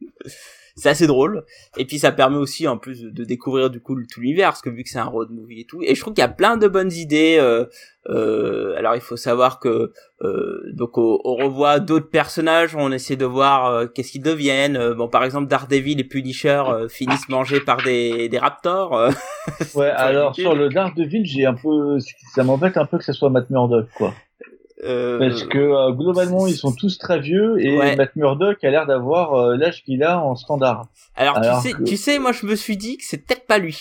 c'est 0.76 0.88
assez 0.88 1.06
drôle. 1.06 1.44
Et 1.76 1.84
puis 1.84 1.98
ça 1.98 2.12
permet 2.12 2.36
aussi 2.36 2.66
en 2.68 2.78
plus 2.78 3.02
de 3.02 3.24
découvrir 3.24 3.70
du 3.70 3.80
coup 3.80 3.94
tout 4.06 4.20
l'univers 4.20 4.50
parce 4.50 4.62
que 4.62 4.70
vu 4.70 4.82
que 4.82 4.88
c'est 4.88 4.98
un 4.98 5.04
road 5.04 5.30
movie 5.30 5.60
et 5.60 5.64
tout 5.64 5.82
et 5.82 5.94
je 5.94 6.00
trouve 6.00 6.14
qu'il 6.14 6.22
y 6.22 6.24
a 6.24 6.28
plein 6.28 6.56
de 6.56 6.68
bonnes 6.68 6.92
idées 6.92 7.36
euh, 7.38 7.66
euh, 8.08 8.74
alors 8.76 8.94
il 8.94 9.00
faut 9.00 9.16
savoir 9.16 9.58
que 9.60 9.92
euh, 10.22 10.60
donc 10.72 10.98
on, 10.98 11.18
revoit 11.24 11.80
d'autres 11.80 12.10
personnages 12.10 12.74
on 12.76 12.90
essaie 12.92 13.16
de 13.16 13.24
voir 13.24 13.92
qu'est-ce 13.92 14.12
qu'ils 14.12 14.22
deviennent 14.22 14.92
bon 14.94 15.08
par 15.08 15.24
exemple 15.24 15.48
Daredevil 15.48 16.00
et 16.00 16.04
Punisher 16.04 16.62
finissent 16.88 17.28
mangés 17.28 17.60
par 17.60 17.82
des 17.82 18.28
des 18.28 18.38
raptors 18.38 18.92
ouais 19.74 19.90
alors 19.90 20.34
sur 20.34 20.54
le 20.54 20.68
Daredevil 20.68 21.24
j'ai 21.24 21.46
un 21.46 21.54
peu 21.54 21.98
ça 22.34 22.44
m'embête 22.44 22.76
un 22.76 22.86
peu 22.86 22.98
que 22.98 23.04
ce 23.04 23.12
soit 23.12 23.30
Matt 23.30 23.50
Murdock 23.50 23.86
quoi 23.96 24.14
euh, 24.84 25.18
Parce 25.18 25.44
que 25.44 25.58
euh, 25.58 25.92
globalement 25.92 26.46
ils 26.48 26.56
sont 26.56 26.72
tous 26.72 26.98
très 26.98 27.20
vieux 27.20 27.64
et 27.64 27.96
Matt 27.96 28.16
Murdock 28.16 28.62
a 28.64 28.70
l'air 28.70 28.86
d'avoir 28.86 29.34
euh, 29.34 29.56
l'âge 29.56 29.84
qu'il 29.84 30.02
a 30.02 30.20
en 30.20 30.34
standard. 30.34 30.88
Alors, 31.14 31.40
tu 31.40 31.68
sais, 31.68 31.74
tu 31.84 31.96
sais, 31.96 32.18
moi 32.18 32.32
je 32.32 32.46
me 32.46 32.56
suis 32.56 32.76
dit 32.76 32.96
que 32.96 33.04
c'est 33.04 33.18
peut-être 33.18 33.46
pas 33.46 33.58
lui. 33.58 33.78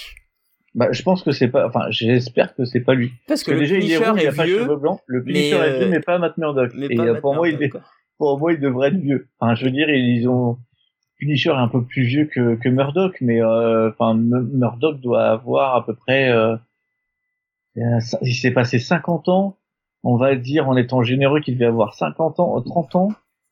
Bah, 0.75 0.89
je 0.91 1.01
pense 1.01 1.23
que 1.23 1.31
c'est 1.31 1.47
pas, 1.47 1.67
enfin, 1.67 1.87
j'espère 1.89 2.55
que 2.55 2.65
c'est 2.65 2.81
pas 2.81 2.93
lui. 2.93 3.13
Parce 3.27 3.43
que, 3.43 3.51
déjà 3.51 3.75
il 3.77 3.91
est 3.91 3.95
il 3.95 4.27
a 4.27 4.31
pas 4.31 4.45
vieux, 4.45 4.59
cheveux 4.59 4.77
blancs. 4.77 4.99
Le 5.07 5.23
Punisher 5.23 5.55
est 5.55 5.79
vieux, 5.79 5.89
mais 5.89 5.99
pas 5.99 6.19
Matt 6.19 6.37
Murdock. 6.37 6.71
et 6.75 6.95
pour 7.19 7.33
moi, 7.33 7.49
il 7.49 7.61
est, 7.61 7.71
pour 8.17 8.37
moi, 8.37 8.53
il 8.53 8.59
devrait 8.59 8.89
être 8.89 8.97
vieux. 8.97 9.27
Enfin, 9.39 9.55
je 9.55 9.65
veux 9.65 9.71
dire, 9.71 9.89
ils 9.89 10.27
ont, 10.29 10.59
Punisher 11.17 11.49
est 11.49 11.53
un 11.53 11.67
peu 11.67 11.83
plus 11.83 12.03
vieux 12.03 12.25
que, 12.25 12.55
que 12.55 12.69
Murdoch, 12.69 13.17
mais 13.21 13.43
enfin, 13.43 14.13
Murdoch 14.13 15.01
doit 15.01 15.25
avoir 15.25 15.75
à 15.75 15.85
peu 15.85 15.95
près, 15.95 16.31
il 17.75 18.35
s'est 18.35 18.51
passé 18.51 18.77
50 18.77 19.29
ans 19.29 19.57
on 20.03 20.17
va 20.17 20.35
dire 20.35 20.67
en 20.67 20.75
étant 20.75 21.03
généreux 21.03 21.41
qu'il 21.41 21.55
devait 21.55 21.65
avoir 21.65 21.93
50 21.93 22.39
ans, 22.39 22.61
30 22.61 22.95
ans. 22.95 23.09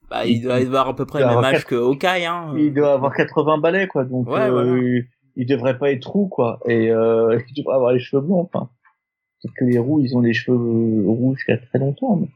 Bah, 0.10 0.26
il 0.26 0.42
doit 0.42 0.56
avoir 0.56 0.90
à 0.90 0.96
peu 0.96 1.06
près 1.06 1.20
le 1.20 1.28
même 1.28 1.44
âge 1.44 1.66
que 1.66 1.76
Hawkeye, 1.76 2.26
hein. 2.26 2.54
Il 2.58 2.74
doit 2.74 2.94
avoir 2.94 3.14
80 3.14 3.60
balais, 3.60 3.88
quoi. 3.88 4.06
Donc, 4.06 4.28
euh, 4.28 5.02
il, 5.36 5.46
devrait 5.46 5.78
pas 5.78 5.92
être 5.92 6.10
roux, 6.10 6.28
quoi. 6.28 6.60
Et 6.66 6.90
euh, 6.90 7.40
il 7.48 7.54
devrait 7.54 7.76
avoir 7.76 7.92
les 7.92 8.00
cheveux 8.00 8.24
blonds, 8.24 8.42
enfin. 8.42 8.70
Peut-être 9.42 9.54
que 9.56 9.66
les 9.66 9.78
roux, 9.78 10.02
ils 10.02 10.18
ont 10.18 10.22
les 10.22 10.34
cheveux 10.34 11.08
rouges 11.08 11.38
jusqu'à 11.38 11.58
très 11.58 11.78
longtemps. 11.78 12.16
Mais... 12.16 12.28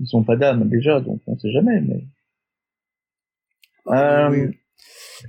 Ils 0.00 0.06
sont 0.06 0.22
pas 0.22 0.36
d'âme, 0.36 0.68
déjà, 0.68 1.00
donc 1.00 1.20
on 1.26 1.36
sait 1.36 1.50
jamais, 1.50 1.80
mais... 1.80 2.04
Euh, 3.88 4.50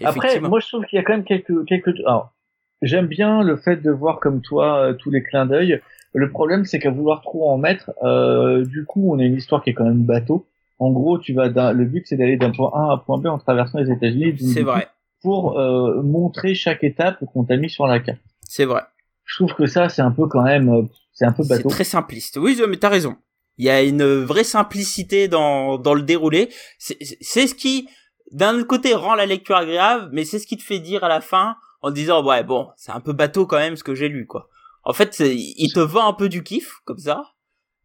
après, 0.03 0.39
moi, 0.39 0.59
je 0.59 0.67
trouve 0.67 0.85
qu'il 0.85 0.97
y 0.97 0.99
a 0.99 1.03
quand 1.03 1.13
même 1.13 1.23
quelques, 1.23 1.65
quelques, 1.65 1.99
alors, 2.05 2.33
j'aime 2.81 3.07
bien 3.07 3.43
le 3.43 3.57
fait 3.57 3.77
de 3.77 3.91
voir 3.91 4.19
comme 4.19 4.41
toi 4.41 4.77
euh, 4.77 4.93
tous 4.93 5.09
les 5.09 5.23
clins 5.23 5.45
d'œil. 5.45 5.81
Le 6.13 6.29
problème, 6.29 6.65
c'est 6.65 6.79
qu'à 6.79 6.91
vouloir 6.91 7.21
trop 7.21 7.49
en 7.49 7.57
mettre, 7.57 7.91
euh, 8.03 8.65
du 8.65 8.85
coup, 8.85 9.13
on 9.13 9.19
a 9.19 9.23
une 9.23 9.35
histoire 9.35 9.63
qui 9.63 9.69
est 9.69 9.73
quand 9.73 9.85
même 9.85 10.03
bateau. 10.03 10.45
En 10.79 10.91
gros, 10.91 11.19
tu 11.19 11.33
vas 11.33 11.47
le 11.47 11.85
but, 11.85 12.05
c'est 12.07 12.17
d'aller 12.17 12.37
d'un 12.37 12.51
point 12.51 12.71
A 12.73 12.89
à 12.89 12.93
un 12.93 12.97
point 12.97 13.17
B 13.17 13.27
en 13.27 13.37
traversant 13.37 13.79
les 13.79 13.91
États-Unis. 13.91 14.35
C'est 14.39 14.63
vrai. 14.63 14.87
Pour 15.21 15.59
euh, 15.59 16.01
montrer 16.01 16.55
chaque 16.55 16.83
étape 16.83 17.23
qu'on 17.31 17.43
t'a 17.43 17.55
mis 17.55 17.69
sur 17.69 17.85
la 17.85 17.99
carte. 17.99 18.19
C'est 18.47 18.65
vrai. 18.65 18.81
Je 19.23 19.35
trouve 19.37 19.53
que 19.53 19.67
ça, 19.67 19.87
c'est 19.87 20.01
un 20.01 20.11
peu 20.11 20.27
quand 20.27 20.41
même, 20.41 20.69
euh, 20.69 20.81
c'est 21.13 21.25
un 21.25 21.31
peu 21.31 21.43
bateau. 21.43 21.69
C'est 21.69 21.75
très 21.75 21.83
simpliste. 21.83 22.37
Oui, 22.37 22.59
mais 22.67 22.77
t'as 22.77 22.89
raison. 22.89 23.15
Il 23.57 23.65
y 23.65 23.69
a 23.69 23.83
une 23.83 24.03
vraie 24.03 24.43
simplicité 24.43 25.27
dans 25.27 25.77
dans 25.77 25.93
le 25.93 26.01
déroulé. 26.01 26.49
C'est 26.79 27.47
ce 27.47 27.53
qui, 27.53 27.87
d'un 28.31 28.63
côté, 28.63 28.95
rend 28.95 29.13
la 29.13 29.27
lecture 29.27 29.55
agréable, 29.55 30.09
mais 30.11 30.25
c'est 30.25 30.39
ce 30.39 30.47
qui 30.47 30.57
te 30.57 30.63
fait 30.63 30.79
dire 30.79 31.03
à 31.03 31.09
la 31.09 31.21
fin 31.21 31.55
en 31.81 31.91
disant 31.91 32.23
ouais 32.25 32.43
bon, 32.43 32.69
c'est 32.75 32.91
un 32.91 32.99
peu 32.99 33.13
bateau 33.13 33.45
quand 33.45 33.57
même 33.57 33.75
ce 33.75 33.83
que 33.83 33.93
j'ai 33.95 34.07
lu 34.07 34.25
quoi. 34.25 34.49
En 34.83 34.93
fait, 34.93 35.19
il 35.19 35.71
te 35.73 35.79
vend 35.79 36.07
un 36.07 36.13
peu 36.13 36.29
du 36.29 36.43
kiff 36.43 36.81
comme 36.85 36.97
ça. 36.97 37.23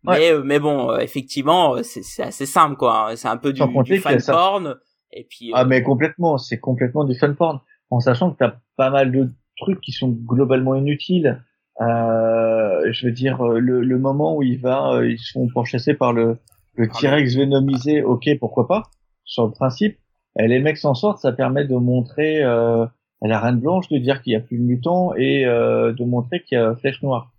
Mais, 0.05 0.31
euh, 0.31 0.43
mais 0.45 0.61
bon, 0.61 0.93
euh, 0.93 0.99
effectivement, 0.99 1.77
euh, 1.77 1.83
c'est 1.83 2.23
assez 2.23 2.47
simple 2.47 2.77
quoi. 2.77 3.11
Hein. 3.11 3.17
C'est 3.17 3.29
un 3.29 3.37
peu 3.37 3.53
du, 3.53 3.63
du 3.85 3.99
fan 3.99 4.19
porn. 4.25 4.77
Et 5.13 5.27
puis. 5.29 5.51
Ah 5.55 5.65
mais 5.65 5.83
complètement, 5.83 6.39
c'est 6.39 6.61
complètement 6.61 7.05
du 7.05 7.19
fan 7.19 7.35
porn. 7.35 7.61
En 7.91 8.01
sachant 8.01 8.31
que 8.31 8.39
t'as 8.39 8.55
pas 8.77 8.91
mal 8.91 9.11
de 9.11 9.31
trucs 9.57 9.81
qui 9.81 9.93
sont 9.93 10.11
globalement 10.11 10.75
inutiles. 10.75 11.43
Euh, 11.81 12.93
je 12.93 13.07
veux 13.07 13.13
dire, 13.13 13.43
le, 13.43 13.83
le 13.83 13.99
moment 13.99 14.37
où 14.37 14.43
il 14.43 14.61
va, 14.61 15.05
ils 15.05 15.19
se 15.19 15.33
font 15.33 15.49
pourchasser 15.49 15.95
par 15.95 16.13
le, 16.13 16.39
le 16.77 16.89
ah, 16.91 16.99
T-Rex 16.99 17.35
vénomisé, 17.35 18.03
ok, 18.03 18.29
pourquoi 18.39 18.67
pas, 18.67 18.85
sur 19.25 19.47
le 19.47 19.53
principe. 19.53 19.99
Et 20.39 20.49
les 20.49 20.61
mecs 20.61 20.77
s'en 20.77 20.95
sortent, 20.95 21.19
ça 21.19 21.33
permet 21.33 21.65
de 21.65 21.75
montrer 21.77 22.43
euh, 22.43 22.87
à 23.23 23.29
la 23.29 23.41
Reine 23.41 23.61
Blanche 23.61 23.89
de 23.89 23.99
dire 23.99 24.23
qu'il 24.23 24.33
y 24.33 24.37
a 24.37 24.41
plus 24.41 24.59
de 24.59 24.63
mutants 24.63 25.15
et 25.15 25.47
euh, 25.47 25.93
de 25.93 26.05
montrer 26.05 26.43
qu'il 26.43 26.59
y 26.59 26.61
a 26.61 26.75
Flèche 26.77 27.03
Noire. 27.03 27.33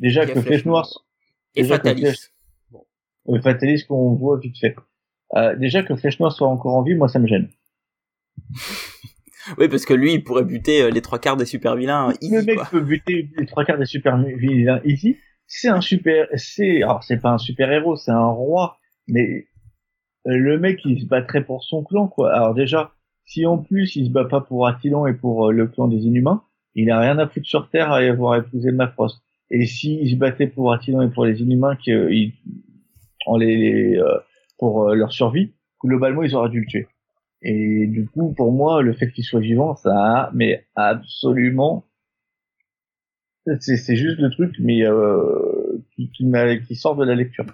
Déjà 0.00 0.26
que 0.26 0.40
Flèche 0.40 0.64
Noire 0.64 0.88
et 1.54 1.64
Fatalis. 1.64 2.30
Bon. 2.70 3.40
Fatalis 3.40 3.84
qu'on 3.86 4.14
voit 4.14 4.38
vite 4.38 4.58
fait. 4.58 4.74
Euh, 5.36 5.54
déjà 5.56 5.82
que 5.82 5.94
Flèche 5.94 6.18
Noire 6.18 6.32
soit 6.32 6.48
encore 6.48 6.74
en 6.74 6.82
vie, 6.82 6.94
moi 6.94 7.08
ça 7.08 7.18
me 7.18 7.26
gêne. 7.26 7.48
oui, 9.58 9.68
parce 9.68 9.84
que 9.84 9.94
lui, 9.94 10.14
il 10.14 10.24
pourrait 10.24 10.44
buter 10.44 10.82
euh, 10.82 10.90
les 10.90 11.02
trois 11.02 11.18
quarts 11.18 11.36
des 11.36 11.44
super 11.44 11.76
vilains 11.76 12.12
easy. 12.20 12.34
Le 12.34 12.42
mec 12.42 12.58
peut 12.70 12.80
buter 12.80 13.30
les 13.36 13.46
trois 13.46 13.64
quarts 13.64 13.78
des 13.78 13.86
super 13.86 14.18
vilains 14.18 14.80
easy. 14.84 15.16
C'est 15.46 15.68
un 15.68 15.80
super, 15.80 16.28
c'est, 16.34 16.82
alors 16.82 17.02
c'est 17.02 17.20
pas 17.20 17.30
un 17.30 17.38
super 17.38 17.70
héros, 17.72 17.96
c'est 17.96 18.12
un 18.12 18.28
roi, 18.28 18.78
mais 19.08 19.48
le 20.24 20.58
mec 20.58 20.80
il 20.84 21.00
se 21.00 21.06
battrait 21.06 21.44
pour 21.44 21.64
son 21.64 21.82
clan 21.82 22.06
quoi. 22.06 22.32
Alors 22.32 22.54
déjà, 22.54 22.94
si 23.30 23.46
en 23.46 23.58
plus 23.58 23.94
il 23.94 24.06
se 24.06 24.10
bat 24.10 24.24
pas 24.24 24.40
pour 24.40 24.66
Attilan 24.66 25.06
et 25.06 25.14
pour 25.14 25.48
euh, 25.48 25.52
le 25.52 25.68
clan 25.68 25.86
des 25.86 26.04
Inhumains, 26.04 26.42
il 26.74 26.90
a 26.90 26.98
rien 26.98 27.16
à 27.18 27.28
foutre 27.28 27.46
sur 27.46 27.70
Terre 27.70 27.92
à 27.92 27.98
avoir 27.98 28.34
épousé 28.34 28.72
Mafrost. 28.72 29.22
Et 29.50 29.66
s'il 29.66 30.10
se 30.10 30.16
battait 30.16 30.48
pour 30.48 30.72
Attilan 30.72 31.02
et 31.02 31.10
pour 31.10 31.24
les 31.24 31.40
Inhumains, 31.40 31.76
euh, 31.88 32.08
les, 33.38 33.96
euh, 33.96 34.18
pour 34.58 34.90
leur 34.94 35.12
survie, 35.12 35.52
globalement 35.80 36.24
ils 36.24 36.34
auraient 36.34 36.50
dû 36.50 36.60
le 36.60 36.66
tuer. 36.66 36.88
Et 37.42 37.86
du 37.86 38.06
coup, 38.08 38.34
pour 38.34 38.52
moi, 38.52 38.82
le 38.82 38.92
fait 38.92 39.10
qu'il 39.12 39.24
soit 39.24 39.40
vivant, 39.40 39.76
ça 39.76 39.94
a, 39.94 40.30
mais 40.34 40.66
absolument, 40.74 41.84
c'est 43.60 43.96
juste 43.96 44.18
le 44.18 44.30
truc, 44.30 44.56
mais 44.58 44.82
qui 45.96 46.74
sort 46.74 46.96
de 46.96 47.04
la 47.04 47.14
lecture. 47.14 47.46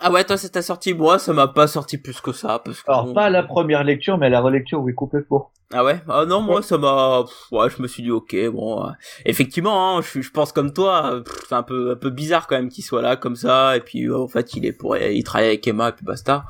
Ah 0.00 0.10
ouais, 0.10 0.24
toi, 0.24 0.36
c'est 0.36 0.50
ta 0.50 0.62
sortie. 0.62 0.94
Moi, 0.94 1.18
ça 1.18 1.32
m'a 1.32 1.48
pas 1.48 1.66
sorti 1.66 1.98
plus 1.98 2.20
que 2.20 2.32
ça. 2.32 2.60
Parce 2.64 2.82
que 2.82 2.90
Alors, 2.90 3.12
pas 3.12 3.30
la 3.30 3.42
première 3.42 3.84
lecture, 3.84 4.18
mais 4.18 4.30
la 4.30 4.40
relecture, 4.40 4.80
oui, 4.80 4.94
complètement. 4.94 5.50
Ah 5.72 5.84
ouais? 5.84 6.00
Ah 6.08 6.24
non, 6.26 6.40
moi, 6.40 6.60
ça 6.60 6.76
m'a... 6.76 7.24
Ouais, 7.50 7.70
je 7.70 7.80
me 7.80 7.86
suis 7.86 8.02
dit, 8.02 8.10
ok, 8.10 8.34
bon... 8.52 8.90
Effectivement, 9.24 9.96
hein, 9.98 10.02
je, 10.02 10.20
je 10.20 10.30
pense 10.30 10.52
comme 10.52 10.72
toi, 10.72 11.22
c'est 11.48 11.54
un 11.54 11.62
peu, 11.62 11.92
un 11.92 11.96
peu 11.96 12.10
bizarre 12.10 12.46
quand 12.46 12.56
même 12.56 12.68
qu'il 12.68 12.84
soit 12.84 13.00
là, 13.00 13.16
comme 13.16 13.36
ça, 13.36 13.76
et 13.76 13.80
puis, 13.80 14.12
en 14.12 14.28
fait, 14.28 14.54
il 14.54 14.66
est 14.66 14.72
pour... 14.72 14.96
Il 14.96 15.22
travaille 15.24 15.48
avec 15.48 15.66
Emma, 15.66 15.90
et 15.90 15.92
puis 15.92 16.04
basta. 16.04 16.44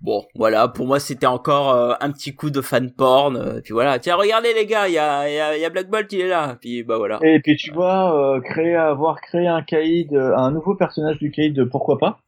Bon, 0.00 0.24
voilà, 0.36 0.68
pour 0.68 0.86
moi, 0.86 1.00
c'était 1.00 1.26
encore 1.26 1.74
euh, 1.74 1.94
un 2.00 2.12
petit 2.12 2.32
coup 2.32 2.50
de 2.50 2.60
fan 2.60 2.92
porn, 2.92 3.36
euh, 3.36 3.60
puis 3.60 3.72
voilà. 3.72 3.98
Tiens, 3.98 4.14
regardez 4.14 4.54
les 4.54 4.64
gars, 4.64 4.86
il 4.86 4.94
y 4.94 4.98
a, 4.98 5.28
y, 5.28 5.40
a, 5.40 5.56
y 5.56 5.64
a 5.64 5.70
Black 5.70 5.90
Bolt, 5.90 6.12
il 6.12 6.20
est 6.20 6.28
là, 6.28 6.56
puis 6.60 6.84
bah 6.84 6.98
voilà. 6.98 7.18
Et 7.22 7.40
puis 7.40 7.56
tu 7.56 7.72
vois, 7.72 8.36
euh, 8.36 8.40
créer, 8.40 8.76
avoir 8.76 9.20
créé 9.20 9.48
un 9.48 9.62
caïd, 9.62 10.14
un 10.14 10.52
nouveau 10.52 10.76
personnage 10.76 11.18
du 11.18 11.32
caïd, 11.32 11.64
pourquoi 11.64 11.98
pas? 11.98 12.20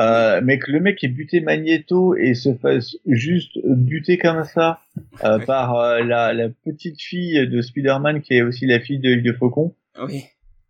Euh, 0.00 0.40
mais 0.44 0.58
que 0.58 0.70
le 0.70 0.78
mec 0.78 1.02
ait 1.02 1.08
buté 1.08 1.40
Magneto 1.40 2.14
et 2.14 2.34
se 2.34 2.54
fasse 2.54 2.96
juste 3.06 3.58
buter 3.64 4.16
comme 4.16 4.44
ça 4.44 4.80
euh, 5.24 5.40
par 5.40 5.74
euh, 5.74 6.04
la, 6.04 6.32
la, 6.32 6.48
petite 6.48 7.00
fille 7.02 7.48
de 7.48 7.60
Spider-Man 7.60 8.22
qui 8.22 8.34
est 8.34 8.42
aussi 8.42 8.64
la 8.66 8.78
fille 8.78 9.00
de, 9.00 9.16
de 9.16 9.32
Faucon. 9.32 9.74
Oui. 10.00 10.24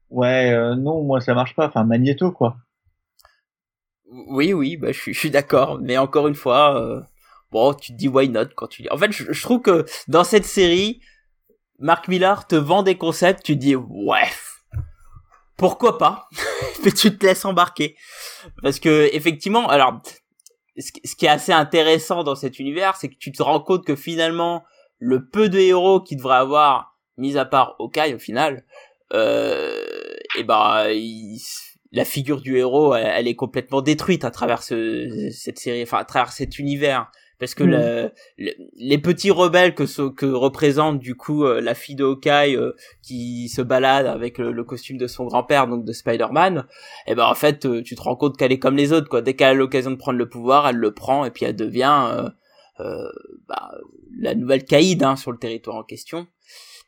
Ouais, 0.09 0.53
euh, 0.53 0.75
non, 0.77 1.03
moi 1.03 1.21
ça 1.21 1.35
marche 1.35 1.55
pas. 1.55 1.67
Enfin, 1.67 1.85
Magneto 1.85 2.33
quoi. 2.33 2.57
Oui, 4.11 4.55
oui, 4.55 4.79
bah, 4.79 4.93
je 4.93 4.99
suis, 4.99 5.13
je 5.13 5.19
suis 5.19 5.31
d'accord. 5.31 5.79
Mais 5.83 5.99
encore 5.99 6.29
une 6.29 6.35
fois, 6.35 6.83
euh, 6.83 7.03
bon, 7.51 7.75
tu 7.75 7.93
te 7.93 7.99
dis 7.99 8.09
why 8.09 8.31
not 8.31 8.47
quand 8.57 8.69
tu 8.69 8.81
dis. 8.81 8.89
En 8.91 8.97
fait, 8.97 9.13
je, 9.13 9.31
je 9.31 9.43
trouve 9.43 9.61
que 9.61 9.85
dans 10.09 10.25
cette 10.25 10.47
série, 10.47 11.03
Mark 11.79 12.09
Millar 12.09 12.47
te 12.47 12.57
vend 12.57 12.83
des 12.83 12.97
concepts, 12.97 13.43
tu 13.43 13.55
te 13.55 13.61
dis 13.61 13.77
ouais, 13.77 14.29
pourquoi 15.59 15.99
pas 15.99 16.29
Mais 16.85 16.93
tu 16.93 17.19
te 17.19 17.27
laisses 17.27 17.45
embarquer. 17.45 17.97
Parce 18.63 18.81
que 18.81 19.11
effectivement, 19.13 19.69
alors 19.69 20.01
ce 20.79 21.17
qui 21.17 21.27
est 21.27 21.29
assez 21.29 21.53
intéressant 21.53 22.23
dans 22.25 22.37
cet 22.37 22.59
univers, 22.59 22.97
c'est 22.97 23.09
que 23.09 23.17
tu 23.19 23.33
te 23.33 23.43
rends 23.43 23.61
compte 23.61 23.85
que 23.85 23.97
finalement 23.97 24.65
le 24.99 25.29
peu 25.29 25.49
de 25.49 25.59
héros 25.59 26.01
qu'il 26.01 26.17
devrait 26.17 26.37
avoir, 26.37 26.97
mis 27.17 27.37
à 27.37 27.45
part 27.45 27.75
Hawkeye 27.79 28.15
au 28.15 28.19
final, 28.19 28.65
euh, 29.13 29.75
et 30.37 30.45
ben 30.45 30.87
la 31.91 32.05
figure 32.05 32.41
du 32.41 32.59
héros, 32.59 32.95
elle, 32.95 33.27
est 33.27 33.35
complètement 33.35 33.81
détruite 33.81 34.25
à 34.25 34.31
travers 34.31 34.63
ce, 34.63 35.31
cette 35.33 35.59
série, 35.59 35.83
enfin 35.83 35.99
à 35.99 36.05
travers 36.05 36.33
cet 36.33 36.59
univers 36.59 37.11
parce 37.39 37.55
que 37.55 37.63
mmh. 37.63 38.11
le, 38.39 38.53
les 38.77 38.99
petits 38.99 39.31
rebelles 39.31 39.75
que 39.75 40.09
que 40.11 40.27
représente 40.27 40.99
du 40.99 41.15
coup 41.15 41.45
euh, 41.45 41.61
la 41.61 41.75
fille 41.75 41.95
de 41.95 42.05
Hawkeye 42.05 42.57
euh, 42.57 42.73
qui 43.03 43.49
se 43.49 43.63
balade 43.63 44.07
avec 44.07 44.39
le, 44.39 44.51
le 44.51 44.65
costume 44.65 44.99
de 44.99 45.07
son 45.07 45.25
grand-père 45.25 45.69
donc 45.69 45.85
de 45.85 45.93
Spider-Man 45.93 46.67
et 47.07 47.13
eh 47.13 47.15
ben 47.15 47.27
en 47.27 47.35
fait 47.35 47.65
euh, 47.65 47.83
tu 47.83 47.95
te 47.95 48.03
rends 48.03 48.17
compte 48.17 48.37
qu'elle 48.37 48.53
est 48.53 48.59
comme 48.59 48.77
les 48.77 48.93
autres 48.93 49.09
quoi. 49.09 49.23
Dès 49.23 49.35
qu'elle 49.35 49.49
a 49.49 49.55
l'occasion 49.55 49.91
de 49.91 49.97
prendre 49.97 50.19
le 50.19 50.29
pouvoir 50.29 50.69
elle 50.69 50.77
le 50.77 50.93
prend 50.93 51.25
et 51.25 51.31
puis 51.31 51.45
elle 51.45 51.57
devient 51.57 52.31
bah, 53.49 53.73
la 54.21 54.35
nouvelle 54.37 54.65
caïd 54.65 55.03
hein, 55.03 55.17
sur 55.17 55.33
le 55.33 55.39
territoire 55.39 55.77
en 55.77 55.83
question. 55.83 56.29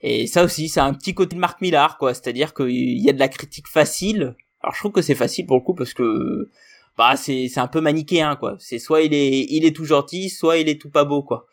Et 0.03 0.27
ça 0.27 0.45
aussi 0.45 0.69
c'est 0.69 0.81
un 0.81 0.95
petit 0.95 1.15
côté 1.15 1.37
de 1.37 1.41
Mark 1.41 1.61
Millar 1.61 1.99
quoi. 1.99 2.15
C'est-à-dire 2.15 2.55
qu'il 2.55 2.99
y 2.99 3.09
a 3.09 3.13
de 3.13 3.19
la 3.19 3.29
critique 3.29 3.69
facile. 3.69 4.35
Alors 4.63 4.75
je 4.75 4.81
trouve 4.81 4.93
que 4.93 5.03
c'est 5.03 5.15
facile 5.15 5.47
pour 5.47 5.57
le 5.57 5.63
coup 5.63 5.75
parce 5.75 5.95
que 5.95 6.49
bah 6.97 7.17
c'est 7.17 7.49
c'est 7.49 7.61
un 7.61 7.67
peu 7.67 7.81
manichéen 7.81 8.37
quoi. 8.37 8.57
C'est 8.59 8.79
soit 8.79 9.03
il 9.03 9.15
est 9.15 9.47
il 9.49 9.65
est 9.65 9.75
tout 9.75 9.85
gentil 9.85 10.29
soit 10.29 10.59
il 10.59 10.69
est 10.69 10.81
tout 10.81 10.91
pas 10.91 11.05
beau 11.05 11.23
quoi. 11.23 11.47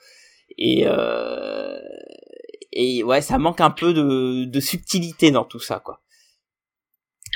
Et 0.57 0.83
euh, 0.85 1.79
et 2.71 3.03
ouais 3.03 3.21
ça 3.21 3.37
manque 3.37 3.61
un 3.61 3.69
peu 3.69 3.93
de 3.93 4.45
de 4.45 4.59
subtilité 4.59 5.31
dans 5.31 5.45
tout 5.45 5.59
ça 5.59 5.79
quoi. 5.79 6.01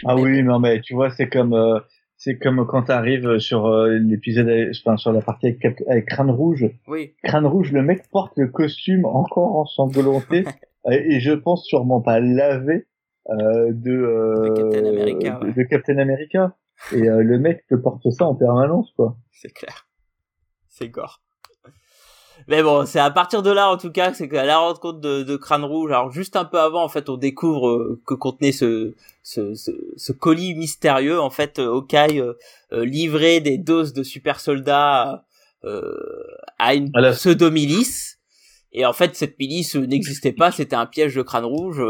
Ah 0.06 0.16
oui 0.16 0.44
non 0.44 0.60
mais 0.60 0.82
tu 0.82 0.94
vois 0.94 1.12
c'est 1.12 1.30
comme 1.30 1.54
euh, 1.54 1.80
c'est 2.18 2.38
comme 2.38 2.68
quand 2.68 2.84
tu 2.84 2.92
arrives 2.92 3.40
sur 3.40 3.66
euh, 3.66 3.98
l'épisode 3.98 4.72
enfin 4.86 4.98
sur 4.98 5.12
la 5.12 5.22
partie 5.22 5.48
avec, 5.48 5.82
avec, 5.88 6.06
crâne 6.06 6.30
rouge. 6.30 6.66
Oui. 6.88 7.14
Crâne 7.24 7.46
rouge 7.46 7.72
le 7.72 7.82
mec 7.82 8.04
porte 8.12 8.34
le 8.38 8.48
costume 8.48 9.06
encore 9.06 9.56
en 9.56 9.66
sanglanté 9.66 10.46
et 10.92 11.20
je 11.20 11.34
pense 11.34 11.66
sûrement 11.66 12.02
pas 12.02 12.20
lavé 12.20 12.86
euh, 13.30 13.72
de, 13.72 13.92
euh, 13.92 14.50
de 14.50 14.54
Captain 14.54 14.86
America, 14.88 15.40
ouais. 15.42 15.54
de 15.54 15.64
Captain 15.64 15.98
America 15.98 16.56
et 16.92 17.10
euh, 17.10 17.24
le 17.24 17.40
mec 17.40 17.66
te 17.68 17.76
porte 17.76 18.10
ça 18.12 18.26
en 18.26 18.36
permanence, 18.36 18.92
quoi. 18.96 19.18
C'est 19.32 19.54
clair. 19.54 19.88
C'est 20.68 20.90
gore. 20.90 21.22
Mais 22.48 22.64
bon, 22.64 22.86
c'est 22.86 23.00
à 23.00 23.12
partir 23.12 23.44
de 23.44 23.52
là, 23.52 23.70
en 23.70 23.78
tout 23.78 23.92
cas, 23.92 24.14
c'est 24.14 24.28
qu'à 24.28 24.46
la 24.46 24.58
rencontre 24.58 25.00
de, 25.00 25.24
de 25.24 25.36
Crâne 25.36 25.64
Rouge, 25.64 25.92
alors 25.92 26.12
juste 26.12 26.36
un 26.36 26.46
peu 26.46 26.60
avant, 26.60 26.84
en 26.84 26.90
fait, 26.90 27.10
on 27.10 27.18
découvre 27.18 27.70
euh, 27.70 28.02
que 28.06 28.14
contenait 28.14 28.52
ce, 28.52 28.96
ce, 29.24 29.54
ce, 29.54 29.72
ce, 29.96 30.12
colis 30.12 30.56
mystérieux. 30.56 31.20
En 31.20 31.30
fait, 31.30 31.60
euh, 31.60 31.72
Hawkeye 31.72 32.20
euh, 32.20 32.34
euh, 32.74 32.86
livrait 32.86 33.42
des 33.42 33.58
doses 33.58 33.94
de 33.94 34.04
super 34.04 34.40
soldats 34.40 35.26
euh, 35.64 35.94
à 36.58 36.74
une 36.74 36.90
voilà. 36.92 37.12
pseudo-milice. 37.12 38.18
Et 38.74 38.86
en 38.86 38.94
fait, 38.94 39.16
cette 39.16 39.38
milice 39.38 39.76
n'existait 39.76 40.32
pas, 40.32 40.52
c'était 40.52 40.78
un 40.78 40.86
piège 40.86 41.16
de 41.16 41.22
Crâne 41.22 41.46
Rouge. 41.46 41.84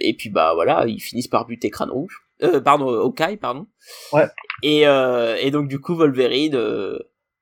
et 0.00 0.14
puis, 0.14 0.30
bah 0.30 0.54
voilà, 0.54 0.86
ils 0.86 1.00
finissent 1.00 1.28
par 1.28 1.46
buter 1.46 1.68
Crâne 1.68 1.90
Rouge 1.90 2.21
euh, 2.42 2.60
pardon, 2.60 2.88
Hawkeye, 2.88 3.36
pardon. 3.36 3.66
Ouais. 4.12 4.26
Et, 4.62 4.86
euh, 4.86 5.36
et 5.40 5.50
donc 5.50 5.68
du 5.68 5.80
coup 5.80 5.94
Wolverine. 5.94 6.54
Euh, 6.54 6.98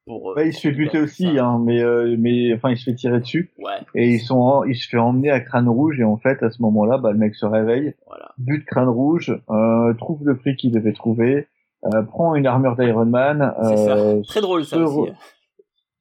pour, 0.07 0.35
ouais, 0.37 0.49
il 0.49 0.53
se 0.53 0.61
fait 0.63 0.73
buter 0.73 0.99
aussi, 0.99 1.39
hein, 1.39 1.61
mais 1.63 1.83
euh, 1.83 2.17
mais 2.19 2.53
enfin 2.55 2.71
il 2.71 2.79
se 2.79 2.85
fait 2.85 2.95
tirer 2.95 3.21
dessus. 3.21 3.53
Ouais. 3.59 3.79
Et 3.95 4.09
ils 4.09 4.21
sont, 4.21 4.65
il 4.65 4.75
se 4.75 4.89
fait 4.89 4.99
emmener 4.99 5.31
à 5.31 5.41
Crâne 5.41 5.69
Rouge 5.69 6.01
et 6.01 6.05
en 6.05 6.17
fait 6.17 6.43
à 6.43 6.51
ce 6.51 6.63
moment-là, 6.63 6.99
bah 6.99 7.13
le 7.13 7.19
mec 7.19 7.35
se 7.35 7.47
réveille, 7.47 7.95
voilà. 8.07 8.31
bute 8.39 8.65
Crâne 8.65 8.89
Rouge, 8.89 9.39
euh, 9.51 9.95
trouve 9.95 10.25
le 10.25 10.37
prix 10.37 10.57
qu'il 10.57 10.73
devait 10.73 10.95
trouver, 10.95 11.47
euh, 11.85 12.03
prend 12.03 12.35
une 12.35 12.47
armure 12.47 12.77
d'Iron 12.77 13.05
Man. 13.05 13.55
Euh, 13.63 14.23
Très 14.27 14.41
drôle 14.41 14.65
ça 14.65 14.79
aussi. 14.79 15.13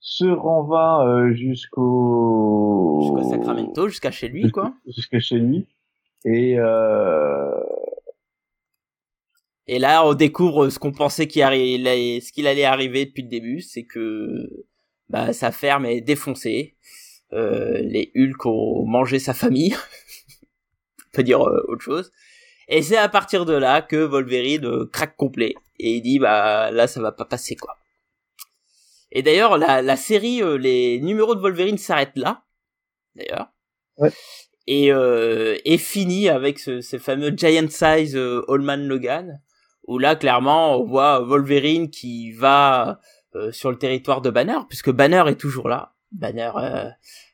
Se 0.02 0.26
renva 0.26 1.06
euh, 1.06 1.34
jusqu'au 1.34 3.02
jusqu'au 3.02 3.30
Sacramento, 3.30 3.88
jusqu'à 3.90 4.12
chez 4.12 4.30
lui 4.30 4.50
quoi. 4.50 4.74
Jusqu'à 4.88 5.20
chez 5.20 5.38
lui. 5.38 5.68
Et 6.26 6.56
euh, 6.58 7.52
et 9.72 9.78
là, 9.78 10.04
on 10.04 10.16
découvre 10.16 10.70
ce 10.70 10.80
qu'on 10.80 10.92
pensait 10.92 11.28
qu'il 11.28 11.44
allait, 11.44 12.22
ce 12.22 12.32
qu'il 12.32 12.48
allait 12.48 12.64
arriver 12.64 13.06
depuis 13.06 13.22
le 13.22 13.30
début, 13.30 13.62
c'est 13.62 13.84
que 13.84 14.66
bah, 15.10 15.32
sa 15.32 15.52
ferme 15.52 15.86
est 15.86 16.02
défoncée. 16.02 16.76
Euh, 17.34 17.80
les 17.84 18.12
Hulk 18.16 18.48
ont 18.48 18.88
mangé 18.88 19.20
sa 19.20 19.36
famille. 19.36 19.76
on 21.06 21.12
peut 21.14 21.22
dire 21.22 21.48
euh, 21.48 21.64
autre 21.68 21.84
chose. 21.84 22.12
Et 22.68 22.82
c'est 22.82 22.98
à 22.98 23.10
partir 23.10 23.46
de 23.46 23.54
là 23.54 23.84
que 23.84 23.96
Wolverine 23.98 24.66
euh, 24.66 24.90
craque 24.92 25.16
complet 25.16 25.54
et 25.78 25.98
il 25.98 26.02
dit 26.02 26.18
bah 26.18 26.72
là 26.72 26.88
ça 26.88 27.00
va 27.00 27.12
pas 27.12 27.26
passer 27.26 27.56
quoi. 27.56 27.78
Et 29.12 29.22
d'ailleurs 29.22 29.60
la, 29.60 29.84
la 29.84 29.98
série, 29.98 30.42
euh, 30.42 30.58
les 30.58 31.00
numéros 31.00 31.36
de 31.36 31.42
Wolverine 31.42 31.78
s'arrêtent 31.78 32.18
là. 32.18 32.44
D'ailleurs. 33.14 33.52
Ouais. 33.98 34.10
Et, 34.66 34.92
euh, 34.92 35.58
et 35.64 35.78
finit 35.78 36.28
avec 36.28 36.58
ce, 36.58 36.82
ce 36.82 36.98
fameux 36.98 37.30
Giant 37.38 37.70
Size 37.70 38.16
Allman 38.48 38.88
Logan 38.88 39.40
où 39.90 39.98
là 39.98 40.16
clairement 40.16 40.80
on 40.80 40.86
voit 40.86 41.20
Wolverine 41.20 41.90
qui 41.90 42.32
va 42.32 43.02
euh, 43.36 43.52
sur 43.52 43.72
le 43.72 43.78
territoire 43.78 44.22
de 44.22 44.30
Banner 44.30 44.60
puisque 44.70 44.92
Banner 44.92 45.24
est 45.28 45.36
toujours 45.36 45.68
là. 45.68 45.94
Banner 46.12 46.52
euh, 46.56 46.90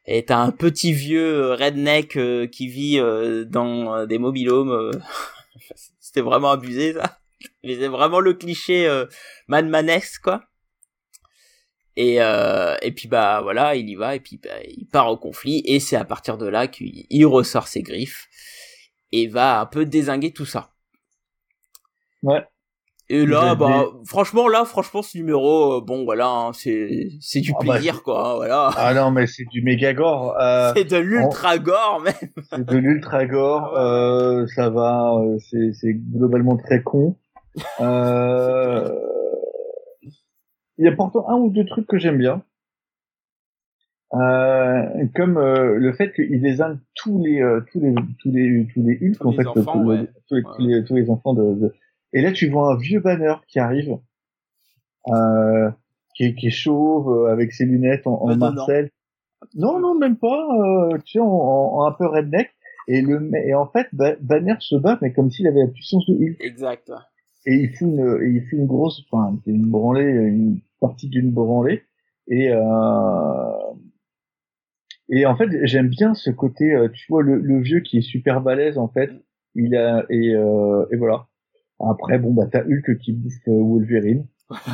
est 0.06 0.32
un 0.32 0.51
petit 0.51 0.93
vieux 0.93 1.51
redneck 1.51 2.18
euh, 2.18 2.47
qui 2.47 2.68
vit 2.68 2.99
dans 3.47 4.06
des 4.06 4.18
mobilhomes. 4.18 4.91
C'était 5.99 6.22
vraiment 6.22 6.51
abusé 6.51 6.93
ça. 6.93 7.20
C'est 7.64 7.88
vraiment 7.88 8.22
le 8.22 8.34
cliché 8.34 8.89
Madmanesque 9.47 10.22
quoi. 10.22 10.45
Et 11.97 12.16
et 12.16 12.91
puis 12.91 13.10
bah 13.10 13.41
voilà, 13.41 13.76
il 13.76 13.89
y 13.89 13.95
va 13.95 14.16
et 14.16 14.22
puis 14.22 14.39
bah, 14.41 14.62
il 14.66 14.88
part 14.88 15.12
au 15.12 15.18
conflit 15.18 15.62
et 15.66 15.82
c'est 15.82 15.97
à 15.97 16.06
partir 16.06 16.38
de 16.38 16.47
là 16.47 16.68
qu'il 16.68 17.26
ressort 17.26 17.68
ses 17.68 17.82
griffes 17.82 18.30
et 19.12 19.28
va 19.28 19.60
un 19.60 19.66
peu 19.66 19.86
désinguer 19.86 20.32
tout 20.32 20.45
ça. 20.45 20.74
Ouais. 22.26 22.43
Et 23.07 23.23
là, 23.28 23.53
bah, 23.53 23.86
franchement, 24.07 24.47
là, 24.47 24.65
franchement, 24.65 25.03
ce 25.03 25.15
numéro, 25.17 25.73
euh, 25.78 25.82
bon, 25.82 26.05
voilà, 26.05 26.28
hein, 26.28 26.53
c'est, 26.53 27.09
c'est 27.21 27.39
du 27.39 27.53
Ah, 27.55 27.59
plaisir, 27.59 27.93
bah, 27.97 28.01
quoi, 28.03 28.32
hein, 28.32 28.36
voilà. 28.36 28.69
Ah 28.78 28.95
non, 28.95 29.11
mais 29.11 29.28
c'est 29.28 29.45
du 29.51 29.61
méga 29.61 29.93
gore. 29.93 30.36
Euh, 30.41 30.71
c'est 30.76 30.86
de 30.89 30.97
l'ultra 30.97 31.59
gore, 31.59 32.01
même. 32.03 32.13
c'est 32.49 32.65
de 32.65 32.78
l'ultra 32.78 33.28
gore. 33.28 33.78
Euh, 33.78 34.47
ça 34.47 34.71
va, 34.71 35.21
c'est, 35.51 35.71
c'est 35.73 35.93
globalement 35.93 36.57
très 36.57 36.82
con. 36.82 37.15
Euh, 37.80 38.89
Il 40.80 40.86
y 40.86 40.88
a 40.88 40.91
pourtant 40.95 41.30
un 41.30 41.36
ou 41.36 41.51
deux 41.51 41.65
trucs 41.65 41.86
que 41.88 41.99
j'aime 41.99 42.17
bien. 42.17 42.41
Euh, 44.13 45.05
comme 45.15 45.38
euh, 45.38 45.76
le 45.78 45.93
fait 45.93 46.11
qu'il 46.13 46.41
désigne 46.41 46.80
tous 46.95 47.21
les 47.23 47.41
euh, 47.41 47.61
tous 47.71 47.80
les 47.82 47.93
tous 48.21 48.32
les 48.32 48.67
tous 48.73 48.82
les 48.82 48.97
Hulk 49.01 49.17
Tous 49.19 49.28
en 49.28 49.32
les 49.32 49.38
fait 49.38 49.47
enfants, 49.47 49.73
tous, 49.73 49.88
ouais. 49.89 50.07
tous 50.28 50.36
les, 50.36 50.43
tous 50.43 50.67
les 50.67 50.84
tous 50.86 50.95
les 50.95 51.09
enfants 51.09 51.34
de, 51.34 51.43
de- 51.55 51.73
et 52.16 52.22
là 52.22 52.32
tu 52.32 52.49
vois 52.49 52.74
un 52.74 52.78
vieux 52.78 52.99
banner 53.01 53.36
qui 53.47 53.59
arrive 53.59 53.97
euh, 55.09 55.70
qui, 56.16 56.24
est, 56.26 56.34
qui 56.36 56.47
est 56.47 56.51
chauve 56.51 57.09
euh, 57.11 57.32
avec 57.32 57.53
ses 57.53 57.66
lunettes 57.66 58.07
en, 58.07 58.16
en. 58.22 58.36
Marcel. 58.38 58.89
Non 59.53 59.80
non 59.80 59.93
même 59.95 60.18
pas 60.18 60.47
euh, 60.57 60.97
tu 61.05 61.13
sais 61.13 61.20
en, 61.20 61.28
en- 61.28 61.78
en 61.80 61.86
un 61.86 61.91
peu 61.91 62.07
redneck. 62.07 62.49
Et 62.88 63.01
le 63.01 63.32
et 63.45 63.53
en 63.53 63.68
fait 63.68 63.88
Ba- 63.93 64.16
Banner 64.22 64.55
se 64.59 64.76
bat 64.76 64.97
mais 65.01 65.11
comme 65.13 65.30
s'il 65.32 65.47
avait 65.47 65.59
la 65.61 65.68
puissance 65.68 66.05
de 66.07 66.13
Hulk. 66.16 66.38
Exact. 66.39 66.91
et 67.47 67.53
il 67.55 67.70
fait 67.76 67.86
une 67.86 67.99
et 68.24 68.30
il 68.30 68.41
fait 68.47 68.57
une 68.57 68.68
grosse 68.68 69.03
enfin 69.11 69.38
une 69.45 69.68
branlée 69.70 70.03
une 70.03 70.59
partie 70.80 71.09
d'une 71.09 71.32
branlée. 71.32 71.84
Et 72.28 72.49
euh, 72.49 72.61
et 75.09 75.26
en 75.26 75.36
fait 75.36 75.49
j'aime 75.63 75.89
bien 75.89 76.13
ce 76.13 76.30
côté 76.32 76.74
euh, 76.74 76.89
tu 76.89 77.05
vois 77.09 77.22
le, 77.24 77.38
le 77.39 77.59
vieux 77.59 77.80
qui 77.82 77.97
est 77.99 78.01
super 78.01 78.41
balèze 78.41 78.78
en 78.78 78.88
fait. 78.88 79.11
Il 79.55 79.76
a 79.76 80.05
et 80.09 80.34
euh, 80.36 80.86
et 80.91 80.95
voilà 80.97 81.28
après 81.89 82.19
bon 82.19 82.33
bah 82.33 82.47
t'as 82.51 82.61
Hulk 82.63 82.97
qui 82.99 83.13
bouffe 83.13 83.33
Wolverine 83.47 84.25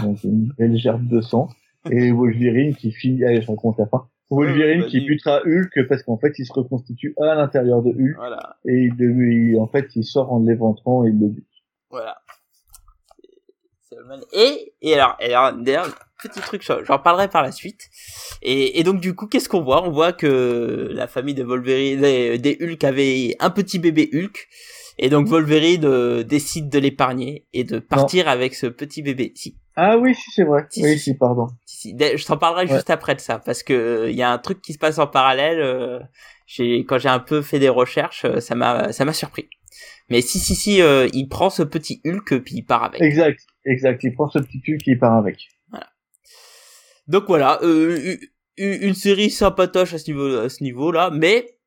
donc 0.04 0.24
une 0.24 0.52
belle 0.58 0.78
gerbe 0.78 1.08
de 1.08 1.22
sang 1.22 1.50
et 1.90 2.12
Wolverine 2.12 2.76
qui 2.76 2.92
finit 2.92 3.24
allez 3.26 3.42
je 3.42 3.48
raconte 3.48 3.78
la 3.80 3.88
fin 3.88 4.08
Wolverine 4.30 4.84
Ouais, 4.84 4.88
qui 4.88 5.02
butera 5.02 5.42
Hulk 5.46 5.88
parce 5.90 6.04
qu'en 6.04 6.18
fait 6.18 6.34
il 6.40 6.46
se 6.46 6.54
reconstitue 6.54 7.14
à 7.22 7.36
l'intérieur 7.36 7.82
de 7.84 7.90
Hulk 7.90 8.16
Voilà. 8.18 8.56
et 8.66 8.84
il, 8.84 8.96
il- 9.00 9.58
en 9.60 9.68
fait 9.68 9.88
il 9.96 10.04
sort 10.04 10.32
en 10.32 10.40
l'éventrant 10.44 11.06
et 11.06 11.10
il 11.10 11.20
le 11.20 11.28
bute 11.28 11.48
Voilà. 11.90 12.18
Et, 14.34 14.74
et 14.82 14.94
alors, 14.94 15.18
et 15.20 15.34
alors 15.34 15.54
d'ailleurs, 15.62 15.88
petit 16.24 16.40
truc, 16.40 16.64
j'en 16.86 16.98
parlerai 17.00 17.28
par 17.28 17.44
la 17.44 17.52
suite. 17.52 17.90
Et, 18.42 18.80
et 18.80 18.84
donc 18.84 19.02
du 19.02 19.14
coup, 19.16 19.28
qu'est-ce 19.28 19.50
qu'on 19.50 19.62
voit? 19.62 19.84
On 19.86 19.92
voit 19.92 20.14
que 20.14 20.90
la 20.94 21.08
famille 21.08 21.34
de 21.36 21.44
Wolverine, 21.44 22.00
des, 22.02 22.38
des 22.40 22.58
Hulk 22.62 22.84
avait 22.86 23.36
un 23.40 23.50
petit 23.50 23.80
bébé 23.80 24.10
Hulk. 24.14 24.48
Et 25.04 25.10
donc 25.10 25.28
Wolverine 25.28 25.84
euh, 25.84 26.24
décide 26.24 26.70
de 26.70 26.78
l'épargner 26.78 27.48
et 27.54 27.64
de 27.64 27.80
partir 27.80 28.28
avec 28.28 28.54
ce 28.54 28.68
petit 28.68 29.02
bébé. 29.02 29.34
Si. 29.36 29.58
Ah 29.76 29.98
oui, 29.98 30.14
si 30.14 30.30
c'est 30.30 30.44
vrai. 30.44 30.68
oui, 30.78 31.00
si, 31.00 31.16
pardon. 31.16 31.48
Si, 31.66 31.98
je 31.98 32.26
t'en 32.26 32.38
parlerai 32.38 32.68
juste 32.68 32.92
après 32.92 33.16
de 33.16 33.20
ça 33.20 33.40
parce 33.40 33.64
que 33.64 34.08
il 34.10 34.16
y 34.16 34.22
a 34.22 34.32
un 34.32 34.38
truc 34.38 34.62
qui 34.62 34.74
se 34.74 34.78
passe 34.78 35.00
en 35.00 35.08
parallèle. 35.08 35.60
Euh, 35.60 36.00
j'ai 36.46 36.86
quand 36.86 37.00
j'ai 37.00 37.10
un 37.10 37.20
peu 37.20 37.42
fait 37.42 37.58
des 37.58 37.70
recherches, 37.70 38.26
euh, 38.26 38.40
ça 38.40 38.54
m'a 38.54 38.94
ça 38.94 39.04
m'a 39.04 39.14
surpris. 39.14 39.50
Mais 40.10 40.22
si 40.22 40.38
si 40.38 40.54
si, 40.54 40.82
euh, 40.82 41.08
il 41.14 41.28
prend 41.30 41.50
ce 41.50 41.64
petit 41.64 42.00
Hulk 42.06 42.44
puis 42.44 42.56
il 42.58 42.64
part 42.64 42.84
avec. 42.84 43.02
Exact, 43.02 43.40
exact. 43.66 44.04
Il 44.04 44.14
prend 44.14 44.30
ce 44.30 44.38
petit 44.38 44.62
Hulk 44.68 44.88
et 44.88 44.92
il 44.92 45.00
part 45.00 45.18
avec. 45.18 45.48
Voilà. 45.72 45.88
Donc 47.08 47.24
voilà, 47.28 47.60
euh, 47.64 48.18
une 48.58 48.94
série 48.94 49.32
sympatoche 49.32 49.96
à 49.96 49.98
ce 49.98 50.12
niveau 50.12 50.38
à 50.38 50.50
ce 50.50 50.64
niveau 50.64 50.92
là, 50.92 51.10
mais 51.12 51.58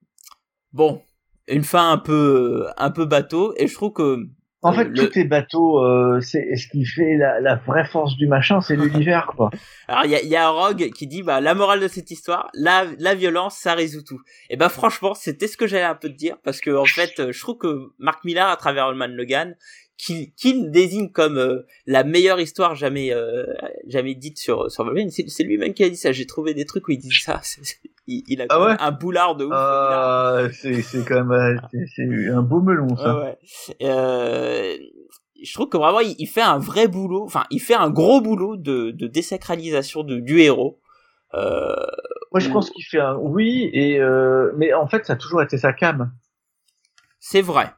bon, 0.73 1.03
une 1.49 1.65
fin 1.65 1.93
un 1.93 1.99
peu 1.99 2.67
un 2.77 2.91
peu 2.91 3.05
bateau 3.05 3.55
et 3.57 3.67
je 3.67 3.75
trouve 3.75 3.93
que 3.93 4.29
en 4.65 4.73
fait, 4.73 4.91
tous 4.95 5.15
les 5.15 5.25
bateaux, 5.25 5.85
euh, 5.85 6.23
c'est 6.23 6.57
ce 6.57 6.69
qui 6.69 6.87
fait 6.87 7.19
la, 7.19 7.39
la, 7.39 7.57
vraie 7.57 7.85
force 7.85 8.17
du 8.17 8.27
machin, 8.27 8.63
c'est 8.63 8.77
l'univers, 8.77 9.27
quoi. 9.27 9.51
Alors, 9.89 10.07
il 10.07 10.11
y 10.11 10.15
a, 10.15 10.23
y 10.23 10.37
a 10.37 10.49
un 10.49 10.51
Rogue 10.51 10.91
qui 10.95 11.07
dit, 11.07 11.23
bah, 11.23 11.43
la 11.43 11.55
morale 11.55 11.81
de 11.81 11.89
cette 11.89 12.11
histoire, 12.11 12.49
la, 12.55 12.87
la 12.99 13.15
violence, 13.15 13.57
ça 13.57 13.75
résout 13.75 14.03
tout. 14.03 14.23
Et 14.49 14.57
bah, 14.57 14.71
franchement, 14.71 15.13
c'était 15.13 15.49
ce 15.49 15.59
que 15.59 15.67
j'allais 15.67 15.85
un 15.85 15.95
peu 15.95 16.09
te 16.09 16.17
dire, 16.17 16.39
parce 16.43 16.63
que, 16.63 16.71
en 16.71 16.87
fait, 16.87 17.31
je 17.31 17.41
trouve 17.41 17.59
que 17.59 17.93
Mark 17.99 18.25
Millar, 18.25 18.49
à 18.49 18.57
travers 18.57 18.87
Allman 18.87 19.09
Logan, 19.09 19.55
qu'il 19.97 20.71
désigne 20.71 21.11
comme 21.11 21.39
euh, 21.39 21.67
la 21.87 22.05
meilleure 22.05 22.41
histoire 22.41 22.75
jamais 22.75 23.13
euh, 23.13 23.47
jamais 23.87 24.15
dite 24.15 24.39
sur 24.39 24.71
sur 24.71 24.85
Wolverine. 24.85 25.11
C'est 25.11 25.45
lui-même 25.45 25.75
qui 25.75 25.85
a 25.85 25.89
dit 25.89 25.97
ça. 25.97 26.13
J'ai 26.13 26.27
trouvé 26.27 26.55
des 26.55 26.65
trucs 26.65 26.89
où 26.89 26.93
il 26.93 26.99
dit 26.99 27.11
ça. 27.11 27.41
Il, 28.07 28.23
il, 28.29 28.43
a 28.43 28.47
ah 28.51 28.77
un 28.81 28.93
boulard 28.93 29.35
de 29.35 29.47
ouf 29.47 29.53
ah, 29.55 30.43
c'est 30.53 30.83
quand 31.09 31.25
même 31.25 31.33
euh, 31.33 31.57
c'est 31.97 32.29
un 32.29 32.43
beau 32.43 32.61
melon 32.61 32.95
ça. 32.97 33.19
Ouais, 33.19 33.39
euh, 33.81 34.77
je 35.43 35.55
trouve 35.55 35.71
que 35.71 35.79
vraiment 35.79 36.01
il, 36.01 36.27
fait 36.27 36.43
un 36.43 36.59
vrai 36.59 36.87
boulot. 36.87 37.25
Enfin 37.25 37.45
il 37.51 37.61
fait 37.61 37.73
un 37.73 37.89
gros 37.89 38.21
boulot 38.21 38.59
de, 38.59 38.91
de 38.91 39.07
désacralisation 39.07 40.05
de, 40.05 40.21
du 40.21 40.41
héros. 40.41 40.83
Moi 41.33 42.41
je 42.41 42.51
pense 42.51 42.69
qu'il 42.69 42.85
fait 42.85 43.01
un 43.01 43.17
oui 43.17 43.71
et 43.73 43.99
mais 44.59 44.75
en 44.75 44.87
fait 44.87 45.07
ça 45.07 45.15
a 45.15 45.17
toujours 45.17 45.41
été 45.41 45.57
sa 45.57 45.73
cam. 45.73 46.13
C'est 47.21 47.41
vrai 47.41 47.71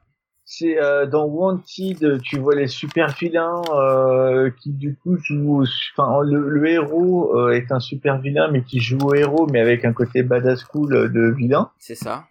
c'est 0.49 0.81
euh, 0.81 1.05
dans 1.05 1.25
Wanted, 1.25 2.21
tu 2.21 2.39
vois 2.39 2.55
les 2.55 2.67
super 2.67 3.13
vilains 3.13 3.61
euh, 3.69 4.49
qui 4.49 4.71
du 4.71 4.95
coup 4.95 5.17
jouent. 5.17 5.65
Enfin, 5.95 6.21
le, 6.23 6.65
héros 6.65 7.37
euh, 7.37 7.51
est 7.51 7.69
un 7.73 7.81
super 7.81 8.19
vilain, 8.19 8.49
mais 8.49 8.63
qui 8.63 8.79
joue 8.79 8.97
au 8.97 9.13
héros, 9.13 9.45
mais 9.51 9.59
avec 9.59 9.83
un 9.83 9.91
côté 9.91 10.23
badass 10.23 10.63
cool 10.63 11.11
de 11.11 11.33
vilain. 11.35 11.69
C'est 11.79 11.95
ça. 11.95 12.27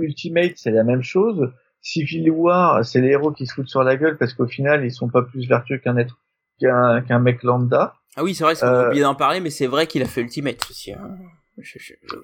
Ultimate, 0.00 0.54
c'est 0.56 0.72
la 0.72 0.82
même 0.82 1.04
chose. 1.04 1.52
Civil 1.80 2.28
War, 2.30 2.84
c'est 2.84 3.00
les 3.00 3.10
héros 3.10 3.30
qui 3.30 3.46
se 3.46 3.54
foutent 3.54 3.68
sur 3.68 3.84
la 3.84 3.96
gueule 3.96 4.18
parce 4.18 4.34
qu'au 4.34 4.48
final, 4.48 4.84
ils 4.84 4.90
sont 4.90 5.08
pas 5.08 5.22
plus 5.22 5.46
vertueux 5.46 5.78
qu'un 5.78 5.96
être 5.96 6.18
qu'un 6.60 7.02
qu'un 7.02 7.20
mec 7.20 7.44
lambda. 7.44 7.94
Ah 8.16 8.24
oui, 8.24 8.34
c'est 8.34 8.42
vrai, 8.42 8.56
c'est 8.56 8.66
oublié 8.66 9.02
d'en 9.02 9.14
parler, 9.14 9.38
mais 9.38 9.50
c'est 9.50 9.68
vrai 9.68 9.86
qu'il 9.86 10.02
a 10.02 10.06
fait 10.06 10.22
Ultimate 10.22 10.58
aussi. 10.68 10.92
Hein 10.92 11.18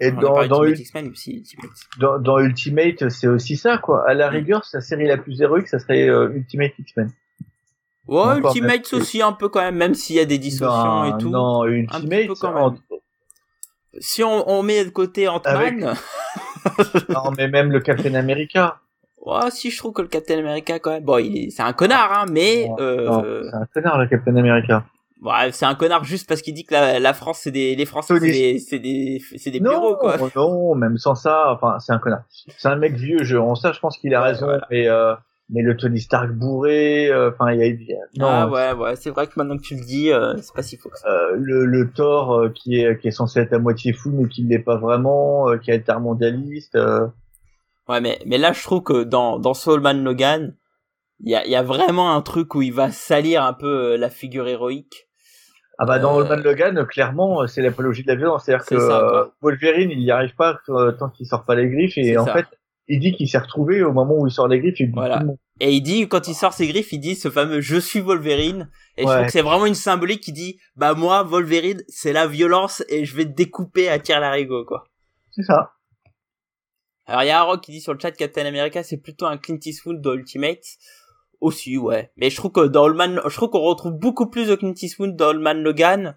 et 0.01 0.11
dans, 0.11 0.47
dans, 0.47 0.65
dans, 2.19 2.39
Ultimate, 2.41 3.09
c'est 3.11 3.29
aussi 3.29 3.57
ça, 3.57 3.79
quoi. 3.79 4.09
À 4.09 4.15
la 4.15 4.29
mm. 4.29 4.35
rigueur, 4.35 4.65
sa 4.65 4.81
série 4.81 5.07
la 5.07 5.19
plus 5.19 5.41
héroïque, 5.41 5.69
ça 5.69 5.79
serait 5.79 6.09
euh, 6.09 6.33
Ultimate 6.35 6.73
X-Men. 6.79 7.11
Ouais, 8.09 8.39
Ultimate 8.39 8.93
aussi 8.93 9.23
un 9.23 9.33
peu 9.33 9.49
quand 9.49 9.61
même, 9.61 9.77
même 9.77 9.95
s'il 9.95 10.17
y 10.17 10.21
a 10.21 10.25
des 10.25 10.39
distorsions 10.39 11.05
et 11.05 11.21
tout. 11.21 11.31
Non, 11.31 11.65
Ultimate, 11.65 12.29
quand 12.41 12.71
même. 12.71 12.79
Si 13.99 14.23
on, 14.23 14.49
on, 14.49 14.63
met 14.63 14.85
de 14.85 14.91
côté 14.91 15.29
Ant-Man. 15.29 15.95
non, 17.09 17.31
mais 17.37 17.49
même 17.49 17.71
le 17.71 17.81
Captain 17.81 18.15
America. 18.15 18.81
Ouais, 19.25 19.51
si 19.51 19.71
je 19.71 19.79
trouve 19.79 19.93
que 19.93 20.03
le 20.03 20.09
Captain 20.09 20.39
America 20.39 20.79
quand 20.79 20.93
même, 20.93 21.05
bon, 21.05 21.19
il 21.19 21.51
c'est 21.51 21.63
un 21.63 21.73
connard, 21.73 22.13
hein, 22.13 22.27
mais. 22.31 22.71
euh... 22.79 23.43
c'est 23.51 23.57
un 23.57 23.67
connard 23.67 23.99
le 23.99 24.09
Captain 24.09 24.37
America. 24.37 24.85
Ouais, 25.23 25.53
c'est 25.53 25.67
un 25.67 25.75
connard 25.75 26.05
juste 26.05 26.27
parce 26.27 26.41
qu'il 26.41 26.55
dit 26.55 26.65
que 26.65 26.73
la, 26.73 26.99
la 26.99 27.13
France 27.13 27.41
c'est 27.43 27.51
des 27.51 27.77
les 27.77 27.85
Français 27.85 28.15
c'est 28.19 28.27
des 28.27 28.59
c'est 28.59 28.79
des 28.79 29.21
c'est 29.37 29.51
des 29.51 29.61
bureaux 29.61 29.97
quoi. 29.97 30.17
Non, 30.35 30.75
même 30.75 30.97
sans 30.97 31.15
ça, 31.15 31.53
enfin 31.53 31.79
c'est 31.79 31.93
un 31.93 31.99
connard. 31.99 32.23
C'est 32.57 32.69
un 32.69 32.77
mec 32.77 32.95
vieux, 32.95 33.23
je 33.23 33.37
en 33.37 33.55
ça 33.55 33.73
je 33.73 33.81
pense 33.81 33.99
qu'il 33.99 34.15
a 34.15 34.23
raison 34.23 34.47
mais 34.71 34.89
euh, 34.89 35.15
mais 35.51 35.61
le 35.61 35.77
Tony 35.77 36.01
Stark 36.01 36.31
bourré, 36.33 37.11
euh, 37.11 37.31
enfin 37.33 37.53
il 37.53 37.61
y 37.61 37.93
a 37.93 37.97
non, 38.17 38.27
Ah 38.29 38.49
ouais 38.49 38.73
ouais, 38.73 38.97
c'est 38.97 39.11
vrai 39.11 39.27
que 39.27 39.33
maintenant 39.37 39.59
que 39.59 39.63
tu 39.63 39.75
le 39.75 39.85
dis, 39.85 40.11
euh, 40.11 40.37
c'est 40.39 40.55
pas 40.55 40.63
si 40.63 40.79
faux. 40.79 40.91
Euh, 41.07 41.37
le 41.37 41.67
le 41.67 41.91
Thor 41.93 42.49
qui 42.55 42.81
est 42.81 42.99
qui 42.99 43.09
est 43.09 43.11
censé 43.11 43.41
être 43.41 43.53
à 43.53 43.59
moitié 43.59 43.93
fou 43.93 44.11
mais 44.15 44.27
qui 44.27 44.43
l'est 44.45 44.59
pas 44.59 44.79
vraiment, 44.79 45.49
qui 45.59 45.71
est 45.71 45.87
mondialiste. 45.99 46.79
Ouais, 47.89 48.01
mais 48.01 48.19
mais 48.25 48.39
là 48.39 48.53
je 48.53 48.63
trouve 48.63 48.83
que 48.83 49.05
dans 49.05 49.39
dans 49.39 49.53
Soulman 49.53 50.03
Logan, 50.03 50.57
il 51.23 51.31
y 51.31 51.35
a, 51.35 51.47
y 51.47 51.57
a 51.57 51.63
vraiment 51.63 52.15
un 52.15 52.23
truc 52.23 52.55
où 52.55 52.63
il 52.63 52.73
va 52.73 52.91
salir 52.91 53.45
un 53.45 53.53
peu 53.53 53.97
la 53.97 54.09
figure 54.09 54.49
héroïque 54.49 55.09
ah 55.83 55.87
bah 55.87 55.99
dans 55.99 56.21
euh... 56.21 56.37
Logan, 56.37 56.85
clairement, 56.87 57.47
c'est 57.47 57.63
l'apologie 57.63 58.03
de 58.03 58.09
la 58.09 58.15
violence. 58.15 58.45
C'est-à-dire 58.45 58.67
que 58.67 58.75
euh, 58.75 59.25
Wolverine, 59.41 59.91
il 59.91 59.99
n'y 59.99 60.11
arrive 60.11 60.35
pas 60.35 60.61
euh, 60.69 60.93
tant 60.93 61.09
qu'il 61.09 61.27
sort 61.27 61.47
pas 61.47 61.55
les 61.55 61.71
griffes. 61.71 61.97
Et 61.97 62.19
en 62.19 62.27
fait, 62.27 62.45
il 62.87 63.01
dit 63.01 63.13
qu'il 63.13 63.27
s'est 63.31 63.39
retrouvé 63.39 63.83
au 63.83 63.91
moment 63.91 64.19
où 64.19 64.27
il 64.27 64.31
sort 64.31 64.47
les 64.47 64.61
griffes. 64.61 64.79
Et, 64.79 64.91
voilà. 64.93 65.23
et 65.59 65.73
il 65.73 65.81
dit, 65.81 66.07
quand 66.07 66.29
il 66.29 66.35
sort 66.35 66.53
ses 66.53 66.69
griffes, 66.69 66.93
il 66.93 66.99
dit 66.99 67.15
ce 67.15 67.31
fameux 67.31 67.61
«je 67.63 67.77
suis 67.77 68.01
Wolverine». 68.01 68.69
Et 68.99 69.07
je 69.07 69.11
trouve 69.11 69.25
que 69.25 69.33
c'est 69.33 69.41
vraiment 69.41 69.65
une 69.65 69.75
symbolique 69.75 70.21
qui 70.21 70.33
dit 70.33 70.59
«bah 70.77 70.93
moi, 70.93 71.23
Wolverine, 71.23 71.83
c'est 71.89 72.13
la 72.13 72.27
violence 72.27 72.85
et 72.91 73.07
je 73.07 73.17
vais 73.17 73.25
te 73.25 73.33
découper 73.33 73.89
à 73.89 73.99
tir 73.99 74.21
larigot 74.21 74.67
quoi. 74.67 74.85
C'est 75.31 75.45
ça. 75.45 75.73
Alors 77.07 77.23
il 77.23 77.29
y 77.29 77.31
a 77.31 77.41
un 77.41 77.45
rock 77.45 77.63
qui 77.63 77.73
dit 77.73 77.81
sur 77.81 77.95
le 77.95 77.99
chat 77.99 78.13
Captain 78.13 78.45
America, 78.45 78.83
c'est 78.83 78.99
plutôt 78.99 79.25
un 79.25 79.39
Clint 79.39 79.59
Eastwood 79.65 80.03
de 80.03 80.15
Ultimate. 80.15 80.63
Aussi, 81.41 81.79
ouais. 81.79 82.11
Mais 82.17 82.29
je 82.29 82.37
trouve 82.37 82.53
que 82.53 82.67
dans 82.67 82.85
Allman, 82.85 83.21
je 83.27 83.35
trouve 83.35 83.51
qu'on 83.51 83.61
retrouve 83.61 83.93
beaucoup 83.93 84.29
plus 84.29 84.49
de 84.49 84.55
Clint 84.55 84.75
Eastwood 84.75 85.17
dans 85.17 85.31
Allman 85.31 85.63
Logan 85.63 86.17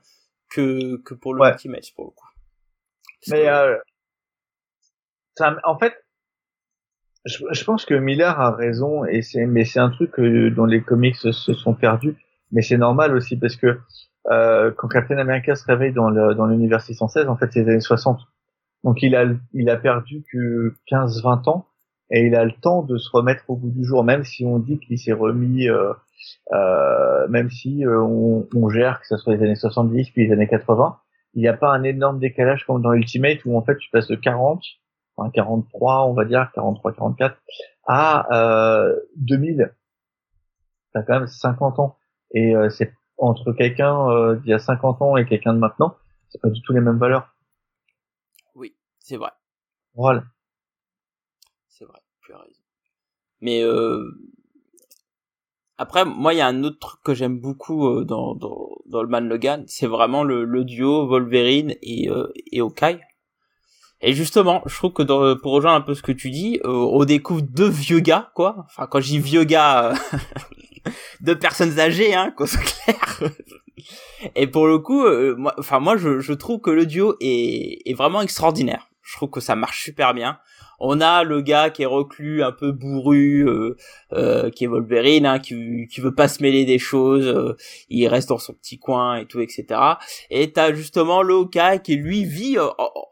que, 0.49 0.97
que 1.03 1.13
pour 1.13 1.33
le 1.33 1.41
ouais. 1.41 1.51
Ultimate, 1.51 1.85
pour 1.95 2.05
le 2.05 2.11
coup. 2.11 2.27
mais, 3.29 3.47
euh, 3.47 3.77
ça, 5.35 5.55
en 5.63 5.77
fait, 5.79 5.93
je, 7.25 7.45
je, 7.51 7.63
pense 7.63 7.85
que 7.85 7.93
Miller 7.93 8.39
a 8.39 8.51
raison 8.51 9.05
et 9.05 9.21
c'est, 9.21 9.45
mais 9.45 9.63
c'est 9.63 9.79
un 9.79 9.89
truc 9.89 10.19
dont 10.19 10.65
les 10.65 10.81
comics 10.81 11.15
se, 11.15 11.31
sont 11.31 11.73
perdus. 11.73 12.17
Mais 12.51 12.61
c'est 12.61 12.77
normal 12.77 13.15
aussi 13.15 13.37
parce 13.37 13.55
que, 13.55 13.79
euh, 14.29 14.71
quand 14.77 14.89
Captain 14.89 15.17
America 15.17 15.55
se 15.55 15.65
réveille 15.65 15.93
dans 15.93 16.09
le, 16.09 16.35
dans 16.35 16.45
l'univers 16.45 16.81
616, 16.81 17.27
en 17.29 17.37
fait, 17.37 17.51
c'est 17.51 17.63
les 17.63 17.71
années 17.71 17.79
60. 17.79 18.19
Donc 18.83 19.01
il 19.01 19.15
a, 19.15 19.25
il 19.53 19.69
a 19.69 19.77
perdu 19.77 20.23
que 20.31 20.75
15-20 20.91 21.49
ans 21.49 21.67
et 22.13 22.27
il 22.27 22.35
a 22.35 22.45
le 22.45 22.51
temps 22.51 22.83
de 22.83 22.97
se 22.97 23.09
remettre 23.09 23.43
au 23.49 23.55
bout 23.55 23.71
du 23.71 23.83
jour, 23.83 24.03
même 24.03 24.23
si 24.23 24.45
on 24.45 24.59
dit 24.59 24.79
qu'il 24.79 24.99
s'est 24.99 25.13
remis, 25.13 25.67
euh, 25.67 25.93
euh, 26.53 27.27
même 27.27 27.49
si 27.49 27.83
euh, 27.85 28.01
on, 28.01 28.47
on, 28.55 28.69
gère 28.69 29.01
que 29.01 29.07
ce 29.07 29.17
soit 29.17 29.35
les 29.35 29.43
années 29.43 29.55
70 29.55 30.11
puis 30.11 30.27
les 30.27 30.31
années 30.31 30.47
80, 30.47 30.99
il 31.33 31.41
n'y 31.41 31.47
a 31.47 31.57
pas 31.57 31.71
un 31.73 31.81
énorme 31.81 32.19
décalage 32.19 32.65
comme 32.67 32.83
dans 32.83 32.93
Ultimate 32.93 33.43
où 33.45 33.57
en 33.57 33.63
fait 33.63 33.75
tu 33.77 33.89
passes 33.89 34.07
de 34.07 34.15
40, 34.15 34.63
enfin 35.17 35.31
43 35.31 36.05
on 36.07 36.13
va 36.13 36.25
dire, 36.25 36.51
43, 36.53 36.93
44 36.93 37.35
à 37.87 38.27
euh, 38.31 38.95
2000. 39.17 39.73
T'as 40.93 41.01
quand 41.01 41.19
même 41.19 41.27
50 41.27 41.79
ans 41.79 41.97
et 42.31 42.55
euh, 42.55 42.69
c'est 42.69 42.93
entre 43.17 43.53
quelqu'un 43.53 44.07
euh, 44.11 44.35
d'il 44.35 44.51
y 44.51 44.53
a 44.53 44.59
50 44.59 45.01
ans 45.01 45.17
et 45.17 45.25
quelqu'un 45.25 45.53
de 45.53 45.59
maintenant, 45.59 45.95
c'est 46.29 46.39
pas 46.39 46.49
du 46.49 46.61
tout 46.61 46.73
les 46.73 46.81
mêmes 46.81 46.99
valeurs. 46.99 47.33
Oui, 48.53 48.75
c'est 48.99 49.17
vrai. 49.17 49.31
Voilà. 49.95 50.23
Mais 53.41 53.61
euh, 53.61 54.09
après, 55.77 56.05
moi, 56.05 56.33
il 56.33 56.37
y 56.37 56.41
a 56.41 56.47
un 56.47 56.63
autre 56.63 56.79
truc 56.79 57.01
que 57.03 57.13
j'aime 57.13 57.39
beaucoup 57.39 57.87
euh, 57.87 58.05
dans, 58.05 58.35
dans, 58.35 59.01
le 59.01 59.07
Man 59.07 59.27
Logan, 59.27 59.63
c'est 59.67 59.87
vraiment 59.87 60.23
le, 60.23 60.63
duo 60.63 61.07
Wolverine 61.07 61.75
et, 61.81 62.09
euh, 62.09 62.31
et 62.51 62.61
Hawkeye. 62.61 62.99
Et 64.01 64.13
justement, 64.13 64.61
je 64.65 64.75
trouve 64.75 64.93
que 64.93 65.03
dans, 65.03 65.35
pour 65.37 65.53
rejoindre 65.53 65.77
un 65.77 65.81
peu 65.81 65.95
ce 65.95 66.03
que 66.03 66.11
tu 66.11 66.29
dis, 66.29 66.59
euh, 66.63 66.69
on 66.69 67.03
découvre 67.05 67.41
deux 67.41 67.69
vieux 67.69 68.01
gars, 68.01 68.31
quoi. 68.35 68.65
Enfin, 68.65 68.85
quand 68.85 69.01
je 69.01 69.07
dis 69.07 69.19
vieux 69.19 69.45
gars, 69.45 69.91
euh, 69.91 70.89
deux 71.21 71.39
personnes 71.39 71.79
âgées, 71.79 72.13
hein, 72.13 72.31
qu'on 72.37 72.45
soit 72.45 72.61
clair. 72.61 73.31
et 74.35 74.47
pour 74.47 74.67
le 74.67 74.79
coup, 74.79 75.03
moi, 75.37 75.55
moi, 75.79 75.97
je, 75.97 76.33
trouve 76.33 76.61
que 76.61 76.69
le 76.69 76.85
duo 76.85 77.15
est 77.19 77.97
vraiment 77.97 78.21
extraordinaire. 78.21 78.89
Je 79.01 79.15
trouve 79.15 79.29
que 79.29 79.39
ça 79.39 79.55
marche 79.55 79.83
super 79.83 80.13
bien 80.13 80.37
on 80.79 81.01
a 81.01 81.23
le 81.23 81.41
gars 81.41 81.69
qui 81.69 81.83
est 81.83 81.87
reclus, 81.87 82.43
un 82.43 82.51
peu 82.51 82.71
bourru, 82.71 83.47
euh, 83.47 83.75
euh, 84.13 84.49
qui 84.49 84.65
est 84.65 84.67
Wolverine, 84.67 85.25
hein, 85.25 85.39
qui, 85.39 85.87
qui 85.89 86.01
veut 86.01 86.13
pas 86.13 86.27
se 86.27 86.41
mêler 86.41 86.65
des 86.65 86.79
choses, 86.79 87.27
euh, 87.27 87.55
il 87.89 88.07
reste 88.07 88.29
dans 88.29 88.37
son 88.37 88.53
petit 88.53 88.79
coin 88.79 89.15
et 89.15 89.25
tout, 89.25 89.39
etc. 89.39 89.65
Et 90.29 90.51
t'as 90.51 90.73
justement 90.73 91.21
le 91.21 91.45
gars 91.45 91.77
qui 91.77 91.95
lui 91.95 92.25
vit 92.25 92.57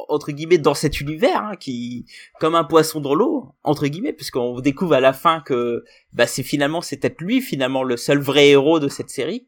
entre 0.10 0.32
guillemets 0.32 0.58
dans 0.58 0.74
cet 0.74 1.00
univers, 1.00 1.44
hein, 1.44 1.56
qui 1.56 2.06
comme 2.40 2.56
un 2.56 2.64
poisson 2.64 3.00
dans 3.00 3.16
l'eau, 3.16 3.50
entre 3.64 3.88
guillemets, 3.88 4.14
puisqu'on 4.14 4.60
découvre 4.60 4.94
à 4.94 5.00
la 5.00 5.14
fin 5.14 5.42
que 5.42 5.84
bah 6.14 6.28
c'est 6.28 6.44
finalement 6.44 6.82
c'est 6.82 6.98
peut-être 6.98 7.22
lui 7.22 7.42
finalement 7.42 7.84
le 7.84 7.98
seul 7.98 8.20
vrai 8.20 8.50
héros 8.50 8.80
de 8.80 8.88
cette 8.88 9.10
série. 9.10 9.46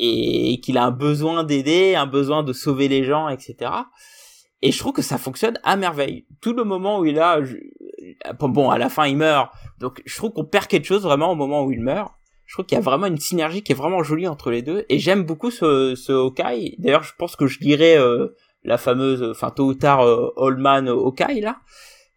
et 0.00 0.60
qu'il 0.60 0.78
a 0.78 0.84
un 0.84 0.92
besoin 0.92 1.42
d'aider, 1.42 1.96
un 1.96 2.06
besoin 2.06 2.44
de 2.44 2.52
sauver 2.52 2.86
les 2.86 3.02
gens, 3.04 3.28
etc. 3.28 3.70
Et 4.62 4.72
je 4.72 4.78
trouve 4.78 4.92
que 4.92 5.02
ça 5.02 5.18
fonctionne 5.18 5.58
à 5.62 5.76
merveille. 5.76 6.26
Tout 6.40 6.52
le 6.52 6.64
moment 6.64 6.98
où 7.00 7.04
il 7.04 7.18
a, 7.18 7.40
bon, 8.40 8.70
à 8.70 8.78
la 8.78 8.88
fin 8.88 9.06
il 9.06 9.16
meurt, 9.16 9.52
donc 9.78 10.02
je 10.04 10.16
trouve 10.16 10.32
qu'on 10.32 10.44
perd 10.44 10.66
quelque 10.66 10.86
chose 10.86 11.02
vraiment 11.02 11.30
au 11.30 11.36
moment 11.36 11.64
où 11.64 11.72
il 11.72 11.80
meurt. 11.80 12.12
Je 12.44 12.54
trouve 12.54 12.64
qu'il 12.64 12.76
y 12.76 12.80
a 12.80 12.82
vraiment 12.82 13.06
une 13.06 13.18
synergie 13.18 13.62
qui 13.62 13.72
est 13.72 13.74
vraiment 13.74 14.02
jolie 14.02 14.26
entre 14.26 14.50
les 14.50 14.62
deux, 14.62 14.86
et 14.88 14.98
j'aime 14.98 15.22
beaucoup 15.22 15.50
ce, 15.50 15.94
ce 15.94 16.12
Hawkeye. 16.12 16.76
D'ailleurs, 16.78 17.02
je 17.02 17.12
pense 17.18 17.36
que 17.36 17.46
je 17.46 17.58
dirais 17.58 17.98
euh, 17.98 18.28
la 18.64 18.78
fameuse, 18.78 19.22
enfin 19.22 19.50
tôt 19.50 19.66
ou 19.66 19.74
tard, 19.74 20.00
euh, 20.00 20.32
Hawkeye 20.36 21.40
là, 21.40 21.58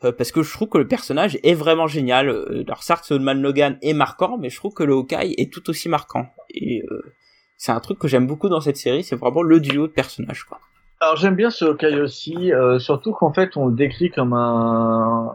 euh, 0.03 0.11
parce 0.11 0.31
que 0.31 0.41
je 0.41 0.51
trouve 0.51 0.69
que 0.69 0.77
le 0.77 0.87
personnage 0.87 1.37
est 1.43 1.53
vraiment 1.53 1.87
génial. 1.87 2.29
Euh, 2.29 2.63
alors 2.65 2.81
certes, 2.81 3.11
Allman 3.11 3.41
Logan 3.41 3.77
est 3.81 3.93
marquant, 3.93 4.37
mais 4.37 4.49
je 4.49 4.55
trouve 4.55 4.73
que 4.73 4.83
le 4.83 4.93
Hawkeye 4.93 5.35
est 5.37 5.51
tout 5.51 5.69
aussi 5.69 5.89
marquant. 5.89 6.27
Et 6.49 6.81
euh, 6.89 7.13
c'est 7.57 7.73
un 7.73 7.79
truc 7.79 7.99
que 7.99 8.07
j'aime 8.07 8.25
beaucoup 8.25 8.49
dans 8.49 8.61
cette 8.61 8.77
série, 8.77 9.03
c'est 9.03 9.15
vraiment 9.15 9.43
le 9.43 9.59
duo 9.59 9.87
de 9.87 9.91
personnages 9.91 10.45
quoi. 10.45 10.59
Alors 11.01 11.17
j'aime 11.17 11.35
bien 11.35 11.49
ce 11.49 11.65
Hawkeye 11.65 11.99
aussi, 11.99 12.51
surtout 12.79 13.11
qu'en 13.11 13.33
fait 13.33 13.57
on 13.57 13.65
le 13.65 13.75
décrit 13.75 14.11
comme 14.11 14.33
un, 14.33 15.33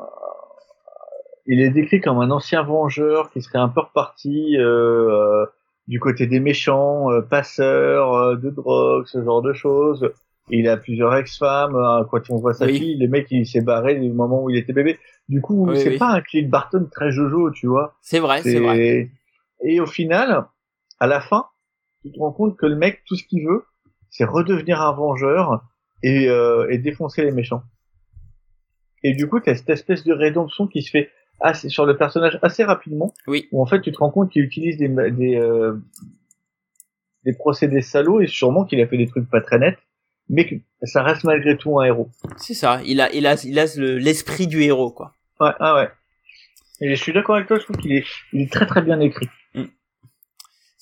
il 1.46 1.60
est 1.60 1.70
décrit 1.70 2.00
comme 2.00 2.18
un 2.18 2.30
ancien 2.30 2.62
vengeur 2.62 3.30
qui 3.30 3.40
serait 3.40 3.58
un 3.58 3.68
peu 3.68 3.80
reparti 3.80 4.56
euh, 4.58 5.46
du 5.86 6.00
côté 6.00 6.26
des 6.26 6.40
méchants, 6.40 7.10
euh, 7.12 7.22
passeurs 7.22 8.36
de 8.36 8.50
drogue, 8.50 9.06
ce 9.06 9.22
genre 9.22 9.42
de 9.42 9.52
choses. 9.52 10.10
Il 10.48 10.68
a 10.68 10.76
plusieurs 10.76 11.14
ex-femmes. 11.14 11.76
Hein, 11.76 12.06
quand 12.10 12.30
on 12.30 12.36
voit 12.36 12.54
sa 12.54 12.68
fille, 12.68 12.96
les 12.96 13.08
mecs, 13.08 13.28
il 13.30 13.46
s'est 13.46 13.62
barré 13.62 13.96
du 13.96 14.12
moment 14.12 14.44
où 14.44 14.50
il 14.50 14.56
était 14.56 14.72
bébé. 14.72 14.98
Du 15.28 15.40
coup, 15.40 15.68
c'est 15.74 15.98
pas 15.98 16.10
un 16.10 16.20
Clint 16.20 16.48
Barton 16.48 16.88
très 16.90 17.10
jojo, 17.10 17.50
tu 17.50 17.66
vois. 17.66 17.96
C'est 18.00 18.20
vrai, 18.20 18.42
c'est 18.42 18.60
vrai. 18.60 19.10
Et 19.64 19.80
au 19.80 19.86
final, 19.86 20.46
à 21.00 21.06
la 21.06 21.20
fin, 21.20 21.46
tu 22.02 22.12
te 22.12 22.18
rends 22.18 22.32
compte 22.32 22.56
que 22.56 22.66
le 22.66 22.76
mec, 22.76 23.02
tout 23.06 23.16
ce 23.16 23.24
qu'il 23.24 23.44
veut, 23.44 23.64
c'est 24.10 24.24
redevenir 24.24 24.80
un 24.80 24.92
vengeur 24.92 25.64
et, 26.02 26.28
euh, 26.28 26.68
et 26.70 26.78
défoncer 26.78 27.24
les 27.24 27.32
méchants. 27.32 27.62
Et 29.02 29.14
du 29.14 29.28
coup, 29.28 29.40
t'as 29.40 29.54
cette 29.54 29.70
espèce 29.70 30.04
de 30.04 30.12
rédemption 30.12 30.66
qui 30.66 30.82
se 30.82 30.90
fait 30.90 31.10
assez, 31.40 31.68
sur 31.68 31.86
le 31.86 31.96
personnage 31.96 32.38
assez 32.42 32.64
rapidement. 32.64 33.12
Oui. 33.26 33.48
Où 33.52 33.62
en 33.62 33.66
fait, 33.66 33.80
tu 33.80 33.92
te 33.92 33.98
rends 33.98 34.10
compte 34.10 34.30
qu'il 34.30 34.42
utilise 34.42 34.78
des, 34.78 34.88
des, 34.88 35.36
euh, 35.36 35.74
des 37.24 37.34
procédés 37.34 37.82
salauds 37.82 38.20
et 38.20 38.26
sûrement 38.26 38.64
qu'il 38.64 38.80
a 38.80 38.86
fait 38.86 38.98
des 38.98 39.06
trucs 39.06 39.28
pas 39.28 39.40
très 39.40 39.58
nets 39.58 39.78
mais 40.28 40.46
que 40.46 40.54
ça 40.82 41.02
reste 41.02 41.24
malgré 41.24 41.56
tout 41.56 41.78
un 41.78 41.84
héros. 41.84 42.10
C'est 42.36 42.54
ça, 42.54 42.80
il 42.84 43.00
a, 43.00 43.12
il 43.12 43.26
a, 43.26 43.34
il 43.44 43.58
a 43.58 43.66
l'esprit 43.76 44.46
du 44.46 44.62
héros, 44.62 44.90
quoi. 44.90 45.14
Ouais, 45.40 45.52
ah 45.60 45.76
ouais. 45.76 45.88
Et 46.80 46.94
je 46.94 47.02
suis 47.02 47.12
d'accord 47.12 47.36
avec 47.36 47.48
toi, 47.48 47.58
je 47.58 47.64
trouve 47.64 47.76
qu'il 47.76 47.92
est, 47.92 48.04
il 48.32 48.42
est 48.42 48.52
très 48.52 48.66
très 48.66 48.82
bien 48.82 49.00
écrit. 49.00 49.28
Mm. 49.54 49.64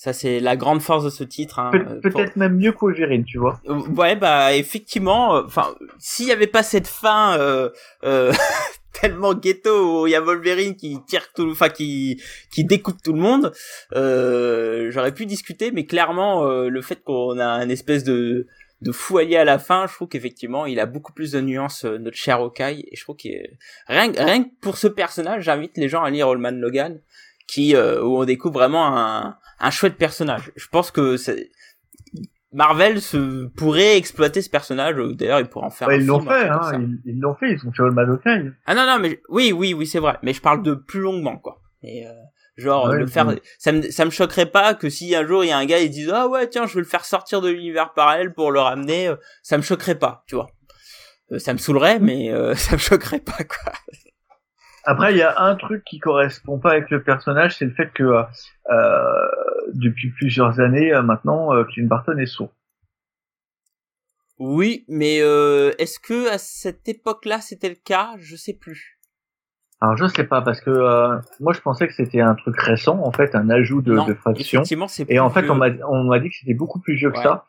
Ça, 0.05 0.13
c'est 0.13 0.39
la 0.39 0.55
grande 0.55 0.83
force 0.83 1.03
de 1.03 1.09
ce 1.09 1.25
titre. 1.25 1.59
Hein, 1.59 1.71
Peut-être 2.03 2.37
même 2.37 2.57
mieux 2.57 2.73
qu'Olverine, 2.73 3.25
tu 3.25 3.39
vois. 3.39 3.59
Euh, 3.67 3.81
ouais, 3.97 4.17
bah 4.17 4.55
effectivement. 4.55 5.35
Euh, 5.35 5.43
enfin, 5.47 5.75
s'il 5.99 6.27
y 6.27 6.33
avait 6.33 6.47
pas 6.47 6.63
cette 6.63 6.87
fin 6.87 7.39
euh, 7.39 7.71
euh, 8.05 8.31
tellement 8.93 9.33
ghetto 9.33 10.03
où 10.03 10.07
il 10.07 10.11
y 10.11 10.15
a 10.15 10.21
Wolverine 10.21 10.77
qui 10.77 10.99
tire 11.07 11.33
tout, 11.35 11.51
enfin 11.51 11.71
qui 11.71 12.21
qui 12.53 12.65
découpe 12.65 13.03
tout 13.03 13.15
le 13.15 13.19
monde, 13.19 13.53
euh, 13.95 14.91
j'aurais 14.91 15.15
pu 15.15 15.25
discuter. 15.25 15.71
Mais 15.71 15.87
clairement, 15.87 16.45
le 16.45 16.83
fait 16.83 17.03
qu'on 17.03 17.39
a 17.39 17.47
un 17.47 17.71
espèce 17.71 18.05
de 18.05 18.47
de 18.85 18.93
fou 18.93 19.17
allié 19.17 19.37
à 19.37 19.45
la 19.45 19.59
fin, 19.59 19.87
je 19.89 19.95
trouve 19.95 20.09
qu'effectivement, 20.09 20.67
il 20.67 20.79
a 20.79 20.87
beaucoup 20.87 21.15
plus 21.15 21.33
de 21.33 21.41
nuances, 21.41 21.87
euh, 21.87 21.97
notre 21.97 22.17
cher 22.19 22.41
Hawkeye, 22.41 22.85
et 22.91 22.97
je 22.97 23.03
trouve 23.03 23.17
qu'il 23.17 23.41
rien, 23.89 24.13
rien 24.17 24.45
que 24.45 24.51
pour 24.61 24.77
ce 24.77 24.87
personnage, 24.87 25.45
j'invite 25.45 25.79
les 25.79 25.89
gens 25.89 26.03
à 26.03 26.11
lire 26.11 26.29
Allman 26.29 26.61
Logan, 26.61 27.01
qui, 27.47 27.75
euh, 27.75 28.03
où 28.03 28.19
on 28.19 28.25
découvre 28.25 28.55
vraiment 28.55 28.87
un, 28.87 29.39
un 29.65 29.71
chouette 29.71 29.97
personnage. 29.97 30.53
Je 30.57 30.69
pense 30.69 30.91
que 30.91 31.17
Marvel 32.53 33.01
se 33.01 33.47
pourrait 33.47 33.97
exploiter 33.97 34.43
ce 34.43 34.51
personnage. 34.51 34.97
Euh, 34.97 35.15
d'ailleurs, 35.15 35.41
ils 35.41 35.47
pourraient 35.47 35.67
en 35.67 35.71
faire. 35.71 35.91
Ils 35.93 36.07
l'ont 36.07 36.21
fait, 36.21 36.49
hein. 36.49 36.61
Ils 37.05 37.19
l'ont 37.19 37.35
fait. 37.35 37.53
Ils 37.53 37.67
ont 37.67 37.73
fait 37.73 37.83
Allman 37.83 38.11
Hawkeye. 38.11 38.53
Ah 38.67 38.75
non 38.75 38.87
non, 38.87 38.99
mais 39.01 39.21
oui 39.29 39.53
oui 39.53 39.75
oui 39.75 39.87
c'est 39.87 39.99
vrai. 39.99 40.19
Mais 40.23 40.33
je 40.33 40.41
parle 40.41 40.63
de 40.63 40.75
plus 40.75 41.01
longuement 41.01 41.37
quoi. 41.39 41.61
Et 41.83 42.07
Genre 42.57 42.93
le 42.93 43.07
faire, 43.07 43.35
ça 43.59 43.73
me 43.73 43.83
ça 43.83 44.05
me 44.05 44.11
choquerait 44.11 44.47
pas 44.47 44.75
que 44.75 44.89
si 44.89 45.15
un 45.17 45.27
jour 45.27 45.43
il 45.43 45.49
y 45.49 45.51
a 45.51 45.59
un 45.59 45.67
gars 45.67 45.81
il 45.81 45.91
dise 45.91 46.13
ah 46.15 46.29
ouais 46.29 46.49
tiens 46.49 46.67
je 46.67 46.75
vais 46.75 46.83
le 46.83 46.87
faire 46.87 47.05
sortir 47.05 47.41
de 47.41 47.49
l'univers 47.49 47.93
parallèle 47.95 48.33
pour 48.33 48.53
le 48.53 48.61
ramener, 48.61 49.09
euh, 49.09 49.17
ça 49.43 49.57
me 49.57 49.63
choquerait 49.63 49.97
pas, 49.97 50.23
tu 50.29 50.37
vois. 50.37 50.47
Euh, 51.33 51.41
ça 51.41 51.53
me 51.53 51.59
saoulerait 51.59 51.99
mais 51.99 52.31
euh, 52.31 52.55
ça 52.55 52.75
me 52.75 52.79
choquerait 52.79 53.19
pas 53.19 53.43
quoi. 53.43 53.73
Après 54.85 55.13
il 55.13 55.19
y 55.19 55.23
a 55.23 55.37
un 55.41 55.57
truc 55.57 55.83
qui 55.85 55.99
correspond 55.99 56.61
pas 56.61 56.71
avec 56.73 56.91
le 56.91 57.03
personnage, 57.03 57.57
c'est 57.57 57.65
le 57.65 57.73
fait 57.73 57.91
que 57.93 58.05
depuis 59.73 60.11
plusieurs 60.11 60.61
années 60.61 60.93
maintenant 61.03 61.51
Clint 61.65 61.87
Barton 61.87 62.19
est 62.19 62.27
sourd. 62.27 62.53
Oui, 64.39 64.85
mais 64.89 65.19
est-ce 65.19 65.99
que 65.99 66.29
à 66.31 66.39
cette 66.39 66.89
époque-là 66.89 67.41
c'était 67.41 67.69
le 67.69 67.77
cas? 67.77 68.15
Je 68.19 68.37
sais 68.37 68.55
plus. 68.55 68.95
Alors 69.85 69.99
je 69.99 70.07
sais 70.07 70.25
pas 70.25 70.41
parce 70.41 70.63
que 70.63 70.71
euh, 70.71 71.19
moi 71.41 71.53
je 71.53 71.61
pensais 71.61 71.87
que 71.87 71.93
c'était 71.93 72.23
un 72.23 72.35
truc 72.35 72.59
récent 72.59 72.99
en 73.05 73.13
fait 73.13 73.35
un 73.35 73.51
ajout 73.51 73.83
de, 73.83 73.95
de 74.07 74.15
fraction 74.15 74.63
et 75.09 75.19
en 75.19 75.29
fait 75.29 75.51
on 75.51 75.57
m'a 75.57 75.69
on 75.89 76.05
m'a 76.05 76.21
dit 76.21 76.31
que 76.31 76.37
c'était 76.41 76.55
beaucoup 76.55 76.81
plus 76.81 76.95
vieux 76.95 77.11
que 77.11 77.19
ça 77.19 77.45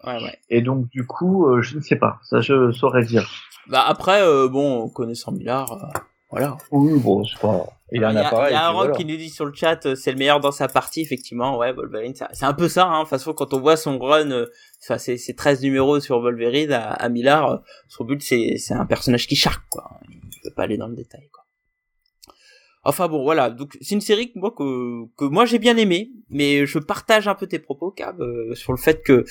et 0.49 0.61
donc 0.61 0.89
du 0.89 1.05
coup 1.05 1.47
euh, 1.47 1.61
je 1.61 1.77
ne 1.77 1.81
sais 1.81 1.95
pas 1.95 2.19
ça 2.23 2.41
je 2.41 2.73
saurais 2.73 3.03
dire. 3.03 3.29
Bah 3.67 3.85
après 3.87 4.21
euh, 4.21 4.49
bon 4.49 4.89
connaissant 4.89 5.31
Millard 5.31 5.93
voilà. 6.35 6.57
Oui 6.71 6.99
bon 6.99 7.23
c'est 7.23 7.39
pas 7.39 7.65
il 7.91 8.03
a 8.03 8.09
un 8.09 8.15
appareil. 8.15 8.51
Il 8.51 8.55
y 8.55 8.57
a 8.57 8.67
un 8.67 8.71
rock 8.71 8.97
qui 8.97 9.05
nous 9.05 9.15
dit 9.15 9.29
sur 9.29 9.45
le 9.45 9.53
chat 9.53 9.95
c'est 9.95 10.11
le 10.11 10.17
meilleur 10.17 10.39
dans 10.39 10.51
sa 10.51 10.67
partie 10.67 11.01
effectivement 11.01 11.57
ouais 11.57 11.71
Wolverine 11.71 12.13
c'est 12.15 12.45
un 12.45 12.53
peu 12.53 12.67
ça 12.67 12.85
hein 12.85 12.97
de 12.97 12.99
toute 13.01 13.09
façon 13.09 13.33
quand 13.33 13.53
on 13.53 13.59
voit 13.59 13.77
son 13.77 13.99
run 13.99 14.45
enfin 14.81 14.97
c'est 14.97 15.17
c'est 15.17 15.33
13 15.33 15.61
numéros 15.61 15.99
sur 15.99 16.19
Wolverine 16.19 16.71
à, 16.71 16.91
à 16.91 17.09
Millard 17.09 17.61
son 17.87 18.03
but 18.03 18.21
c'est 18.21 18.55
c'est 18.57 18.73
un 18.73 18.85
personnage 18.85 19.27
qui 19.27 19.35
charque 19.35 19.63
quoi 19.69 19.89
il 20.09 20.41
peut 20.43 20.53
pas 20.55 20.63
aller 20.63 20.77
dans 20.77 20.87
le 20.87 20.95
détail 20.95 21.29
quoi. 21.31 21.45
Enfin 22.87 23.07
bon, 23.07 23.23
voilà. 23.23 23.49
Donc 23.49 23.77
c'est 23.81 23.95
une 23.95 24.01
série 24.01 24.31
que 24.31 24.37
moi 24.37 24.53
que, 24.55 25.05
que 25.17 25.25
moi 25.25 25.45
j'ai 25.45 25.57
bien 25.57 25.75
aimé, 25.75 26.11
mais 26.29 26.67
je 26.67 26.77
partage 26.77 27.27
un 27.27 27.33
peu 27.33 27.47
tes 27.47 27.57
propos, 27.57 27.89
Cab, 27.89 28.21
euh, 28.21 28.53
sur 28.53 28.71
le 28.71 28.77
fait 28.77 29.01
que 29.01 29.25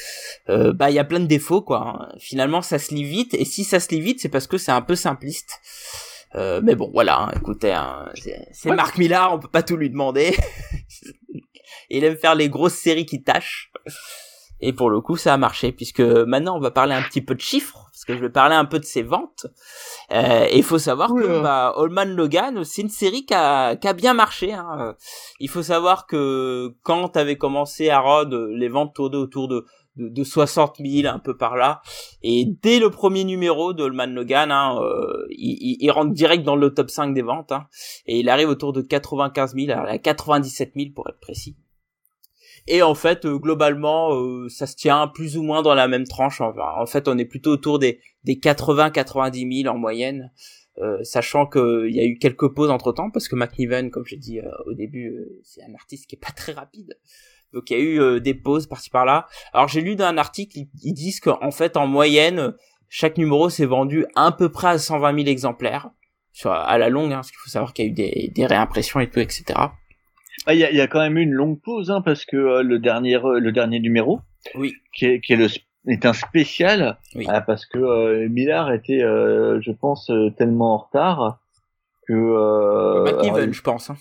euh, 0.48 0.72
bah 0.72 0.90
il 0.90 0.94
y 0.94 0.98
a 0.98 1.04
plein 1.04 1.20
de 1.20 1.26
défauts 1.26 1.62
quoi. 1.62 1.86
Hein. 1.86 2.08
Finalement, 2.18 2.62
ça 2.62 2.80
se 2.80 2.92
lit 2.92 3.04
vite, 3.04 3.32
et 3.34 3.44
si 3.44 3.62
ça 3.62 3.78
se 3.78 3.88
lit 3.90 4.00
vite, 4.00 4.20
c'est 4.20 4.28
parce 4.28 4.48
que 4.48 4.58
c'est 4.58 4.72
un 4.72 4.82
peu 4.82 4.96
simpliste. 4.96 5.60
Euh, 6.36 6.60
mais 6.62 6.74
bon, 6.74 6.90
voilà. 6.92 7.22
Hein, 7.22 7.30
écoutez, 7.36 7.72
hein, 7.72 8.08
c'est 8.52 8.74
Marc 8.74 8.98
Millar, 8.98 9.34
on 9.34 9.38
peut 9.38 9.48
pas 9.48 9.62
tout 9.62 9.76
lui 9.76 9.90
demander. 9.90 10.36
Il 11.90 12.04
aime 12.04 12.16
faire 12.16 12.34
les 12.34 12.48
grosses 12.48 12.74
séries 12.74 13.06
qui 13.06 13.22
tâchent. 13.22 13.70
Et 14.60 14.72
pour 14.72 14.88
le 14.88 15.00
coup, 15.00 15.16
ça 15.16 15.34
a 15.34 15.36
marché, 15.36 15.72
puisque 15.72 16.00
maintenant 16.00 16.56
on 16.56 16.60
va 16.60 16.70
parler 16.70 16.94
un 16.94 17.02
petit 17.02 17.20
peu 17.20 17.34
de 17.34 17.40
chiffres, 17.40 17.90
parce 17.92 18.04
que 18.06 18.14
je 18.14 18.20
vais 18.20 18.30
parler 18.30 18.54
un 18.54 18.64
peu 18.64 18.78
de 18.78 18.84
ses 18.84 19.02
ventes. 19.02 19.46
Euh, 20.12 20.46
et 20.48 20.56
il 20.56 20.62
faut 20.62 20.78
savoir 20.78 21.12
que 21.12 21.42
bah, 21.42 21.74
Allman 21.76 22.14
Logan, 22.14 22.64
c'est 22.64 22.82
une 22.82 22.88
série 22.88 23.26
qui 23.26 23.34
a, 23.34 23.76
qui 23.76 23.86
a 23.88 23.92
bien 23.92 24.14
marché. 24.14 24.52
Hein. 24.52 24.94
Il 25.38 25.50
faut 25.50 25.62
savoir 25.62 26.06
que 26.06 26.74
quand 26.82 27.16
avait 27.16 27.36
commencé 27.36 27.90
à 27.90 27.98
Rod, 27.98 28.32
les 28.32 28.68
ventes 28.68 28.94
tournaient 28.94 29.16
autour 29.16 29.48
de, 29.48 29.66
de, 29.96 30.08
de 30.08 30.24
60 30.24 30.76
000, 30.84 31.12
un 31.12 31.18
peu 31.18 31.36
par 31.36 31.56
là. 31.56 31.82
Et 32.22 32.46
dès 32.62 32.78
le 32.78 32.90
premier 32.90 33.24
numéro 33.24 33.72
de 33.72 33.84
Allman 33.84 34.12
Logan, 34.12 34.50
hein, 34.50 34.78
euh, 34.80 35.26
il, 35.30 35.90
rentre 35.90 36.12
direct 36.12 36.44
dans 36.44 36.56
le 36.56 36.72
top 36.72 36.90
5 36.90 37.14
des 37.14 37.22
ventes. 37.22 37.52
Hein, 37.52 37.66
et 38.06 38.18
il 38.20 38.28
arrive 38.28 38.48
autour 38.48 38.72
de 38.72 38.82
95 38.82 39.54
000, 39.54 39.70
alors, 39.70 39.86
à 39.86 39.98
97 39.98 40.72
000 40.76 40.90
pour 40.94 41.08
être 41.08 41.20
précis. 41.20 41.56
Et 42.66 42.82
en 42.82 42.94
fait, 42.94 43.24
euh, 43.26 43.38
globalement, 43.38 44.14
euh, 44.14 44.48
ça 44.48 44.66
se 44.66 44.74
tient 44.74 45.06
plus 45.08 45.36
ou 45.36 45.42
moins 45.42 45.62
dans 45.62 45.74
la 45.74 45.88
même 45.88 46.06
tranche. 46.06 46.40
En 46.40 46.86
fait, 46.86 47.08
on 47.08 47.18
est 47.18 47.24
plutôt 47.26 47.50
autour 47.50 47.78
des, 47.78 48.00
des 48.24 48.36
80-90 48.36 49.62
000 49.62 49.74
en 49.74 49.78
moyenne. 49.78 50.32
Euh, 50.78 51.04
sachant 51.04 51.46
qu'il 51.46 51.90
y 51.90 52.00
a 52.00 52.04
eu 52.04 52.18
quelques 52.18 52.52
pauses 52.52 52.70
entre 52.70 52.90
temps 52.90 53.08
parce 53.08 53.28
que 53.28 53.36
McNiven, 53.36 53.92
comme 53.92 54.04
j'ai 54.06 54.16
dit 54.16 54.40
au 54.66 54.74
début, 54.74 55.24
c'est 55.44 55.62
un 55.62 55.72
artiste 55.74 56.08
qui 56.08 56.16
est 56.16 56.18
pas 56.18 56.32
très 56.32 56.52
rapide. 56.52 56.98
Donc 57.54 57.70
il 57.70 57.78
y 57.78 57.80
a 57.80 57.82
eu 57.82 58.20
des 58.20 58.34
pauses 58.34 58.66
par-ci 58.66 58.90
par-là. 58.90 59.26
Alors 59.52 59.68
j'ai 59.68 59.80
lu 59.80 59.96
dans 59.96 60.04
un 60.04 60.18
article, 60.18 60.58
ils, 60.82 60.92
disent 60.92 61.20
qu'en 61.20 61.50
fait 61.50 61.76
en 61.76 61.86
moyenne, 61.86 62.54
chaque 62.88 63.16
numéro 63.16 63.48
s'est 63.48 63.64
vendu 63.64 64.04
à 64.14 64.32
peu 64.32 64.50
près 64.50 64.68
à 64.68 64.78
120 64.78 65.14
000 65.16 65.28
exemplaires 65.28 65.90
sur 66.34 66.52
à 66.52 66.76
la 66.78 66.90
longue, 66.90 67.12
hein, 67.12 67.16
parce 67.16 67.30
qu'il 67.30 67.38
faut 67.38 67.48
savoir 67.48 67.72
qu'il 67.72 67.86
y 67.86 67.88
a 67.88 67.90
eu 67.90 67.94
des, 67.94 68.32
des 68.34 68.46
réimpressions 68.46 69.00
et 69.00 69.08
tout, 69.08 69.20
etc. 69.20 69.44
Ah, 70.46 70.52
il 70.52 70.60
y, 70.60 70.64
a, 70.64 70.72
y, 70.72 70.80
a, 70.80 70.86
quand 70.86 71.00
même 71.00 71.16
eu 71.16 71.22
une 71.22 71.32
longue 71.32 71.60
pause, 71.60 71.90
hein, 71.90 72.02
parce 72.02 72.26
que 72.26 72.36
euh, 72.36 72.62
le 72.62 72.78
dernier 72.78 73.16
euh, 73.16 73.38
le 73.38 73.52
dernier 73.52 73.80
numéro, 73.80 74.20
oui, 74.56 74.74
qui 74.92 75.06
est, 75.06 75.20
qui 75.20 75.32
est 75.32 75.36
le 75.36 75.46
est 75.86 76.06
un 76.06 76.12
spécial, 76.12 76.98
oui. 77.14 77.26
Ah, 77.28 77.40
parce 77.40 77.66
que 77.66 77.78
euh, 77.78 78.28
Millard 78.28 78.72
était, 78.72 79.00
je 79.00 79.70
pense, 79.70 80.10
tellement 80.36 80.74
en 80.74 80.78
retard 80.78 81.40
que. 82.08 83.04
McNiven, 83.04 83.52
je 83.52 83.62
pense. 83.62 83.90
Hein. 83.90 83.96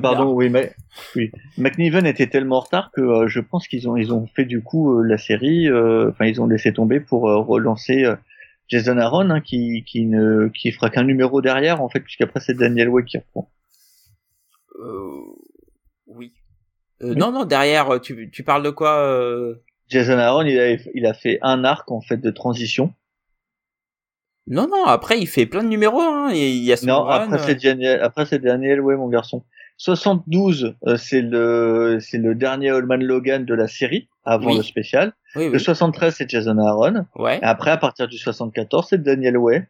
Pardon, 0.00 0.32
oui, 0.32 0.48
mais 0.48 0.74
oui, 1.16 1.30
McNiven 1.58 2.06
était 2.06 2.26
tellement 2.26 2.58
en 2.58 2.60
retard 2.60 2.90
que 2.92 3.26
je 3.26 3.40
pense 3.40 3.68
qu'ils 3.68 3.88
ont 3.88 3.96
ils 3.96 4.12
ont 4.12 4.26
fait 4.34 4.44
du 4.44 4.62
coup 4.62 5.02
la 5.02 5.18
série, 5.18 5.68
enfin 5.70 6.26
ils 6.26 6.40
ont 6.40 6.46
laissé 6.46 6.72
tomber 6.72 7.00
pour 7.00 7.22
relancer. 7.22 8.04
Jason 8.68 8.96
Aaron 8.96 9.28
hein, 9.30 9.40
qui 9.40 9.84
qui 9.84 10.06
ne 10.06 10.48
qui 10.48 10.72
fera 10.72 10.88
qu'un 10.88 11.04
numéro 11.04 11.42
derrière 11.42 11.82
en 11.82 11.88
fait 11.88 12.00
puisqu'après 12.00 12.40
c'est 12.40 12.54
Daniel 12.54 12.88
Way 12.88 13.04
qui 13.04 13.18
reprend. 13.18 13.50
Euh, 14.80 15.20
oui. 16.06 16.32
Euh, 17.02 17.14
non, 17.14 17.32
non, 17.32 17.44
derrière, 17.44 18.00
tu, 18.00 18.30
tu 18.30 18.42
parles 18.42 18.62
de 18.62 18.70
quoi 18.70 18.98
euh... 18.98 19.56
Jason 19.88 20.18
Aaron, 20.18 20.42
il 20.42 20.58
a, 20.58 20.70
il 20.94 21.06
a 21.06 21.14
fait 21.14 21.38
un 21.42 21.64
arc 21.64 21.90
en 21.90 22.00
fait 22.00 22.16
de 22.16 22.30
transition. 22.30 22.92
Non, 24.46 24.66
non, 24.68 24.84
après 24.84 25.18
il 25.18 25.26
fait 25.26 25.46
plein 25.46 25.62
de 25.62 25.68
numéros. 25.68 26.00
Hein. 26.00 26.32
Il 26.32 26.64
y 26.64 26.72
a 26.72 26.76
son 26.76 26.86
non, 26.86 27.02
run, 27.02 27.32
après 27.32 27.38
c'est 27.46 27.62
Daniel, 27.62 28.00
après 28.00 28.26
c'est 28.26 28.38
Daniel, 28.38 28.80
ouais 28.80 28.96
mon 28.96 29.08
garçon. 29.08 29.44
72, 29.76 30.76
euh, 30.86 30.96
c'est 30.96 31.20
le 31.20 31.98
c'est 32.00 32.18
le 32.18 32.34
dernier 32.34 32.70
Allman 32.70 32.96
Logan 33.02 33.44
de 33.44 33.54
la 33.54 33.66
série 33.68 34.08
avant 34.24 34.50
Oui. 34.50 34.56
le 34.58 34.62
spécial. 34.62 35.12
Oui, 35.36 35.46
Le 35.46 35.52
oui. 35.54 35.60
73, 35.60 36.14
c'est 36.16 36.30
Jason 36.30 36.58
Aaron. 36.58 37.06
Ouais. 37.16 37.38
Et 37.38 37.42
après, 37.42 37.70
à 37.72 37.76
partir 37.76 38.06
du 38.08 38.16
74, 38.18 38.86
c'est 38.90 39.02
Daniel 39.02 39.36
Way 39.36 39.68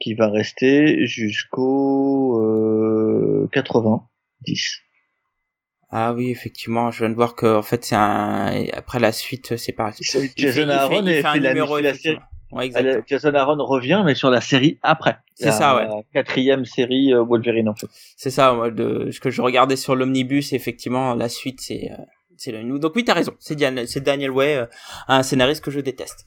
qui 0.00 0.14
va 0.14 0.28
rester 0.30 1.06
jusqu'au 1.06 2.40
euh, 2.40 3.48
90. 3.52 4.78
Ah 5.94 6.14
oui, 6.14 6.30
effectivement, 6.30 6.90
je 6.90 7.00
viens 7.00 7.10
de 7.10 7.14
voir 7.14 7.34
que 7.34 7.56
en 7.56 7.62
fait 7.62 7.84
c'est 7.84 7.94
un. 7.96 8.64
Après 8.72 8.98
la 8.98 9.12
suite, 9.12 9.56
c'est 9.56 9.72
pareil. 9.72 9.92
Il 10.00 10.06
fait- 10.06 10.32
Jason 10.36 10.66
fait- 10.66 10.70
Aaron 10.72 11.06
et 11.06 11.20
fait 11.20 11.26
un 11.26 11.32
fait 11.34 11.40
la, 11.40 11.48
numéro, 11.50 11.78
la 11.80 11.94
série. 11.94 12.18
Ouais, 12.52 12.70
Elle- 12.74 12.86
exact. 12.86 13.08
Jason 13.08 13.34
Aaron 13.34 13.64
revient, 13.64 14.02
mais 14.04 14.14
sur 14.14 14.30
la 14.30 14.40
série 14.40 14.78
après. 14.82 15.18
C'est 15.34 15.50
ça, 15.50 15.74
ouais. 15.76 15.86
La 15.86 16.02
quatrième 16.12 16.64
série 16.64 17.12
euh, 17.12 17.22
Wolverine 17.24 17.68
en 17.68 17.74
fait. 17.74 17.88
C'est 18.16 18.30
ça, 18.30 18.52
moi, 18.52 18.70
de 18.70 19.10
ce 19.10 19.18
que 19.20 19.30
je 19.30 19.42
regardais 19.42 19.76
sur 19.76 19.96
l'omnibus, 19.96 20.52
effectivement, 20.52 21.14
la 21.14 21.28
suite, 21.28 21.60
c'est 21.60 21.90
euh, 21.90 22.02
c'est 22.36 22.52
le 22.52 22.62
nous. 22.62 22.78
Donc 22.78 22.92
oui, 22.94 23.04
t'as 23.04 23.14
raison. 23.14 23.32
C'est 23.40 23.56
Diane- 23.56 23.86
c'est 23.86 24.00
Daniel 24.02 24.30
Way, 24.30 24.56
euh, 24.56 24.66
un 25.08 25.22
scénariste 25.22 25.64
que 25.64 25.70
je 25.70 25.80
déteste. 25.80 26.24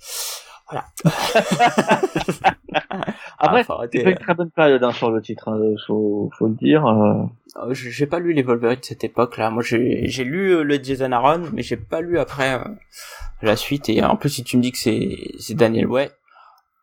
Voilà. 0.69 0.85
Après, 3.45 3.65
Ah, 3.69 3.73
arrêter, 3.73 3.97
C'est 3.99 4.03
pas 4.05 4.09
une 4.11 4.17
très 4.17 4.33
bonne 4.33 4.51
période 4.51 4.83
hein, 4.83 4.91
sur 4.91 5.11
le 5.11 5.21
titre, 5.21 5.49
hein, 5.49 5.59
faut, 5.87 6.29
faut 6.37 6.47
le 6.47 6.55
dire. 6.55 6.85
euh. 6.85 7.23
euh, 7.63 7.73
j'ai 7.73 8.05
pas 8.05 8.19
lu 8.19 8.33
les 8.33 8.43
Wolverine 8.43 8.79
de 8.79 8.85
cette 8.85 9.03
époque-là. 9.03 9.49
Moi, 9.49 9.63
j'ai 9.63 10.23
lu 10.23 10.51
euh, 10.55 10.63
le 10.63 10.75
Jason 10.83 11.11
Aaron, 11.11 11.43
mais 11.53 11.61
j'ai 11.61 11.77
pas 11.77 12.01
lu 12.01 12.17
après 12.19 12.53
euh, 12.55 12.63
la 13.41 13.55
suite. 13.55 13.89
Et 13.89 14.03
en 14.03 14.15
plus, 14.15 14.29
si 14.29 14.43
tu 14.43 14.57
me 14.57 14.61
dis 14.61 14.71
que 14.71 14.77
c'est 14.77 15.53
Daniel 15.53 15.87
Way, 15.87 16.11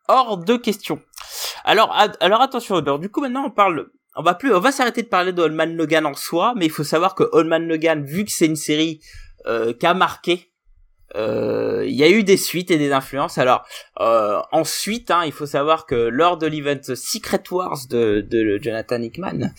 hors 0.09 0.39
de 0.39 0.57
question. 0.57 1.01
Alors, 1.65 1.95
ad- 1.97 2.17
alors 2.21 2.41
attention. 2.41 2.77
Alors, 2.77 2.99
du 2.99 3.09
coup, 3.09 3.21
maintenant, 3.21 3.45
on 3.47 3.51
parle. 3.51 3.87
On 4.15 4.23
va 4.23 4.35
plus, 4.35 4.55
on 4.55 4.61
va 4.61 4.73
s'arrêter 4.73 5.03
de 5.03 5.09
parler 5.09 5.33
de 5.33 5.41
Holman 5.41 5.75
Logan 5.75 6.05
en 6.05 6.13
soi, 6.15 6.53
mais 6.57 6.67
il 6.67 6.71
faut 6.71 6.85
savoir 6.85 7.15
que 7.15 7.25
Holman 7.33 7.67
Logan, 7.67 8.05
vu 8.05 8.25
que 8.27 8.31
c'est 8.31 8.45
une 8.47 8.57
série 8.57 9.01
euh, 9.47 9.73
qui 9.73 9.87
a 9.87 9.95
marqué, 9.95 10.33
euh, 10.33 10.52
il 11.15 11.95
y 11.95 12.05
a 12.05 12.11
eu 12.11 12.25
des 12.25 12.37
suites 12.37 12.71
et 12.71 12.79
des 12.79 12.93
influences. 12.93 13.39
Alors, 13.39 13.65
euh, 14.01 14.41
ensuite, 14.53 15.11
hein, 15.11 15.23
il 15.25 15.33
faut 15.33 15.47
savoir 15.47 15.87
que 15.87 15.95
lors 15.95 16.39
de 16.39 16.47
l'event 16.47 16.95
Secret 16.95 17.43
Wars 17.51 17.87
de, 17.91 18.21
de 18.21 18.59
Jonathan 18.63 19.01
Hickman, 19.01 19.53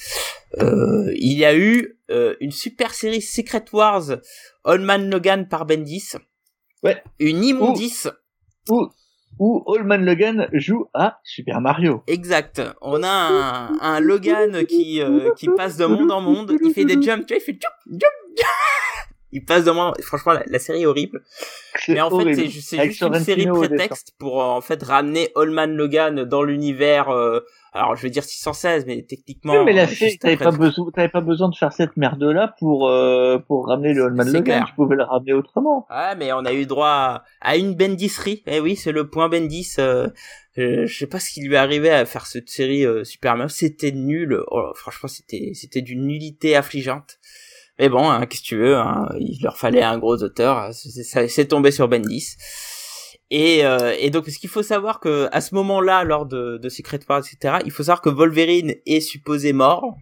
euh, 0.59 1.11
il 1.15 1.37
y 1.37 1.45
a 1.45 1.55
eu 1.55 1.97
euh, 2.09 2.35
une 2.39 2.51
super 2.51 2.93
série 2.93 3.21
Secret 3.21 3.65
Wars 3.73 4.17
Holman 4.63 5.09
Logan 5.09 5.47
par 5.47 5.65
Bendis. 5.65 6.13
Ouais. 6.83 7.01
Une 7.19 7.43
immondice. 7.43 8.09
Où, 8.69 8.89
où 9.39 9.73
Allman 9.73 10.05
Logan 10.05 10.47
joue 10.53 10.85
à 10.93 11.19
Super 11.23 11.59
Mario. 11.59 12.03
Exact. 12.07 12.61
On 12.81 13.03
a 13.03 13.09
un, 13.09 13.79
un 13.81 13.99
Logan 13.99 14.65
qui 14.65 15.01
euh, 15.01 15.31
qui 15.35 15.47
passe 15.47 15.77
de 15.77 15.85
monde 15.85 16.11
en 16.11 16.21
monde. 16.21 16.55
Il 16.63 16.73
fait 16.73 16.85
des 16.85 17.01
jumps, 17.01 17.25
tu 17.25 17.33
vois, 17.33 17.41
il 17.41 17.45
fait 17.45 17.59
jump, 17.59 17.73
jump, 17.87 18.13
jump. 18.37 19.12
Il 19.33 19.43
passe 19.43 19.65
de 19.65 19.71
monde. 19.71 19.93
Franchement, 20.01 20.33
la, 20.33 20.43
la 20.47 20.59
série 20.59 20.83
est 20.83 20.85
horrible. 20.85 21.23
Mais 21.89 21.99
en 21.99 22.09
fait, 22.09 22.15
horrible. 22.15 22.35
c'est 22.35 22.47
juste 22.85 23.01
une 23.01 23.19
série 23.19 23.47
prétexte 23.47 24.13
pour 24.19 24.41
euh, 24.41 24.45
en 24.45 24.61
fait 24.61 24.81
ramener 24.83 25.29
Holman 25.35 25.67
Logan 25.75 26.23
dans 26.23 26.43
l'univers. 26.43 27.09
euh, 27.09 27.39
alors, 27.75 27.95
je 27.95 28.03
vais 28.03 28.11
dire 28.11 28.23
616, 28.23 28.85
mais 28.85 29.01
techniquement. 29.01 29.53
Oui, 29.57 29.65
mais 29.65 29.73
la 29.73 29.83
euh, 29.83 29.87
série, 29.87 30.19
t'avais 30.19 30.37
pas 30.37 30.51
besoin, 30.51 30.91
t'avais 30.93 31.09
pas 31.09 31.21
besoin 31.21 31.49
de 31.49 31.55
faire 31.55 31.73
cette 31.73 31.97
merde-là 31.97 32.53
pour, 32.59 32.87
euh, 32.87 33.39
pour 33.39 33.67
ramener 33.67 33.93
le 33.95 34.03
C'est 34.15 34.25
Logan. 34.25 34.43
clair. 34.43 34.65
Tu 34.67 34.75
pouvais 34.75 34.95
le 34.95 35.03
ramener 35.03 35.33
autrement. 35.33 35.87
Ouais, 35.89 36.15
mais 36.15 36.31
on 36.33 36.45
a 36.45 36.53
eu 36.53 36.67
droit 36.67 36.87
à, 36.87 37.23
à 37.41 37.57
une 37.57 37.73
Bendisserie. 37.73 38.43
Eh 38.45 38.59
oui, 38.59 38.75
c'est 38.75 38.91
le 38.91 39.09
point 39.09 39.27
Bendis. 39.27 39.73
Euh, 39.79 40.07
euh, 40.59 40.85
je 40.85 40.95
sais 40.95 41.07
pas 41.07 41.19
ce 41.19 41.31
qui 41.31 41.41
lui 41.41 41.55
est 41.55 41.57
arrivé 41.57 41.89
à 41.89 42.05
faire 42.05 42.27
cette 42.27 42.47
série 42.47 42.85
Superman. 43.03 43.49
C'était 43.49 43.91
nul. 43.91 44.39
Oh, 44.51 44.69
franchement, 44.75 45.09
c'était 45.09 45.53
c'était 45.55 45.81
d'une 45.81 46.05
nullité 46.05 46.55
affligeante. 46.55 47.17
Mais 47.79 47.89
bon, 47.89 48.09
hein, 48.09 48.25
qu'est-ce 48.25 48.41
que 48.43 48.47
tu 48.47 48.57
veux 48.57 48.75
hein, 48.77 49.09
Il 49.19 49.39
leur 49.41 49.57
fallait 49.57 49.81
un 49.83 49.97
gros 49.97 50.21
auteur. 50.23 50.69
C'est- 50.73 51.27
c'est 51.27 51.45
tombé 51.47 51.71
sur 51.71 51.87
Bendis. 51.87 52.35
Et, 53.31 53.65
euh, 53.65 53.95
et 53.99 54.09
donc, 54.11 54.27
ce 54.27 54.37
qu'il 54.37 54.49
faut 54.49 54.61
savoir 54.61 54.99
que 54.99 55.27
à 55.31 55.41
ce 55.41 55.55
moment-là, 55.55 56.03
lors 56.03 56.25
de, 56.27 56.57
de 56.61 56.69
Secret 56.69 56.99
Wars, 57.09 57.19
etc., 57.19 57.55
il 57.65 57.71
faut 57.71 57.83
savoir 57.83 58.01
que 58.01 58.09
Wolverine 58.09 58.75
est 58.85 58.99
supposé 58.99 59.53
mort, 59.53 59.95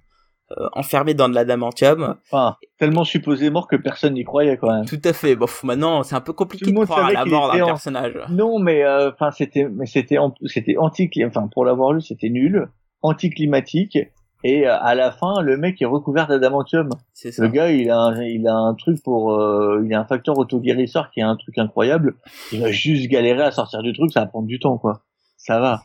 euh, 0.58 0.68
enfermé 0.74 1.14
dans 1.14 1.30
de 1.30 1.36
l'adamantium. 1.36 2.18
Enfin, 2.30 2.58
tellement 2.78 3.06
supposé 3.06 3.50
mort 3.50 3.70
que 3.70 3.78
personne 3.78 4.16
n'y 4.16 4.26
croyait 4.26 4.58
quand 4.58 4.70
même. 4.70 4.86
Tout 4.86 5.00
à 5.06 5.14
fait. 5.14 5.38
Bon, 5.38 5.46
pff, 5.46 5.64
maintenant, 5.64 6.04
c'est 6.04 6.16
un 6.16 6.20
peu 6.20 6.34
compliqué 6.34 6.66
de 6.66 6.72
croire 6.84 7.06
à 7.06 7.14
la 7.14 7.24
mort 7.32 7.54
d'un 7.54 7.62
en- 7.64 7.68
personnage. 7.68 8.18
Non, 8.30 8.60
mais 8.60 8.84
euh, 8.84 9.12
enfin 9.12 9.32
c'était, 9.32 9.70
mais 9.72 9.86
c'était, 9.86 10.18
c'était 10.48 10.76
anti, 10.78 11.10
enfin 11.26 11.48
pour 11.54 11.64
l'avoir 11.64 11.94
lu, 11.94 12.02
c'était 12.02 12.30
nul, 12.30 12.68
anticlimatique. 13.02 13.98
Et 14.44 14.68
euh, 14.68 14.76
à 14.80 14.96
la 14.96 15.12
fin, 15.12 15.42
le 15.42 15.56
mec 15.58 15.82
est 15.82 15.86
recouvert 15.86 16.28
d'adamantium. 16.28 16.90
C'est 17.14 17.32
ça. 17.32 17.44
Le 17.44 17.50
gars, 17.50 17.72
il 17.72 17.90
a, 17.92 17.98
un, 18.00 18.24
il 18.24 18.48
a 18.48 18.56
un 18.56 18.74
truc 18.74 19.02
pour, 19.04 19.34
euh, 19.34 19.82
il 19.86 19.94
a 19.94 20.00
un 20.00 20.06
facteur 20.06 20.38
autoguérisseur 20.38 21.12
qui 21.12 21.20
est 21.20 21.24
un 21.24 21.36
truc 21.36 21.58
incroyable. 21.58 22.16
Il 22.52 22.62
va 22.62 22.72
juste 22.72 23.08
galérer 23.10 23.44
à 23.44 23.52
sortir 23.52 23.82
du 23.84 23.94
truc, 23.94 24.12
ça 24.12 24.22
va 24.22 24.26
prendre 24.26 24.48
du 24.48 24.60
temps, 24.60 24.78
quoi. 24.78 25.04
Ça 25.38 25.60
va. 25.60 25.84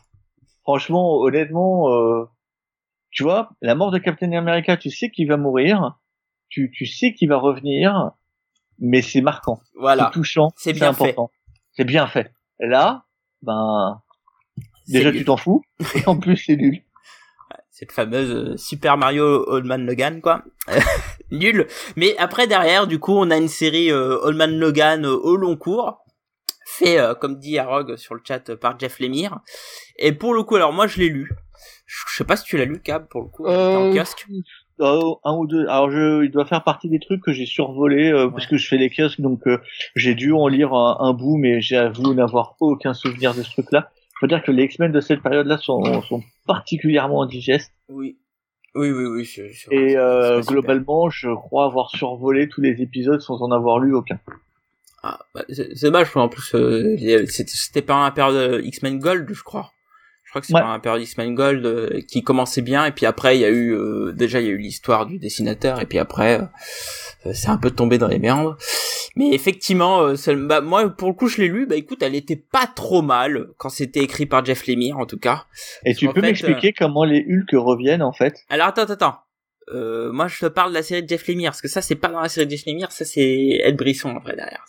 Franchement, 0.63 1.19
honnêtement, 1.19 1.91
euh, 1.93 2.25
tu 3.11 3.23
vois, 3.23 3.49
la 3.61 3.75
mort 3.75 3.91
de 3.91 3.99
Captain 3.99 4.31
America, 4.33 4.75
tu 4.75 4.89
sais 4.89 5.09
qu'il 5.11 5.27
va 5.27 5.37
mourir, 5.37 5.97
tu, 6.49 6.71
tu 6.71 6.85
sais 6.85 7.13
qu'il 7.13 7.29
va 7.29 7.37
revenir, 7.37 8.11
mais 8.79 9.01
c'est 9.01 9.21
marquant, 9.21 9.59
Voilà. 9.79 10.05
c'est 10.07 10.19
touchant, 10.19 10.49
C'est 10.57 10.73
bien 10.73 10.93
fait. 10.93 11.03
important, 11.05 11.31
c'est 11.73 11.85
bien 11.85 12.05
fait. 12.07 12.31
Là, 12.59 13.03
ben, 13.43 14.01
déjà 14.87 15.11
tu 15.11 15.23
t'en 15.25 15.37
fous, 15.37 15.61
et 15.95 16.03
en 16.07 16.17
plus 16.17 16.37
c'est 16.37 16.57
nul. 16.57 16.81
Cette 17.79 17.91
fameuse 17.91 18.31
euh, 18.31 18.57
Super 18.57 18.97
Mario 18.97 19.45
Oldman 19.47 19.85
Logan, 19.85 20.19
quoi. 20.19 20.41
Nul. 21.31 21.67
Mais 21.95 22.17
après, 22.17 22.47
derrière, 22.47 22.87
du 22.87 22.97
coup, 22.97 23.13
on 23.15 23.29
a 23.29 23.37
une 23.37 23.47
série 23.47 23.91
euh, 23.91 24.17
Oldman 24.23 24.57
Logan 24.57 25.05
euh, 25.05 25.15
au 25.15 25.35
long 25.35 25.55
cours. 25.55 25.99
Fait, 26.65 26.97
euh, 26.99 27.13
comme 27.13 27.37
dit 27.37 27.59
Arog 27.59 27.95
sur 27.97 28.15
le 28.15 28.21
chat, 28.27 28.49
euh, 28.49 28.57
par 28.57 28.79
Jeff 28.79 28.99
Lemire. 28.99 29.41
Et 29.99 30.11
pour 30.11 30.33
le 30.33 30.41
coup, 30.41 30.55
alors 30.55 30.73
moi, 30.73 30.87
je 30.87 30.97
l'ai 30.99 31.09
lu. 31.09 31.29
Je 31.85 32.15
sais 32.17 32.23
pas 32.23 32.35
si 32.35 32.45
tu 32.45 32.57
l'as 32.57 32.65
lu, 32.65 32.81
Cab, 32.81 33.07
pour 33.09 33.21
le 33.21 33.27
coup. 33.27 33.45
était 33.45 33.55
en 33.55 33.91
Euh, 33.91 33.93
kiosque. 33.93 34.25
Euh, 34.79 35.01
un 35.23 35.33
ou 35.35 35.45
deux. 35.45 35.67
Alors 35.67 35.91
je, 35.91 36.23
il 36.25 36.31
doit 36.31 36.45
faire 36.45 36.63
partie 36.63 36.89
des 36.89 36.99
trucs 36.99 37.21
que 37.23 37.31
j'ai 37.31 37.45
survolés 37.45 38.11
euh, 38.11 38.29
parce 38.29 38.45
que 38.47 38.57
je 38.57 38.67
fais 38.67 38.77
les 38.77 38.89
kiosques, 38.91 39.21
donc 39.21 39.41
euh, 39.47 39.57
j'ai 39.95 40.13
dû 40.13 40.33
en 40.33 40.47
lire 40.47 40.73
un, 40.73 40.97
un 40.99 41.13
bout, 41.13 41.37
mais 41.37 41.61
j'avoue 41.61 42.13
n'avoir 42.15 42.55
aucun 42.59 42.93
souvenir 42.93 43.33
de 43.35 43.41
ce 43.43 43.49
truc-là. 43.51 43.89
Faut 44.19 44.27
dire 44.27 44.43
que 44.43 44.51
les 44.51 44.63
X-Men 44.63 44.91
de 44.91 44.99
cette 44.99 45.21
période-là 45.21 45.57
sont, 45.57 46.01
sont 46.01 46.23
particulièrement 46.45 47.21
indigestes 47.23 47.73
Oui. 47.89 48.17
Oui, 48.75 48.91
oui, 48.91 49.05
oui. 49.05 49.51
et 49.71 49.97
euh, 49.97 50.41
globalement, 50.41 51.09
je 51.09 51.33
crois 51.33 51.65
avoir 51.65 51.89
survolé 51.89 52.47
tous 52.47 52.61
les 52.61 52.81
épisodes 52.81 53.19
sans 53.21 53.41
en 53.41 53.51
avoir 53.51 53.79
lu 53.79 53.95
aucun. 53.95 54.19
Ah, 55.01 55.19
bah, 55.33 55.43
c'est 55.49 55.81
dommage, 55.81 56.15
en 56.15 56.29
plus, 56.29 56.53
euh, 56.53 57.25
c'était 57.27 57.81
pas 57.81 57.95
un 57.95 58.11
période 58.11 58.35
euh, 58.35 58.61
X-Men 58.63 58.99
Gold, 58.99 59.33
je 59.33 59.43
crois. 59.43 59.71
Je 60.37 60.39
crois 60.39 60.41
que 60.41 60.47
c'est 60.47 60.53
Ouais. 60.69 60.75
un 60.75 60.79
période 60.79 61.01
X-Men 61.01 61.35
Gold 61.35 61.65
euh, 61.65 62.01
qui 62.07 62.23
commençait 62.23 62.61
bien, 62.61 62.85
et 62.85 62.91
puis 62.91 63.05
après, 63.05 63.37
il 63.37 63.41
y 63.41 63.45
a 63.45 63.49
eu, 63.49 63.73
euh, 63.73 64.11
déjà, 64.13 64.39
il 64.39 64.47
y 64.47 64.49
a 64.49 64.53
eu 64.53 64.57
l'histoire 64.57 65.05
du 65.05 65.17
dessinateur, 65.19 65.81
et 65.81 65.85
puis 65.85 65.97
après, 65.99 66.41
euh, 67.25 67.31
c'est 67.33 67.49
un 67.49 67.57
peu 67.57 67.71
tombé 67.71 67.97
dans 67.97 68.07
les 68.07 68.19
méandres. 68.19 68.57
Mais 69.15 69.31
effectivement, 69.33 70.01
euh, 70.03 70.15
bah, 70.35 70.61
moi, 70.61 70.87
pour 70.89 71.07
le 71.07 71.13
coup, 71.15 71.27
je 71.27 71.41
l'ai 71.41 71.47
lu, 71.47 71.65
bah 71.65 71.75
écoute, 71.75 72.03
elle 72.03 72.13
était 72.13 72.35
pas 72.35 72.67
trop 72.67 73.01
mal, 73.01 73.47
quand 73.57 73.69
c'était 73.69 74.01
écrit 74.01 74.27
par 74.27 74.45
Jeff 74.45 74.67
Lemire, 74.67 74.99
en 74.99 75.05
tout 75.07 75.17
cas. 75.17 75.45
Et 75.85 75.95
tu 75.95 76.07
peux 76.09 76.21
m'expliquer 76.21 76.71
comment 76.73 77.03
les 77.03 77.25
Hulk 77.27 77.49
reviennent 77.53 78.03
en 78.03 78.13
fait? 78.13 78.35
Alors, 78.49 78.67
attends, 78.67 78.83
attends, 78.83 78.93
attends. 78.93 79.15
Euh, 79.73 80.11
moi, 80.11 80.27
je 80.27 80.39
te 80.39 80.45
parle 80.45 80.69
de 80.69 80.75
la 80.75 80.83
série 80.83 81.03
de 81.03 81.09
Jeff 81.09 81.27
Lemire, 81.27 81.51
parce 81.51 81.61
que 81.61 81.67
ça, 81.67 81.81
c'est 81.81 81.95
pas 81.95 82.07
dans 82.07 82.21
la 82.21 82.29
série 82.29 82.45
de 82.45 82.51
Jeff 82.51 82.65
Lemire, 82.65 82.91
ça, 82.91 83.03
c'est 83.05 83.59
Ed 83.63 83.75
Brisson, 83.75 84.15
après, 84.15 84.35
derrière. 84.35 84.63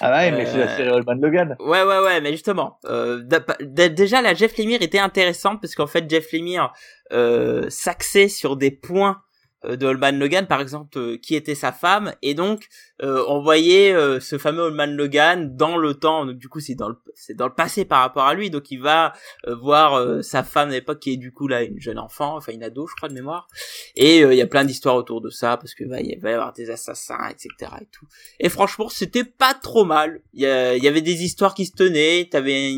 Ah 0.00 0.12
ouais, 0.16 0.30
mais 0.30 0.46
c'est 0.46 0.58
la 0.58 0.70
Euh, 0.72 0.76
série 0.76 0.88
Allman 0.90 1.20
Logan. 1.20 1.56
Ouais, 1.58 1.82
ouais, 1.82 1.98
ouais, 1.98 2.20
mais 2.20 2.30
justement, 2.30 2.78
euh, 2.84 3.20
déjà 3.60 4.22
la 4.22 4.32
Jeff 4.34 4.56
Lemire 4.56 4.80
était 4.82 5.00
intéressante 5.00 5.60
parce 5.60 5.74
qu'en 5.74 5.88
fait 5.88 6.08
Jeff 6.08 6.32
Lemire 6.32 6.72
euh, 7.12 7.66
s'axait 7.68 8.28
sur 8.28 8.56
des 8.56 8.70
points 8.70 9.20
de 9.64 9.86
Holman 9.86 10.12
Logan, 10.12 10.46
par 10.46 10.60
exemple, 10.60 10.98
euh, 10.98 11.16
qui 11.16 11.34
était 11.34 11.54
sa 11.54 11.72
femme, 11.72 12.12
et 12.22 12.34
donc 12.34 12.68
euh, 13.02 13.24
on 13.28 13.42
voyait 13.42 13.92
euh, 13.92 14.20
ce 14.20 14.38
fameux 14.38 14.62
Holman 14.62 14.94
Logan 14.96 15.56
dans 15.56 15.76
le 15.76 15.94
temps. 15.94 16.26
Donc 16.26 16.36
du 16.38 16.48
coup, 16.48 16.60
c'est 16.60 16.74
dans 16.74 16.88
le 16.88 16.96
c'est 17.14 17.34
dans 17.34 17.46
le 17.46 17.54
passé 17.54 17.84
par 17.84 18.00
rapport 18.00 18.24
à 18.24 18.34
lui, 18.34 18.50
donc 18.50 18.70
il 18.70 18.80
va 18.80 19.12
euh, 19.46 19.56
voir 19.56 19.94
euh, 19.94 20.22
sa 20.22 20.44
femme 20.44 20.68
à 20.68 20.72
l'époque 20.72 21.00
qui 21.00 21.12
est 21.12 21.16
du 21.16 21.32
coup 21.32 21.48
là 21.48 21.62
une 21.62 21.80
jeune 21.80 21.98
enfant, 21.98 22.36
enfin 22.36 22.52
une 22.52 22.62
ado, 22.62 22.86
je 22.86 22.94
crois 22.94 23.08
de 23.08 23.14
mémoire. 23.14 23.48
Et 23.96 24.24
euh, 24.24 24.32
il 24.32 24.38
y 24.38 24.42
a 24.42 24.46
plein 24.46 24.64
d'histoires 24.64 24.94
autour 24.94 25.20
de 25.20 25.30
ça 25.30 25.56
parce 25.56 25.74
que 25.74 25.84
bah, 25.84 26.00
il 26.00 26.18
va 26.20 26.30
y 26.30 26.34
avoir 26.34 26.52
des 26.52 26.70
assassins, 26.70 27.28
etc. 27.28 27.72
et 27.80 27.86
tout. 27.90 28.06
Et 28.38 28.48
franchement, 28.48 28.88
c'était 28.88 29.24
pas 29.24 29.54
trop 29.54 29.84
mal. 29.84 30.20
Il 30.34 30.40
y, 30.40 30.44
y 30.44 30.88
avait 30.88 31.00
des 31.00 31.24
histoires 31.24 31.54
qui 31.54 31.66
se 31.66 31.72
tenaient. 31.72 32.28
T'avais 32.30 32.76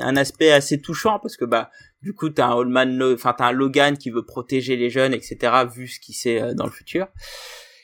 un 0.00 0.16
aspect 0.16 0.52
assez 0.52 0.80
touchant 0.80 1.18
parce 1.18 1.36
que 1.36 1.46
bah 1.46 1.70
du 2.02 2.14
coup 2.14 2.30
t'as 2.30 2.46
un 2.46 2.54
Oldman, 2.54 3.02
enfin 3.14 3.34
t'as 3.36 3.46
un 3.46 3.52
Logan 3.52 3.96
qui 3.96 4.10
veut 4.10 4.24
protéger 4.24 4.76
les 4.76 4.90
jeunes, 4.90 5.14
etc. 5.14 5.64
Vu 5.74 5.88
ce 5.88 6.00
qui 6.00 6.12
sait 6.12 6.40
euh, 6.40 6.54
dans 6.54 6.64
le 6.64 6.70
futur. 6.70 7.08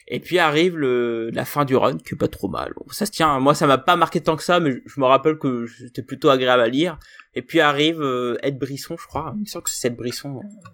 Et 0.07 0.21
puis 0.21 0.39
arrive 0.39 0.77
le, 0.77 1.31
la 1.31 1.45
fin 1.45 1.65
du 1.65 1.77
run, 1.77 1.97
qui 1.97 2.15
est 2.15 2.19
pas 2.19 2.29
trop 2.29 2.49
mal. 2.49 2.75
ça 2.91 3.07
se 3.07 3.11
tient. 3.11 3.41
Moi, 3.41 3.55
ça 3.55 3.67
m'a 3.67 3.79
pas 3.79 3.97
marqué 3.97 4.21
tant 4.21 4.37
que 4.37 4.43
ça, 4.43 4.61
mais 4.61 4.83
je 4.85 5.01
me 5.01 5.07
rappelle 5.07 5.39
que 5.39 5.67
c'était 5.67 6.03
plutôt 6.03 6.29
agréable 6.29 6.63
à 6.63 6.69
lire. 6.69 6.99
Et 7.35 7.43
puis 7.43 7.61
arrive 7.61 8.03
euh, 8.03 8.37
Ed 8.43 8.59
Brisson, 8.59 8.97
je 9.01 9.07
crois. 9.07 9.33
Il 9.35 9.41
me 9.41 9.47
semble 9.47 9.65
que 9.65 9.71
c'est 9.71 9.89
Ed 9.89 9.97
Brisson 9.97 10.37
euh, 10.37 10.69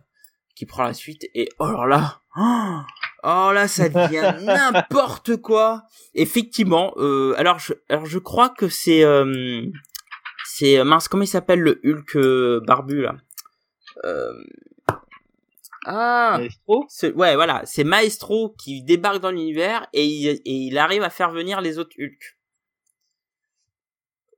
qui 0.56 0.66
prend 0.66 0.82
la 0.82 0.94
suite. 0.94 1.26
Et 1.34 1.48
oh 1.60 1.70
là 1.70 1.86
là, 1.86 2.84
oh 3.22 3.52
là, 3.52 3.68
ça 3.68 3.88
devient 3.88 4.34
n'importe 4.44 5.36
quoi. 5.36 5.84
Effectivement. 6.14 6.92
Euh, 6.96 7.34
alors, 7.38 7.60
je, 7.60 7.74
alors 7.88 8.06
je 8.06 8.18
crois 8.18 8.48
que 8.48 8.68
c'est, 8.68 9.04
euh, 9.04 9.64
c'est 10.44 10.82
mince. 10.82 11.06
Comment 11.06 11.22
il 11.22 11.28
s'appelle 11.28 11.60
le 11.60 11.80
Hulk 11.84 12.66
barbu 12.66 13.02
là? 13.02 13.14
Ah, 15.86 16.36
Maestro 16.38 16.86
ouais, 17.14 17.34
voilà, 17.34 17.62
c'est 17.64 17.84
Maestro 17.84 18.50
qui 18.58 18.82
débarque 18.82 19.20
dans 19.20 19.30
l'univers 19.30 19.88
et 19.92 20.04
il, 20.04 20.78
arrive 20.78 21.02
à 21.02 21.10
faire 21.10 21.30
venir 21.30 21.60
les 21.60 21.78
autres 21.78 21.96
Hulk. 21.98 22.38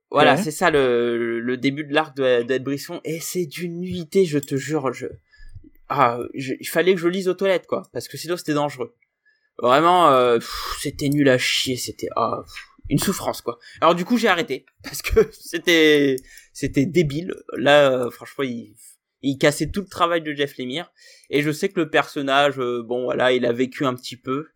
Voilà, 0.09 0.37
c'est 0.37 0.51
ça 0.51 0.69
le, 0.69 1.39
le, 1.39 1.57
début 1.57 1.83
de 1.83 1.93
l'arc 1.93 2.15
d'Ed 2.15 2.63
Brisson 2.63 3.01
et 3.03 3.19
c'est 3.19 3.47
d'une 3.47 3.79
nuitée, 3.79 4.25
je 4.25 4.37
te 4.37 4.55
jure. 4.55 4.93
Je... 4.93 5.07
Ah, 5.89 6.19
il 6.35 6.67
fallait 6.67 6.93
que 6.93 6.99
je 6.99 7.07
lise 7.07 7.27
aux 7.27 7.33
toilettes 7.33 7.65
quoi, 7.65 7.81
parce 7.91 8.07
que 8.07 8.15
sinon 8.15 8.37
c'était 8.37 8.53
dangereux. 8.53 8.95
Vraiment, 9.57 10.09
euh, 10.09 10.39
c'était 10.79 11.09
nul 11.09 11.27
à 11.29 11.37
chier, 11.37 11.77
c'était 11.77 12.09
ah, 12.15 12.43
une 12.89 12.99
souffrance 12.99 13.41
quoi. 13.41 13.59
Alors 13.81 13.95
du 13.95 14.05
coup 14.05 14.17
j'ai 14.17 14.27
arrêté 14.27 14.65
parce 14.83 15.01
que 15.01 15.29
c'était 15.31 16.15
c'était 16.53 16.85
débile. 16.85 17.33
Là, 17.57 17.91
euh, 17.91 18.11
franchement, 18.11 18.43
il 18.43 18.75
il 19.23 19.37
cassait 19.37 19.71
tout 19.71 19.81
le 19.81 19.87
travail 19.87 20.21
de 20.21 20.33
Jeff 20.33 20.57
Lemire. 20.57 20.91
Et 21.29 21.41
je 21.41 21.51
sais 21.51 21.69
que 21.69 21.79
le 21.79 21.89
personnage 21.89 22.59
euh, 22.59 22.83
bon 22.83 23.05
voilà 23.05 23.31
il 23.31 23.45
a 23.45 23.53
vécu 23.53 23.85
un 23.85 23.95
petit 23.95 24.17
peu. 24.17 24.47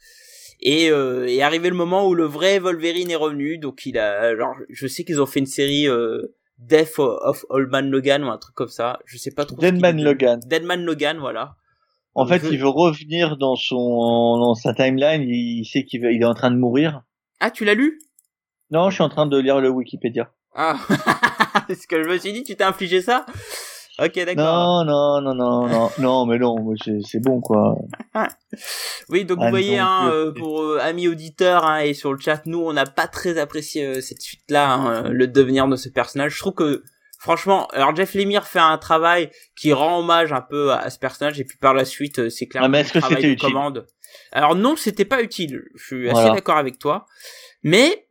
Et 0.59 0.91
euh, 0.91 1.28
est 1.28 1.41
arrivé 1.41 1.70
le 1.70 1.76
moment 1.76 2.07
où 2.07 2.13
le 2.13 2.26
vrai 2.26 2.59
Wolverine 2.59 3.09
est 3.09 3.15
revenu. 3.15 3.57
Donc 3.57 3.86
il 3.86 3.97
a 3.97 4.20
alors 4.20 4.55
je 4.70 4.88
sais 4.88 5.03
qu'ils 5.03 5.22
ont 5.22 5.26
fait 5.26 5.39
une 5.39 5.45
série 5.45 5.88
euh, 5.88 6.36
Death 6.59 6.99
of 6.99 7.45
Old 7.49 7.70
Man 7.72 7.89
Logan 7.89 8.24
ou 8.24 8.28
un 8.28 8.38
truc 8.38 8.55
comme 8.55 8.68
ça. 8.68 8.99
Je 9.05 9.18
sais 9.18 9.32
pas 9.32 9.45
trop 9.45 9.57
Deadman 9.57 10.01
Logan. 10.01 10.39
Deadman 10.45 10.84
Logan 10.84 11.18
voilà. 11.20 11.55
En 12.13 12.26
fait 12.26 12.43
il 12.51 12.59
veut 12.59 12.68
revenir 12.68 13.38
dans 13.38 13.55
son 13.55 14.38
dans 14.38 14.53
sa 14.53 14.74
timeline. 14.74 15.22
Il 15.22 15.65
sait 15.65 15.86
qu'il 15.86 16.03
il 16.03 16.22
est 16.22 16.26
en 16.26 16.34
train 16.34 16.51
de 16.51 16.57
mourir. 16.57 17.03
Ah 17.39 17.51
tu 17.51 17.63
l'as 17.63 17.76
lu? 17.76 18.01
Non 18.70 18.89
je 18.89 18.95
suis 18.95 19.03
en 19.03 19.09
train 19.09 19.28
de 19.28 19.38
lire 19.38 19.61
le 19.61 19.70
Wikipédia. 19.70 20.34
Ah 20.53 20.78
c'est 21.68 21.76
ce 21.76 21.88
que 21.88 22.03
je 22.03 22.09
me 22.09 22.18
suis 22.18 22.34
dit. 22.34 22.43
Tu 22.43 22.55
t'es 22.55 22.63
infligé 22.63 23.01
ça? 23.01 23.26
Ok, 24.00 24.14
d'accord. 24.26 24.86
Non, 24.86 24.86
non, 24.86 25.22
non, 25.22 25.34
non, 25.34 25.68
non, 25.68 25.91
non, 25.98 26.26
mais 26.28 26.38
non, 26.38 26.56
c'est 27.04 27.20
bon, 27.20 27.41
quoi. 27.41 27.76
oui, 29.10 29.26
donc 29.26 29.39
vous 29.39 29.50
voyez, 29.50 29.80
hein, 29.80 30.12
euh, 30.12 30.32
pour 30.32 30.62
euh, 30.62 30.80
amis 30.80 31.08
auditeurs 31.08 31.66
hein, 31.66 31.80
et 31.80 31.95
sur 31.95 32.14
le 32.14 32.20
chat, 32.20 32.45
nous, 32.45 32.60
on 32.60 32.74
n'a 32.74 32.86
pas 32.86 33.08
très 33.08 33.39
apprécié 33.39 33.86
euh, 33.86 34.02
cette 34.02 34.22
suite-là, 34.22 34.72
hein, 34.72 35.10
le 35.10 35.28
devenir 35.28 35.68
de 35.68 35.76
ce 35.76 35.89
personnage. 35.89 36.36
Je 36.36 36.39
trouve 36.39 36.54
que, 36.54 36.84
franchement, 37.20 37.68
alors 37.74 37.95
Jeff 37.95 38.14
Lemire 38.14 38.45
fait 38.45 38.60
un 38.60 38.78
travail 38.78 39.32
qui 39.56 39.74
rend 39.74 40.00
hommage 40.00 40.32
un 40.32 40.41
peu 40.41 40.74
à, 40.74 40.91
ce 40.91 41.00
personnage, 41.00 41.39
et 41.39 41.43
puis 41.43 41.58
par 41.58 41.74
la 41.74 41.84
suite, 41.84 42.30
c'est 42.30 42.45
clairement 42.45 42.68
ah, 42.68 42.70
mais 42.70 42.84
que 42.84 43.16
utile 43.16 43.38
commande. 43.39 43.88
Alors 44.32 44.56
non, 44.56 44.76
c'était 44.76 45.06
pas 45.06 45.24
utile. 45.24 45.64
Je 45.76 45.84
suis 45.84 46.10
assez 46.10 46.30
d'accord 46.30 46.58
avec 46.58 46.78
toi, 46.78 47.08
mais 47.64 48.08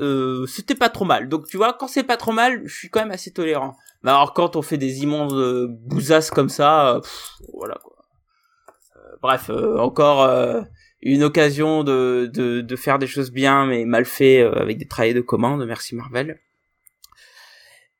euh, 0.00 0.46
c'était 0.46 0.74
pas 0.74 0.88
trop 0.88 1.04
mal. 1.04 1.28
Donc 1.28 1.46
tu 1.46 1.56
vois, 1.56 1.74
quand 1.74 1.86
c'est 1.86 2.04
pas 2.04 2.16
trop 2.16 2.32
mal, 2.32 2.62
je 2.64 2.74
suis 2.74 2.88
quand 2.88 3.00
même 3.00 3.10
assez 3.10 3.32
tolérant. 3.32 3.76
Mais 4.02 4.10
alors 4.10 4.32
quand 4.32 4.56
on 4.56 4.62
fait 4.62 4.78
des 4.78 5.02
immenses 5.02 5.32
euh, 5.34 5.66
bousasses 5.68 6.30
comme 6.30 6.48
ça, 6.48 6.96
euh, 6.96 7.00
voilà 7.52 7.76
quoi. 7.82 7.96
Euh, 8.96 9.16
bref, 9.20 9.50
encore 9.50 10.28
une 11.02 11.22
occasion 11.22 11.84
de, 11.84 12.30
de, 12.32 12.60
de, 12.60 12.76
faire 12.76 12.98
des 12.98 13.06
choses 13.06 13.30
bien 13.30 13.66
mais 13.66 13.84
mal 13.84 14.04
fait 14.04 14.40
avec 14.42 14.78
des 14.78 14.86
travails 14.86 15.14
de 15.14 15.20
commande. 15.20 15.64
Merci 15.66 15.94
Marvel. 15.94 16.40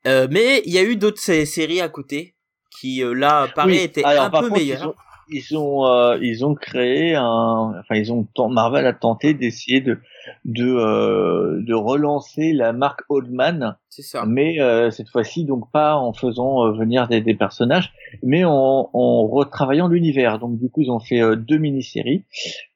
mais 0.05 0.63
il 0.65 0.73
y 0.73 0.79
a 0.79 0.83
eu 0.83 0.97
d'autres 0.97 1.21
séries 1.21 1.81
à 1.81 1.89
côté 1.89 2.35
qui 2.71 3.03
là 3.05 3.49
pareil 3.55 3.81
étaient 3.81 4.05
un 4.05 4.31
peu 4.31 4.51
meilleures. 4.51 4.95
Ils 5.31 5.57
ont, 5.57 6.15
ils 6.21 6.45
ont, 6.45 6.55
créé 6.55 7.15
un, 7.15 7.75
enfin 7.79 7.95
ils 7.95 8.13
ont 8.13 8.27
Marvel 8.49 8.87
a 8.87 8.93
tenté 8.93 9.35
d'essayer 9.35 9.81
de 9.81 9.99
de 10.45 10.67
euh, 10.67 11.63
de 11.63 11.75
relancer 11.75 12.53
la 12.53 12.73
marque 12.73 13.03
Oldman 13.09 13.77
ça. 13.89 14.25
mais 14.27 14.61
euh, 14.61 14.91
cette 14.91 15.09
fois-ci 15.09 15.45
donc 15.45 15.71
pas 15.71 15.97
en 15.97 16.13
faisant 16.13 16.67
euh, 16.67 16.73
venir 16.73 17.09
des, 17.09 17.21
des, 17.21 17.35
personnages 17.35 17.93
mais 18.23 18.45
en, 18.45 18.91
en 18.93 19.27
retravaillant 19.27 19.89
l'univers. 19.89 20.39
Donc 20.39 20.59
du 20.59 20.71
coup 20.71 20.81
ils 20.83 20.91
ont 20.91 21.01
fait 21.01 21.21
deux 21.37 21.59
mini-séries. 21.59 22.25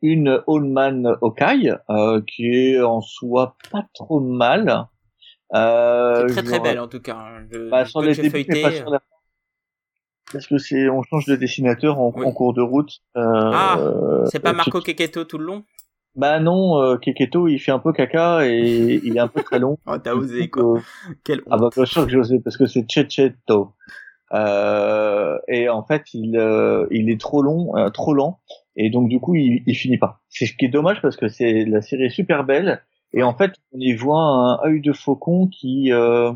Une 0.02 0.42
Oldman 0.46 1.16
Okai 1.20 1.74
qui 2.26 2.46
est 2.46 2.80
en 2.80 3.00
soi 3.00 3.56
pas 3.70 3.86
trop 3.94 4.20
mal. 4.20 4.86
Euh, 5.54 6.26
très 6.28 6.42
très 6.42 6.60
belle 6.60 6.80
en 6.80 6.88
tout 6.88 7.00
cas 7.00 7.26
bah, 7.70 7.84
sur 7.84 8.02
les 8.02 8.14
débuts, 8.14 8.44
pas 8.44 8.72
sur 8.72 8.90
la... 8.90 9.00
parce 10.32 10.46
que 10.46 10.58
c'est 10.58 10.88
on 10.88 11.02
change 11.02 11.26
de 11.26 11.36
dessinateur 11.36 12.00
en, 12.00 12.08
en 12.08 12.32
cours 12.32 12.54
de 12.54 12.62
route 12.62 13.02
ah 13.14 13.78
c'est 14.30 14.40
pas 14.40 14.52
Marco 14.52 14.80
Keketo 14.80 15.24
tout 15.24 15.38
le 15.38 15.44
long? 15.44 15.64
Bah 16.16 16.38
non, 16.38 16.80
euh, 16.80 16.96
Keketo, 16.96 17.48
il 17.48 17.58
fait 17.58 17.72
un 17.72 17.80
peu 17.80 17.92
caca 17.92 18.46
et 18.46 19.00
il 19.02 19.16
est 19.16 19.20
un 19.20 19.26
peu 19.26 19.42
très 19.42 19.58
long. 19.58 19.78
oh, 19.86 19.98
t'as 19.98 20.14
osé 20.14 20.48
quoi. 20.48 20.80
Quel 21.24 21.42
ah 21.50 21.56
bah 21.56 21.70
bien 21.74 21.84
sûr 21.84 22.04
que 22.04 22.10
j'ai 22.10 22.18
osé 22.18 22.38
parce 22.38 22.56
que 22.56 22.66
c'est 22.66 22.88
Checheto. 22.88 23.72
Euh, 24.32 25.38
et 25.48 25.68
en 25.68 25.84
fait, 25.84 26.02
il 26.14 26.36
euh, 26.36 26.86
il 26.90 27.10
est 27.10 27.20
trop 27.20 27.42
long, 27.42 27.76
euh, 27.76 27.90
trop 27.90 28.14
lent 28.14 28.38
et 28.76 28.90
donc 28.90 29.08
du 29.08 29.18
coup, 29.18 29.34
il, 29.34 29.62
il 29.66 29.74
finit 29.74 29.98
pas. 29.98 30.20
C'est 30.28 30.46
ce 30.46 30.54
qui 30.54 30.66
est 30.66 30.68
dommage 30.68 31.02
parce 31.02 31.16
que 31.16 31.28
c'est 31.28 31.64
la 31.64 31.82
série 31.82 32.04
est 32.04 32.10
super 32.10 32.44
belle 32.44 32.82
et 33.12 33.22
en 33.24 33.34
fait, 33.34 33.52
on 33.72 33.80
y 33.80 33.92
voit 33.92 34.20
un 34.20 34.60
œil 34.64 34.80
de 34.80 34.92
faucon 34.92 35.48
qui 35.48 35.92
euh, 35.92 36.32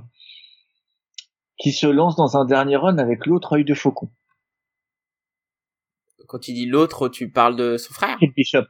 qui 1.58 1.72
se 1.72 1.86
lance 1.86 2.16
dans 2.16 2.36
un 2.36 2.44
dernier 2.44 2.76
run 2.76 2.98
avec 2.98 3.26
l'autre 3.26 3.54
œil 3.54 3.64
de 3.64 3.74
faucon. 3.74 4.10
Quand 6.26 6.38
tu 6.38 6.52
dis 6.52 6.66
l'autre, 6.66 7.08
tu 7.08 7.30
parles 7.30 7.56
de 7.56 7.76
son 7.76 7.92
frère? 7.94 8.18
Kate 8.18 8.34
Bishop 8.36 8.66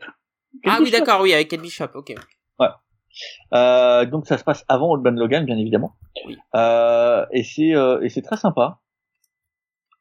ah 0.65 0.79
oui, 0.81 0.91
d'accord, 0.91 1.21
oui, 1.21 1.33
avec 1.33 1.49
Kate 1.49 1.61
Bishop, 1.61 1.89
ok. 1.95 2.15
Ouais. 2.59 2.69
Euh, 3.53 4.07
donc 4.07 4.27
ça 4.27 4.39
se 4.39 4.45
passe 4.45 4.65
avant 4.69 4.91
Old 4.91 5.03
Man 5.03 5.17
Logan, 5.17 5.45
bien 5.45 5.57
évidemment. 5.57 5.95
Oui. 6.27 6.37
Euh, 6.55 7.27
et 7.33 7.45
c'est 7.45 7.75
euh, 7.75 8.01
et 8.01 8.09
c'est 8.09 8.23
très 8.23 8.37
sympa. 8.37 8.81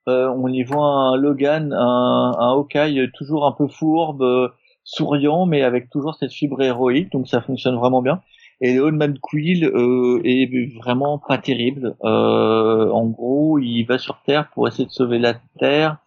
Euh, 0.08 0.30
on 0.30 0.48
y 0.48 0.64
voit 0.64 0.86
un 0.86 1.18
Logan, 1.18 1.74
un, 1.74 2.34
un 2.40 2.52
Hawkeye 2.54 3.12
toujours 3.14 3.46
un 3.46 3.52
peu 3.52 3.68
fourbe, 3.68 4.22
euh, 4.22 4.50
souriant, 4.84 5.46
mais 5.46 5.64
avec 5.64 5.90
toujours 5.90 6.16
cette 6.16 6.32
fibre 6.32 6.62
héroïque, 6.62 7.12
donc 7.12 7.28
ça 7.28 7.42
fonctionne 7.42 7.76
vraiment 7.76 8.02
bien. 8.02 8.22
Et 8.60 8.80
Old 8.80 8.96
Man 8.96 9.20
Quill 9.20 9.66
euh, 9.66 10.20
est 10.24 10.76
vraiment 10.78 11.20
pas 11.20 11.38
terrible. 11.38 11.96
en 12.02 13.06
gros, 13.06 13.60
il 13.60 13.84
va 13.84 13.98
sur 13.98 14.22
Terre 14.24 14.50
pour 14.54 14.68
essayer 14.68 14.86
de 14.86 14.92
sauver 14.92 15.20
la 15.20 15.36
Terre. 15.60 15.98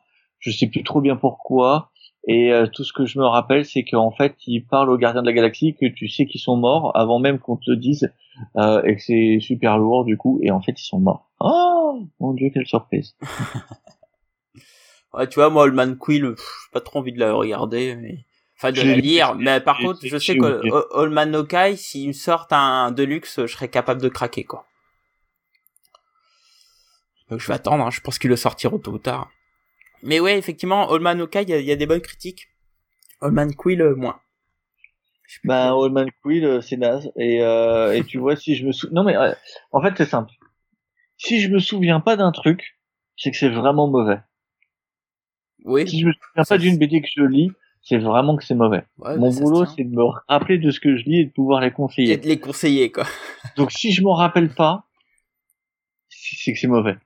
Je 0.41 0.51
sais 0.51 0.67
plus 0.67 0.83
trop 0.83 1.01
bien 1.01 1.17
pourquoi. 1.17 1.91
Et 2.27 2.53
euh, 2.53 2.67
tout 2.67 2.85
ce 2.85 2.93
que 2.93 3.07
je 3.07 3.19
me 3.19 3.25
rappelle, 3.25 3.65
c'est 3.65 3.85
qu'en 3.85 4.11
fait, 4.11 4.37
il 4.47 4.67
parle 4.67 4.91
aux 4.91 4.99
gardiens 4.99 5.23
de 5.23 5.27
la 5.27 5.33
galaxie 5.33 5.75
que 5.75 5.87
tu 5.87 6.09
sais 6.09 6.27
qu'ils 6.27 6.41
sont 6.41 6.57
morts 6.57 6.93
avant 6.95 7.19
même 7.19 7.39
qu'on 7.39 7.57
te 7.57 7.71
dise 7.71 8.13
euh, 8.57 8.83
et 8.83 8.97
que 8.97 9.03
c'est 9.03 9.39
super 9.41 9.79
lourd 9.79 10.05
du 10.05 10.17
coup. 10.17 10.39
Et 10.43 10.51
en 10.51 10.61
fait, 10.61 10.79
ils 10.79 10.85
sont 10.85 11.01
morts. 11.01 11.31
Oh 11.41 12.03
mon 12.21 12.35
dieu, 12.35 12.51
quelle 12.53 12.67
surprise 12.67 13.17
Ouais, 15.13 15.27
tu 15.29 15.37
vois, 15.41 15.51
moi, 15.51 15.69
Man 15.73 15.97
Quill, 15.99 16.35
j'ai 16.37 16.71
pas 16.73 16.81
trop 16.81 17.01
envie 17.01 17.13
de 17.13 17.19
la 17.19 17.33
regarder, 17.33 17.97
enfin 18.61 18.73
de 18.73 18.83
la 18.83 18.95
lire. 18.95 19.35
Mais 19.35 19.61
par 19.61 19.79
contre, 19.79 20.01
je 20.05 20.19
sais 20.19 20.37
que 20.37 20.99
Allman 20.99 21.35
Okai, 21.35 21.77
s'il 21.77 22.09
me 22.09 22.13
sortent 22.13 22.53
un 22.53 22.91
Deluxe, 22.91 23.41
je 23.41 23.47
serais 23.47 23.69
capable 23.69 24.03
de 24.03 24.09
craquer 24.09 24.45
quoi. 24.45 24.67
Donc 27.31 27.41
je 27.41 27.47
vais 27.47 27.55
attendre. 27.55 27.85
Hein. 27.87 27.91
Je 27.91 28.01
pense 28.01 28.19
qu'il 28.19 28.29
le 28.29 28.37
sortira 28.37 28.77
tôt 28.79 28.93
ou 28.93 28.99
tard. 28.99 29.31
Mais 30.03 30.21
ouais, 30.21 30.39
effectivement, 30.39 30.91
Allman 30.91 31.21
Okai, 31.21 31.43
il 31.43 31.65
y, 31.65 31.73
a 31.73 31.77
des 31.77 31.87
bonnes 31.87 32.01
critiques. 32.01 32.49
Allman 33.21 33.53
Quill, 33.55 33.83
euh, 33.83 33.95
moins. 33.95 34.21
Ben, 35.45 35.75
Allman 35.75 36.07
Quill, 36.23 36.45
euh, 36.45 36.61
c'est 36.61 36.77
naze. 36.77 37.13
Et, 37.17 37.43
euh, 37.43 37.93
et 37.93 38.03
tu 38.03 38.19
vois, 38.19 38.35
si 38.35 38.57
je 38.57 38.67
me 38.67 38.73
souviens... 38.73 38.95
Non, 38.95 39.05
mais 39.05 39.15
en 39.73 39.83
fait, 39.83 39.93
c'est 39.97 40.07
simple. 40.07 40.33
Si 41.19 41.41
je 41.41 41.49
me 41.49 41.59
souviens 41.59 42.01
pas 42.01 42.17
d'un 42.17 42.33
truc, 42.33 42.79
c'est 43.17 43.31
que 43.31 43.37
c'est 43.37 43.51
vraiment 43.51 43.89
mauvais. 43.89 44.21
Oui. 45.65 45.87
Si 45.87 46.01
je 46.01 46.07
me 46.07 46.13
souviens 46.13 46.45
pas 46.45 46.57
d'une 46.57 46.79
BD 46.79 47.03
que 47.03 47.09
je 47.15 47.23
lis, 47.23 47.53
c'est 47.83 47.99
vraiment 47.99 48.37
que 48.37 48.45
c'est 48.45 48.55
mauvais. 48.55 48.85
Mon 48.99 49.31
boulot, 49.31 49.65
c'est 49.65 49.85
de 49.85 49.95
me 49.95 50.05
rappeler 50.29 50.59
de 50.59 50.71
ce 50.71 50.81
que 50.81 50.97
je 50.97 51.05
lis 51.05 51.21
et 51.21 51.25
de 51.25 51.31
pouvoir 51.31 51.61
les 51.61 51.71
conseiller. 51.71 52.13
Et 52.15 52.17
de 52.19 52.27
les 52.27 52.39
conseiller, 52.39 52.93
quoi. 52.93 53.05
Donc, 53.57 53.73
si 53.73 53.93
je 53.93 54.03
m'en 54.03 54.15
rappelle 54.15 54.55
pas, 54.55 54.85
c'est 56.09 56.53
que 56.53 56.59
c'est 56.59 56.69
mauvais. 56.69 56.97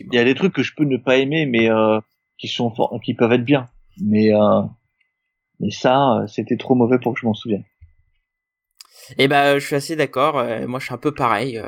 Il 0.00 0.14
y 0.14 0.18
a 0.18 0.24
des 0.24 0.34
trucs 0.34 0.54
que 0.54 0.62
je 0.62 0.74
peux 0.74 0.84
ne 0.84 0.96
pas 0.96 1.16
aimer, 1.16 1.46
mais 1.46 1.70
euh, 1.70 2.00
qui 2.38 2.48
sont 2.48 2.72
qui 3.02 3.14
peuvent 3.14 3.32
être 3.32 3.44
bien. 3.44 3.68
Mais 4.00 4.34
euh, 4.34 4.62
mais 5.60 5.70
ça, 5.70 6.18
euh, 6.18 6.26
c'était 6.26 6.56
trop 6.56 6.74
mauvais 6.74 6.98
pour 6.98 7.14
que 7.14 7.20
je 7.20 7.26
m'en 7.26 7.34
souvienne. 7.34 7.64
Eh 9.18 9.28
ben, 9.28 9.58
je 9.58 9.66
suis 9.66 9.76
assez 9.76 9.96
d'accord. 9.96 10.42
moi, 10.66 10.80
je 10.80 10.86
suis 10.86 10.94
un 10.94 10.98
peu 10.98 11.12
pareil. 11.12 11.60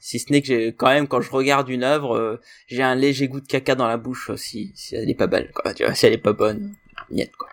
si 0.00 0.18
ce 0.18 0.32
n'est 0.32 0.40
que 0.40 0.48
j'ai 0.48 0.74
quand 0.74 0.88
même, 0.88 1.06
quand 1.06 1.20
je 1.20 1.30
regarde 1.30 1.68
une 1.68 1.84
œuvre, 1.84 2.40
j'ai 2.66 2.82
un 2.82 2.96
léger 2.96 3.28
goût 3.28 3.40
de 3.40 3.46
caca 3.46 3.76
dans 3.76 3.86
la 3.86 3.96
bouche 3.96 4.34
si, 4.34 4.72
si 4.74 4.96
elle 4.96 5.08
est 5.08 5.14
pas 5.14 5.28
belle. 5.28 5.52
Quoi. 5.52 5.72
Tu 5.72 5.84
vois, 5.84 5.94
si 5.94 6.06
elle 6.06 6.14
est 6.14 6.18
pas 6.18 6.32
bonne, 6.32 6.74
quoi. 7.36 7.48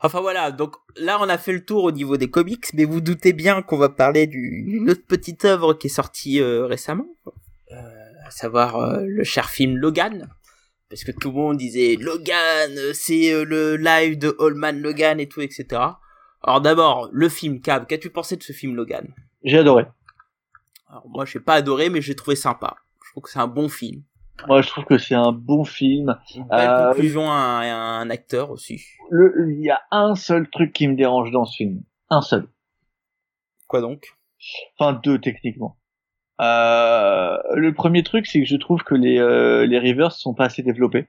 Enfin 0.00 0.20
voilà, 0.20 0.50
donc 0.50 0.74
là 0.96 1.18
on 1.20 1.28
a 1.30 1.38
fait 1.38 1.52
le 1.52 1.64
tour 1.64 1.84
au 1.84 1.90
niveau 1.90 2.16
des 2.16 2.28
comics, 2.28 2.66
mais 2.74 2.84
vous 2.84 3.00
doutez 3.00 3.32
bien 3.32 3.62
qu'on 3.62 3.78
va 3.78 3.88
parler 3.88 4.26
d'une 4.26 4.90
autre 4.90 5.06
petite 5.06 5.44
œuvre 5.46 5.72
qui 5.74 5.86
est 5.86 5.90
sortie 5.90 6.40
euh, 6.40 6.66
récemment, 6.66 7.08
euh, 7.72 7.76
à 8.26 8.30
savoir 8.30 8.76
euh, 8.76 9.04
le 9.06 9.24
cher 9.24 9.48
film 9.48 9.78
Logan, 9.78 10.28
parce 10.90 11.04
que 11.04 11.10
tout 11.12 11.30
le 11.30 11.36
monde 11.36 11.56
disait 11.56 11.96
Logan, 11.98 12.78
c'est 12.92 13.44
le 13.44 13.76
live 13.76 14.18
de 14.18 14.36
Allman 14.38 14.78
Logan 14.78 15.20
et 15.20 15.28
tout, 15.28 15.40
etc. 15.40 15.66
Alors 16.42 16.60
d'abord, 16.60 17.08
le 17.10 17.30
film 17.30 17.60
Cab, 17.62 17.86
qu'as-tu 17.86 18.10
pensé 18.10 18.36
de 18.36 18.42
ce 18.42 18.52
film 18.52 18.74
Logan? 18.74 19.06
J'ai 19.42 19.58
adoré. 19.58 19.86
Alors 20.90 21.08
moi 21.08 21.24
j'ai 21.24 21.40
pas 21.40 21.54
adoré, 21.54 21.88
mais 21.88 22.02
j'ai 22.02 22.14
trouvé 22.14 22.36
sympa. 22.36 22.76
Je 23.06 23.10
trouve 23.10 23.22
que 23.22 23.30
c'est 23.30 23.38
un 23.38 23.46
bon 23.46 23.70
film. 23.70 24.02
Moi, 24.48 24.62
je 24.62 24.68
trouve 24.68 24.84
que 24.84 24.98
c'est 24.98 25.14
un 25.14 25.32
bon 25.32 25.64
film. 25.64 26.16
Une 26.34 26.44
belle 26.48 26.68
Euh, 26.68 26.88
conclusion 26.88 27.30
à 27.30 27.34
un, 27.34 27.60
à 27.62 27.74
un 28.00 28.10
acteur 28.10 28.50
aussi. 28.50 28.82
Le, 29.10 29.32
il 29.52 29.62
y 29.62 29.70
a 29.70 29.80
un 29.90 30.14
seul 30.14 30.48
truc 30.50 30.72
qui 30.72 30.86
me 30.88 30.96
dérange 30.96 31.30
dans 31.30 31.44
ce 31.44 31.56
film. 31.56 31.82
Un 32.10 32.20
seul. 32.20 32.48
Quoi 33.68 33.80
donc? 33.80 34.06
Enfin, 34.78 35.00
deux 35.02 35.18
techniquement. 35.18 35.78
Euh, 36.40 37.38
le 37.54 37.72
premier 37.72 38.02
truc, 38.02 38.26
c'est 38.26 38.40
que 38.40 38.46
je 38.48 38.56
trouve 38.56 38.82
que 38.82 38.94
les, 38.94 39.18
euh, 39.18 39.66
les 39.66 39.78
Rivers 39.78 40.12
sont 40.12 40.34
pas 40.34 40.46
assez 40.46 40.62
développés. 40.62 41.06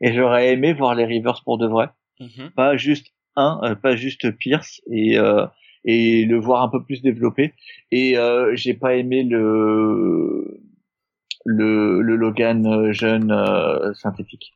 Et 0.00 0.12
j'aurais 0.14 0.52
aimé 0.52 0.72
voir 0.72 0.94
les 0.94 1.04
Rivers 1.04 1.42
pour 1.44 1.58
de 1.58 1.66
vrai. 1.66 1.90
Mhm. 2.18 2.50
Pas 2.56 2.76
juste 2.76 3.08
un, 3.36 3.60
euh, 3.62 3.74
pas 3.76 3.94
juste 3.94 4.30
Pierce 4.36 4.80
et 4.90 5.18
euh, 5.18 5.46
et 5.84 6.24
le 6.24 6.38
voir 6.40 6.62
un 6.62 6.68
peu 6.68 6.82
plus 6.82 7.02
développé. 7.02 7.54
Et 7.92 8.18
euh, 8.18 8.56
j'ai 8.56 8.74
pas 8.74 8.96
aimé 8.96 9.22
le 9.22 10.60
le, 11.44 12.00
le 12.02 12.16
Logan 12.16 12.66
euh, 12.66 12.92
jeune 12.92 13.30
euh, 13.30 13.92
synthétique. 13.94 14.54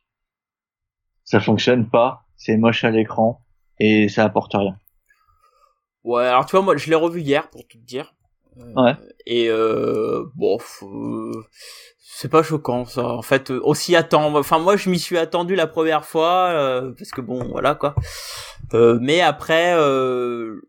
Ça 1.23 1.39
fonctionne 1.39 1.89
pas, 1.89 2.25
c'est 2.35 2.57
moche 2.57 2.83
à 2.83 2.91
l'écran 2.91 3.41
et 3.79 4.09
ça 4.09 4.25
apporte 4.25 4.53
rien. 4.53 4.75
Ouais, 6.03 6.25
alors 6.25 6.45
tu 6.45 6.51
vois, 6.55 6.61
moi 6.65 6.75
je 6.77 6.89
l'ai 6.89 6.95
revu 6.95 7.21
hier 7.21 7.49
pour 7.49 7.65
tout 7.67 7.77
te 7.77 7.85
dire. 7.85 8.13
Euh, 8.57 8.73
Ouais. 8.75 8.95
Et 9.25 9.49
euh, 9.49 10.25
bon, 10.35 10.57
euh, 10.83 11.31
c'est 11.97 12.29
pas 12.29 12.43
choquant 12.43 12.85
ça. 12.85 13.07
En 13.07 13.21
fait, 13.21 13.49
euh, 13.49 13.73
s'y 13.73 13.95
attend. 13.95 14.35
Enfin, 14.35 14.59
moi 14.59 14.75
je 14.75 14.89
m'y 14.89 14.99
suis 14.99 15.17
attendu 15.17 15.55
la 15.55 15.65
première 15.65 16.05
fois 16.05 16.49
euh, 16.49 16.91
parce 16.97 17.09
que 17.11 17.21
bon, 17.21 17.47
voilà 17.49 17.73
quoi. 17.73 17.95
Euh, 18.73 18.99
mais 19.01 19.21
après, 19.21 19.73
euh, 19.75 20.61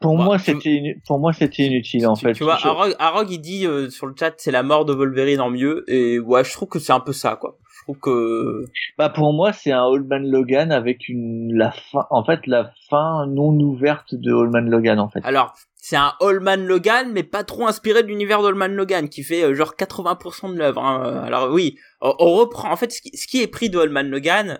Pour 0.00 0.16
Bah, 0.18 0.24
moi, 0.24 0.38
tu- 0.38 0.52
inu- 0.52 1.00
pour 1.06 1.18
moi 1.18 1.32
c'était 1.32 1.64
inutile 1.64 2.06
en 2.06 2.14
tu, 2.14 2.26
fait. 2.26 2.32
tu 2.34 2.44
vois, 2.44 2.58
Je- 2.62 2.68
Arog, 2.68 2.94
Arog, 2.98 3.30
il 3.30 3.38
dit 3.40 3.66
euh, 3.66 3.88
sur 3.88 4.06
le 4.06 4.14
chat 4.18 4.34
c'est 4.36 4.50
la 4.50 4.62
mort 4.62 4.84
de 4.84 4.92
Wolverine 4.92 5.40
en 5.40 5.48
mieux 5.50 5.84
et 5.90 6.18
ouais, 6.18 6.44
je 6.44 6.52
trouve 6.52 6.68
que 6.68 6.78
c'est 6.78 6.92
un 6.92 7.00
peu 7.00 7.12
ça 7.12 7.36
quoi. 7.36 7.56
Je 7.78 7.82
trouve 7.92 7.98
que 8.00 8.64
Bah 8.98 9.08
pour 9.08 9.32
moi, 9.32 9.52
c'est 9.52 9.72
un 9.72 9.84
Oldman 9.84 10.26
Logan 10.30 10.70
avec 10.72 11.08
une 11.08 11.54
la 11.54 11.70
fin 11.70 12.06
en 12.10 12.24
fait 12.24 12.46
la 12.46 12.72
fin 12.90 13.26
non 13.26 13.58
ouverte 13.60 14.14
de 14.14 14.32
Oldman 14.32 14.68
Logan 14.68 14.98
en 15.00 15.08
fait. 15.08 15.20
alors 15.24 15.54
c'est 15.76 15.96
un 15.96 16.12
Allman 16.20 16.66
Logan 16.66 17.12
mais 17.12 17.22
pas 17.22 17.44
trop 17.44 17.66
inspiré 17.68 18.02
de 18.02 18.08
l'univers 18.08 18.42
d'Allman 18.42 18.66
Logan 18.74 19.08
qui 19.08 19.22
fait 19.22 19.44
euh, 19.44 19.54
genre 19.54 19.74
80% 19.78 20.52
de 20.52 20.58
l'œuvre. 20.58 20.82
hein. 20.82 21.22
Alors 21.24 21.52
oui, 21.52 21.78
on, 22.00 22.12
on 22.18 22.34
reprend 22.34 22.72
en 22.72 22.76
fait 22.76 22.90
ce 22.92 23.00
qui, 23.00 23.16
ce 23.16 23.26
qui 23.28 23.40
est 23.40 23.46
pris 23.46 23.70
de 23.70 23.78
Allman 23.78 24.02
Logan. 24.10 24.58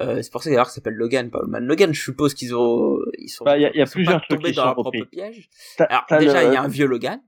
Euh, 0.00 0.20
c'est 0.22 0.30
pour 0.30 0.42
ça 0.42 0.50
d'ailleurs 0.50 0.66
que 0.66 0.70
ça 0.72 0.76
s'appelle 0.76 0.94
Logan, 0.94 1.30
pas 1.30 1.38
Allman 1.40 1.60
Logan. 1.66 1.92
Je 1.94 2.00
suppose 2.02 2.34
qu'ils 2.34 2.54
ont, 2.54 2.98
ils 3.18 3.28
sont, 3.28 3.44
Bah, 3.44 3.56
y 3.58 3.64
a- 3.64 3.68
y 3.74 3.80
a 3.80 3.84
ils 3.84 3.86
sont 3.86 3.92
plusieurs 3.94 4.20
pas 4.20 4.26
trucs 4.26 4.38
tombés 4.40 4.50
qui 4.50 4.56
dans 4.56 4.62
sont 4.62 4.66
leur 4.68 4.74
propre 4.74 5.04
piège. 5.10 5.48
Alors 5.78 6.04
déjà, 6.18 6.42
le- 6.42 6.48
il 6.50 6.54
y 6.54 6.56
a 6.56 6.62
un 6.62 6.68
vieux 6.68 6.86
Logan, 6.86 7.20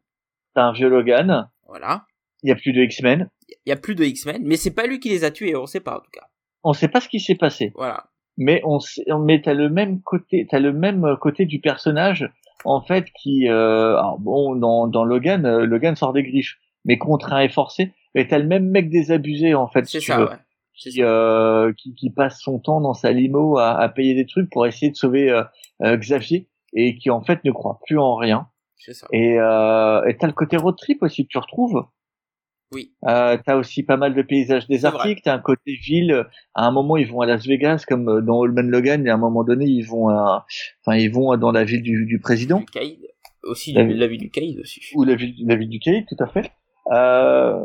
T'as 0.55 0.65
un 0.65 0.73
vieux 0.73 0.89
Logan. 0.89 1.49
voilà. 1.67 2.05
Il 2.43 2.49
y 2.49 2.53
a 2.53 2.57
plus 2.57 2.73
de 2.73 2.81
X-Men. 2.83 3.29
Il 3.67 3.71
y 3.71 3.73
a 3.73 3.77
plus 3.77 3.95
de 3.95 4.05
X-Men, 4.05 4.43
mais 4.45 4.57
c'est 4.57 4.71
pas 4.75 4.87
lui 4.87 5.01
qui 5.01 5.09
les 5.09 5.25
a 5.25 5.31
tués, 5.31 5.57
on 5.57 5.67
sait 5.67 5.81
pas 5.81 5.97
en 5.97 6.01
tout 6.01 6.11
cas. 6.13 6.27
On 6.65 6.73
sait 6.73 6.89
pas 6.89 7.01
ce 7.01 7.09
qui 7.09 7.21
s'est 7.21 7.35
passé, 7.37 7.73
Voilà. 7.75 8.05
mais 8.37 8.61
on 8.65 8.79
sait, 8.81 9.03
mais 9.21 9.41
t'as 9.41 9.55
le 9.55 9.69
même 9.71 10.03
côté, 10.03 10.47
t'as 10.51 10.59
le 10.59 10.73
même 10.73 11.17
côté 11.21 11.47
du 11.47 11.61
personnage 11.61 12.29
en 12.65 12.83
fait 12.83 13.07
qui, 13.21 13.49
euh, 13.49 13.97
alors 13.97 14.19
bon, 14.19 14.55
dans, 14.57 14.87
dans 14.89 15.05
Logan, 15.05 15.47
euh, 15.47 15.65
Logan 15.65 15.97
sort 15.97 16.13
des 16.13 16.23
griffes, 16.23 16.57
mais 16.85 16.99
contraint 16.99 17.41
et 17.41 17.49
forcé. 17.49 17.95
Et 18.15 18.27
t'as 18.27 18.39
le 18.39 18.47
même 18.47 18.69
mec 18.69 18.91
désabusé 18.91 19.55
en 19.55 19.69
fait, 19.69 19.85
C'est 19.87 20.01
si 20.01 20.07
tu 20.07 20.13
ça, 20.13 20.19
veux, 20.19 20.29
ouais. 20.29 20.37
Qui, 20.79 21.03
euh, 21.03 21.73
qui, 21.77 21.93
qui 21.95 22.11
passe 22.11 22.41
son 22.41 22.61
temps 22.61 22.81
dans 22.81 22.95
sa 22.95 23.11
limo 23.11 23.59
à, 23.59 23.71
à 23.79 23.89
payer 23.89 24.15
des 24.15 24.27
trucs 24.27 24.49
pour 24.49 24.65
essayer 24.65 24.93
de 24.93 24.97
sauver 24.97 25.29
euh, 25.29 25.43
euh, 25.83 25.97
Xavier 25.97 26.49
et 26.73 26.97
qui 26.97 27.11
en 27.11 27.21
fait 27.21 27.43
ne 27.45 27.51
croit 27.51 27.81
plus 27.85 27.99
en 27.99 28.15
rien. 28.15 28.47
C'est 28.77 28.95
ça. 28.95 29.09
Et 29.13 29.41
euh, 29.41 30.01
t'as 30.21 30.27
le 30.29 30.33
côté 30.33 30.57
road 30.57 30.77
trip 30.79 31.03
aussi 31.03 31.25
que 31.25 31.29
tu 31.31 31.39
retrouves. 31.39 31.85
Oui. 32.73 32.93
Euh, 33.09 33.37
t'as 33.45 33.57
aussi 33.57 33.83
pas 33.83 33.97
mal 33.97 34.15
de 34.15 34.23
paysages 34.23 34.69
désertiques, 34.69 35.23
t'as 35.25 35.35
un 35.35 35.39
côté 35.41 35.75
ville. 35.75 36.27
À 36.55 36.67
un 36.67 36.71
moment, 36.71 36.97
ils 36.97 37.09
vont 37.11 37.23
à 37.23 37.27
Las 37.27 37.45
Vegas, 37.47 37.85
comme 37.89 38.09
euh, 38.09 38.21
dans 38.21 38.43
Allman 38.43 38.69
Logan, 38.71 39.05
et 39.07 39.11
à 39.11 39.15
un 39.15 39.19
moment 39.19 39.43
donné, 39.43 39.65
ils 39.65 39.83
vont, 39.83 40.11
à, 40.11 40.47
enfin, 40.85 40.97
ils 40.97 41.11
vont 41.11 41.37
dans 41.39 41.51
la 41.51 41.65
ville 41.65 41.83
du, 41.83 42.05
du 42.07 42.21
président 42.21 42.61
Du 42.61 42.67
Caïd. 42.67 43.01
Aussi, 43.45 43.73
La- 43.73 43.85
vie 44.07 44.19
du 44.19 44.31
Caïd 44.31 44.61
aussi. 44.61 44.81
ou 44.95 45.03
la 45.05 45.15
ville, 45.15 45.35
la 45.47 45.57
ville 45.57 45.71
du 45.71 45.79
Caïd, 45.81 46.05
tout 46.07 46.23
à 46.23 46.27
fait. 46.27 46.53
Euh, 46.93 47.59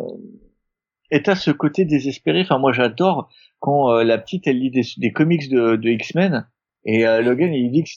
et 1.16 1.22
t'as 1.24 1.36
ce 1.36 1.52
côté 1.52 1.86
désespéré. 1.86 2.42
Enfin, 2.42 2.58
moi, 2.58 2.72
j'adore 2.74 3.30
quand 3.60 3.92
euh, 3.92 4.04
la 4.04 4.18
petite 4.18 4.48
elle 4.48 4.60
lit 4.60 4.72
des, 4.72 4.84
des 4.98 5.12
comics 5.12 5.50
de, 5.50 5.76
de 5.76 5.90
X-Men 5.90 6.48
et 6.86 7.08
euh, 7.08 7.22
Logan 7.22 7.54
il 7.54 7.72
dit 7.72 7.84
que 7.84 7.90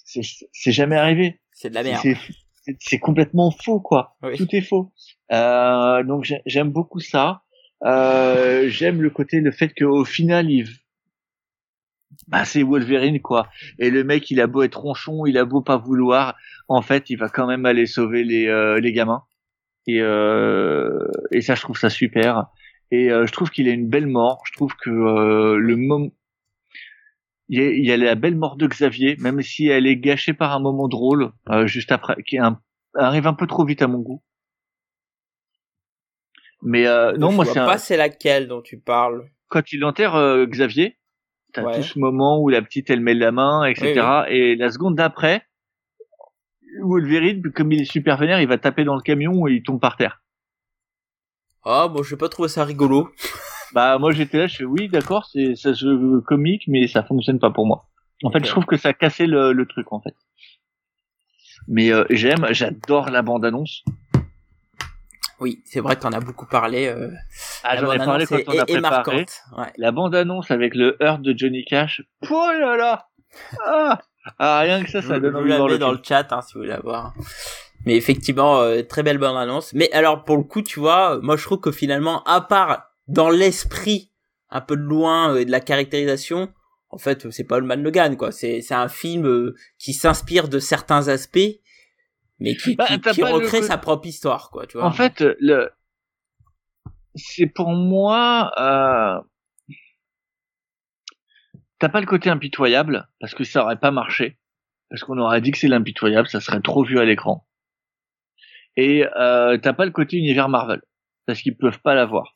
c'est 0.53 0.73
jamais 0.73 0.97
arrivé. 0.97 1.41
C'est 1.53 1.71
de 1.71 1.75
la 1.75 1.83
merde. 1.83 2.03
C'est- 2.81 2.99
complètement 2.99 3.53
faux, 3.53 3.79
quoi. 3.81 4.17
Oui. 4.23 4.37
Tout 4.37 4.49
est 4.55 4.61
faux. 4.61 4.93
Euh, 5.33 6.03
donc 6.03 6.25
j'ai- 6.25 6.43
j'aime 6.47 6.71
beaucoup 6.71 6.99
ça. 7.01 7.43
Euh, 7.85 8.69
j'aime 8.69 9.03
le 9.03 9.11
côté, 9.11 9.41
le 9.41 9.53
fait 9.53 9.73
qu'au 9.73 10.05
final, 10.05 10.51
il, 10.51 10.67
bah 12.29 12.45
c'est 12.45 12.63
Wolverine 12.63 13.21
quoi. 13.21 13.49
Et 13.79 13.91
le 13.91 14.03
mec, 14.05 14.31
il 14.31 14.41
a 14.41 14.47
beau 14.47 14.63
être 14.63 14.81
ronchon, 14.81 15.27
il 15.27 15.39
a 15.39 15.45
beau 15.45 15.61
pas 15.63 15.77
vouloir, 15.77 16.35
en 16.69 16.83
fait, 16.83 17.11
il 17.11 17.17
va 17.19 17.29
quand 17.29 17.47
même 17.47 17.67
aller 17.67 17.87
sauver 17.87 18.25
les 18.25 18.47
euh, 18.49 18.81
les 18.81 18.93
gamins. 18.93 19.23
Et 19.87 20.01
euh, 20.01 20.99
et 21.33 21.43
ça, 21.43 21.55
je 21.55 21.61
trouve 21.63 21.79
ça 21.79 21.91
super. 21.91 22.47
Et 22.91 23.11
euh, 23.11 23.27
je 23.27 23.33
trouve 23.33 23.51
qu'il 23.51 23.69
a 23.69 23.73
une 23.73 23.89
belle 23.89 24.07
mort. 24.07 24.43
Je 24.47 24.53
trouve 24.53 24.75
que 24.77 24.91
euh, 24.91 25.57
le 25.57 25.77
moment 25.77 26.09
il 27.49 27.61
y, 27.61 27.63
a, 27.65 27.71
il 27.71 27.85
y 27.87 27.93
a 27.93 27.97
la 27.97 28.17
belle 28.17 28.35
mort 28.37 28.57
de 28.57 28.67
Xavier, 28.67 29.17
même 29.21 29.41
si 29.41 29.69
elle 29.69 29.87
est 29.87 29.97
gâchée 29.97 30.33
par 30.35 30.53
un 30.53 30.59
moment 30.59 30.89
drôle, 30.89 31.31
euh, 31.49 31.67
juste 31.69 31.93
après, 31.93 32.17
qui 32.25 32.39
un- 32.39 32.61
arrive 32.95 33.29
un 33.29 33.35
peu 33.35 33.47
trop 33.47 33.65
vite 33.65 33.83
à 33.83 33.87
mon 33.87 34.01
goût. 34.01 34.21
Mais 36.63 36.87
euh, 36.87 37.17
non, 37.17 37.33
moi 37.33 37.45
c'est 37.45 37.59
un- 37.61 37.67
pas 37.67 37.79
c'est 37.79 37.97
laquelle 37.97 38.49
dont 38.49 38.63
tu 38.63 38.79
parles. 38.79 39.29
quand 39.49 39.73
il 39.73 39.85
enterre 39.85 40.17
euh, 40.17 40.47
Xavier, 40.47 40.99
t'as 41.53 41.63
Ouais. 41.63 41.77
tout 41.77 41.83
ce 41.85 41.99
moment 41.99 42.41
où 42.41 42.49
la 42.49 42.63
petite 42.63 42.91
elle 42.91 43.01
met 43.01 43.15
la 43.15 43.31
main, 43.31 43.65
etc. 43.65 44.25
Et 44.29 44.57
la 44.57 44.71
seconde 44.71 44.97
d'après, 44.97 45.47
Wolverine, 46.83 47.43
comme 47.55 47.71
il 47.73 47.81
est 47.83 47.85
super 47.85 48.17
vénère, 48.17 48.41
il 48.41 48.49
va 48.49 48.59
taper 48.59 48.85
dans 48.85 48.97
le 48.97 49.03
camion 49.03 49.47
et 49.47 49.53
il 49.53 49.63
tombe 49.63 49.81
par 49.81 49.97
terre. 49.97 50.23
Ah, 51.67 51.89
bon, 51.89 52.03
j'ai 52.03 52.17
pas 52.17 52.29
trouvé 52.29 52.49
ça 52.49 52.65
rigolo. 52.65 53.11
Bah 53.75 53.99
moi 53.99 54.13
j'étais 54.13 54.39
là, 54.39 54.47
je 54.47 54.57
fais 54.59 54.65
oui 54.65 54.89
d'accord, 54.89 55.27
c'est 55.31 55.57
ça 55.57 55.75
se 55.75 55.85
veut 55.87 56.21
comique, 56.21 56.63
mais 56.69 56.87
ça 56.87 57.03
fonctionne 57.03 57.41
pas 57.41 57.51
pour 57.51 57.67
moi. 57.67 57.89
En 58.23 58.31
fait, 58.31 58.43
je 58.45 58.49
trouve 58.49 58.65
que 58.65 58.77
ça 58.77 58.91
a 58.91 58.93
cassé 58.95 59.27
le, 59.27 59.53
le 59.53 59.67
truc 59.67 59.93
en 59.93 60.01
fait. 60.01 60.15
Mais 61.69 61.93
euh, 61.93 62.05
j'aime, 62.09 62.47
j'adore 62.53 63.11
la 63.11 63.23
bande 63.23 63.45
annonce. 63.45 63.83
Oui, 65.41 65.61
c'est 65.67 65.81
vrai 65.81 65.97
que 65.97 66.01
t'en 66.03 66.13
as 66.13 66.21
beaucoup 66.21 66.47
parlé. 66.47 66.87
Euh, 66.87 67.11
Ah, 67.65 67.77
j'en 67.77 67.91
ai 67.93 67.99
parlé 67.99 68.25
bande-annonce 68.25 68.47
quand 68.47 68.55
on 68.55 68.59
a 68.59 68.65
préparé. 68.65 68.81
marquante. 68.81 69.43
Ouais. 69.59 69.73
La 69.77 69.91
bande 69.91 70.15
annonce 70.15 70.51
avec 70.53 70.75
le 70.77 70.97
heurt 71.03 71.21
de 71.21 71.35
Johnny 71.37 71.65
Cash. 71.65 72.01
Oh 72.31 72.49
là 72.59 72.77
là 72.77 73.09
ah, 73.67 73.99
Ah, 74.39 74.61
rien 74.61 74.83
que 74.85 74.91
ça, 74.91 75.03
ça 75.03 75.15
vous- 75.15 75.21
donne 75.21 75.37
envie 75.37 75.51
de 75.51 75.57
voir 75.57 75.69
le 75.69 75.79
dans 75.79 75.89
film. 75.89 75.99
le 75.99 76.05
chat 76.05 76.33
hein, 76.33 76.41
si 76.41 76.55
vous 76.55 76.61
voulez 76.61 76.71
la 76.71 76.81
voir. 76.81 77.13
Mais 77.87 77.97
effectivement, 77.97 78.61
euh, 78.61 78.83
très 78.83 79.03
belle 79.03 79.19
bande 79.19 79.37
annonce. 79.37 79.73
Mais 79.73 79.91
alors 79.93 80.25
pour 80.25 80.37
le 80.37 80.43
coup, 80.43 80.61
tu 80.61 80.81
vois, 80.81 81.19
moi 81.23 81.37
je 81.37 81.45
trouve 81.45 81.61
que 81.61 81.73
finalement, 81.73 82.23
à 82.25 82.41
part 82.41 82.91
dans 83.07 83.31
l'esprit 83.31 84.11
un 84.51 84.61
peu 84.61 84.77
de 84.77 84.83
loin 84.83 85.33
euh, 85.33 85.39
et 85.39 85.45
de 85.45 85.51
la 85.53 85.61
caractérisation, 85.61 86.53
en 86.91 86.99
fait, 86.99 87.31
c'est 87.31 87.45
pas 87.45 87.61
le 87.61 87.67
Man 87.67 87.83
Logan 87.83 88.17
quoi. 88.17 88.33
C'est 88.33 88.61
c'est 88.61 88.75
un 88.75 88.89
film 88.89 89.27
euh, 89.27 89.55
qui 89.79 89.93
s'inspire 89.93 90.49
de 90.49 90.59
certains 90.59 91.07
aspects, 91.09 91.61
mais 92.41 92.57
qui, 92.57 92.75
Bah, 92.75 92.87
qui, 92.87 93.21
le 93.21 93.27
recrée 93.27 93.63
sa 93.63 93.79
propre 93.79 94.09
histoire 94.09 94.51
quoi. 94.51 94.67
Tu 94.67 94.79
vois. 94.79 94.87
En 94.87 94.93
fait, 94.93 95.21
le 95.21 95.71
c'est 97.15 97.47
pour 97.47 97.71
moi 97.71 98.53
euh... 98.59 99.21
t'as 101.79 101.89
pas 101.89 102.01
le 102.01 102.07
côté 102.07 102.29
impitoyable 102.29 103.09
parce 103.21 103.35
que 103.35 103.45
ça 103.45 103.65
aurait 103.65 103.79
pas 103.79 103.91
marché 103.91 104.39
parce 104.91 105.03
qu'on 105.03 105.19
aurait 105.19 105.41
dit 105.41 105.51
que 105.51 105.59
c'est 105.59 105.69
l'impitoyable, 105.69 106.29
ça 106.29 106.41
serait 106.41 106.61
trop 106.61 106.85
vu 106.85 106.99
à 106.99 107.05
l'écran. 107.05 107.47
Et 108.77 109.07
euh, 109.17 109.59
t'as 109.59 109.73
pas 109.73 109.87
le 109.87 109.91
côté 109.91 110.17
univers 110.17 110.49
Marvel 110.49 110.83
parce 111.27 111.41
qu'ils 111.41 111.57
peuvent 111.57 111.81
pas 111.81 111.95
l'avoir. 111.95 112.33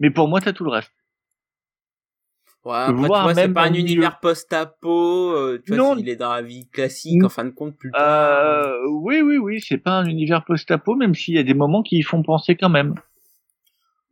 Mais 0.00 0.10
pour 0.10 0.28
moi, 0.28 0.40
t'as 0.40 0.52
tout 0.52 0.64
le 0.64 0.70
reste. 0.70 0.92
Ouais, 2.64 2.74
après, 2.74 2.92
tu 2.94 3.06
voire 3.06 3.22
vois, 3.24 3.34
c'est 3.34 3.52
pas 3.52 3.64
un 3.64 3.74
univers 3.74 4.20
post-apo, 4.20 5.32
euh, 5.32 5.60
tu 5.64 5.74
vois, 5.74 5.78
Non. 5.78 5.96
s'il 5.96 6.08
est 6.08 6.16
dans 6.16 6.32
la 6.32 6.42
vie 6.42 6.68
classique, 6.68 7.24
en 7.24 7.28
fin 7.28 7.44
de 7.44 7.50
compte, 7.50 7.76
plus 7.76 7.90
tard. 7.90 8.00
Euh, 8.00 8.86
oui, 8.88 9.20
oui, 9.20 9.36
oui, 9.38 9.60
c'est 9.60 9.78
pas 9.78 9.92
un 9.92 10.04
univers 10.04 10.44
post-apo, 10.44 10.94
même 10.94 11.14
s'il 11.14 11.34
y 11.34 11.38
a 11.38 11.42
des 11.42 11.54
moments 11.54 11.82
qui 11.82 11.98
y 11.98 12.02
font 12.02 12.22
penser 12.22 12.56
quand 12.56 12.68
même. 12.68 12.94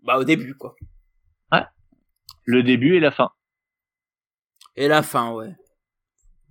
Bah, 0.03 0.19
au 0.19 0.25
début, 0.25 0.55
quoi. 0.55 0.75
Le 2.45 2.63
début 2.63 2.97
et 2.97 3.01
la 3.01 3.11
fin. 3.13 3.31
Et 4.75 4.89
la 4.89 5.03
fin, 5.03 5.33
ouais. 5.33 5.55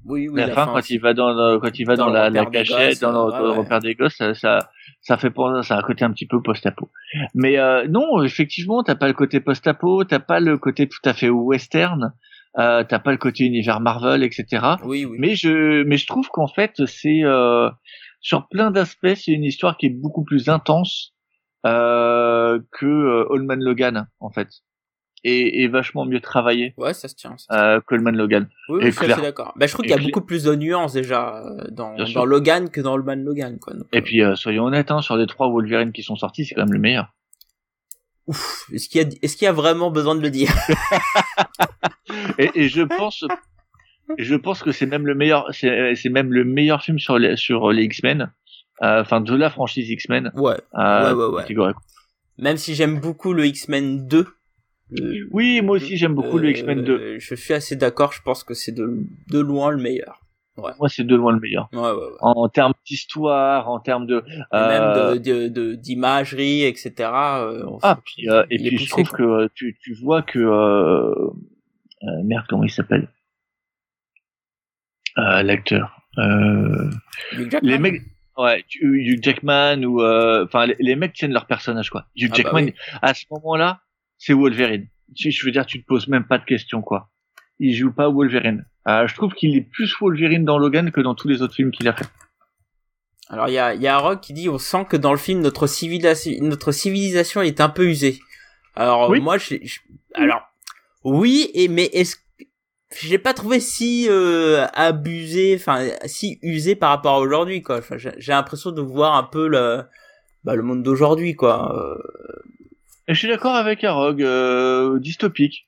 Oui, 0.06 0.28
oui. 0.30 0.40
La, 0.40 0.50
fin, 0.50 0.66
quand 0.68 0.90
il 0.90 1.00
va 1.00 1.14
dans 1.14 1.60
quand 1.60 1.78
il 1.78 1.86
va 1.86 1.96
dans, 1.96 2.10
la, 2.10 2.30
la 2.30 2.46
cachette, 2.46 3.02
dans 3.02 3.12
le, 3.28 3.50
repère 3.52 3.80
des 3.80 3.96
gosses, 3.96 4.16
ça, 4.16 4.34
ça, 4.34 4.70
ça 5.02 5.18
fait 5.18 5.30
pour 5.30 5.64
ça 5.64 5.76
a 5.76 5.80
un 5.80 5.82
côté 5.82 6.06
un 6.06 6.12
petit 6.12 6.26
peu 6.26 6.42
post-apo. 6.42 6.90
Mais 7.36 7.58
euh, 7.58 7.88
non, 7.88 8.24
effectivement, 8.24 8.84
t'as 8.84 8.96
pas 8.96 9.08
le 9.08 9.14
côté 9.14 9.40
post-apo, 9.40 10.04
t'as 10.06 10.20
pas 10.20 10.40
le 10.40 10.58
côté 10.58 10.88
tout 10.88 11.02
à 11.04 11.14
fait 11.14 11.30
western, 11.30 12.14
euh, 12.58 12.84
t'as 12.84 13.00
pas 13.00 13.12
le 13.12 13.18
côté 13.18 13.44
univers 13.44 13.80
Marvel, 13.80 14.24
etc. 14.24 14.66
Oui, 14.84 15.06
oui. 15.06 15.18
Mais 15.20 15.36
je 15.36 15.84
mais 15.84 15.98
je 15.98 16.08
trouve 16.08 16.30
qu'en 16.30 16.48
fait 16.48 16.86
c'est 16.86 17.24
euh, 17.24 17.70
sur 18.22 18.48
plein 18.48 18.72
d'aspects 18.72 19.16
c'est 19.16 19.32
une 19.32 19.44
histoire 19.44 19.78
qui 19.78 19.86
est 19.88 20.02
beaucoup 20.02 20.24
plus 20.24 20.50
intense 20.50 21.14
euh, 21.66 22.60
que 22.72 22.86
euh, 22.86 23.26
Old 23.30 23.48
Logan 23.60 24.08
en 24.20 24.30
fait 24.30 24.48
est, 25.24 25.64
est 25.64 25.68
vachement 25.68 26.06
mieux 26.06 26.20
travaillé. 26.20 26.74
Ouais, 26.78 26.94
ça 26.94 27.08
se 27.08 27.16
tient. 27.16 27.36
Euh, 27.52 27.80
Coleman 27.82 28.16
Logan. 28.16 28.48
Oui, 28.70 28.86
je 28.86 28.92
suis 28.92 29.08
d'accord. 29.08 29.54
Bah, 29.56 29.68
je 29.68 29.74
trouve 29.74 29.84
qu'il 29.84 29.96
y 29.96 30.00
a 30.00 30.02
beaucoup 30.02 30.22
plus 30.22 30.44
de 30.44 30.56
nuances 30.56 30.94
déjà 30.94 31.44
euh, 31.46 31.68
dans, 31.72 31.96
dans 31.96 32.26
Logan 32.26 32.70
que 32.70 32.82
dans 32.82 32.98
le 32.98 33.04
Man 33.04 33.24
Logan. 33.24 33.58
Quoi. 33.60 33.74
et 33.92 33.98
euh, 33.98 34.02
puis, 34.02 34.24
euh, 34.24 34.36
soyons 34.36 34.66
honnêtes, 34.66 34.92
hein, 34.92 35.02
sur 35.02 35.18
les 35.18 35.28
trois 35.28 35.50
Wolverine 35.50 35.92
qui 35.92 36.04
sont 36.04 36.16
sortis, 36.16 36.46
c'est 36.46 36.56
quand 36.56 36.66
même 36.66 36.74
le 36.74 36.80
meilleur. 36.80 37.14
Ouf, 38.28 38.66
est-ce 38.74 38.90
qu'il 38.90 39.02
y 39.02 39.06
a, 39.06 39.08
est-ce 39.22 39.36
qu'il 39.36 39.46
y 39.46 39.50
a 39.50 39.54
vraiment 39.54 39.92
besoin 39.92 40.16
de 40.16 40.22
le 40.22 40.30
dire? 40.30 40.52
Et, 42.40 42.50
et, 42.56 42.70
je 42.70 42.82
pense, 42.82 43.24
je 44.18 44.36
pense 44.36 44.64
que 44.64 44.72
c'est 44.72 44.88
même 44.88 45.06
le 45.06 45.14
meilleur, 45.14 45.48
c'est, 45.52 46.10
même 46.10 46.34
le 46.34 46.44
meilleur 46.44 46.82
film 46.82 46.98
sur 46.98 47.20
les, 47.20 47.36
sur 47.36 47.72
les 47.72 47.84
X-Men, 47.84 48.32
enfin 48.82 49.22
de 49.22 49.36
la 49.36 49.52
franchise 49.52 49.90
X-Men. 49.92 50.32
Ouais. 50.34 50.58
ouais, 50.74 51.12
ouais, 51.12 51.56
ouais. 51.56 51.74
Même 52.40 52.58
si 52.58 52.74
j'aime 52.74 53.00
beaucoup 53.00 53.34
le 53.34 53.46
X-Men 53.46 54.08
2, 54.08 54.26
oui, 55.32 55.62
moi 55.62 55.76
aussi 55.78 55.98
j'aime 55.98 56.16
beaucoup 56.16 56.38
le 56.38 56.50
X-Men 56.50 56.84
2. 56.84 56.94
Euh, 56.94 57.20
je 57.20 57.36
suis 57.36 57.54
assez 57.54 57.76
d'accord, 57.76 58.12
je 58.12 58.22
pense 58.22 58.44
que 58.44 58.54
c'est 58.54 58.72
de, 58.72 59.04
de 59.30 59.40
loin 59.40 59.72
le 59.72 59.78
meilleur. 59.78 60.22
Ouais. 60.60 60.72
Moi, 60.80 60.90
c'est 60.90 61.06
de 61.06 61.16
loin 61.16 61.32
le 61.34 61.40
meilleur. 61.40 61.70
Ouais, 61.74 61.80
ouais, 61.80 62.10
en, 62.20 62.50
termes 62.50 62.74
d'histoire, 62.86 63.70
en 63.70 63.80
termes 63.80 64.06
de 64.06 64.24
euh... 64.54 64.68
même 64.68 65.20
de 65.20 65.76
d'imagerie, 65.76 66.64
etc. 66.64 66.94
Euh, 67.00 67.66
ah, 67.82 68.00
puis, 68.04 68.30
euh, 68.30 68.46
et 68.50 68.58
puis 68.58 68.78
je 68.78 68.90
trouve 68.90 69.10
que 69.10 69.48
tu 69.56 69.78
tu 69.82 69.94
vois 69.94 70.22
que 70.22 70.40
euh, 70.40 71.32
merde 72.24 72.46
comment 72.50 72.64
il 72.64 72.72
s'appelle? 72.72 73.08
L'acteur. 75.16 76.02
les 77.62 77.78
mecs. 77.78 78.02
Ouais, 78.38 78.64
Hugh 78.80 79.22
Jackman 79.22 79.84
ou 79.84 80.02
enfin 80.02 80.66
les, 80.66 80.78
les, 80.80 80.96
mecs 80.96 81.12
tiennent 81.12 81.34
leur 81.34 81.46
personnage 81.46 81.90
quoi. 81.90 82.06
Hugh 82.16 82.30
ah, 82.30 82.30
bah 82.30 82.36
Jackman 82.38 82.72
à 83.02 83.14
ce 83.14 83.26
moment-là, 83.32 83.82
c'est 84.20 84.34
Wolverine. 84.34 84.88
Je 85.16 85.46
veux 85.46 85.52
dire, 85.52 85.66
tu 85.66 85.82
te 85.82 85.88
poses 85.88 86.08
même 86.08 86.26
pas 86.26 86.38
de 86.38 86.46
questions, 86.46 86.82
quoi. 86.84 87.10
Il 87.58 87.74
joue 87.76 87.92
pas 87.92 88.10
Wolverine. 88.10 88.66
Euh, 88.88 89.08
je 89.08 89.16
trouve 89.16 89.34
qu'il 89.34 89.56
est 89.56 89.62
plus 89.62 89.92
Wolverine 90.00 90.46
dans 90.46 90.60
Logan 90.60 90.92
que 90.92 91.02
dans 91.02 91.16
tous 91.16 91.28
les 91.28 91.42
autres 91.42 91.56
films 91.56 91.72
qu'il 91.72 91.88
a 91.88 91.94
fait. 91.94 92.08
Alors 93.30 93.48
il 93.48 93.54
y 93.54 93.60
a, 93.60 93.76
y 93.76 93.88
a 93.88 93.98
Rock 93.98 94.22
qui 94.22 94.34
dit 94.34 94.50
on 94.50 94.58
sent 94.58 94.86
que 94.90 94.98
dans 94.98 95.12
le 95.12 95.18
film 95.18 95.42
notre 95.42 95.68
civilisation, 95.68 96.32
notre 96.42 96.72
civilisation 96.72 97.42
est 97.42 97.62
un 97.62 97.70
peu 97.70 97.86
usée. 97.86 98.20
Alors 98.76 99.16
moi 99.18 99.38
je, 99.38 99.56
alors 100.16 100.42
oui 101.04 101.52
et 101.54 101.68
mais 101.68 101.86
est-ce 101.94 102.16
j'ai 103.00 103.20
pas 103.20 103.36
trouvé 103.36 103.60
si 103.60 104.08
euh, 104.10 104.66
abusé, 104.74 105.56
enfin 105.56 105.90
si 106.06 106.40
usé 106.42 106.76
par 106.76 106.90
rapport 106.90 107.16
à 107.16 107.20
aujourd'hui 107.20 107.62
quoi. 107.62 107.78
Enfin, 107.78 107.98
j'ai 107.98 108.32
l'impression 108.32 108.72
de 108.72 108.82
voir 108.82 109.16
un 109.16 109.24
peu 109.24 109.48
le 109.48 109.84
bah, 110.44 110.56
le 110.56 110.64
monde 110.64 110.82
d'aujourd'hui 110.82 111.36
quoi. 111.36 111.76
Euh, 111.78 111.96
et 113.10 113.14
je 113.16 113.20
suis 113.20 113.28
d'accord 113.28 113.56
avec 113.56 113.84
Arog, 113.84 114.22
euh, 114.22 115.00
dystopique. 115.00 115.68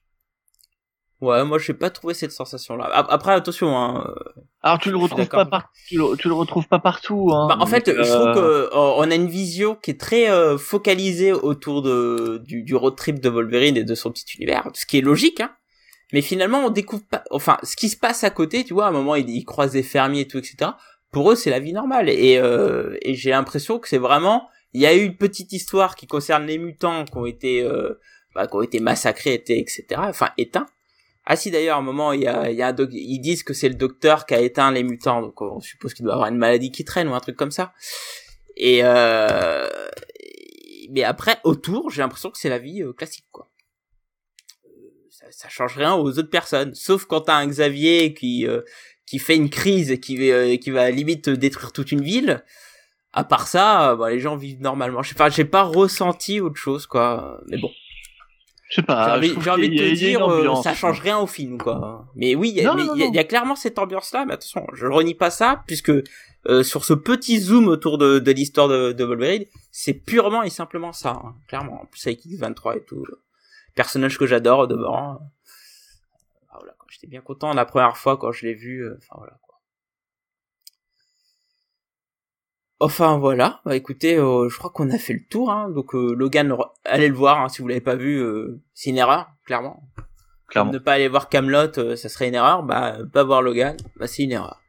Ouais, 1.22 1.44
moi 1.44 1.58
j'ai 1.60 1.74
pas 1.74 1.90
trouvé 1.90 2.14
cette 2.14 2.32
sensation-là. 2.32 2.86
Après, 2.86 3.34
attention. 3.34 3.78
Hein, 3.78 4.06
euh, 4.08 4.42
Alors 4.62 4.80
tu 4.80 4.92
le 4.92 4.98
retrouves 4.98 5.28
pas 5.28 5.46
par... 5.46 5.72
tu, 5.88 5.98
le, 5.98 6.34
retrouves 6.34 6.68
pas 6.68 6.80
partout. 6.80 7.32
Hein, 7.32 7.48
bah, 7.48 7.58
en 7.60 7.68
fait, 7.68 7.88
je 7.88 8.12
trouve 8.12 8.28
euh, 8.28 8.68
que 8.70 8.76
on 8.76 9.10
a 9.10 9.16
une 9.16 9.28
vision 9.28 9.76
qui 9.76 9.92
est 9.92 10.00
très 10.00 10.32
euh, 10.32 10.58
focalisée 10.58 11.32
autour 11.32 11.84
de 11.84 12.44
du, 12.46 12.64
du, 12.64 12.76
road 12.76 12.96
trip 12.96 13.20
de 13.20 13.30
Wolverine 13.30 13.78
et 13.78 13.84
de 13.84 13.96
son 13.96 14.12
petit 14.12 14.36
univers, 14.38 14.68
ce 14.74 14.88
qui 14.88 14.98
est 14.98 15.02
logique. 15.02 15.42
Hein. 15.42 15.52
Mais 16.14 16.22
finalement, 16.22 16.66
on 16.66 16.70
découvre 16.72 17.04
pas. 17.08 17.24
Enfin, 17.32 17.58
ce 17.64 17.76
qui 17.76 17.90
se 17.90 17.98
passe 17.98 18.24
à 18.24 18.30
côté, 18.32 18.64
tu 18.64 18.74
vois, 18.76 18.86
à 18.86 18.90
un 18.90 18.92
moment, 18.92 19.16
ils 19.16 19.30
il 19.30 19.46
croisent 19.46 19.74
des 19.74 19.84
fermiers 19.84 20.22
et 20.22 20.28
tout, 20.28 20.38
etc. 20.38 20.72
Pour 21.12 21.32
eux, 21.32 21.36
c'est 21.36 21.50
la 21.52 21.60
vie 21.60 21.74
normale. 21.74 22.10
Et, 22.10 22.42
et 23.02 23.14
j'ai 23.14 23.32
l'impression 23.32 23.80
que 23.80 23.88
c'est 23.88 24.00
vraiment 24.00 24.48
il 24.74 24.82
y 24.82 24.86
a 24.86 24.96
eu 24.96 25.04
une 25.04 25.18
petite 25.18 25.52
histoire 25.54 25.96
qui 25.96 26.08
concerne 26.08 26.46
les 26.46 26.58
mutants 26.58 27.06
qui 27.06 27.18
ont 27.18 27.26
été, 27.26 27.62
euh, 27.62 28.00
bah, 28.36 28.48
qui 28.48 28.56
ont 28.56 28.62
été 28.62 28.80
massacrés, 28.80 29.36
etc. 29.48 29.86
Enfin, 29.98 30.30
éteints. 30.38 30.68
Ah 31.26 31.36
si 31.36 31.52
d'ailleurs 31.52 31.78
à 31.78 31.80
un 31.80 31.84
moment 31.84 32.14
il 32.14 32.22
y 32.22 32.28
a, 32.28 32.50
il 32.50 32.58
y 32.58 32.64
a 32.64 32.70
un 32.70 32.76
ils 32.92 33.20
disent 33.20 33.44
que 33.44 33.54
c'est 33.54 33.70
le 33.70 33.76
docteur 33.76 34.26
qui 34.26 34.34
a 34.34 34.42
éteint 34.42 34.72
les 34.72 34.84
mutants 34.84 35.22
donc 35.22 35.40
on 35.42 35.60
suppose 35.60 35.94
qu'il 35.94 36.04
doit 36.04 36.16
avoir 36.16 36.30
une 36.30 36.38
maladie 36.38 36.72
qui 36.72 36.84
traîne 36.84 37.08
ou 37.08 37.14
un 37.14 37.20
truc 37.20 37.36
comme 37.36 37.52
ça 37.52 37.74
et 38.58 38.80
euh... 38.84 39.68
mais 40.90 41.04
après 41.04 41.38
autour 41.44 41.92
j'ai 41.92 42.02
l'impression 42.02 42.32
que 42.32 42.40
c'est 42.40 42.50
la 42.50 42.58
vie 42.58 42.82
euh, 42.82 42.92
classique 42.92 43.28
quoi 43.32 43.52
euh, 44.66 44.70
ça, 45.12 45.26
ça, 45.30 45.48
change 45.48 45.78
rien 45.78 45.94
aux 45.94 46.18
autres 46.18 46.32
personnes 46.32 46.74
sauf 46.74 47.06
quand 47.06 47.22
t'as 47.22 47.36
un 47.36 47.46
Xavier 47.46 48.16
qui 48.16 48.48
euh, 48.48 48.62
qui 49.06 49.20
fait 49.20 49.36
une 49.36 49.52
crise 49.52 49.92
et 49.92 50.00
qui 50.00 50.16
qui 50.60 50.72
va 50.72 50.90
limite 50.90 51.30
détruire 51.30 51.72
toute 51.72 51.92
une 51.92 52.02
ville 52.02 52.44
à 53.14 53.24
part 53.24 53.48
ça, 53.48 53.96
bah, 53.96 54.10
les 54.10 54.20
gens 54.20 54.36
vivent 54.36 54.62
normalement. 54.62 55.04
Je 55.04 55.10
sais 55.10 55.16
pas, 55.16 55.30
j'ai 55.30 55.46
pas 55.46 55.64
ressenti 55.64 56.40
autre 56.40 56.56
chose, 56.56 56.88
quoi. 56.88 57.42
Mais 57.48 57.58
bon. 57.58 57.72
Je 58.70 58.76
sais 58.76 58.84
pas. 58.84 59.20
J'ai 59.22 59.50
envie, 59.50 59.70
de 59.70 59.78
te 59.78 59.94
dire, 59.96 60.26
euh, 60.26 60.56
ça 60.62 60.74
change 60.74 61.02
rien 61.02 61.18
au 61.20 61.28
film, 61.28 61.58
quoi. 61.58 62.06
Mais 62.16 62.36
oui, 62.36 62.54
il 62.56 62.64
y, 62.64 63.20
a 63.20 63.24
clairement 63.26 63.58
cette 63.58 63.78
ambiance-là. 63.78 64.26
Mais 64.26 64.34
attention, 64.34 64.66
je 64.74 64.86
renie 64.88 65.14
pas 65.14 65.30
ça, 65.30 65.62
puisque 65.68 65.92
euh, 66.48 66.64
sur 66.64 66.86
ce 66.86 66.94
petit 66.94 67.40
zoom 67.40 67.68
autour 67.68 67.98
de, 67.98 68.20
de 68.20 68.32
l'histoire 68.32 68.70
de, 68.70 68.94
de, 68.94 69.04
Wolverine, 69.04 69.46
c'est 69.72 69.94
purement 69.94 70.42
et 70.42 70.50
simplement 70.50 70.94
ça, 70.94 71.22
hein, 71.24 71.36
clairement. 71.50 71.82
En 71.82 71.86
plus 71.86 72.08
avec 72.08 72.26
X23 72.26 72.78
et 72.78 72.84
tout, 72.86 73.06
personnage 73.76 74.18
que 74.18 74.26
j'adore 74.26 74.70
de 74.70 74.78
Ah, 74.88 75.20
voilà, 76.54 76.74
j'étais 76.90 77.08
bien 77.08 77.22
content 77.22 77.54
la 77.54 77.66
première 77.66 77.98
fois 77.98 78.16
quand 78.16 78.32
je 78.32 78.46
l'ai 78.46 78.54
vu. 78.54 78.86
Euh, 78.86 78.98
enfin 79.00 79.16
voilà. 79.18 79.34
Enfin 82.84 83.20
voilà, 83.20 83.62
bah 83.64 83.76
écoutez, 83.76 84.18
euh, 84.18 84.50
je 84.50 84.58
crois 84.58 84.72
qu'on 84.72 84.90
a 84.90 84.98
fait 84.98 85.14
le 85.14 85.24
tour. 85.30 85.52
Hein. 85.52 85.70
Donc 85.70 85.94
euh, 85.94 86.16
Logan, 86.18 86.52
allez 86.84 87.10
le 87.10 87.14
voir 87.14 87.40
hein, 87.40 87.48
si 87.48 87.62
vous 87.62 87.68
l'avez 87.68 87.80
pas 87.80 87.94
vu, 87.94 88.18
euh, 88.18 88.60
c'est 88.74 88.90
une 88.90 88.98
erreur, 88.98 89.28
clairement. 89.46 89.84
Clairement. 90.48 90.72
Ne 90.72 90.80
pas 90.80 90.94
aller 90.94 91.08
voir 91.08 91.30
Camelot, 91.30 91.96
ça 91.96 92.10
serait 92.10 92.30
une 92.30 92.34
erreur. 92.34 92.64
Bah 92.64 92.98
pas 93.14 93.24
voir 93.24 93.44
Logan, 93.44 93.78
bah 93.98 94.08
c'est 94.08 94.24
une 94.24 94.32
erreur. 94.32 94.60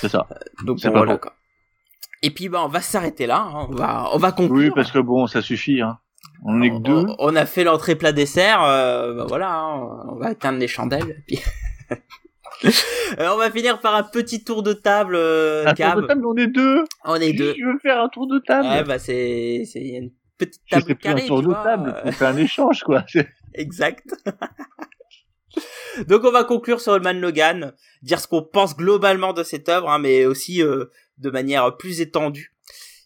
C'est 0.00 0.08
ça. 0.08 0.26
donc 0.64 0.84
voilà. 0.84 1.16
Quoi. 1.18 1.32
Et 2.22 2.30
puis 2.30 2.48
bah 2.48 2.60
on 2.64 2.68
va 2.68 2.80
s'arrêter 2.80 3.28
là. 3.28 3.40
Hein. 3.40 3.68
On 3.70 3.74
va 3.76 4.08
on 4.14 4.18
va 4.18 4.32
conclure. 4.32 4.56
Oui 4.56 4.70
parce 4.74 4.90
que 4.90 4.98
bon 4.98 5.28
ça 5.28 5.40
suffit. 5.40 5.80
Hein. 5.80 6.00
On 6.44 6.60
est 6.62 6.70
que 6.70 6.78
deux. 6.78 7.06
On, 7.20 7.36
a 7.36 7.46
fait 7.46 7.62
l'entrée 7.62 7.94
plat 7.94 8.10
dessert. 8.10 8.62
bah 8.62 9.26
voilà, 9.28 9.54
hein. 9.54 10.06
on 10.08 10.16
va 10.16 10.32
éteindre 10.32 10.58
les 10.58 10.66
chandelles. 10.66 11.22
Puis... 11.28 11.38
on 13.18 13.36
va 13.36 13.50
finir 13.50 13.80
par 13.80 13.94
un 13.94 14.02
petit 14.02 14.44
tour 14.44 14.62
de 14.62 14.72
table. 14.72 15.14
Euh, 15.16 15.66
un 15.66 15.74
tour 15.74 16.02
de 16.02 16.06
table, 16.06 16.26
on 16.26 16.36
est 16.36 16.46
deux. 16.46 16.84
On 17.04 17.14
est 17.16 17.32
deux. 17.32 17.54
Tu 17.54 17.64
veux 17.64 17.78
faire 17.78 18.00
un 18.00 18.08
tour 18.08 18.26
de 18.26 18.38
table 18.38 18.68
Ouais, 18.68 18.84
bah 18.84 18.98
c'est 18.98 19.62
c'est 19.70 19.80
une 19.80 20.10
petite 20.36 20.62
table 20.70 20.84
c'est 20.86 20.94
carrée. 20.96 21.22
un 21.22 21.26
tour 21.26 21.42
de 21.42 21.52
table. 21.52 21.94
On 22.04 22.12
fait 22.12 22.26
un 22.26 22.36
échange, 22.36 22.82
quoi. 22.82 23.04
exact. 23.54 24.14
Donc 26.06 26.24
on 26.24 26.30
va 26.30 26.44
conclure 26.44 26.80
sur 26.80 27.00
Man 27.00 27.20
Logan, 27.20 27.72
dire 28.02 28.20
ce 28.20 28.28
qu'on 28.28 28.42
pense 28.42 28.76
globalement 28.76 29.32
de 29.32 29.42
cette 29.42 29.68
œuvre, 29.68 29.90
hein, 29.90 29.98
mais 29.98 30.24
aussi 30.24 30.62
euh, 30.62 30.86
de 31.18 31.30
manière 31.30 31.76
plus 31.76 32.00
étendue. 32.00 32.54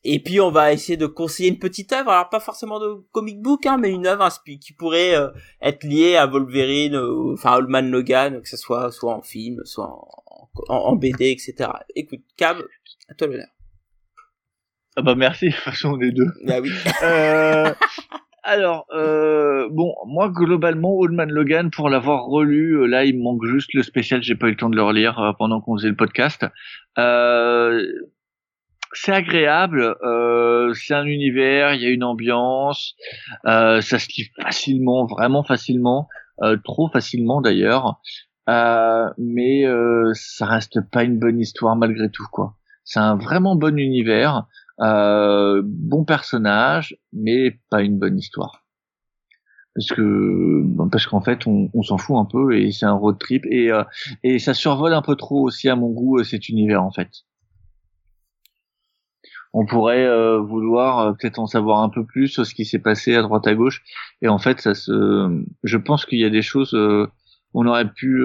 Et 0.06 0.22
puis 0.22 0.38
on 0.38 0.50
va 0.50 0.72
essayer 0.72 0.98
de 0.98 1.06
conseiller 1.06 1.48
une 1.48 1.58
petite 1.58 1.90
œuvre, 1.92 2.10
alors 2.10 2.28
pas 2.28 2.40
forcément 2.40 2.78
de 2.78 3.02
comic 3.10 3.40
book, 3.40 3.64
hein, 3.64 3.78
mais 3.78 3.90
une 3.90 4.06
œuvre 4.06 4.28
qui 4.44 4.74
pourrait 4.74 5.16
euh, 5.16 5.28
être 5.62 5.82
liée 5.82 6.16
à 6.16 6.26
Wolverine, 6.26 6.94
euh, 6.94 7.32
enfin 7.32 7.56
Old 7.56 7.70
Man 7.70 7.90
Logan, 7.90 8.42
que 8.42 8.48
ce 8.48 8.58
soit 8.58 8.90
soit 8.90 9.14
en 9.14 9.22
film, 9.22 9.62
soit 9.64 9.90
en, 10.68 10.96
BD, 10.96 11.30
etc. 11.30 11.70
Écoute, 11.94 12.20
Cab, 12.36 12.58
à 13.08 13.14
toi 13.14 13.28
l'honneur. 13.28 13.48
Ah 14.96 15.02
bah 15.02 15.14
merci, 15.14 15.46
de 15.48 15.52
toute 15.52 15.60
façon 15.60 15.94
on 15.94 16.00
est 16.00 16.12
deux. 16.12 16.28
Bah 16.46 16.60
oui. 16.60 16.70
euh, 17.02 17.72
alors, 18.42 18.86
euh, 18.92 19.70
bon, 19.70 19.94
moi 20.06 20.28
globalement, 20.28 20.98
Old 20.98 21.14
Man 21.14 21.30
Logan, 21.30 21.70
pour 21.70 21.88
l'avoir 21.88 22.26
relu, 22.26 22.86
là 22.86 23.06
il 23.06 23.16
me 23.16 23.22
manque 23.22 23.46
juste 23.46 23.72
le 23.72 23.82
spécial, 23.82 24.22
j'ai 24.22 24.34
pas 24.34 24.48
eu 24.48 24.50
le 24.50 24.56
temps 24.56 24.68
de 24.68 24.76
le 24.76 24.82
relire 24.82 25.34
pendant 25.38 25.62
qu'on 25.62 25.78
faisait 25.78 25.88
le 25.88 25.96
podcast. 25.96 26.44
Euh, 26.98 27.82
c'est 28.94 29.12
agréable, 29.12 29.96
euh, 30.02 30.72
c'est 30.74 30.94
un 30.94 31.04
univers, 31.04 31.74
il 31.74 31.82
y 31.82 31.86
a 31.86 31.90
une 31.90 32.04
ambiance, 32.04 32.94
euh, 33.46 33.80
ça 33.80 33.98
se 33.98 34.08
lit 34.08 34.30
facilement, 34.40 35.06
vraiment 35.06 35.44
facilement, 35.44 36.08
euh, 36.42 36.56
trop 36.62 36.88
facilement 36.88 37.40
d'ailleurs, 37.40 38.00
mais 38.46 39.64
ça 40.14 40.46
reste 40.46 40.80
pas 40.90 41.04
une 41.04 41.18
bonne 41.18 41.40
histoire 41.40 41.76
malgré 41.76 42.10
tout 42.10 42.26
quoi. 42.30 42.56
C'est 42.84 43.00
un 43.00 43.16
vraiment 43.16 43.56
bon 43.56 43.78
univers, 43.78 44.46
bon 44.78 46.04
personnage, 46.06 46.96
mais 47.12 47.58
pas 47.70 47.82
une 47.82 47.98
bonne 47.98 48.18
histoire. 48.18 48.64
parce 49.74 49.88
que 49.88 50.62
parce 50.90 51.06
qu'en 51.06 51.22
fait 51.22 51.46
on, 51.46 51.82
s'en 51.82 51.98
fout 51.98 52.16
un 52.18 52.26
peu 52.26 52.56
et 52.56 52.70
c'est 52.72 52.86
un 52.86 52.92
road 52.92 53.18
trip 53.18 53.44
et 53.46 53.70
et 54.22 54.38
ça 54.38 54.54
survole 54.54 54.92
un 54.92 55.02
peu 55.02 55.16
trop 55.16 55.42
aussi 55.42 55.68
à 55.68 55.76
mon 55.76 55.90
goût 55.90 56.22
cet 56.24 56.48
univers 56.48 56.82
en 56.82 56.90
fait. 56.90 57.10
On 59.56 59.66
pourrait 59.66 60.04
euh, 60.04 60.38
vouloir 60.40 61.16
peut-être 61.16 61.38
en 61.38 61.46
savoir 61.46 61.80
un 61.80 61.88
peu 61.88 62.04
plus 62.04 62.28
sur 62.28 62.44
ce 62.44 62.54
qui 62.54 62.64
s'est 62.64 62.80
passé 62.80 63.14
à 63.14 63.22
droite 63.22 63.46
à 63.46 63.54
gauche 63.54 63.82
et 64.20 64.28
en 64.28 64.38
fait 64.38 64.60
ça 64.60 64.74
se 64.74 65.42
je 65.62 65.76
pense 65.78 66.04
qu'il 66.06 66.18
y 66.18 66.24
a 66.24 66.30
des 66.30 66.42
choses 66.42 66.74
on 67.54 67.66
aurait 67.66 67.90
pu 67.90 68.22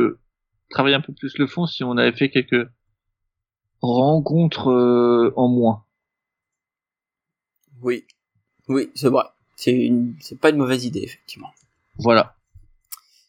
travailler 0.70 0.96
un 0.96 1.02
peu 1.02 1.14
plus 1.14 1.38
le 1.38 1.48
fond 1.48 1.68
si 1.68 1.84
on 1.84 1.98
avait 1.98 2.14
fait 2.14 2.30
quelques 2.30 2.68
rencontres 3.82 5.32
en 5.36 5.48
moins. 5.48 5.86
Oui. 7.82 8.06
Oui, 8.68 8.90
c'est 8.96 9.10
vrai 9.10 9.26
c'est 9.60 9.74
une, 9.74 10.16
c'est 10.22 10.40
pas 10.40 10.52
une 10.52 10.58
mauvaise 10.58 10.86
idée 10.86 11.02
effectivement. 11.02 11.52
Voilà. 11.98 12.38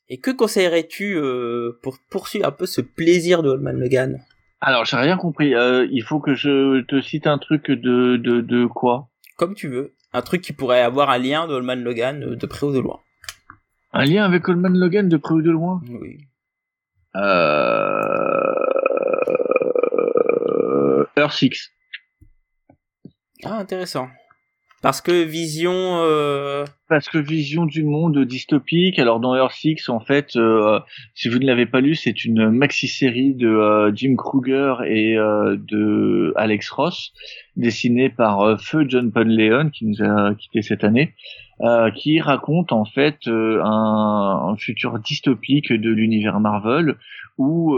Et 0.08 0.18
que 0.18 0.30
conseillerais-tu 0.30 1.16
euh, 1.16 1.78
pour 1.82 1.98
poursuivre 2.08 2.46
un 2.46 2.52
peu 2.52 2.66
ce 2.66 2.80
plaisir 2.80 3.42
de 3.42 3.48
Holman 3.48 3.72
Logan? 3.72 4.24
Alors 4.60 4.84
j'ai 4.84 4.96
rien 4.96 5.16
compris. 5.16 5.54
Euh, 5.54 5.86
il 5.90 6.02
faut 6.02 6.20
que 6.20 6.34
je 6.34 6.82
te 6.82 7.00
cite 7.00 7.26
un 7.26 7.38
truc 7.38 7.70
de 7.70 8.16
de, 8.16 8.40
de 8.40 8.66
quoi? 8.66 9.08
Comme 9.36 9.54
tu 9.54 9.68
veux. 9.68 9.94
Un 10.12 10.22
truc 10.22 10.42
qui 10.42 10.52
pourrait 10.52 10.82
avoir 10.82 11.08
un 11.10 11.18
lien 11.18 11.46
de 11.46 11.54
Holman 11.54 11.82
Logan 11.82 12.22
euh, 12.22 12.36
de 12.36 12.46
près 12.46 12.66
ou 12.66 12.72
de 12.72 12.80
loin. 12.80 13.00
Un 13.92 14.04
lien 14.04 14.24
avec 14.24 14.48
Holman 14.48 14.76
Logan 14.76 15.08
de 15.08 15.16
près 15.16 15.34
ou 15.34 15.42
de 15.42 15.50
loin? 15.50 15.80
Oui. 15.88 16.18
Euh... 17.16 17.40
Earth 21.16 21.32
6. 21.32 21.70
Ah 23.44 23.56
intéressant. 23.56 24.08
Parce 24.82 25.02
que 25.02 25.24
vision. 25.24 25.72
Euh... 25.74 26.64
Parce 26.88 27.08
que 27.08 27.18
vision 27.18 27.66
du 27.66 27.84
monde 27.84 28.24
dystopique. 28.24 28.98
Alors 28.98 29.20
dans 29.20 29.36
Earth 29.36 29.52
Six, 29.52 29.88
en 29.88 30.00
fait, 30.00 30.36
euh, 30.36 30.80
si 31.14 31.28
vous 31.28 31.38
ne 31.38 31.46
l'avez 31.46 31.66
pas 31.66 31.80
lu, 31.80 31.94
c'est 31.94 32.24
une 32.24 32.50
maxi-série 32.50 33.34
de 33.34 33.48
euh, 33.48 33.92
Jim 33.94 34.16
Kruger 34.16 34.76
et 34.86 35.16
euh, 35.16 35.56
de 35.56 36.32
Alex 36.36 36.70
Ross, 36.70 37.12
dessinée 37.56 38.08
par 38.08 38.60
Feu 38.60 38.86
John 38.88 39.12
Leon, 39.14 39.70
qui 39.70 39.84
nous 39.84 40.02
a 40.02 40.34
quitté 40.34 40.62
cette 40.62 40.82
année, 40.82 41.14
qui 41.94 42.20
raconte 42.20 42.72
en 42.72 42.86
fait 42.86 43.18
un, 43.28 44.50
un, 44.50 44.56
futur 44.56 44.98
dystopique 44.98 45.70
de 45.72 45.90
l'univers 45.90 46.40
Marvel 46.40 46.96
où 47.36 47.76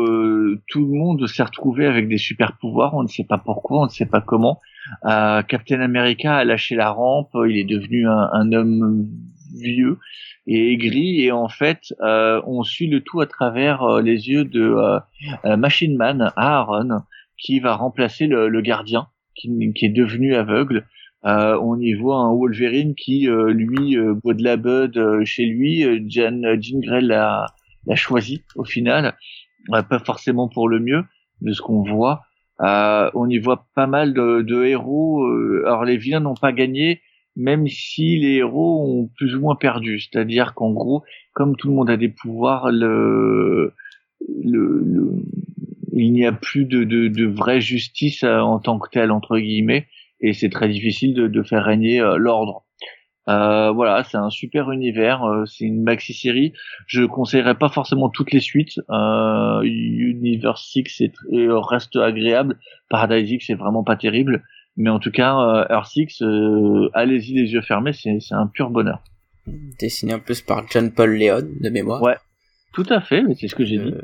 tout 0.68 0.86
le 0.86 0.98
monde 0.98 1.26
s'est 1.26 1.42
retrouvé 1.42 1.86
avec 1.86 2.08
des 2.08 2.18
super 2.18 2.56
pouvoirs. 2.58 2.94
On 2.94 3.02
ne 3.02 3.08
sait 3.08 3.24
pas 3.24 3.38
pourquoi, 3.38 3.80
on 3.80 3.84
ne 3.86 3.90
sait 3.90 4.06
pas 4.06 4.20
comment 4.20 4.60
euh, 5.04 5.42
Captain 5.42 5.80
America 5.80 6.36
a 6.36 6.44
lâché 6.44 6.74
la 6.74 6.90
rampe, 6.90 7.30
il 7.34 7.56
est 7.56 7.64
devenu 7.64 8.06
un, 8.08 8.52
homme 8.52 9.08
vieux 9.54 9.98
et 10.46 10.72
aigri 10.72 11.22
et 11.22 11.30
en 11.30 11.48
fait 11.48 11.94
euh, 12.00 12.42
on 12.46 12.62
suit 12.62 12.88
le 12.88 13.00
tout 13.00 13.20
à 13.20 13.26
travers 13.26 13.82
euh, 13.82 14.02
les 14.02 14.28
yeux 14.28 14.44
de 14.44 14.74
Machine 15.44 15.96
Man 15.96 16.32
Aaron 16.36 17.02
qui 17.38 17.60
va 17.60 17.74
remplacer 17.76 18.26
le, 18.26 18.60
gardien 18.60 19.08
qui, 19.34 19.48
est 19.82 19.88
devenu 19.88 20.34
aveugle. 20.34 20.86
on 21.24 21.78
y 21.80 21.92
voit 21.94 22.18
un 22.18 22.32
Wolverine 22.32 22.94
qui 22.94 23.28
lui 23.28 23.96
boit 24.22 24.34
de 24.34 24.42
la 24.42 24.56
bud 24.56 25.24
chez 25.24 25.46
lui. 25.46 25.84
Jean, 26.08 26.42
Jean 26.60 26.80
Grey 26.80 27.00
l'a 27.00 27.46
choisi 27.94 28.42
au 28.56 28.64
final, 28.64 29.14
pas 29.68 29.98
forcément 30.04 30.48
pour 30.48 30.68
le 30.68 30.80
mieux 30.80 31.04
de 31.40 31.52
ce 31.52 31.60
qu'on 31.60 31.82
voit. 31.82 32.22
Euh, 32.62 33.10
on 33.14 33.28
y 33.28 33.38
voit 33.38 33.66
pas 33.74 33.86
mal 33.86 34.14
de, 34.14 34.64
héros. 34.64 35.24
Euh, 35.24 35.64
alors 35.66 35.84
les 35.84 35.96
vilains 35.96 36.20
n'ont 36.20 36.34
pas 36.34 36.52
gagné, 36.52 37.00
même 37.36 37.66
si 37.66 38.18
les 38.18 38.36
héros 38.36 38.84
ont 38.86 39.10
plus 39.16 39.34
ou 39.34 39.40
moins 39.40 39.56
perdu. 39.56 40.00
C'est-à-dire 40.00 40.54
qu'en 40.54 40.72
gros, 40.72 41.02
comme 41.32 41.56
tout 41.56 41.68
le 41.68 41.74
monde 41.74 41.90
a 41.90 41.96
des 41.96 42.08
pouvoirs, 42.08 42.70
le, 42.70 43.74
il 45.94 46.12
n'y 46.12 46.24
a 46.24 46.32
plus 46.32 46.64
de, 46.64 47.26
vraie 47.26 47.60
justice 47.60 48.22
euh, 48.22 48.38
en 48.38 48.58
tant 48.58 48.78
que 48.78 48.88
telle 48.90 49.10
entre 49.10 49.38
guillemets, 49.38 49.86
et 50.20 50.32
c'est 50.32 50.50
très 50.50 50.68
difficile 50.68 51.14
de 51.14 51.42
faire 51.42 51.64
régner 51.64 52.00
l'ordre. 52.16 52.61
Euh, 53.28 53.70
voilà, 53.70 54.02
c'est 54.04 54.16
un 54.16 54.30
super 54.30 54.72
univers, 54.72 55.22
euh, 55.24 55.44
c'est 55.46 55.64
une 55.64 55.82
maxi 55.82 56.12
série. 56.12 56.52
Je 56.86 57.04
conseillerais 57.04 57.54
pas 57.54 57.68
forcément 57.68 58.08
toutes 58.08 58.32
les 58.32 58.40
suites. 58.40 58.80
Euh, 58.90 59.62
Universe 59.62 60.68
6 60.72 61.04
reste 61.30 61.96
agréable. 61.96 62.58
Paradise 62.88 63.30
X 63.30 63.46
c'est 63.46 63.54
vraiment 63.54 63.84
pas 63.84 63.96
terrible, 63.96 64.42
mais 64.76 64.90
en 64.90 64.98
tout 64.98 65.12
cas 65.12 65.38
euh, 65.38 65.64
Earth 65.70 65.86
6 65.86 66.22
allez-y 66.94 67.34
les 67.34 67.52
yeux 67.52 67.62
fermés, 67.62 67.92
c'est 67.92 68.18
un 68.32 68.46
pur 68.46 68.70
bonheur. 68.70 69.02
Dessiné 69.78 70.14
en 70.14 70.20
plus 70.20 70.40
par 70.40 70.64
John 70.70 70.92
Paul 70.92 71.16
Leon 71.16 71.48
de 71.60 71.68
mémoire. 71.68 72.02
Ouais, 72.02 72.16
tout 72.72 72.86
à 72.88 73.00
fait, 73.00 73.22
mais 73.22 73.34
c'est 73.34 73.48
ce 73.48 73.54
que 73.54 73.64
j'ai 73.64 73.78
dit. 73.78 73.94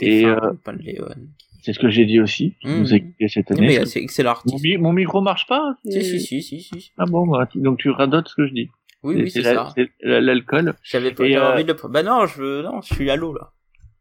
Et 0.00 0.24
Paul 0.64 0.80
Leon. 0.84 1.14
C'est 1.62 1.72
ce 1.72 1.78
que 1.78 1.88
j'ai 1.88 2.04
dit 2.04 2.20
aussi. 2.20 2.54
Mmh. 2.64 2.78
Nous 2.78 3.28
cette 3.28 3.50
année. 3.50 3.66
Mais 3.66 3.86
c'est 3.86 4.00
excellent. 4.00 4.34
Mon, 4.46 4.58
mon, 4.80 4.92
micro 4.92 5.20
marche 5.20 5.46
pas 5.46 5.76
si, 5.88 6.02
si, 6.04 6.20
si, 6.20 6.42
si, 6.42 6.60
si. 6.60 6.92
Ah 6.98 7.04
bon, 7.06 7.26
bah, 7.26 7.48
donc 7.54 7.78
tu 7.78 7.90
radotes 7.90 8.28
ce 8.28 8.34
que 8.34 8.46
je 8.46 8.52
dis. 8.52 8.68
Oui, 9.02 9.16
oui, 9.16 9.30
c'est 9.30 9.42
ça. 9.42 9.72
C'est 9.76 9.90
l'alcool. 10.02 10.74
J'avais 10.82 11.12
pas 11.12 11.24
euh... 11.24 11.52
envie 11.52 11.64
de 11.64 11.72
le. 11.72 11.88
Bah 11.88 12.02
non, 12.02 12.26
je, 12.26 12.62
non, 12.62 12.80
je 12.82 12.94
suis 12.94 13.10
à 13.10 13.16
l'eau 13.16 13.34
là. 13.34 13.52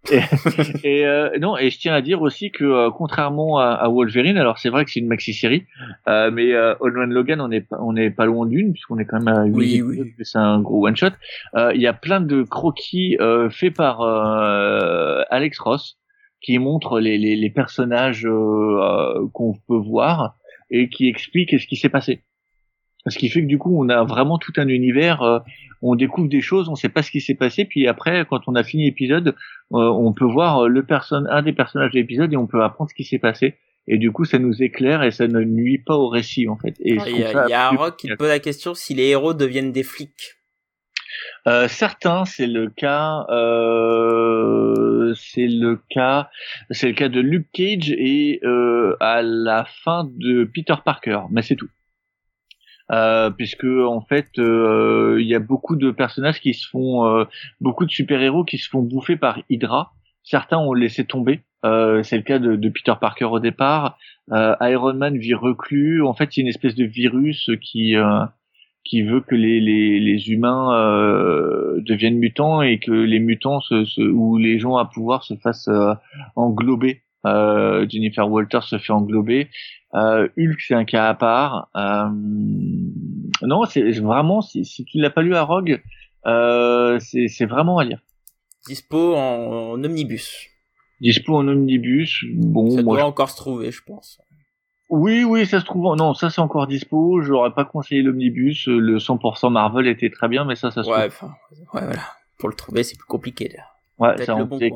et, 0.83 1.05
euh, 1.05 1.29
non, 1.39 1.57
et 1.57 1.69
je 1.69 1.79
tiens 1.79 1.93
à 1.93 2.01
dire 2.01 2.23
aussi 2.23 2.49
que 2.49 2.63
euh, 2.63 2.89
contrairement 2.89 3.59
à, 3.59 3.67
à, 3.67 3.87
Wolverine, 3.87 4.37
alors 4.37 4.57
c'est 4.57 4.69
vrai 4.69 4.83
que 4.83 4.89
c'est 4.89 4.99
une 4.99 5.07
maxi 5.07 5.31
série, 5.31 5.67
euh, 6.07 6.31
mais 6.31 6.53
euh, 6.53 6.73
Old 6.79 6.95
Man 6.95 7.11
Logan, 7.11 7.39
on 7.39 7.51
est 7.51 7.67
on 7.79 7.95
est 7.95 8.09
pas 8.09 8.25
loin 8.25 8.47
d'une 8.47 8.73
puisqu'on 8.73 8.97
est 8.97 9.05
quand 9.05 9.19
même 9.19 9.27
à 9.27 9.45
8 9.45 9.53
oui, 9.53 9.81
oui. 9.83 10.13
c'est 10.23 10.39
un 10.39 10.59
gros 10.59 10.87
one 10.87 10.95
shot. 10.95 11.11
Il 11.55 11.79
y 11.79 11.85
a 11.85 11.93
plein 11.93 12.19
de 12.19 12.41
croquis 12.41 13.17
faits 13.51 13.75
par 13.75 14.01
Alex 15.29 15.59
Ross 15.59 16.00
qui 16.41 16.57
montre 16.57 16.99
les, 16.99 17.17
les, 17.17 17.35
les 17.35 17.49
personnages 17.49 18.25
euh, 18.25 18.29
euh, 18.31 19.27
qu'on 19.33 19.53
peut 19.67 19.77
voir 19.77 20.35
et 20.69 20.89
qui 20.89 21.07
explique 21.07 21.59
ce 21.59 21.67
qui 21.67 21.75
s'est 21.75 21.89
passé. 21.89 22.21
Ce 23.07 23.17
qui 23.17 23.29
fait 23.29 23.41
que 23.41 23.47
du 23.47 23.57
coup, 23.57 23.75
on 23.81 23.89
a 23.89 24.03
vraiment 24.03 24.37
tout 24.37 24.53
un 24.57 24.67
univers. 24.67 25.21
Euh, 25.21 25.39
on 25.81 25.95
découvre 25.95 26.29
des 26.29 26.41
choses, 26.41 26.69
on 26.69 26.75
sait 26.75 26.89
pas 26.89 27.01
ce 27.01 27.09
qui 27.09 27.21
s'est 27.21 27.35
passé, 27.35 27.65
puis 27.65 27.87
après, 27.87 28.23
quand 28.29 28.41
on 28.45 28.53
a 28.53 28.63
fini 28.63 28.85
l'épisode, 28.85 29.33
on 29.71 30.13
peut 30.13 30.25
voir 30.25 30.67
le 30.67 30.85
personne, 30.85 31.25
un 31.31 31.41
des 31.41 31.53
personnages 31.53 31.89
de 31.89 31.97
l'épisode 31.97 32.31
et 32.31 32.37
on 32.37 32.45
peut 32.45 32.63
apprendre 32.63 32.91
ce 32.91 32.93
qui 32.93 33.03
s'est 33.03 33.17
passé. 33.17 33.55
Et 33.87 33.97
du 33.97 34.11
coup, 34.11 34.23
ça 34.23 34.37
nous 34.37 34.61
éclaire 34.61 35.01
et 35.01 35.09
ça 35.09 35.27
ne 35.27 35.41
nuit 35.41 35.79
pas 35.79 35.95
au 35.95 36.07
récit 36.07 36.47
en 36.47 36.55
fait. 36.55 36.75
Et 36.81 36.97
il 37.07 37.17
y 37.17 37.23
a, 37.23 37.47
y 37.47 37.53
a 37.53 37.69
un 37.69 37.75
rock 37.75 37.97
qui 37.97 38.15
pose 38.15 38.27
la 38.27 38.37
question 38.37 38.75
si 38.75 38.93
les 38.93 39.07
héros 39.07 39.33
deviennent 39.33 39.71
des 39.71 39.81
flics. 39.81 40.35
Euh, 41.47 41.67
certains, 41.67 42.25
c'est 42.25 42.47
le 42.47 42.69
cas, 42.69 43.25
euh, 43.29 45.13
c'est 45.15 45.47
le 45.47 45.79
cas, 45.89 46.29
c'est 46.69 46.87
le 46.87 46.93
cas 46.93 47.09
de 47.09 47.19
Luke 47.19 47.47
Cage 47.51 47.91
et 47.91 48.39
euh, 48.43 48.95
à 48.99 49.21
la 49.21 49.65
fin 49.65 50.09
de 50.17 50.43
Peter 50.43 50.75
Parker, 50.83 51.21
mais 51.31 51.41
c'est 51.41 51.55
tout. 51.55 51.69
Euh, 52.91 53.29
puisque 53.29 53.63
en 53.63 54.01
fait, 54.01 54.27
il 54.37 55.25
y 55.25 55.33
a 55.33 55.39
beaucoup 55.39 55.75
de 55.75 55.91
personnages 55.91 56.41
qui 56.41 56.53
se 56.53 56.67
font, 56.67 57.25
beaucoup 57.59 57.85
de 57.85 57.91
super 57.91 58.21
héros 58.21 58.43
qui 58.43 58.57
se 58.57 58.69
font 58.69 58.81
bouffer 58.81 59.15
par 59.15 59.39
Hydra. 59.49 59.93
Certains 60.23 60.57
ont 60.57 60.73
laissé 60.73 61.05
tomber. 61.05 61.41
c'est 61.63 62.17
le 62.17 62.23
cas 62.23 62.37
de, 62.37 62.55
de, 62.55 62.69
Peter 62.69 62.93
Parker 62.99 63.25
au 63.25 63.39
départ. 63.39 63.97
Iron 64.29 64.93
Man 64.93 65.17
vit 65.17 65.33
reclus. 65.33 66.03
En 66.03 66.13
fait, 66.13 66.29
c'est 66.31 66.41
une 66.41 66.47
espèce 66.47 66.75
de 66.75 66.85
virus 66.85 67.49
qui 67.61 67.95
qui 68.83 69.03
veut 69.03 69.21
que 69.21 69.35
les, 69.35 69.59
les, 69.59 69.99
les 69.99 70.29
humains 70.29 70.73
euh, 70.75 71.81
deviennent 71.81 72.17
mutants 72.17 72.61
et 72.61 72.79
que 72.79 72.91
les 72.91 73.19
mutants 73.19 73.61
se, 73.61 73.85
se, 73.85 74.01
ou 74.01 74.37
les 74.37 74.59
gens 74.59 74.77
à 74.77 74.85
pouvoir 74.85 75.23
se 75.23 75.35
fassent 75.35 75.67
euh, 75.67 75.93
englober. 76.35 77.01
Euh, 77.25 77.85
Jennifer 77.87 78.29
Walters 78.29 78.63
se 78.63 78.79
fait 78.79 78.93
englober. 78.93 79.49
Euh, 79.93 80.27
Hulk 80.37 80.59
c'est 80.59 80.73
un 80.73 80.85
cas 80.85 81.09
à 81.09 81.13
part. 81.13 81.69
Euh, 81.75 82.09
non, 83.43 83.65
c'est 83.65 83.91
vraiment 83.99 84.41
si, 84.41 84.65
si 84.65 84.85
tu 84.85 84.99
l'as 84.99 85.09
pas 85.09 85.21
lu 85.21 85.35
à 85.35 85.43
Rogue, 85.43 85.81
euh, 86.25 86.99
c'est 86.99 87.45
vraiment 87.45 87.77
à 87.77 87.83
lire. 87.83 88.01
Dispo 88.67 89.15
en, 89.15 89.73
en, 89.73 89.83
omnibus. 89.83 90.47
Dispo 90.99 91.35
en 91.35 91.47
omnibus. 91.47 92.23
Bon, 92.33 92.69
ça 92.69 92.83
moi, 92.83 92.97
doit 92.97 93.05
encore 93.05 93.29
se 93.29 93.35
trouver, 93.35 93.71
je 93.71 93.81
pense. 93.83 94.19
Oui, 94.91 95.23
oui, 95.23 95.45
ça 95.47 95.61
se 95.61 95.65
trouve. 95.65 95.95
Non, 95.95 96.13
ça 96.13 96.29
c'est 96.29 96.41
encore 96.41 96.67
dispo. 96.67 97.21
J'aurais 97.21 97.53
pas 97.53 97.63
conseillé 97.63 98.01
l'omnibus. 98.01 98.67
Le 98.67 98.97
100% 98.97 99.49
Marvel 99.49 99.87
était 99.87 100.09
très 100.09 100.27
bien, 100.27 100.43
mais 100.43 100.55
ça, 100.55 100.69
ça 100.69 100.83
se 100.83 100.89
ouais, 100.89 101.07
trouve. 101.07 101.29
Ouais, 101.73 101.85
voilà. 101.85 102.01
Pour 102.37 102.49
le 102.49 102.55
trouver, 102.55 102.83
c'est 102.83 102.97
plus 102.97 103.07
compliqué. 103.07 103.49
Là. 103.55 103.63
Ouais, 103.99 104.25
ça 104.25 104.35
en, 104.35 104.45
faisait, 104.49 104.71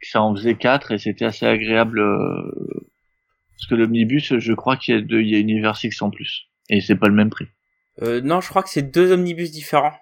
ça 0.00 0.22
en 0.22 0.34
faisait 0.34 0.54
4 0.54 0.92
et 0.92 0.98
c'était 0.98 1.26
assez 1.26 1.44
agréable. 1.44 2.00
Euh, 2.00 2.88
parce 3.52 3.66
que 3.68 3.74
l'omnibus, 3.74 4.38
je 4.38 4.52
crois 4.54 4.78
qu'il 4.78 4.94
y 4.94 4.98
a 4.98 5.02
deux, 5.02 5.20
il 5.20 5.28
y 5.28 5.34
a 5.34 5.38
Universe 5.38 5.84
X 5.84 6.00
en 6.00 6.08
plus. 6.08 6.46
Et 6.70 6.80
c'est 6.80 6.96
pas 6.96 7.08
le 7.08 7.14
même 7.14 7.28
prix. 7.28 7.48
Euh, 8.00 8.22
non, 8.22 8.40
je 8.40 8.48
crois 8.48 8.62
que 8.62 8.70
c'est 8.70 8.90
deux 8.90 9.12
omnibus 9.12 9.50
différents. 9.50 9.94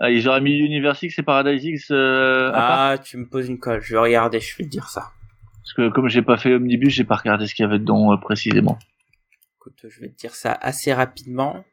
Ah, 0.00 0.10
ils 0.10 0.26
auraient 0.28 0.40
mis 0.40 0.56
Universe 0.56 1.00
X 1.02 1.20
et 1.20 1.22
Paradise 1.22 1.64
X. 1.64 1.88
Euh, 1.92 2.50
ah, 2.52 2.96
tu 3.00 3.16
me 3.16 3.28
poses 3.28 3.48
une 3.48 3.60
colle. 3.60 3.80
Je 3.80 3.94
vais 3.94 4.00
regarder. 4.00 4.40
Je 4.40 4.56
vais 4.56 4.64
te 4.64 4.70
dire 4.70 4.88
ça. 4.88 5.12
Parce 5.62 5.74
que 5.74 5.88
comme 5.90 6.08
j'ai 6.08 6.22
pas 6.22 6.36
fait 6.36 6.54
Omnibus, 6.54 6.92
j'ai 6.92 7.04
pas 7.04 7.16
regardé 7.16 7.46
ce 7.46 7.54
qu'il 7.54 7.62
y 7.64 7.66
avait 7.66 7.78
dedans 7.78 8.12
euh, 8.12 8.16
précisément. 8.16 8.78
Écoute, 9.56 9.86
je 9.88 10.00
vais 10.00 10.08
te 10.08 10.16
dire 10.16 10.34
ça 10.34 10.52
assez 10.52 10.92
rapidement. 10.92 11.64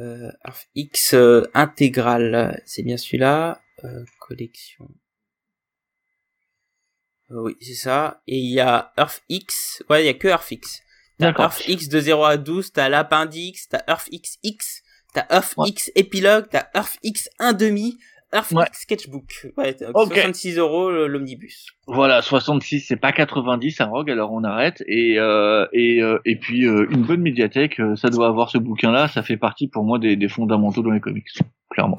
Euh, 0.00 0.30
X 0.74 1.14
euh, 1.14 1.50
intégral, 1.54 2.62
c'est 2.66 2.82
bien 2.82 2.98
celui-là. 2.98 3.62
Euh, 3.84 4.04
collection. 4.20 4.88
Euh, 7.30 7.40
oui, 7.42 7.56
c'est 7.60 7.74
ça. 7.74 8.22
Et 8.26 8.38
il 8.38 8.52
y 8.52 8.60
a 8.60 8.92
Earth 8.98 9.22
X. 9.28 9.82
Ouais, 9.88 10.02
il 10.02 10.06
y 10.06 10.10
a 10.10 10.14
que 10.14 10.28
Earth 10.28 10.50
X. 10.50 10.82
T'as 11.18 11.32
Earth 11.32 11.66
X 11.66 11.88
de 11.88 11.98
0 11.98 12.24
à 12.24 12.36
12, 12.36 12.72
t'as 12.72 12.90
l'appendice, 12.90 13.68
t'as 13.68 13.82
Earth 13.88 14.08
X 14.12 14.38
X, 14.42 14.82
t'as 15.14 15.26
Earth 15.30 15.54
X 15.64 15.90
épilogue, 15.94 16.46
t'as 16.50 16.68
Earth 16.74 16.98
X 17.02 17.30
1 17.38 17.54
Sketchbook. 18.42 19.52
Ouais, 19.56 19.76
66 19.92 20.58
euros 20.58 20.90
l'omnibus. 21.06 21.66
Voilà, 21.86 22.22
66, 22.22 22.80
c'est 22.80 22.96
pas 22.96 23.12
90 23.12 23.80
un 23.80 23.86
rogue, 23.86 24.10
alors 24.10 24.32
on 24.32 24.44
arrête. 24.44 24.82
Et 24.86 25.18
euh, 25.18 25.66
et 25.72 26.02
euh, 26.02 26.18
et 26.24 26.36
puis 26.36 26.66
euh, 26.66 26.86
une 26.90 27.02
bonne 27.02 27.20
médiathèque, 27.20 27.80
ça 27.96 28.08
doit 28.10 28.26
avoir 28.28 28.50
ce 28.50 28.58
bouquin-là, 28.58 29.08
ça 29.08 29.22
fait 29.22 29.36
partie 29.36 29.68
pour 29.68 29.84
moi 29.84 29.98
des, 29.98 30.16
des 30.16 30.28
fondamentaux 30.28 30.82
dans 30.82 30.90
les 30.90 31.00
comics, 31.00 31.28
clairement. 31.70 31.98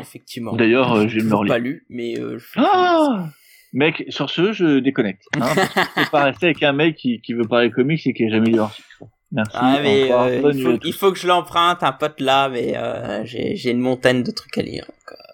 Effectivement. 0.00 0.54
D'ailleurs, 0.54 1.08
j'ai 1.08 1.20
le 1.20 1.46
pas 1.46 1.58
lu, 1.58 1.86
mais. 1.88 2.18
Euh, 2.18 2.38
ah 2.56 3.28
Mec, 3.74 4.04
sur 4.08 4.30
ce, 4.30 4.52
je 4.52 4.78
déconnecte. 4.78 5.24
Hein, 5.36 5.40
parce 5.54 5.68
que 5.74 6.10
pas 6.10 6.24
rester 6.24 6.46
avec 6.46 6.62
un 6.62 6.72
mec 6.72 6.96
qui, 6.96 7.20
qui 7.20 7.34
veut 7.34 7.46
parler 7.46 7.70
comics 7.70 8.06
et 8.06 8.14
qui 8.14 8.24
est 8.24 8.30
jamais 8.30 8.50
lu 8.50 8.60
Merci. 9.30 9.52
Ah, 9.54 9.78
mais, 9.82 10.10
euh, 10.10 10.52
il, 10.52 10.62
faut, 10.62 10.78
il, 10.82 10.92
faut, 10.92 11.12
que 11.12 11.18
je 11.18 11.26
l'emprunte, 11.26 11.82
un 11.82 11.92
pote 11.92 12.20
là, 12.20 12.48
mais 12.48 12.76
euh, 12.76 13.22
j'ai 13.24 13.70
une 13.70 13.80
montagne 13.80 14.22
de 14.22 14.30
trucs 14.30 14.56
à 14.56 14.62
lire. 14.62 14.86
Donc, 14.86 15.12
euh, 15.12 15.28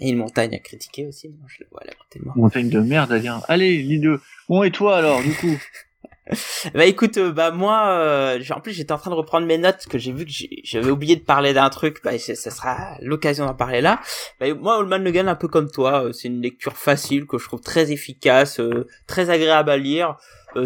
et 0.00 0.10
une 0.10 0.18
montagne 0.18 0.54
à 0.54 0.58
critiquer 0.58 1.06
aussi, 1.06 1.28
moi 1.28 1.48
je 1.48 1.64
le 1.64 1.68
vois 1.72 1.82
à 1.82 1.86
côté 1.86 2.20
de 2.20 2.24
moi. 2.24 2.34
Montagne 2.36 2.68
de 2.68 2.78
merde 2.78 3.10
à 3.10 3.18
dire. 3.18 3.40
Allez, 3.48 3.82
lis 3.82 3.98
deux. 3.98 4.20
Bon, 4.48 4.62
et 4.62 4.70
toi 4.70 4.96
alors, 4.96 5.20
du 5.22 5.34
coup? 5.34 5.58
bah 6.74 6.84
écoute, 6.84 7.16
euh, 7.16 7.32
bah 7.32 7.50
moi, 7.50 7.88
euh, 7.88 8.40
en 8.50 8.60
plus 8.60 8.72
j'étais 8.72 8.92
en 8.92 8.98
train 8.98 9.10
de 9.10 9.16
reprendre 9.16 9.46
mes 9.46 9.58
notes 9.58 9.86
que 9.88 9.98
j'ai 9.98 10.12
vu 10.12 10.24
que 10.24 10.32
j'avais 10.64 10.90
oublié 10.90 11.16
de 11.16 11.22
parler 11.22 11.52
d'un 11.52 11.68
truc. 11.70 12.00
Bah 12.04 12.18
ça 12.18 12.34
sera 12.50 12.96
l'occasion 13.00 13.46
d'en 13.46 13.54
parler 13.54 13.80
là. 13.80 14.00
Bah, 14.40 14.52
moi, 14.54 14.78
Old 14.78 14.88
Man 14.88 15.04
Logan, 15.04 15.28
un 15.28 15.34
peu 15.34 15.48
comme 15.48 15.70
toi, 15.70 16.04
euh, 16.04 16.12
c'est 16.12 16.28
une 16.28 16.42
lecture 16.42 16.76
facile 16.76 17.26
que 17.26 17.38
je 17.38 17.44
trouve 17.44 17.60
très 17.60 17.92
efficace, 17.92 18.60
très 19.06 19.30
agréable 19.30 19.70
à 19.70 19.76
lire. 19.76 20.16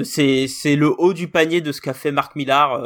c'est 0.04 0.46
c'est 0.48 0.76
le 0.76 0.92
haut 0.98 1.12
du 1.12 1.28
panier 1.28 1.60
de 1.60 1.72
ce 1.72 1.80
qu'a 1.80 1.94
fait 1.94 2.12
Mark 2.12 2.34
Millar. 2.36 2.82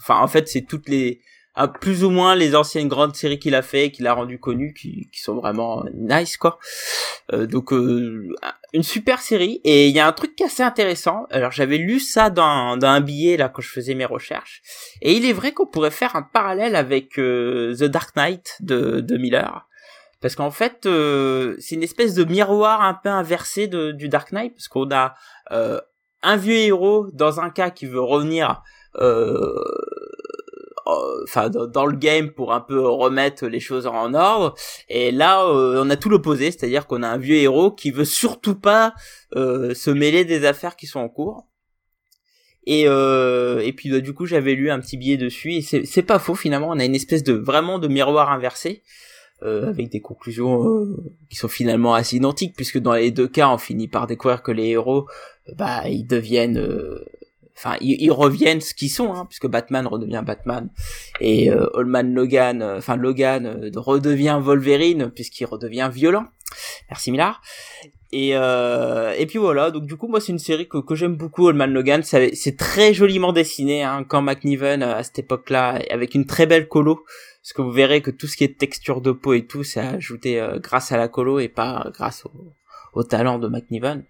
Enfin, 0.00 0.20
en 0.20 0.28
fait, 0.28 0.48
c'est 0.48 0.62
toutes 0.62 0.88
les 0.88 1.20
à 1.56 1.68
plus 1.68 2.04
ou 2.04 2.10
moins 2.10 2.36
les 2.36 2.54
anciennes 2.54 2.86
grandes 2.86 3.16
séries 3.16 3.38
qu'il 3.38 3.54
a 3.54 3.62
fait, 3.62 3.90
qu'il 3.90 4.06
a 4.06 4.12
rendu 4.12 4.38
connues, 4.38 4.74
qui, 4.74 5.08
qui, 5.10 5.20
sont 5.20 5.34
vraiment 5.34 5.84
nice 5.94 6.36
quoi. 6.36 6.58
Euh, 7.32 7.46
donc 7.46 7.72
euh, 7.72 8.28
une 8.74 8.82
super 8.82 9.20
série 9.20 9.62
et 9.64 9.88
il 9.88 9.96
y 9.96 9.98
a 9.98 10.06
un 10.06 10.12
truc 10.12 10.36
qui 10.36 10.42
est 10.42 10.46
assez 10.46 10.62
intéressant. 10.62 11.26
Alors 11.30 11.52
j'avais 11.52 11.78
lu 11.78 11.98
ça 11.98 12.28
dans, 12.28 12.76
dans 12.76 12.88
un 12.88 13.00
billet 13.00 13.38
là 13.38 13.48
quand 13.48 13.62
je 13.62 13.70
faisais 13.70 13.94
mes 13.94 14.04
recherches 14.04 14.62
et 15.00 15.14
il 15.14 15.24
est 15.24 15.32
vrai 15.32 15.52
qu'on 15.52 15.66
pourrait 15.66 15.90
faire 15.90 16.14
un 16.14 16.22
parallèle 16.22 16.76
avec 16.76 17.18
euh, 17.18 17.74
The 17.74 17.84
Dark 17.84 18.14
Knight 18.16 18.56
de, 18.60 19.00
de 19.00 19.16
Miller. 19.16 19.66
Parce 20.20 20.34
qu'en 20.34 20.50
fait, 20.50 20.86
euh, 20.86 21.56
c'est 21.58 21.74
une 21.74 21.82
espèce 21.82 22.14
de 22.14 22.24
miroir 22.24 22.82
un 22.82 22.94
peu 22.94 23.10
inversé 23.10 23.66
de, 23.66 23.92
du 23.92 24.08
Dark 24.08 24.32
Knight, 24.32 24.54
parce 24.54 24.68
qu'on 24.68 24.90
a 24.90 25.14
un 26.22 26.36
vieux 26.36 26.56
héros 26.56 27.06
dans 27.12 27.40
un 27.40 27.50
cas 27.50 27.70
qui 27.70 27.86
veut 27.86 28.00
revenir 28.00 28.62
euh, 28.98 29.54
euh, 29.54 29.54
enfin 30.86 31.50
dans, 31.50 31.86
le 31.86 31.96
game 31.96 32.30
pour 32.30 32.52
un 32.52 32.60
peu 32.60 32.80
remettre 32.80 33.46
les 33.46 33.60
choses 33.60 33.86
en 33.86 34.14
ordre. 34.14 34.54
Et 34.88 35.10
là 35.10 35.44
euh, 35.44 35.82
on 35.84 35.90
a 35.90 35.96
tout 35.96 36.08
l'opposé 36.08 36.50
c'est-à-dire 36.50 36.86
qu'on 36.86 37.02
a 37.02 37.08
un 37.08 37.18
vieux 37.18 37.36
héros 37.36 37.70
qui 37.70 37.90
veut 37.90 38.04
surtout 38.04 38.54
pas 38.54 38.94
euh, 39.34 39.74
se 39.74 39.90
mêler 39.90 40.24
des 40.24 40.44
affaires 40.44 40.76
qui 40.76 40.86
sont 40.86 41.00
en 41.00 41.08
cours. 41.08 41.46
Et 42.68 42.82
et 42.82 43.72
puis 43.72 43.90
bah, 43.90 44.00
du 44.00 44.12
coup 44.12 44.26
j'avais 44.26 44.54
lu 44.54 44.70
un 44.70 44.80
petit 44.80 44.96
billet 44.96 45.16
dessus 45.16 45.54
et 45.54 45.62
c'est 45.62 46.02
pas 46.02 46.18
faux 46.18 46.34
finalement. 46.34 46.68
On 46.70 46.78
a 46.78 46.84
une 46.84 46.96
espèce 46.96 47.22
de 47.22 47.32
vraiment 47.32 47.78
de 47.78 47.86
miroir 47.86 48.32
inversé 48.32 48.82
avec 49.42 49.90
des 49.90 50.00
conclusions 50.00 50.86
qui 51.30 51.36
sont 51.36 51.46
finalement 51.46 51.94
assez 51.94 52.16
identiques 52.16 52.56
puisque 52.56 52.78
dans 52.78 52.94
les 52.94 53.12
deux 53.12 53.28
cas 53.28 53.50
on 53.50 53.58
finit 53.58 53.86
par 53.86 54.08
découvrir 54.08 54.42
que 54.42 54.50
les 54.50 54.68
héros 54.70 55.06
bah 55.56 55.88
ils 55.88 56.06
deviennent 56.06 56.58
enfin 57.56 57.76
ils, 57.80 58.10
reviennent 58.10 58.60
ce 58.60 58.74
qu'ils 58.74 58.90
sont 58.90 59.12
hein, 59.14 59.26
puisque 59.26 59.46
Batman 59.46 59.86
redevient 59.86 60.22
Batman. 60.24 60.68
Et 61.20 61.50
euh, 61.50 61.66
Allman 61.74 62.14
Logan 62.14 62.62
euh, 62.62 62.78
enfin 62.78 62.96
Logan 62.96 63.46
euh, 63.46 63.70
redevient 63.76 64.38
Wolverine 64.40 65.10
puisqu'il 65.14 65.46
redevient 65.46 65.90
violent. 65.92 66.26
Merci 66.90 67.10
Millard 67.10 67.40
et 68.12 68.36
euh, 68.36 69.14
et 69.18 69.26
puis 69.26 69.38
voilà 69.38 69.70
donc 69.72 69.84
du 69.86 69.96
coup 69.96 70.06
moi 70.06 70.20
c'est 70.20 70.30
une 70.30 70.38
série 70.38 70.68
que, 70.68 70.78
que 70.78 70.94
j'aime 70.94 71.16
beaucoup 71.16 71.48
Allman 71.48 71.72
Logan. 71.72 72.02
C'est 72.02 72.56
très 72.56 72.92
joliment 72.92 73.32
dessiné 73.32 73.82
hein, 73.82 74.04
quand 74.06 74.22
McNiven 74.22 74.82
à 74.82 75.02
cette 75.02 75.18
époque-là 75.18 75.80
avec 75.90 76.14
une 76.14 76.26
très 76.26 76.46
belle 76.46 76.68
colo. 76.68 77.04
Parce 77.42 77.52
que 77.52 77.62
vous 77.62 77.70
verrez 77.70 78.02
que 78.02 78.10
tout 78.10 78.26
ce 78.26 78.36
qui 78.36 78.42
est 78.42 78.58
texture 78.58 79.00
de 79.00 79.12
peau 79.12 79.32
et 79.32 79.46
tout 79.46 79.62
c'est 79.62 79.80
ajouté 79.80 80.44
grâce 80.56 80.90
à 80.90 80.96
la 80.96 81.06
colo 81.06 81.38
et 81.38 81.46
pas 81.46 81.86
grâce 81.94 82.26
au, 82.26 82.32
au 82.92 83.04
talent 83.04 83.38
de 83.38 83.46
McNiven 83.46 84.04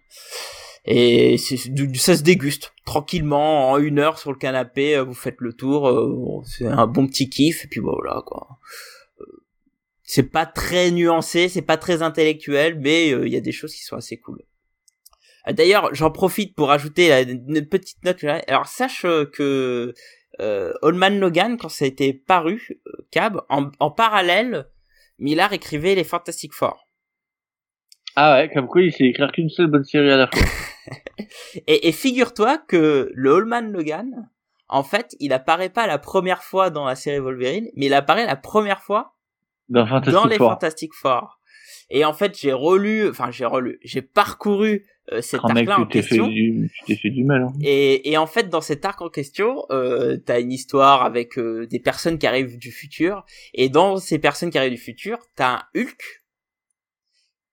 et 0.86 1.36
ça 1.36 2.16
se 2.16 2.22
déguste 2.22 2.72
tranquillement 2.84 3.70
en 3.72 3.78
une 3.78 3.98
heure 3.98 4.18
sur 4.18 4.30
le 4.30 4.38
canapé 4.38 4.96
euh, 4.96 5.02
vous 5.02 5.14
faites 5.14 5.40
le 5.40 5.52
tour 5.52 5.88
euh, 5.88 6.42
c'est 6.44 6.66
un 6.66 6.86
bon 6.86 7.08
petit 7.08 7.28
kiff 7.28 7.64
et 7.64 7.68
puis 7.68 7.80
voilà 7.80 8.22
quoi. 8.24 8.58
Euh, 9.20 9.24
c'est 10.04 10.30
pas 10.30 10.46
très 10.46 10.92
nuancé 10.92 11.48
c'est 11.48 11.62
pas 11.62 11.76
très 11.76 12.02
intellectuel 12.02 12.78
mais 12.78 13.08
il 13.08 13.28
y 13.28 13.36
a 13.36 13.40
des 13.40 13.52
choses 13.52 13.74
qui 13.74 13.82
sont 13.82 13.96
assez 13.96 14.16
cool. 14.16 14.42
D'ailleurs 15.48 15.92
j'en 15.92 16.10
profite 16.10 16.54
pour 16.54 16.70
ajouter 16.70 17.12
une 17.28 17.66
petite 17.66 18.04
note 18.04 18.24
alors 18.46 18.66
sache 18.66 19.02
que 19.02 19.92
euh, 20.40 20.72
Allman 20.82 21.18
Logan 21.18 21.56
quand 21.56 21.68
ça 21.68 21.84
a 21.84 21.88
été 21.88 22.12
paru 22.12 22.80
Cab 23.10 23.40
en, 23.48 23.70
en 23.80 23.90
parallèle 23.90 24.66
Millard 25.18 25.52
écrivait 25.52 25.94
les 25.94 26.04
Fantastic 26.04 26.52
Four. 26.52 26.86
Ah 28.16 28.34
ouais, 28.34 28.50
comme 28.52 28.66
quoi 28.66 28.82
il 28.82 28.92
sait 28.92 29.04
écrire 29.04 29.30
qu'une 29.32 29.48
seule 29.48 29.66
bonne 29.68 29.84
série 29.84 30.10
à 30.10 30.16
la 30.16 30.26
fois. 30.26 30.42
et, 31.66 31.93
figure-toi 31.93 32.59
que 32.59 33.10
le 33.14 33.30
Holman 33.30 33.72
Logan, 33.72 34.28
en 34.68 34.82
fait, 34.82 35.16
il 35.20 35.32
apparaît 35.32 35.68
pas 35.68 35.86
la 35.86 35.98
première 35.98 36.43
fois 36.43 36.70
dans 36.70 36.84
la 36.84 36.94
série 36.94 37.20
Wolverine, 37.20 37.68
mais 37.76 37.86
il 37.86 37.94
apparaît 37.94 38.26
la 38.26 38.36
première 38.36 38.80
fois 38.80 39.14
dans, 39.68 40.26
les 40.26 40.36
Fantastic 40.36 40.93
Four. 40.94 41.40
Et 41.88 42.05
en 42.05 42.12
fait, 42.12 42.36
j'ai 42.38 42.52
relu, 42.52 43.09
enfin 43.09 43.30
j'ai 43.30 43.44
relu, 43.44 43.78
j'ai 43.84 44.02
parcouru 44.02 44.86
euh, 45.12 45.20
cet 45.20 45.40
oh, 45.44 45.48
arc-là 45.48 45.80
en 45.80 45.86
question. 45.86 46.28
Tu 46.28 46.68
t'es 46.86 46.97
fait 46.97 47.10
du 47.10 47.24
mal. 47.24 47.44
Hein. 47.44 47.52
Et, 47.62 48.10
et 48.10 48.16
en 48.16 48.26
fait, 48.26 48.48
dans 48.48 48.60
cet 48.60 48.84
arc 48.84 49.01
en 49.02 49.09
question, 49.09 49.64
euh, 49.70 50.16
t'as 50.16 50.40
une 50.40 50.52
histoire 50.52 51.05
avec 51.05 51.38
euh, 51.38 51.66
des 51.66 51.78
personnes 51.78 52.18
qui 52.18 52.26
arrivent 52.26 52.59
du 52.59 52.72
futur. 52.72 53.24
Et 53.55 53.68
dans 53.68 53.98
ces 53.98 54.18
personnes 54.18 54.51
qui 54.51 54.59
arrivent 54.59 54.72
du 54.72 54.78
futur, 54.78 55.18
t'as 55.36 55.55
un 55.55 55.62
Hulk 55.76 56.24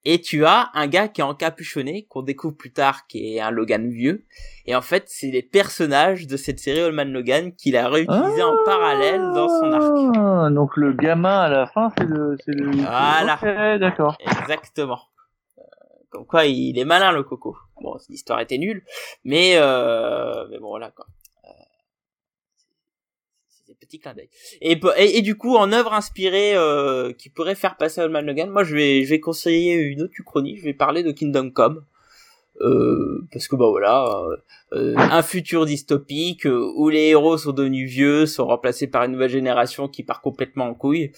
et 0.05 0.19
tu 0.19 0.45
as 0.45 0.69
un 0.73 0.87
gars 0.87 1.07
qui 1.07 1.21
est 1.21 1.23
encapuchonné, 1.23 2.05
qu'on 2.09 2.21
découvre 2.21 2.55
plus 2.55 2.73
tard, 2.73 3.07
qui 3.07 3.35
est 3.35 3.39
un 3.39 3.51
Logan 3.51 3.89
vieux. 3.89 4.25
Et 4.65 4.75
en 4.75 4.81
fait, 4.81 5.05
c'est 5.07 5.31
les 5.31 5.41
personnages 5.41 6.27
de 6.27 6.35
cette 6.35 6.59
série 6.59 6.81
Allman 6.81 7.11
Logan 7.11 7.53
qu'il 7.53 7.77
a 7.77 7.87
réutilisé 7.87 8.43
en 8.43 8.55
parallèle 8.65 9.21
dans 9.33 9.47
son 9.47 9.71
arc. 9.71 10.15
Ah, 10.17 10.49
donc 10.49 10.75
le 10.75 10.93
gamin 10.93 11.39
à 11.41 11.49
la 11.49 11.67
fin, 11.67 11.89
c'est 11.97 12.05
le, 12.05 12.35
c'est 12.43 12.53
le. 12.53 12.71
Voilà. 12.71 13.77
d'accord. 13.77 14.17
Exactement. 14.19 14.99
Euh, 15.57 15.61
comme 16.09 16.25
quoi, 16.25 16.45
il 16.45 16.77
est 16.77 16.85
malin 16.85 17.11
le 17.11 17.23
coco. 17.23 17.55
Bon, 17.81 17.97
l'histoire 18.09 18.39
était 18.39 18.57
nulle, 18.57 18.83
mais 19.23 19.53
euh, 19.55 20.47
mais 20.49 20.59
bon 20.59 20.69
voilà 20.69 20.91
quoi. 20.91 21.05
Et, 24.61 25.21
du 25.21 25.35
coup, 25.35 25.55
en 25.55 25.71
œuvre 25.71 25.93
inspirée 25.93 26.55
euh, 26.55 27.13
qui 27.13 27.29
pourrait 27.29 27.55
faire 27.55 27.77
passer 27.77 28.01
à 28.01 28.07
Man 28.07 28.25
Logan, 28.25 28.49
moi 28.49 28.63
je 28.63 28.75
vais, 28.75 29.03
je 29.03 29.09
vais 29.09 29.19
conseiller 29.19 29.73
une 29.73 30.01
autre 30.01 30.13
uchronie. 30.17 30.57
Je 30.57 30.63
vais 30.63 30.73
parler 30.73 31.03
de 31.03 31.11
Kingdom 31.11 31.51
Come. 31.51 31.83
Euh, 32.61 33.27
parce 33.31 33.47
que 33.47 33.55
bah 33.55 33.65
voilà, 33.67 34.05
euh, 34.73 34.93
un 34.95 35.23
futur 35.23 35.65
dystopique 35.65 36.45
où 36.45 36.87
les 36.89 37.07
héros 37.07 37.35
sont 37.37 37.51
devenus 37.51 37.89
vieux, 37.89 38.27
sont 38.27 38.45
remplacés 38.45 38.85
par 38.85 39.03
une 39.03 39.13
nouvelle 39.13 39.31
génération 39.31 39.87
qui 39.87 40.03
part 40.03 40.21
complètement 40.21 40.65
en 40.65 40.75
couille. 40.75 41.11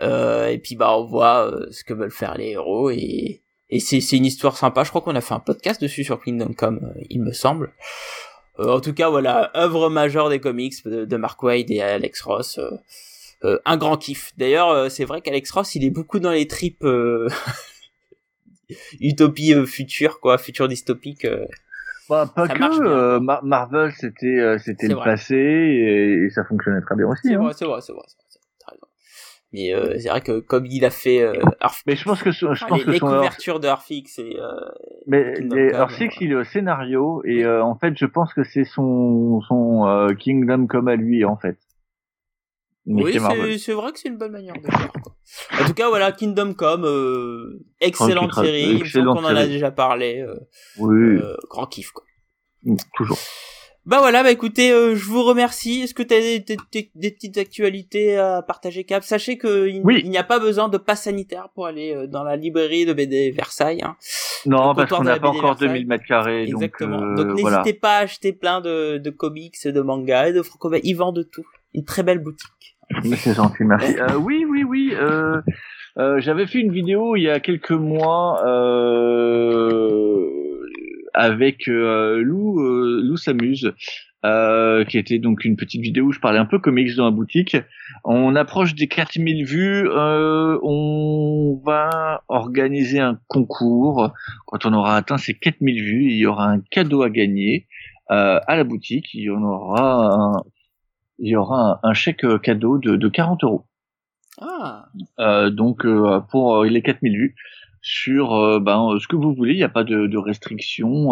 et 0.00 0.60
puis 0.62 0.76
bah 0.76 0.96
on 0.96 1.04
voit 1.04 1.52
ce 1.70 1.84
que 1.84 1.92
veulent 1.92 2.10
faire 2.10 2.36
les 2.38 2.52
héros 2.52 2.88
et 2.90 3.42
et 3.70 3.78
c'est 3.78 4.16
une 4.16 4.26
histoire 4.26 4.56
sympa. 4.56 4.82
Je 4.82 4.90
crois 4.90 5.00
qu'on 5.00 5.14
a 5.14 5.20
fait 5.20 5.34
un 5.34 5.40
podcast 5.40 5.80
dessus 5.80 6.02
sur 6.02 6.20
Kingdom 6.20 6.52
Come, 6.56 6.92
il 7.08 7.22
me 7.22 7.32
semble. 7.32 7.72
Euh, 8.58 8.76
en 8.76 8.80
tout 8.80 8.92
cas, 8.92 9.08
voilà, 9.08 9.50
œuvre 9.56 9.88
majeure 9.88 10.28
des 10.28 10.40
comics 10.40 10.84
de, 10.84 11.16
Mark 11.16 11.42
Wade 11.42 11.70
et 11.70 11.80
Alex 11.80 12.20
Ross. 12.22 12.58
Euh, 12.58 12.70
euh, 13.44 13.58
un 13.64 13.76
grand 13.76 13.96
kiff. 13.96 14.32
D'ailleurs, 14.36 14.90
c'est 14.90 15.04
vrai 15.04 15.22
qu'Alex 15.22 15.50
Ross, 15.50 15.74
il 15.74 15.84
est 15.84 15.90
beaucoup 15.90 16.20
dans 16.20 16.32
les 16.32 16.46
tripes 16.46 16.86
utopie 19.00 19.54
future, 19.66 20.20
quoi, 20.20 20.36
futur 20.36 20.68
dystopique. 20.68 21.26
Bah, 22.08 22.30
pas 22.34 22.48
que 22.48 23.18
Marvel, 23.18 23.92
c'était 23.96 24.58
c'était 24.58 24.88
le 24.88 24.96
passé 24.96 25.36
et, 25.36 26.28
ça 26.30 26.44
fonctionnait 26.44 26.82
très 26.82 26.96
bien 26.96 27.06
aussi. 27.06 27.28
C'est 27.28 27.34
hein. 27.34 27.38
vrai, 27.38 27.52
c'est 27.56 27.64
vrai, 27.64 27.80
c'est 27.80 27.92
vrai. 27.92 28.02
Mais 29.52 29.74
euh, 29.74 29.98
c'est 29.98 30.08
vrai 30.08 30.20
que 30.20 30.38
comme 30.38 30.64
il 30.66 30.84
a 30.84 30.90
fait 30.90 31.22
euh, 31.22 31.32
mais 31.86 31.96
je 31.96 32.04
pense 32.04 32.22
que 32.22 32.30
je 32.30 32.46
pense 32.46 32.78
les, 32.78 32.84
que 32.84 32.90
les 32.90 33.00
couvertures 33.00 33.58
de 33.58 33.66
Arfix 33.66 34.18
et 34.18 34.36
euh, 34.38 34.46
mais 35.08 35.74
Arfix 35.74 36.16
il 36.20 36.30
est 36.30 36.36
au 36.36 36.44
scénario 36.44 37.20
et 37.24 37.44
euh, 37.44 37.64
en 37.64 37.74
fait 37.76 37.94
je 37.98 38.06
pense 38.06 38.32
que 38.32 38.44
c'est 38.44 38.64
son 38.64 39.40
son 39.48 39.88
euh, 39.88 40.14
Kingdom 40.14 40.68
comme 40.68 40.86
à 40.86 40.94
lui 40.94 41.24
en 41.24 41.36
fait. 41.36 41.58
oui, 42.86 43.18
c'est 43.58 43.72
vrai 43.72 43.92
que 43.92 43.98
c'est 43.98 44.08
une 44.08 44.18
bonne 44.18 44.32
manière 44.32 44.54
de 44.54 44.70
faire. 44.70 44.92
En 45.60 45.64
tout 45.64 45.74
cas, 45.74 45.88
voilà, 45.88 46.12
Kingdom 46.12 46.54
Come, 46.54 46.84
euh, 46.84 47.64
excellente 47.80 48.34
série. 48.34 48.78
Excellente 48.78 49.18
on 49.20 49.24
en 49.24 49.36
a 49.36 49.46
déjà 49.46 49.70
parlé. 49.70 50.20
Euh, 50.20 50.34
oui. 50.78 51.18
Euh, 51.18 51.36
grand 51.48 51.66
kiff, 51.66 51.90
quoi. 51.92 52.04
Toujours. 52.94 53.18
Bah 53.90 53.98
voilà, 53.98 54.22
bah 54.22 54.30
écoutez, 54.30 54.70
euh, 54.70 54.94
je 54.94 55.04
vous 55.04 55.24
remercie. 55.24 55.80
Est-ce 55.80 55.94
que 55.94 56.04
tu 56.04 56.14
as 56.14 56.20
des, 56.20 56.56
des, 56.94 57.10
petites 57.10 57.38
actualités 57.38 58.16
à 58.16 58.40
partager, 58.40 58.84
Cap? 58.84 59.02
Sachez 59.02 59.36
qu'il 59.36 59.82
n'y 59.84 60.16
a 60.16 60.22
pas 60.22 60.38
besoin 60.38 60.68
de 60.68 60.78
passe 60.78 61.02
sanitaire 61.02 61.48
pour 61.56 61.66
aller 61.66 61.92
euh, 61.92 62.06
dans 62.06 62.22
la 62.22 62.36
librairie 62.36 62.86
de 62.86 62.92
BD 62.92 63.32
Versailles. 63.32 63.82
Hein. 63.82 63.96
Non, 64.46 64.76
parce 64.76 64.90
qu'on 64.92 65.02
n'a 65.02 65.18
pas 65.18 65.30
encore 65.30 65.56
2000 65.56 65.88
mètres 65.88 66.04
carrés. 66.06 66.44
Exactement. 66.44 67.00
Donc, 67.00 67.16
donc 67.16 67.42
n'hésitez 67.42 67.72
pas 67.72 67.96
à 67.96 68.02
acheter 68.02 68.32
plein 68.32 68.60
de, 68.60 68.98
de 68.98 69.10
comics, 69.10 69.56
de 69.66 69.80
mangas 69.80 70.28
et 70.28 70.32
de 70.34 70.42
franco 70.42 70.72
Ils 70.84 70.94
vendent 70.94 71.16
de 71.16 71.24
tout. 71.24 71.44
Une 71.74 71.84
très 71.84 72.04
belle 72.04 72.20
boutique. 72.20 72.76
C'est 73.16 73.34
gentil, 73.34 73.64
merci. 73.64 73.98
euh, 73.98 74.14
oui, 74.14 74.46
oui, 74.48 74.62
oui. 74.62 74.94
Euh, 74.94 75.40
euh, 75.98 76.20
J'avais 76.20 76.46
fait 76.46 76.60
une 76.60 76.70
vidéo 76.70 77.16
il 77.16 77.22
y 77.22 77.28
a 77.28 77.40
quelques 77.40 77.72
mois 77.72 78.40
euh, 78.46 80.39
avec 81.14 81.68
euh, 81.68 82.22
Lou, 82.22 82.60
euh, 82.60 83.00
Lou 83.02 83.16
s'amuse. 83.16 83.72
Euh, 84.22 84.84
qui 84.84 84.98
était 84.98 85.18
donc 85.18 85.46
une 85.46 85.56
petite 85.56 85.80
vidéo 85.80 86.08
où 86.08 86.12
je 86.12 86.20
parlais 86.20 86.38
un 86.38 86.44
peu 86.44 86.58
comics 86.58 86.94
dans 86.94 87.06
la 87.06 87.10
boutique. 87.10 87.56
On 88.04 88.36
approche 88.36 88.74
des 88.74 88.86
4000 88.86 89.46
vues, 89.46 89.88
euh, 89.88 90.58
on 90.62 91.58
va 91.64 92.22
organiser 92.28 93.00
un 93.00 93.18
concours. 93.28 94.12
Quand 94.44 94.66
on 94.66 94.74
aura 94.74 94.96
atteint 94.96 95.16
ces 95.16 95.32
4000 95.32 95.82
vues, 95.82 96.04
il 96.04 96.18
y 96.18 96.26
aura 96.26 96.50
un 96.50 96.60
cadeau 96.60 97.00
à 97.00 97.08
gagner 97.08 97.66
euh, 98.10 98.38
à 98.46 98.56
la 98.56 98.64
boutique. 98.64 99.08
Il 99.14 99.22
y 99.22 99.30
en 99.30 99.42
aura 99.42 100.14
un, 100.14 100.42
il 101.18 101.30
y 101.30 101.36
aura 101.36 101.80
un, 101.82 101.94
chèque 101.94 102.26
cadeau 102.42 102.76
de, 102.76 102.96
de 102.96 103.08
40 103.08 103.42
euros. 103.44 103.64
Ah. 104.38 104.84
Euh, 105.18 105.48
donc 105.48 105.86
euh, 105.86 106.20
pour 106.30 106.64
les 106.64 106.82
4000 106.82 107.16
vues 107.16 107.34
sur 107.82 108.60
ben, 108.60 108.96
ce 109.00 109.08
que 109.08 109.16
vous 109.16 109.34
voulez, 109.34 109.54
il 109.54 109.56
n'y 109.56 109.64
a 109.64 109.68
pas 109.68 109.84
de, 109.84 110.06
de 110.06 110.18
restrictions. 110.18 111.08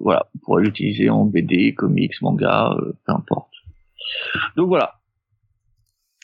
voilà, 0.00 0.26
vous 0.34 0.40
pourrez 0.44 0.64
l'utiliser 0.64 1.10
en 1.10 1.24
BD, 1.24 1.74
comics, 1.74 2.20
manga, 2.22 2.76
peu 3.06 3.12
importe. 3.12 3.52
Donc 4.56 4.68
voilà. 4.68 4.94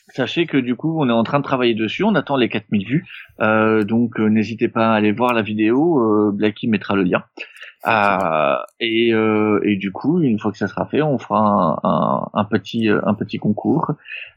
Sachez 0.09 0.45
que 0.45 0.57
du 0.57 0.75
coup, 0.75 1.01
on 1.01 1.09
est 1.09 1.13
en 1.13 1.23
train 1.23 1.39
de 1.39 1.43
travailler 1.43 1.73
dessus, 1.73 2.03
on 2.03 2.13
attend 2.13 2.35
les 2.35 2.49
4000 2.49 2.85
vues, 2.85 3.05
donc 3.85 4.19
n'hésitez 4.19 4.67
pas 4.67 4.91
à 4.91 4.95
aller 4.95 5.11
voir 5.11 5.33
la 5.33 5.41
vidéo, 5.41 6.31
Blacky 6.31 6.67
mettra 6.67 6.95
le 6.95 7.03
lien. 7.03 7.23
Euh, 7.85 8.55
et, 8.79 9.13
euh, 9.13 9.59
et, 9.63 9.75
du 9.75 9.91
coup, 9.91 10.21
une 10.21 10.39
fois 10.39 10.51
que 10.51 10.57
ça 10.57 10.67
sera 10.67 10.85
fait, 10.85 11.01
on 11.01 11.17
fera 11.17 11.79
un, 12.33 12.45
petit 12.45 12.87
un 12.87 13.13
petit 13.13 13.39
concours 13.39 13.91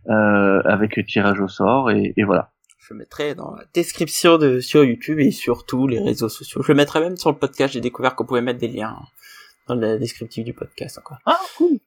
euh, 0.08 0.62
avec 0.64 1.04
tirage 1.06 1.40
au 1.40 1.48
sort 1.48 1.90
et, 1.90 2.14
voilà. 2.24 2.50
Je 2.88 2.94
mettrai 2.94 3.34
dans 3.34 3.50
la 3.52 3.64
description 3.74 4.38
de 4.38 4.60
sur 4.60 4.84
YouTube 4.84 5.18
et 5.18 5.32
sur 5.32 5.66
tous 5.66 5.88
les 5.88 5.98
réseaux 5.98 6.28
sociaux. 6.28 6.62
Je 6.62 6.68
le 6.68 6.76
mettrai 6.76 7.00
même 7.00 7.16
sur 7.16 7.30
le 7.30 7.36
podcast. 7.36 7.74
J'ai 7.74 7.80
découvert 7.80 8.14
qu'on 8.14 8.24
pouvait 8.24 8.42
mettre 8.42 8.60
des 8.60 8.68
liens 8.68 8.96
dans 9.66 9.74
le 9.74 9.98
descriptif 9.98 10.44
du 10.44 10.54
podcast. 10.54 11.00
Ah 11.24 11.40
cool. 11.56 11.78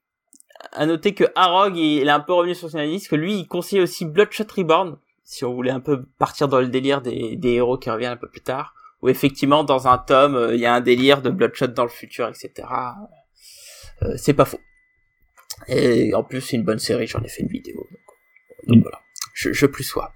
À 0.74 0.86
noter 0.86 1.14
que 1.14 1.24
Arog, 1.36 1.78
il 1.78 2.06
est 2.06 2.10
un 2.10 2.20
peu 2.20 2.34
revenu 2.34 2.54
sur 2.54 2.70
son 2.70 2.78
analyse, 2.78 3.08
que 3.08 3.16
lui, 3.16 3.36
il 3.36 3.48
conseille 3.48 3.80
aussi 3.80 4.04
Bloodshot 4.06 4.44
Reborn, 4.54 4.98
si 5.24 5.46
on 5.46 5.54
voulait 5.54 5.72
un 5.72 5.80
peu 5.80 6.04
partir 6.18 6.50
dans 6.50 6.60
le 6.60 6.68
délire 6.68 7.02
des, 7.02 7.38
des 7.38 7.54
héros 7.54 7.78
qui 7.78 7.90
reviennent 7.90 8.12
un 8.12 8.18
peu 8.18 8.30
plus 8.30 8.42
tard 8.42 8.74
où 9.02 9.10
effectivement 9.10 9.64
dans 9.64 9.88
un 9.88 9.98
tome 9.98 10.36
euh, 10.36 10.56
il 10.56 10.60
y 10.60 10.66
a 10.66 10.74
un 10.74 10.82
délire 10.82 11.22
de 11.22 11.30
Bloodshot 11.30 11.68
dans 11.68 11.84
le 11.84 11.90
futur, 11.90 12.28
etc. 12.28 12.68
Euh, 14.02 14.16
c'est 14.18 14.34
pas 14.34 14.46
faux. 14.46 14.60
Et 15.68 16.14
en 16.14 16.24
plus 16.24 16.42
c'est 16.42 16.58
une 16.58 16.64
bonne 16.64 16.80
série, 16.80 17.08
j'en 17.08 17.22
ai 17.22 17.28
fait 17.28 17.42
une 17.42 17.50
vidéo. 17.50 17.88
Donc, 18.68 18.82
voilà, 18.82 19.00
je, 19.34 19.54
je 19.54 19.66
plus 19.66 19.84
sois. 19.84 20.14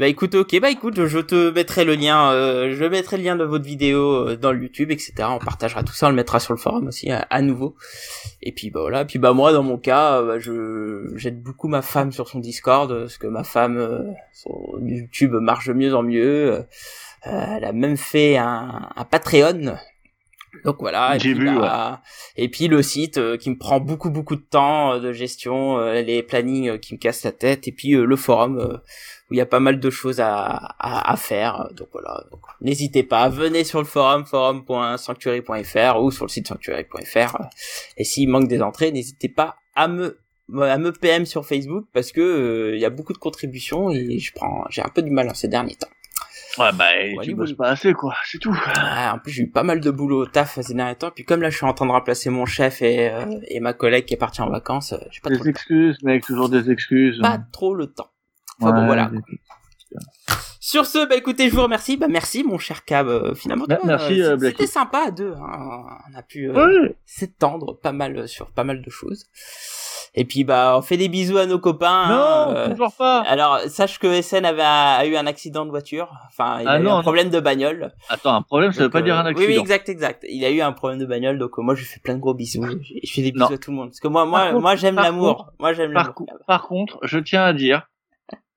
Bah 0.00 0.08
écoute, 0.08 0.34
ok, 0.34 0.58
bah 0.62 0.70
écoute, 0.70 1.04
je 1.04 1.18
te 1.18 1.50
mettrai 1.50 1.84
le 1.84 1.94
lien, 1.94 2.32
euh, 2.32 2.74
je 2.74 2.86
mettrai 2.86 3.18
le 3.18 3.22
lien 3.22 3.36
de 3.36 3.44
votre 3.44 3.66
vidéo 3.66 4.28
euh, 4.28 4.34
dans 4.34 4.50
le 4.50 4.62
YouTube, 4.62 4.90
etc. 4.90 5.12
On 5.28 5.38
partagera 5.38 5.82
tout 5.82 5.92
ça, 5.92 6.06
on 6.06 6.08
le 6.08 6.16
mettra 6.16 6.40
sur 6.40 6.54
le 6.54 6.58
forum 6.58 6.86
aussi 6.86 7.10
à, 7.10 7.42
nouveau. 7.42 7.76
Et 8.40 8.52
puis 8.52 8.70
bah 8.70 8.80
voilà, 8.80 9.04
puis 9.04 9.18
bah 9.18 9.34
moi 9.34 9.52
dans 9.52 9.62
mon 9.62 9.76
cas, 9.76 10.22
bah, 10.22 10.38
je 10.38 11.12
j'aide 11.16 11.42
beaucoup 11.42 11.68
ma 11.68 11.82
femme 11.82 12.12
sur 12.12 12.28
son 12.28 12.38
Discord, 12.38 12.88
parce 12.98 13.18
que 13.18 13.26
ma 13.26 13.44
femme, 13.44 14.14
son 14.32 14.80
YouTube 14.82 15.34
marche 15.34 15.66
de 15.66 15.74
mieux 15.74 15.94
en 15.94 16.02
mieux. 16.02 16.50
Euh, 16.54 16.62
elle 17.26 17.64
a 17.66 17.72
même 17.72 17.98
fait 17.98 18.38
un, 18.38 18.88
un 18.96 19.04
Patreon. 19.04 19.76
Donc 20.64 20.76
voilà. 20.80 21.16
Et 21.16 21.18
puis, 21.18 21.34
vu, 21.34 21.46
bah, 21.58 22.02
et 22.36 22.48
puis 22.48 22.68
le 22.68 22.82
site 22.82 23.18
euh, 23.18 23.36
qui 23.36 23.50
me 23.50 23.56
prend 23.56 23.80
beaucoup 23.80 24.10
beaucoup 24.10 24.36
de 24.36 24.42
temps 24.42 24.94
euh, 24.94 24.98
de 25.00 25.12
gestion, 25.12 25.78
les 25.92 26.22
plannings 26.22 26.78
qui 26.78 26.94
me 26.94 26.98
cassent 26.98 27.24
la 27.24 27.32
tête, 27.32 27.68
et 27.68 27.72
puis 27.72 27.90
le 27.90 28.16
forum 28.16 28.80
où 29.30 29.34
il 29.34 29.36
y 29.36 29.40
a 29.40 29.46
pas 29.46 29.60
mal 29.60 29.78
de 29.78 29.90
choses 29.90 30.20
à, 30.20 30.44
à, 30.78 31.12
à 31.12 31.16
faire. 31.16 31.68
Donc 31.76 31.88
voilà. 31.92 32.24
N'hésitez 32.60 33.02
pas, 33.02 33.28
venez 33.28 33.64
sur 33.64 33.78
le 33.78 33.84
forum 33.84 34.26
forum.sanctuary.fr 34.26 36.02
ou 36.02 36.10
sur 36.10 36.24
le 36.24 36.30
site 36.30 36.48
sanctuary.fr. 36.48 37.36
Et 37.96 38.04
s'il 38.04 38.28
manque 38.28 38.48
des 38.48 38.62
entrées, 38.62 38.92
n'hésitez 38.92 39.28
pas 39.28 39.56
à 39.74 39.88
me 39.88 40.18
à 40.60 40.78
me 40.78 40.92
PM 40.92 41.26
sur 41.26 41.46
Facebook 41.46 41.86
parce 41.92 42.10
que 42.10 42.72
il 42.74 42.80
y 42.80 42.84
a 42.84 42.90
beaucoup 42.90 43.12
de 43.12 43.18
contributions 43.18 43.90
et 43.90 44.18
je 44.18 44.32
prends 44.34 44.64
j'ai 44.68 44.82
un 44.82 44.88
peu 44.88 45.02
du 45.02 45.10
mal 45.10 45.28
en 45.28 45.34
ces 45.34 45.48
derniers 45.48 45.76
temps. 45.76 45.88
Ouais, 46.58 46.70
bah, 46.72 46.84
tu 47.22 47.34
bosses 47.34 47.52
pas 47.52 47.68
assez, 47.68 47.92
quoi, 47.92 48.14
c'est 48.24 48.38
tout. 48.38 48.54
en 48.76 49.18
plus, 49.18 49.32
j'ai 49.32 49.42
eu 49.42 49.50
pas 49.50 49.62
mal 49.62 49.80
de 49.80 49.90
boulot 49.90 50.22
au 50.22 50.26
taf 50.26 50.58
ces 50.60 50.74
derniers 50.74 50.96
temps, 50.96 51.10
puis 51.10 51.24
comme 51.24 51.42
là, 51.42 51.50
je 51.50 51.56
suis 51.56 51.66
en 51.66 51.72
train 51.74 51.86
de 51.86 51.92
remplacer 51.92 52.30
mon 52.30 52.46
chef 52.46 52.82
et, 52.82 53.10
euh, 53.10 53.24
et 53.48 53.60
ma 53.60 53.72
collègue 53.72 54.04
qui 54.04 54.14
est 54.14 54.18
partie 54.18 54.42
en 54.42 54.50
vacances, 54.50 54.92
euh, 54.92 54.98
j'ai 55.10 55.20
pas 55.20 55.30
des 55.30 55.48
excuses, 55.48 56.02
mec, 56.02 56.24
toujours 56.24 56.48
des 56.48 56.70
excuses. 56.70 57.20
Pas 57.20 57.38
trop 57.52 57.74
le 57.74 57.86
temps. 57.86 58.10
Enfin 58.60 58.72
bon, 58.72 58.86
voilà. 58.86 59.10
Sur 60.60 60.86
ce, 60.86 61.08
bah 61.08 61.16
écoutez, 61.16 61.48
je 61.48 61.56
vous 61.56 61.62
remercie. 61.62 61.96
Bah 61.96 62.06
merci, 62.08 62.44
mon 62.44 62.58
cher 62.58 62.84
Cab. 62.84 63.08
Euh, 63.08 63.34
finalement, 63.34 63.64
bah, 63.66 63.78
merci. 63.84 64.22
C'était 64.40 64.66
sympa 64.66 65.04
à 65.06 65.10
deux. 65.10 65.32
Hein. 65.32 65.84
On 66.12 66.18
a 66.18 66.22
pu 66.22 66.50
s'étendre 67.06 67.78
pas 67.80 67.92
mal 67.92 68.28
sur 68.28 68.50
pas 68.52 68.62
mal 68.62 68.82
de 68.82 68.90
choses. 68.90 69.26
Et 70.14 70.24
puis 70.24 70.42
bah 70.42 70.74
on 70.76 70.82
fait 70.82 70.96
des 70.96 71.08
bisous 71.08 71.38
à 71.38 71.46
nos 71.46 71.58
copains. 71.58 72.08
Non, 72.08 72.56
hein, 72.56 72.70
toujours 72.70 72.92
pas. 72.92 73.20
Alors 73.20 73.60
sache 73.68 73.98
que 73.98 74.20
SN 74.20 74.44
avait 74.44 74.62
a 74.62 75.06
eu 75.06 75.14
un 75.16 75.26
accident 75.26 75.64
de 75.64 75.70
voiture. 75.70 76.10
Enfin, 76.28 76.58
il 76.60 76.68
a 76.68 76.72
ah 76.72 76.80
eu 76.80 76.88
un 76.88 77.00
problème 77.00 77.30
de 77.30 77.38
bagnole. 77.38 77.92
Attends, 78.08 78.34
un 78.34 78.42
problème, 78.42 78.72
ça 78.72 78.82
veut 78.82 78.90
pas 78.90 79.02
dire 79.02 79.16
un 79.16 79.26
accident. 79.26 79.48
Oui, 79.48 79.54
oui, 79.54 79.60
exact, 79.60 79.88
exact. 79.88 80.26
Il 80.28 80.44
a 80.44 80.50
eu 80.50 80.60
un 80.60 80.72
problème 80.72 80.98
de 80.98 81.06
bagnole, 81.06 81.38
donc 81.38 81.58
euh, 81.58 81.62
moi 81.62 81.76
je 81.76 81.84
fais 81.84 82.00
plein 82.00 82.14
de 82.14 82.20
gros 82.20 82.34
bisous. 82.34 82.64
Je 83.04 83.12
fais 83.12 83.22
des 83.22 83.30
bisous 83.30 83.52
à 83.52 83.58
tout 83.58 83.70
le 83.70 83.76
monde. 83.76 83.90
Parce 83.90 84.00
que 84.00 84.08
moi, 84.08 84.26
moi, 84.26 84.52
moi 84.52 84.74
j'aime 84.74 84.96
l'amour. 84.96 85.52
Moi 85.60 85.74
j'aime 85.74 85.92
l'amour. 85.92 86.26
Par 86.46 86.66
contre, 86.66 86.98
je 87.02 87.18
tiens 87.20 87.44
à 87.44 87.52
dire, 87.52 87.88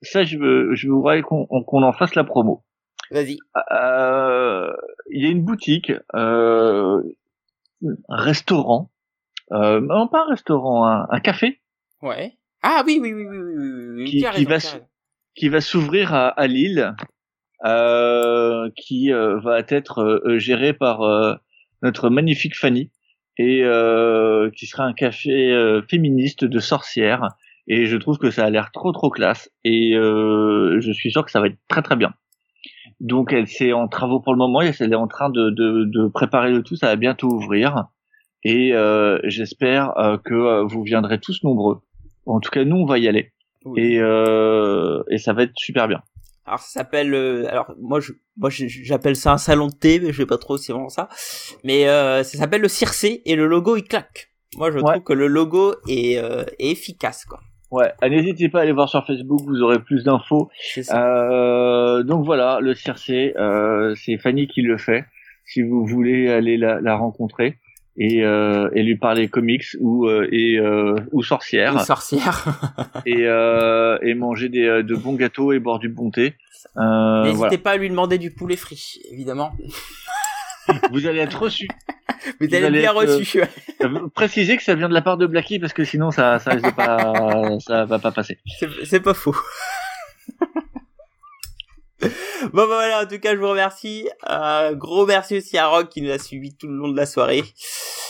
ça 0.01 0.23
je 0.23 0.37
veux, 0.39 0.73
je 0.73 0.89
voudrais 0.89 1.21
qu'on 1.21 1.45
qu'on 1.45 1.83
en 1.83 1.93
fasse 1.93 2.15
la 2.15 2.23
promo. 2.23 2.63
Vas-y. 3.11 3.37
Euh, 3.71 4.71
il 5.11 5.23
y 5.23 5.27
a 5.27 5.29
une 5.29 5.43
boutique, 5.43 5.91
euh, 6.15 7.01
un 7.83 8.15
restaurant 8.15 8.89
euh, 9.53 9.79
non 9.81 10.07
pas 10.07 10.23
un 10.25 10.29
restaurant, 10.29 10.85
un, 10.85 11.19
café. 11.19 11.59
Ouais. 12.01 12.33
Ah 12.61 12.83
oui, 12.85 12.99
oui, 13.01 13.13
oui, 13.13 13.25
oui, 13.27 13.37
oui, 13.37 14.05
qui, 14.05 14.25
qui, 14.35 14.45
va 14.45 14.57
qui 15.35 15.49
va 15.49 15.61
s'ouvrir 15.61 16.13
à, 16.13 16.27
à 16.29 16.47
Lille, 16.47 16.95
euh, 17.65 18.69
qui 18.75 19.13
euh, 19.13 19.39
va 19.39 19.59
être 19.69 20.01
euh, 20.01 20.37
géré 20.37 20.73
par 20.73 20.99
notre 21.81 22.09
magnifique 22.09 22.57
Fanny 22.57 22.91
et 23.37 23.63
qui 24.55 24.67
sera 24.67 24.83
un 24.83 24.93
café 24.93 25.81
féministe 25.89 26.45
de 26.45 26.59
sorcières. 26.59 27.29
Et 27.67 27.85
je 27.85 27.97
trouve 27.97 28.17
que 28.17 28.29
ça 28.29 28.43
a 28.43 28.49
l'air 28.49 28.71
trop 28.71 28.91
trop 28.91 29.09
classe 29.09 29.49
et 29.63 29.93
je 29.93 30.91
suis 30.93 31.11
sûr 31.11 31.25
que 31.25 31.31
ça 31.31 31.39
va 31.39 31.47
être 31.47 31.57
très 31.67 31.81
très 31.81 31.95
bien. 31.95 32.13
Donc 32.99 33.33
elle 33.33 33.47
c'est 33.47 33.73
en 33.73 33.87
travaux 33.87 34.19
pour 34.19 34.33
le 34.33 34.37
moment, 34.37 34.61
elle 34.61 34.93
est 34.93 34.95
en 34.95 35.07
train 35.07 35.29
de, 35.29 35.49
de, 35.49 35.85
de 35.85 36.07
préparer 36.07 36.51
le 36.51 36.63
tout, 36.63 36.75
ça 36.75 36.87
va 36.87 36.95
bientôt 36.95 37.29
ouvrir 37.29 37.85
et 38.43 38.73
euh, 38.73 39.19
j'espère 39.23 39.97
euh, 39.97 40.17
que 40.17 40.33
euh, 40.33 40.63
vous 40.63 40.83
viendrez 40.83 41.19
tous 41.19 41.43
nombreux. 41.43 41.81
En 42.25 42.39
tout 42.39 42.49
cas, 42.49 42.63
nous, 42.63 42.77
on 42.77 42.85
va 42.85 42.97
y 42.99 43.07
aller. 43.07 43.31
Et, 43.77 43.95
et 43.95 45.17
ça 45.17 45.33
va 45.33 45.43
être 45.43 45.53
super 45.55 45.87
bien. 45.87 46.01
Alors 46.45 46.59
ça 46.59 46.81
s'appelle 46.81 47.15
alors 47.49 47.73
moi 47.79 48.01
je 48.01 48.11
moi 48.35 48.49
j'appelle 48.51 49.15
ça 49.15 49.31
un 49.31 49.37
salon 49.37 49.67
de 49.67 49.73
thé 49.73 50.01
mais 50.01 50.11
je 50.11 50.17
sais 50.17 50.25
pas 50.25 50.37
trop 50.37 50.57
si 50.57 50.65
c'est 50.65 50.73
vraiment 50.73 50.89
ça 50.89 51.07
mais 51.63 51.85
ça 51.85 52.23
s'appelle 52.25 52.59
le 52.59 52.67
Circé 52.67 53.21
et 53.23 53.37
le 53.37 53.47
logo 53.47 53.77
il 53.77 53.83
claque. 53.83 54.31
Moi 54.57 54.69
je 54.69 54.79
trouve 54.79 55.01
que 55.03 55.13
le 55.13 55.27
logo 55.27 55.75
est, 55.87 56.15
est 56.15 56.71
efficace 56.71 57.23
quoi. 57.23 57.39
Ouais, 57.73 57.91
n'hésitez 58.07 58.49
pas 58.49 58.59
à 58.59 58.61
aller 58.61 58.71
voir 58.71 58.87
sur 58.87 59.03
Facebook, 59.03 59.41
vous 59.47 59.63
aurez 59.63 59.79
plus 59.79 60.03
d'infos. 60.03 60.51
Euh, 60.91 62.03
donc 62.03 62.23
voilà, 62.23 62.59
le 62.61 62.75
Circé, 62.75 63.33
euh, 63.35 63.95
c'est 63.95 64.19
Fanny 64.19 64.45
qui 64.45 64.61
le 64.61 64.77
fait. 64.77 65.05
Si 65.47 65.63
vous 65.63 65.83
voulez 65.83 66.29
aller 66.29 66.57
la, 66.57 66.79
la 66.81 66.95
rencontrer, 66.95 67.57
et, 67.97 68.23
euh, 68.23 68.69
et 68.73 68.83
lui 68.83 68.97
parler 68.97 69.27
comics 69.27 69.65
ou 69.79 70.07
euh, 70.07 70.27
et 70.31 70.57
euh, 70.57 70.95
ou 71.11 71.23
sorcière 71.23 71.75
ou 71.75 71.79
sorcière 71.79 72.45
et 73.05 73.27
euh, 73.27 73.97
et 74.01 74.15
manger 74.15 74.49
des 74.49 74.65
euh, 74.65 74.83
de 74.83 74.95
bons 74.95 75.13
gâteaux 75.13 75.51
et 75.51 75.59
boire 75.59 75.79
du 75.79 75.89
bon 75.89 76.09
thé 76.09 76.35
n'hésitez 76.75 77.57
pas 77.57 77.71
à 77.71 77.77
lui 77.77 77.89
demander 77.89 78.17
du 78.17 78.31
poulet 78.31 78.55
frit 78.55 78.99
évidemment 79.11 79.51
vous 80.91 81.05
allez 81.05 81.19
être 81.19 81.39
reçu 81.39 81.67
Vous 82.39 82.55
allez 82.55 82.79
bien 82.79 82.91
reçu. 82.91 83.41
Préciser 84.13 84.55
que 84.55 84.63
ça 84.63 84.75
vient 84.75 84.87
de 84.87 84.93
la 84.93 85.01
part 85.01 85.17
de 85.17 85.25
Blacky 85.25 85.59
parce 85.59 85.73
que 85.73 85.83
sinon 85.83 86.09
ça 86.09 86.39
ça 86.39 86.51
risque 86.51 86.73
pas 86.73 87.13
ça 87.59 87.83
va 87.83 87.99
pas 87.99 88.11
passer. 88.11 88.39
C'est 88.85 89.01
pas 89.01 89.13
faux. 89.13 89.35
Bon 92.51 92.67
bah 92.67 92.75
voilà, 92.75 93.03
en 93.03 93.07
tout 93.07 93.19
cas 93.19 93.33
je 93.33 93.39
vous 93.39 93.49
remercie. 93.49 94.09
Euh, 94.29 94.75
gros 94.75 95.05
merci 95.05 95.37
aussi 95.37 95.57
à 95.57 95.67
Rock 95.67 95.87
qui 95.89 96.01
nous 96.01 96.11
a 96.11 96.17
suivi 96.17 96.53
tout 96.55 96.67
le 96.67 96.75
long 96.75 96.89
de 96.89 96.97
la 96.97 97.05
soirée. 97.05 97.43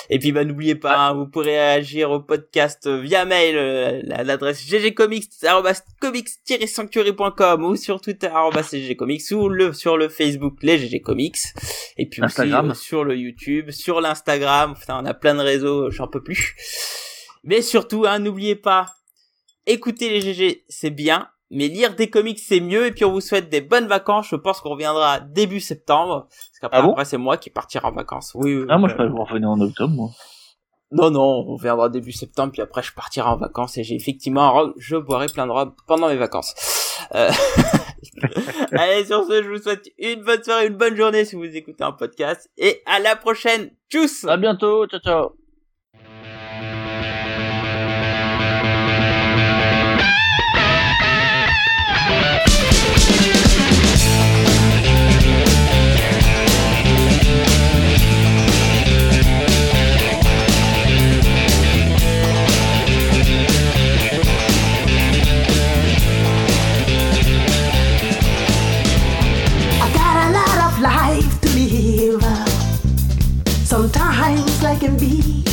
Et 0.09 0.19
puis 0.19 0.31
bah 0.31 0.43
n'oubliez 0.43 0.75
pas, 0.75 0.97
hein, 0.97 1.13
vous 1.13 1.27
pourrez 1.27 1.57
réagir 1.57 2.11
au 2.11 2.19
podcast 2.19 2.87
via 2.87 3.25
mail, 3.25 3.55
euh, 3.57 4.01
l'adresse 4.03 4.63
ggcomics@comics-sanctuary.com 4.67 7.65
ou 7.65 7.75
sur 7.75 8.01
Twitter 8.01 8.29
@ggcomics 8.29 9.31
ou 9.31 9.49
le 9.49 9.73
sur 9.73 9.97
le 9.97 10.09
Facebook 10.09 10.57
les 10.61 10.77
GG 10.77 11.01
Comics 11.01 11.39
et 11.97 12.07
puis 12.07 12.23
aussi 12.23 12.41
euh, 12.41 12.73
sur 12.73 13.03
le 13.03 13.15
YouTube, 13.15 13.71
sur 13.71 14.01
l'Instagram, 14.01 14.71
enfin 14.71 14.99
on 15.01 15.05
a 15.05 15.13
plein 15.13 15.35
de 15.35 15.41
réseaux, 15.41 15.91
j'en 15.91 16.07
peux 16.07 16.23
plus. 16.23 16.55
Mais 17.43 17.61
surtout, 17.61 18.05
hein, 18.07 18.19
n'oubliez 18.19 18.55
pas, 18.55 18.87
écouter 19.65 20.09
les 20.09 20.21
GG, 20.21 20.63
c'est 20.69 20.89
bien, 20.89 21.29
mais 21.53 21.67
lire 21.67 21.95
des 21.95 22.09
comics 22.09 22.39
c'est 22.39 22.59
mieux 22.59 22.87
et 22.87 22.91
puis 22.91 23.05
on 23.05 23.11
vous 23.11 23.21
souhaite 23.21 23.49
des 23.49 23.61
bonnes 23.61 23.87
vacances. 23.87 24.27
Je 24.29 24.35
pense 24.35 24.59
qu'on 24.59 24.71
reviendra 24.71 25.19
début 25.19 25.59
septembre 25.59 26.27
parce 26.29 26.59
qu'après 26.61 26.93
ah 26.97 27.05
c'est 27.05 27.17
moi 27.17 27.37
qui 27.37 27.49
partirai 27.49 27.87
en 27.87 27.91
vacances. 27.91 28.31
Oui. 28.35 28.57
oui 28.57 28.65
ah 28.69 28.77
moi 28.77 28.89
je 28.89 28.95
peux 28.95 29.05
revenir 29.05 29.49
en 29.49 29.59
octobre 29.61 29.93
moi. 29.93 30.09
Non 30.91 31.09
non, 31.09 31.45
on 31.47 31.55
viendra 31.55 31.89
début 31.89 32.11
septembre 32.11 32.51
puis 32.51 32.61
après 32.61 32.83
je 32.83 32.93
partirai 32.93 33.27
en 33.27 33.37
vacances 33.37 33.77
et 33.77 33.83
j'ai 33.83 33.95
effectivement 33.95 34.73
je 34.77 34.97
boirai 34.97 35.27
plein 35.27 35.47
de 35.47 35.51
robes 35.51 35.73
pendant 35.87 36.07
mes 36.07 36.17
vacances. 36.17 36.53
Euh... 37.15 37.29
Allez 38.71 39.05
sur 39.05 39.23
ce, 39.25 39.43
je 39.43 39.49
vous 39.49 39.61
souhaite 39.61 39.87
une 39.97 40.23
bonne 40.23 40.43
soirée, 40.43 40.67
une 40.67 40.77
bonne 40.77 40.95
journée 40.95 41.25
si 41.25 41.35
vous 41.35 41.45
écoutez 41.45 41.83
un 41.83 41.91
podcast 41.91 42.49
et 42.57 42.81
à 42.85 42.99
la 42.99 43.15
prochaine. 43.15 43.71
Tchuss. 43.89 44.25
À 44.25 44.37
bientôt. 44.37 44.87
Ciao 44.87 44.99
ciao. 44.99 45.42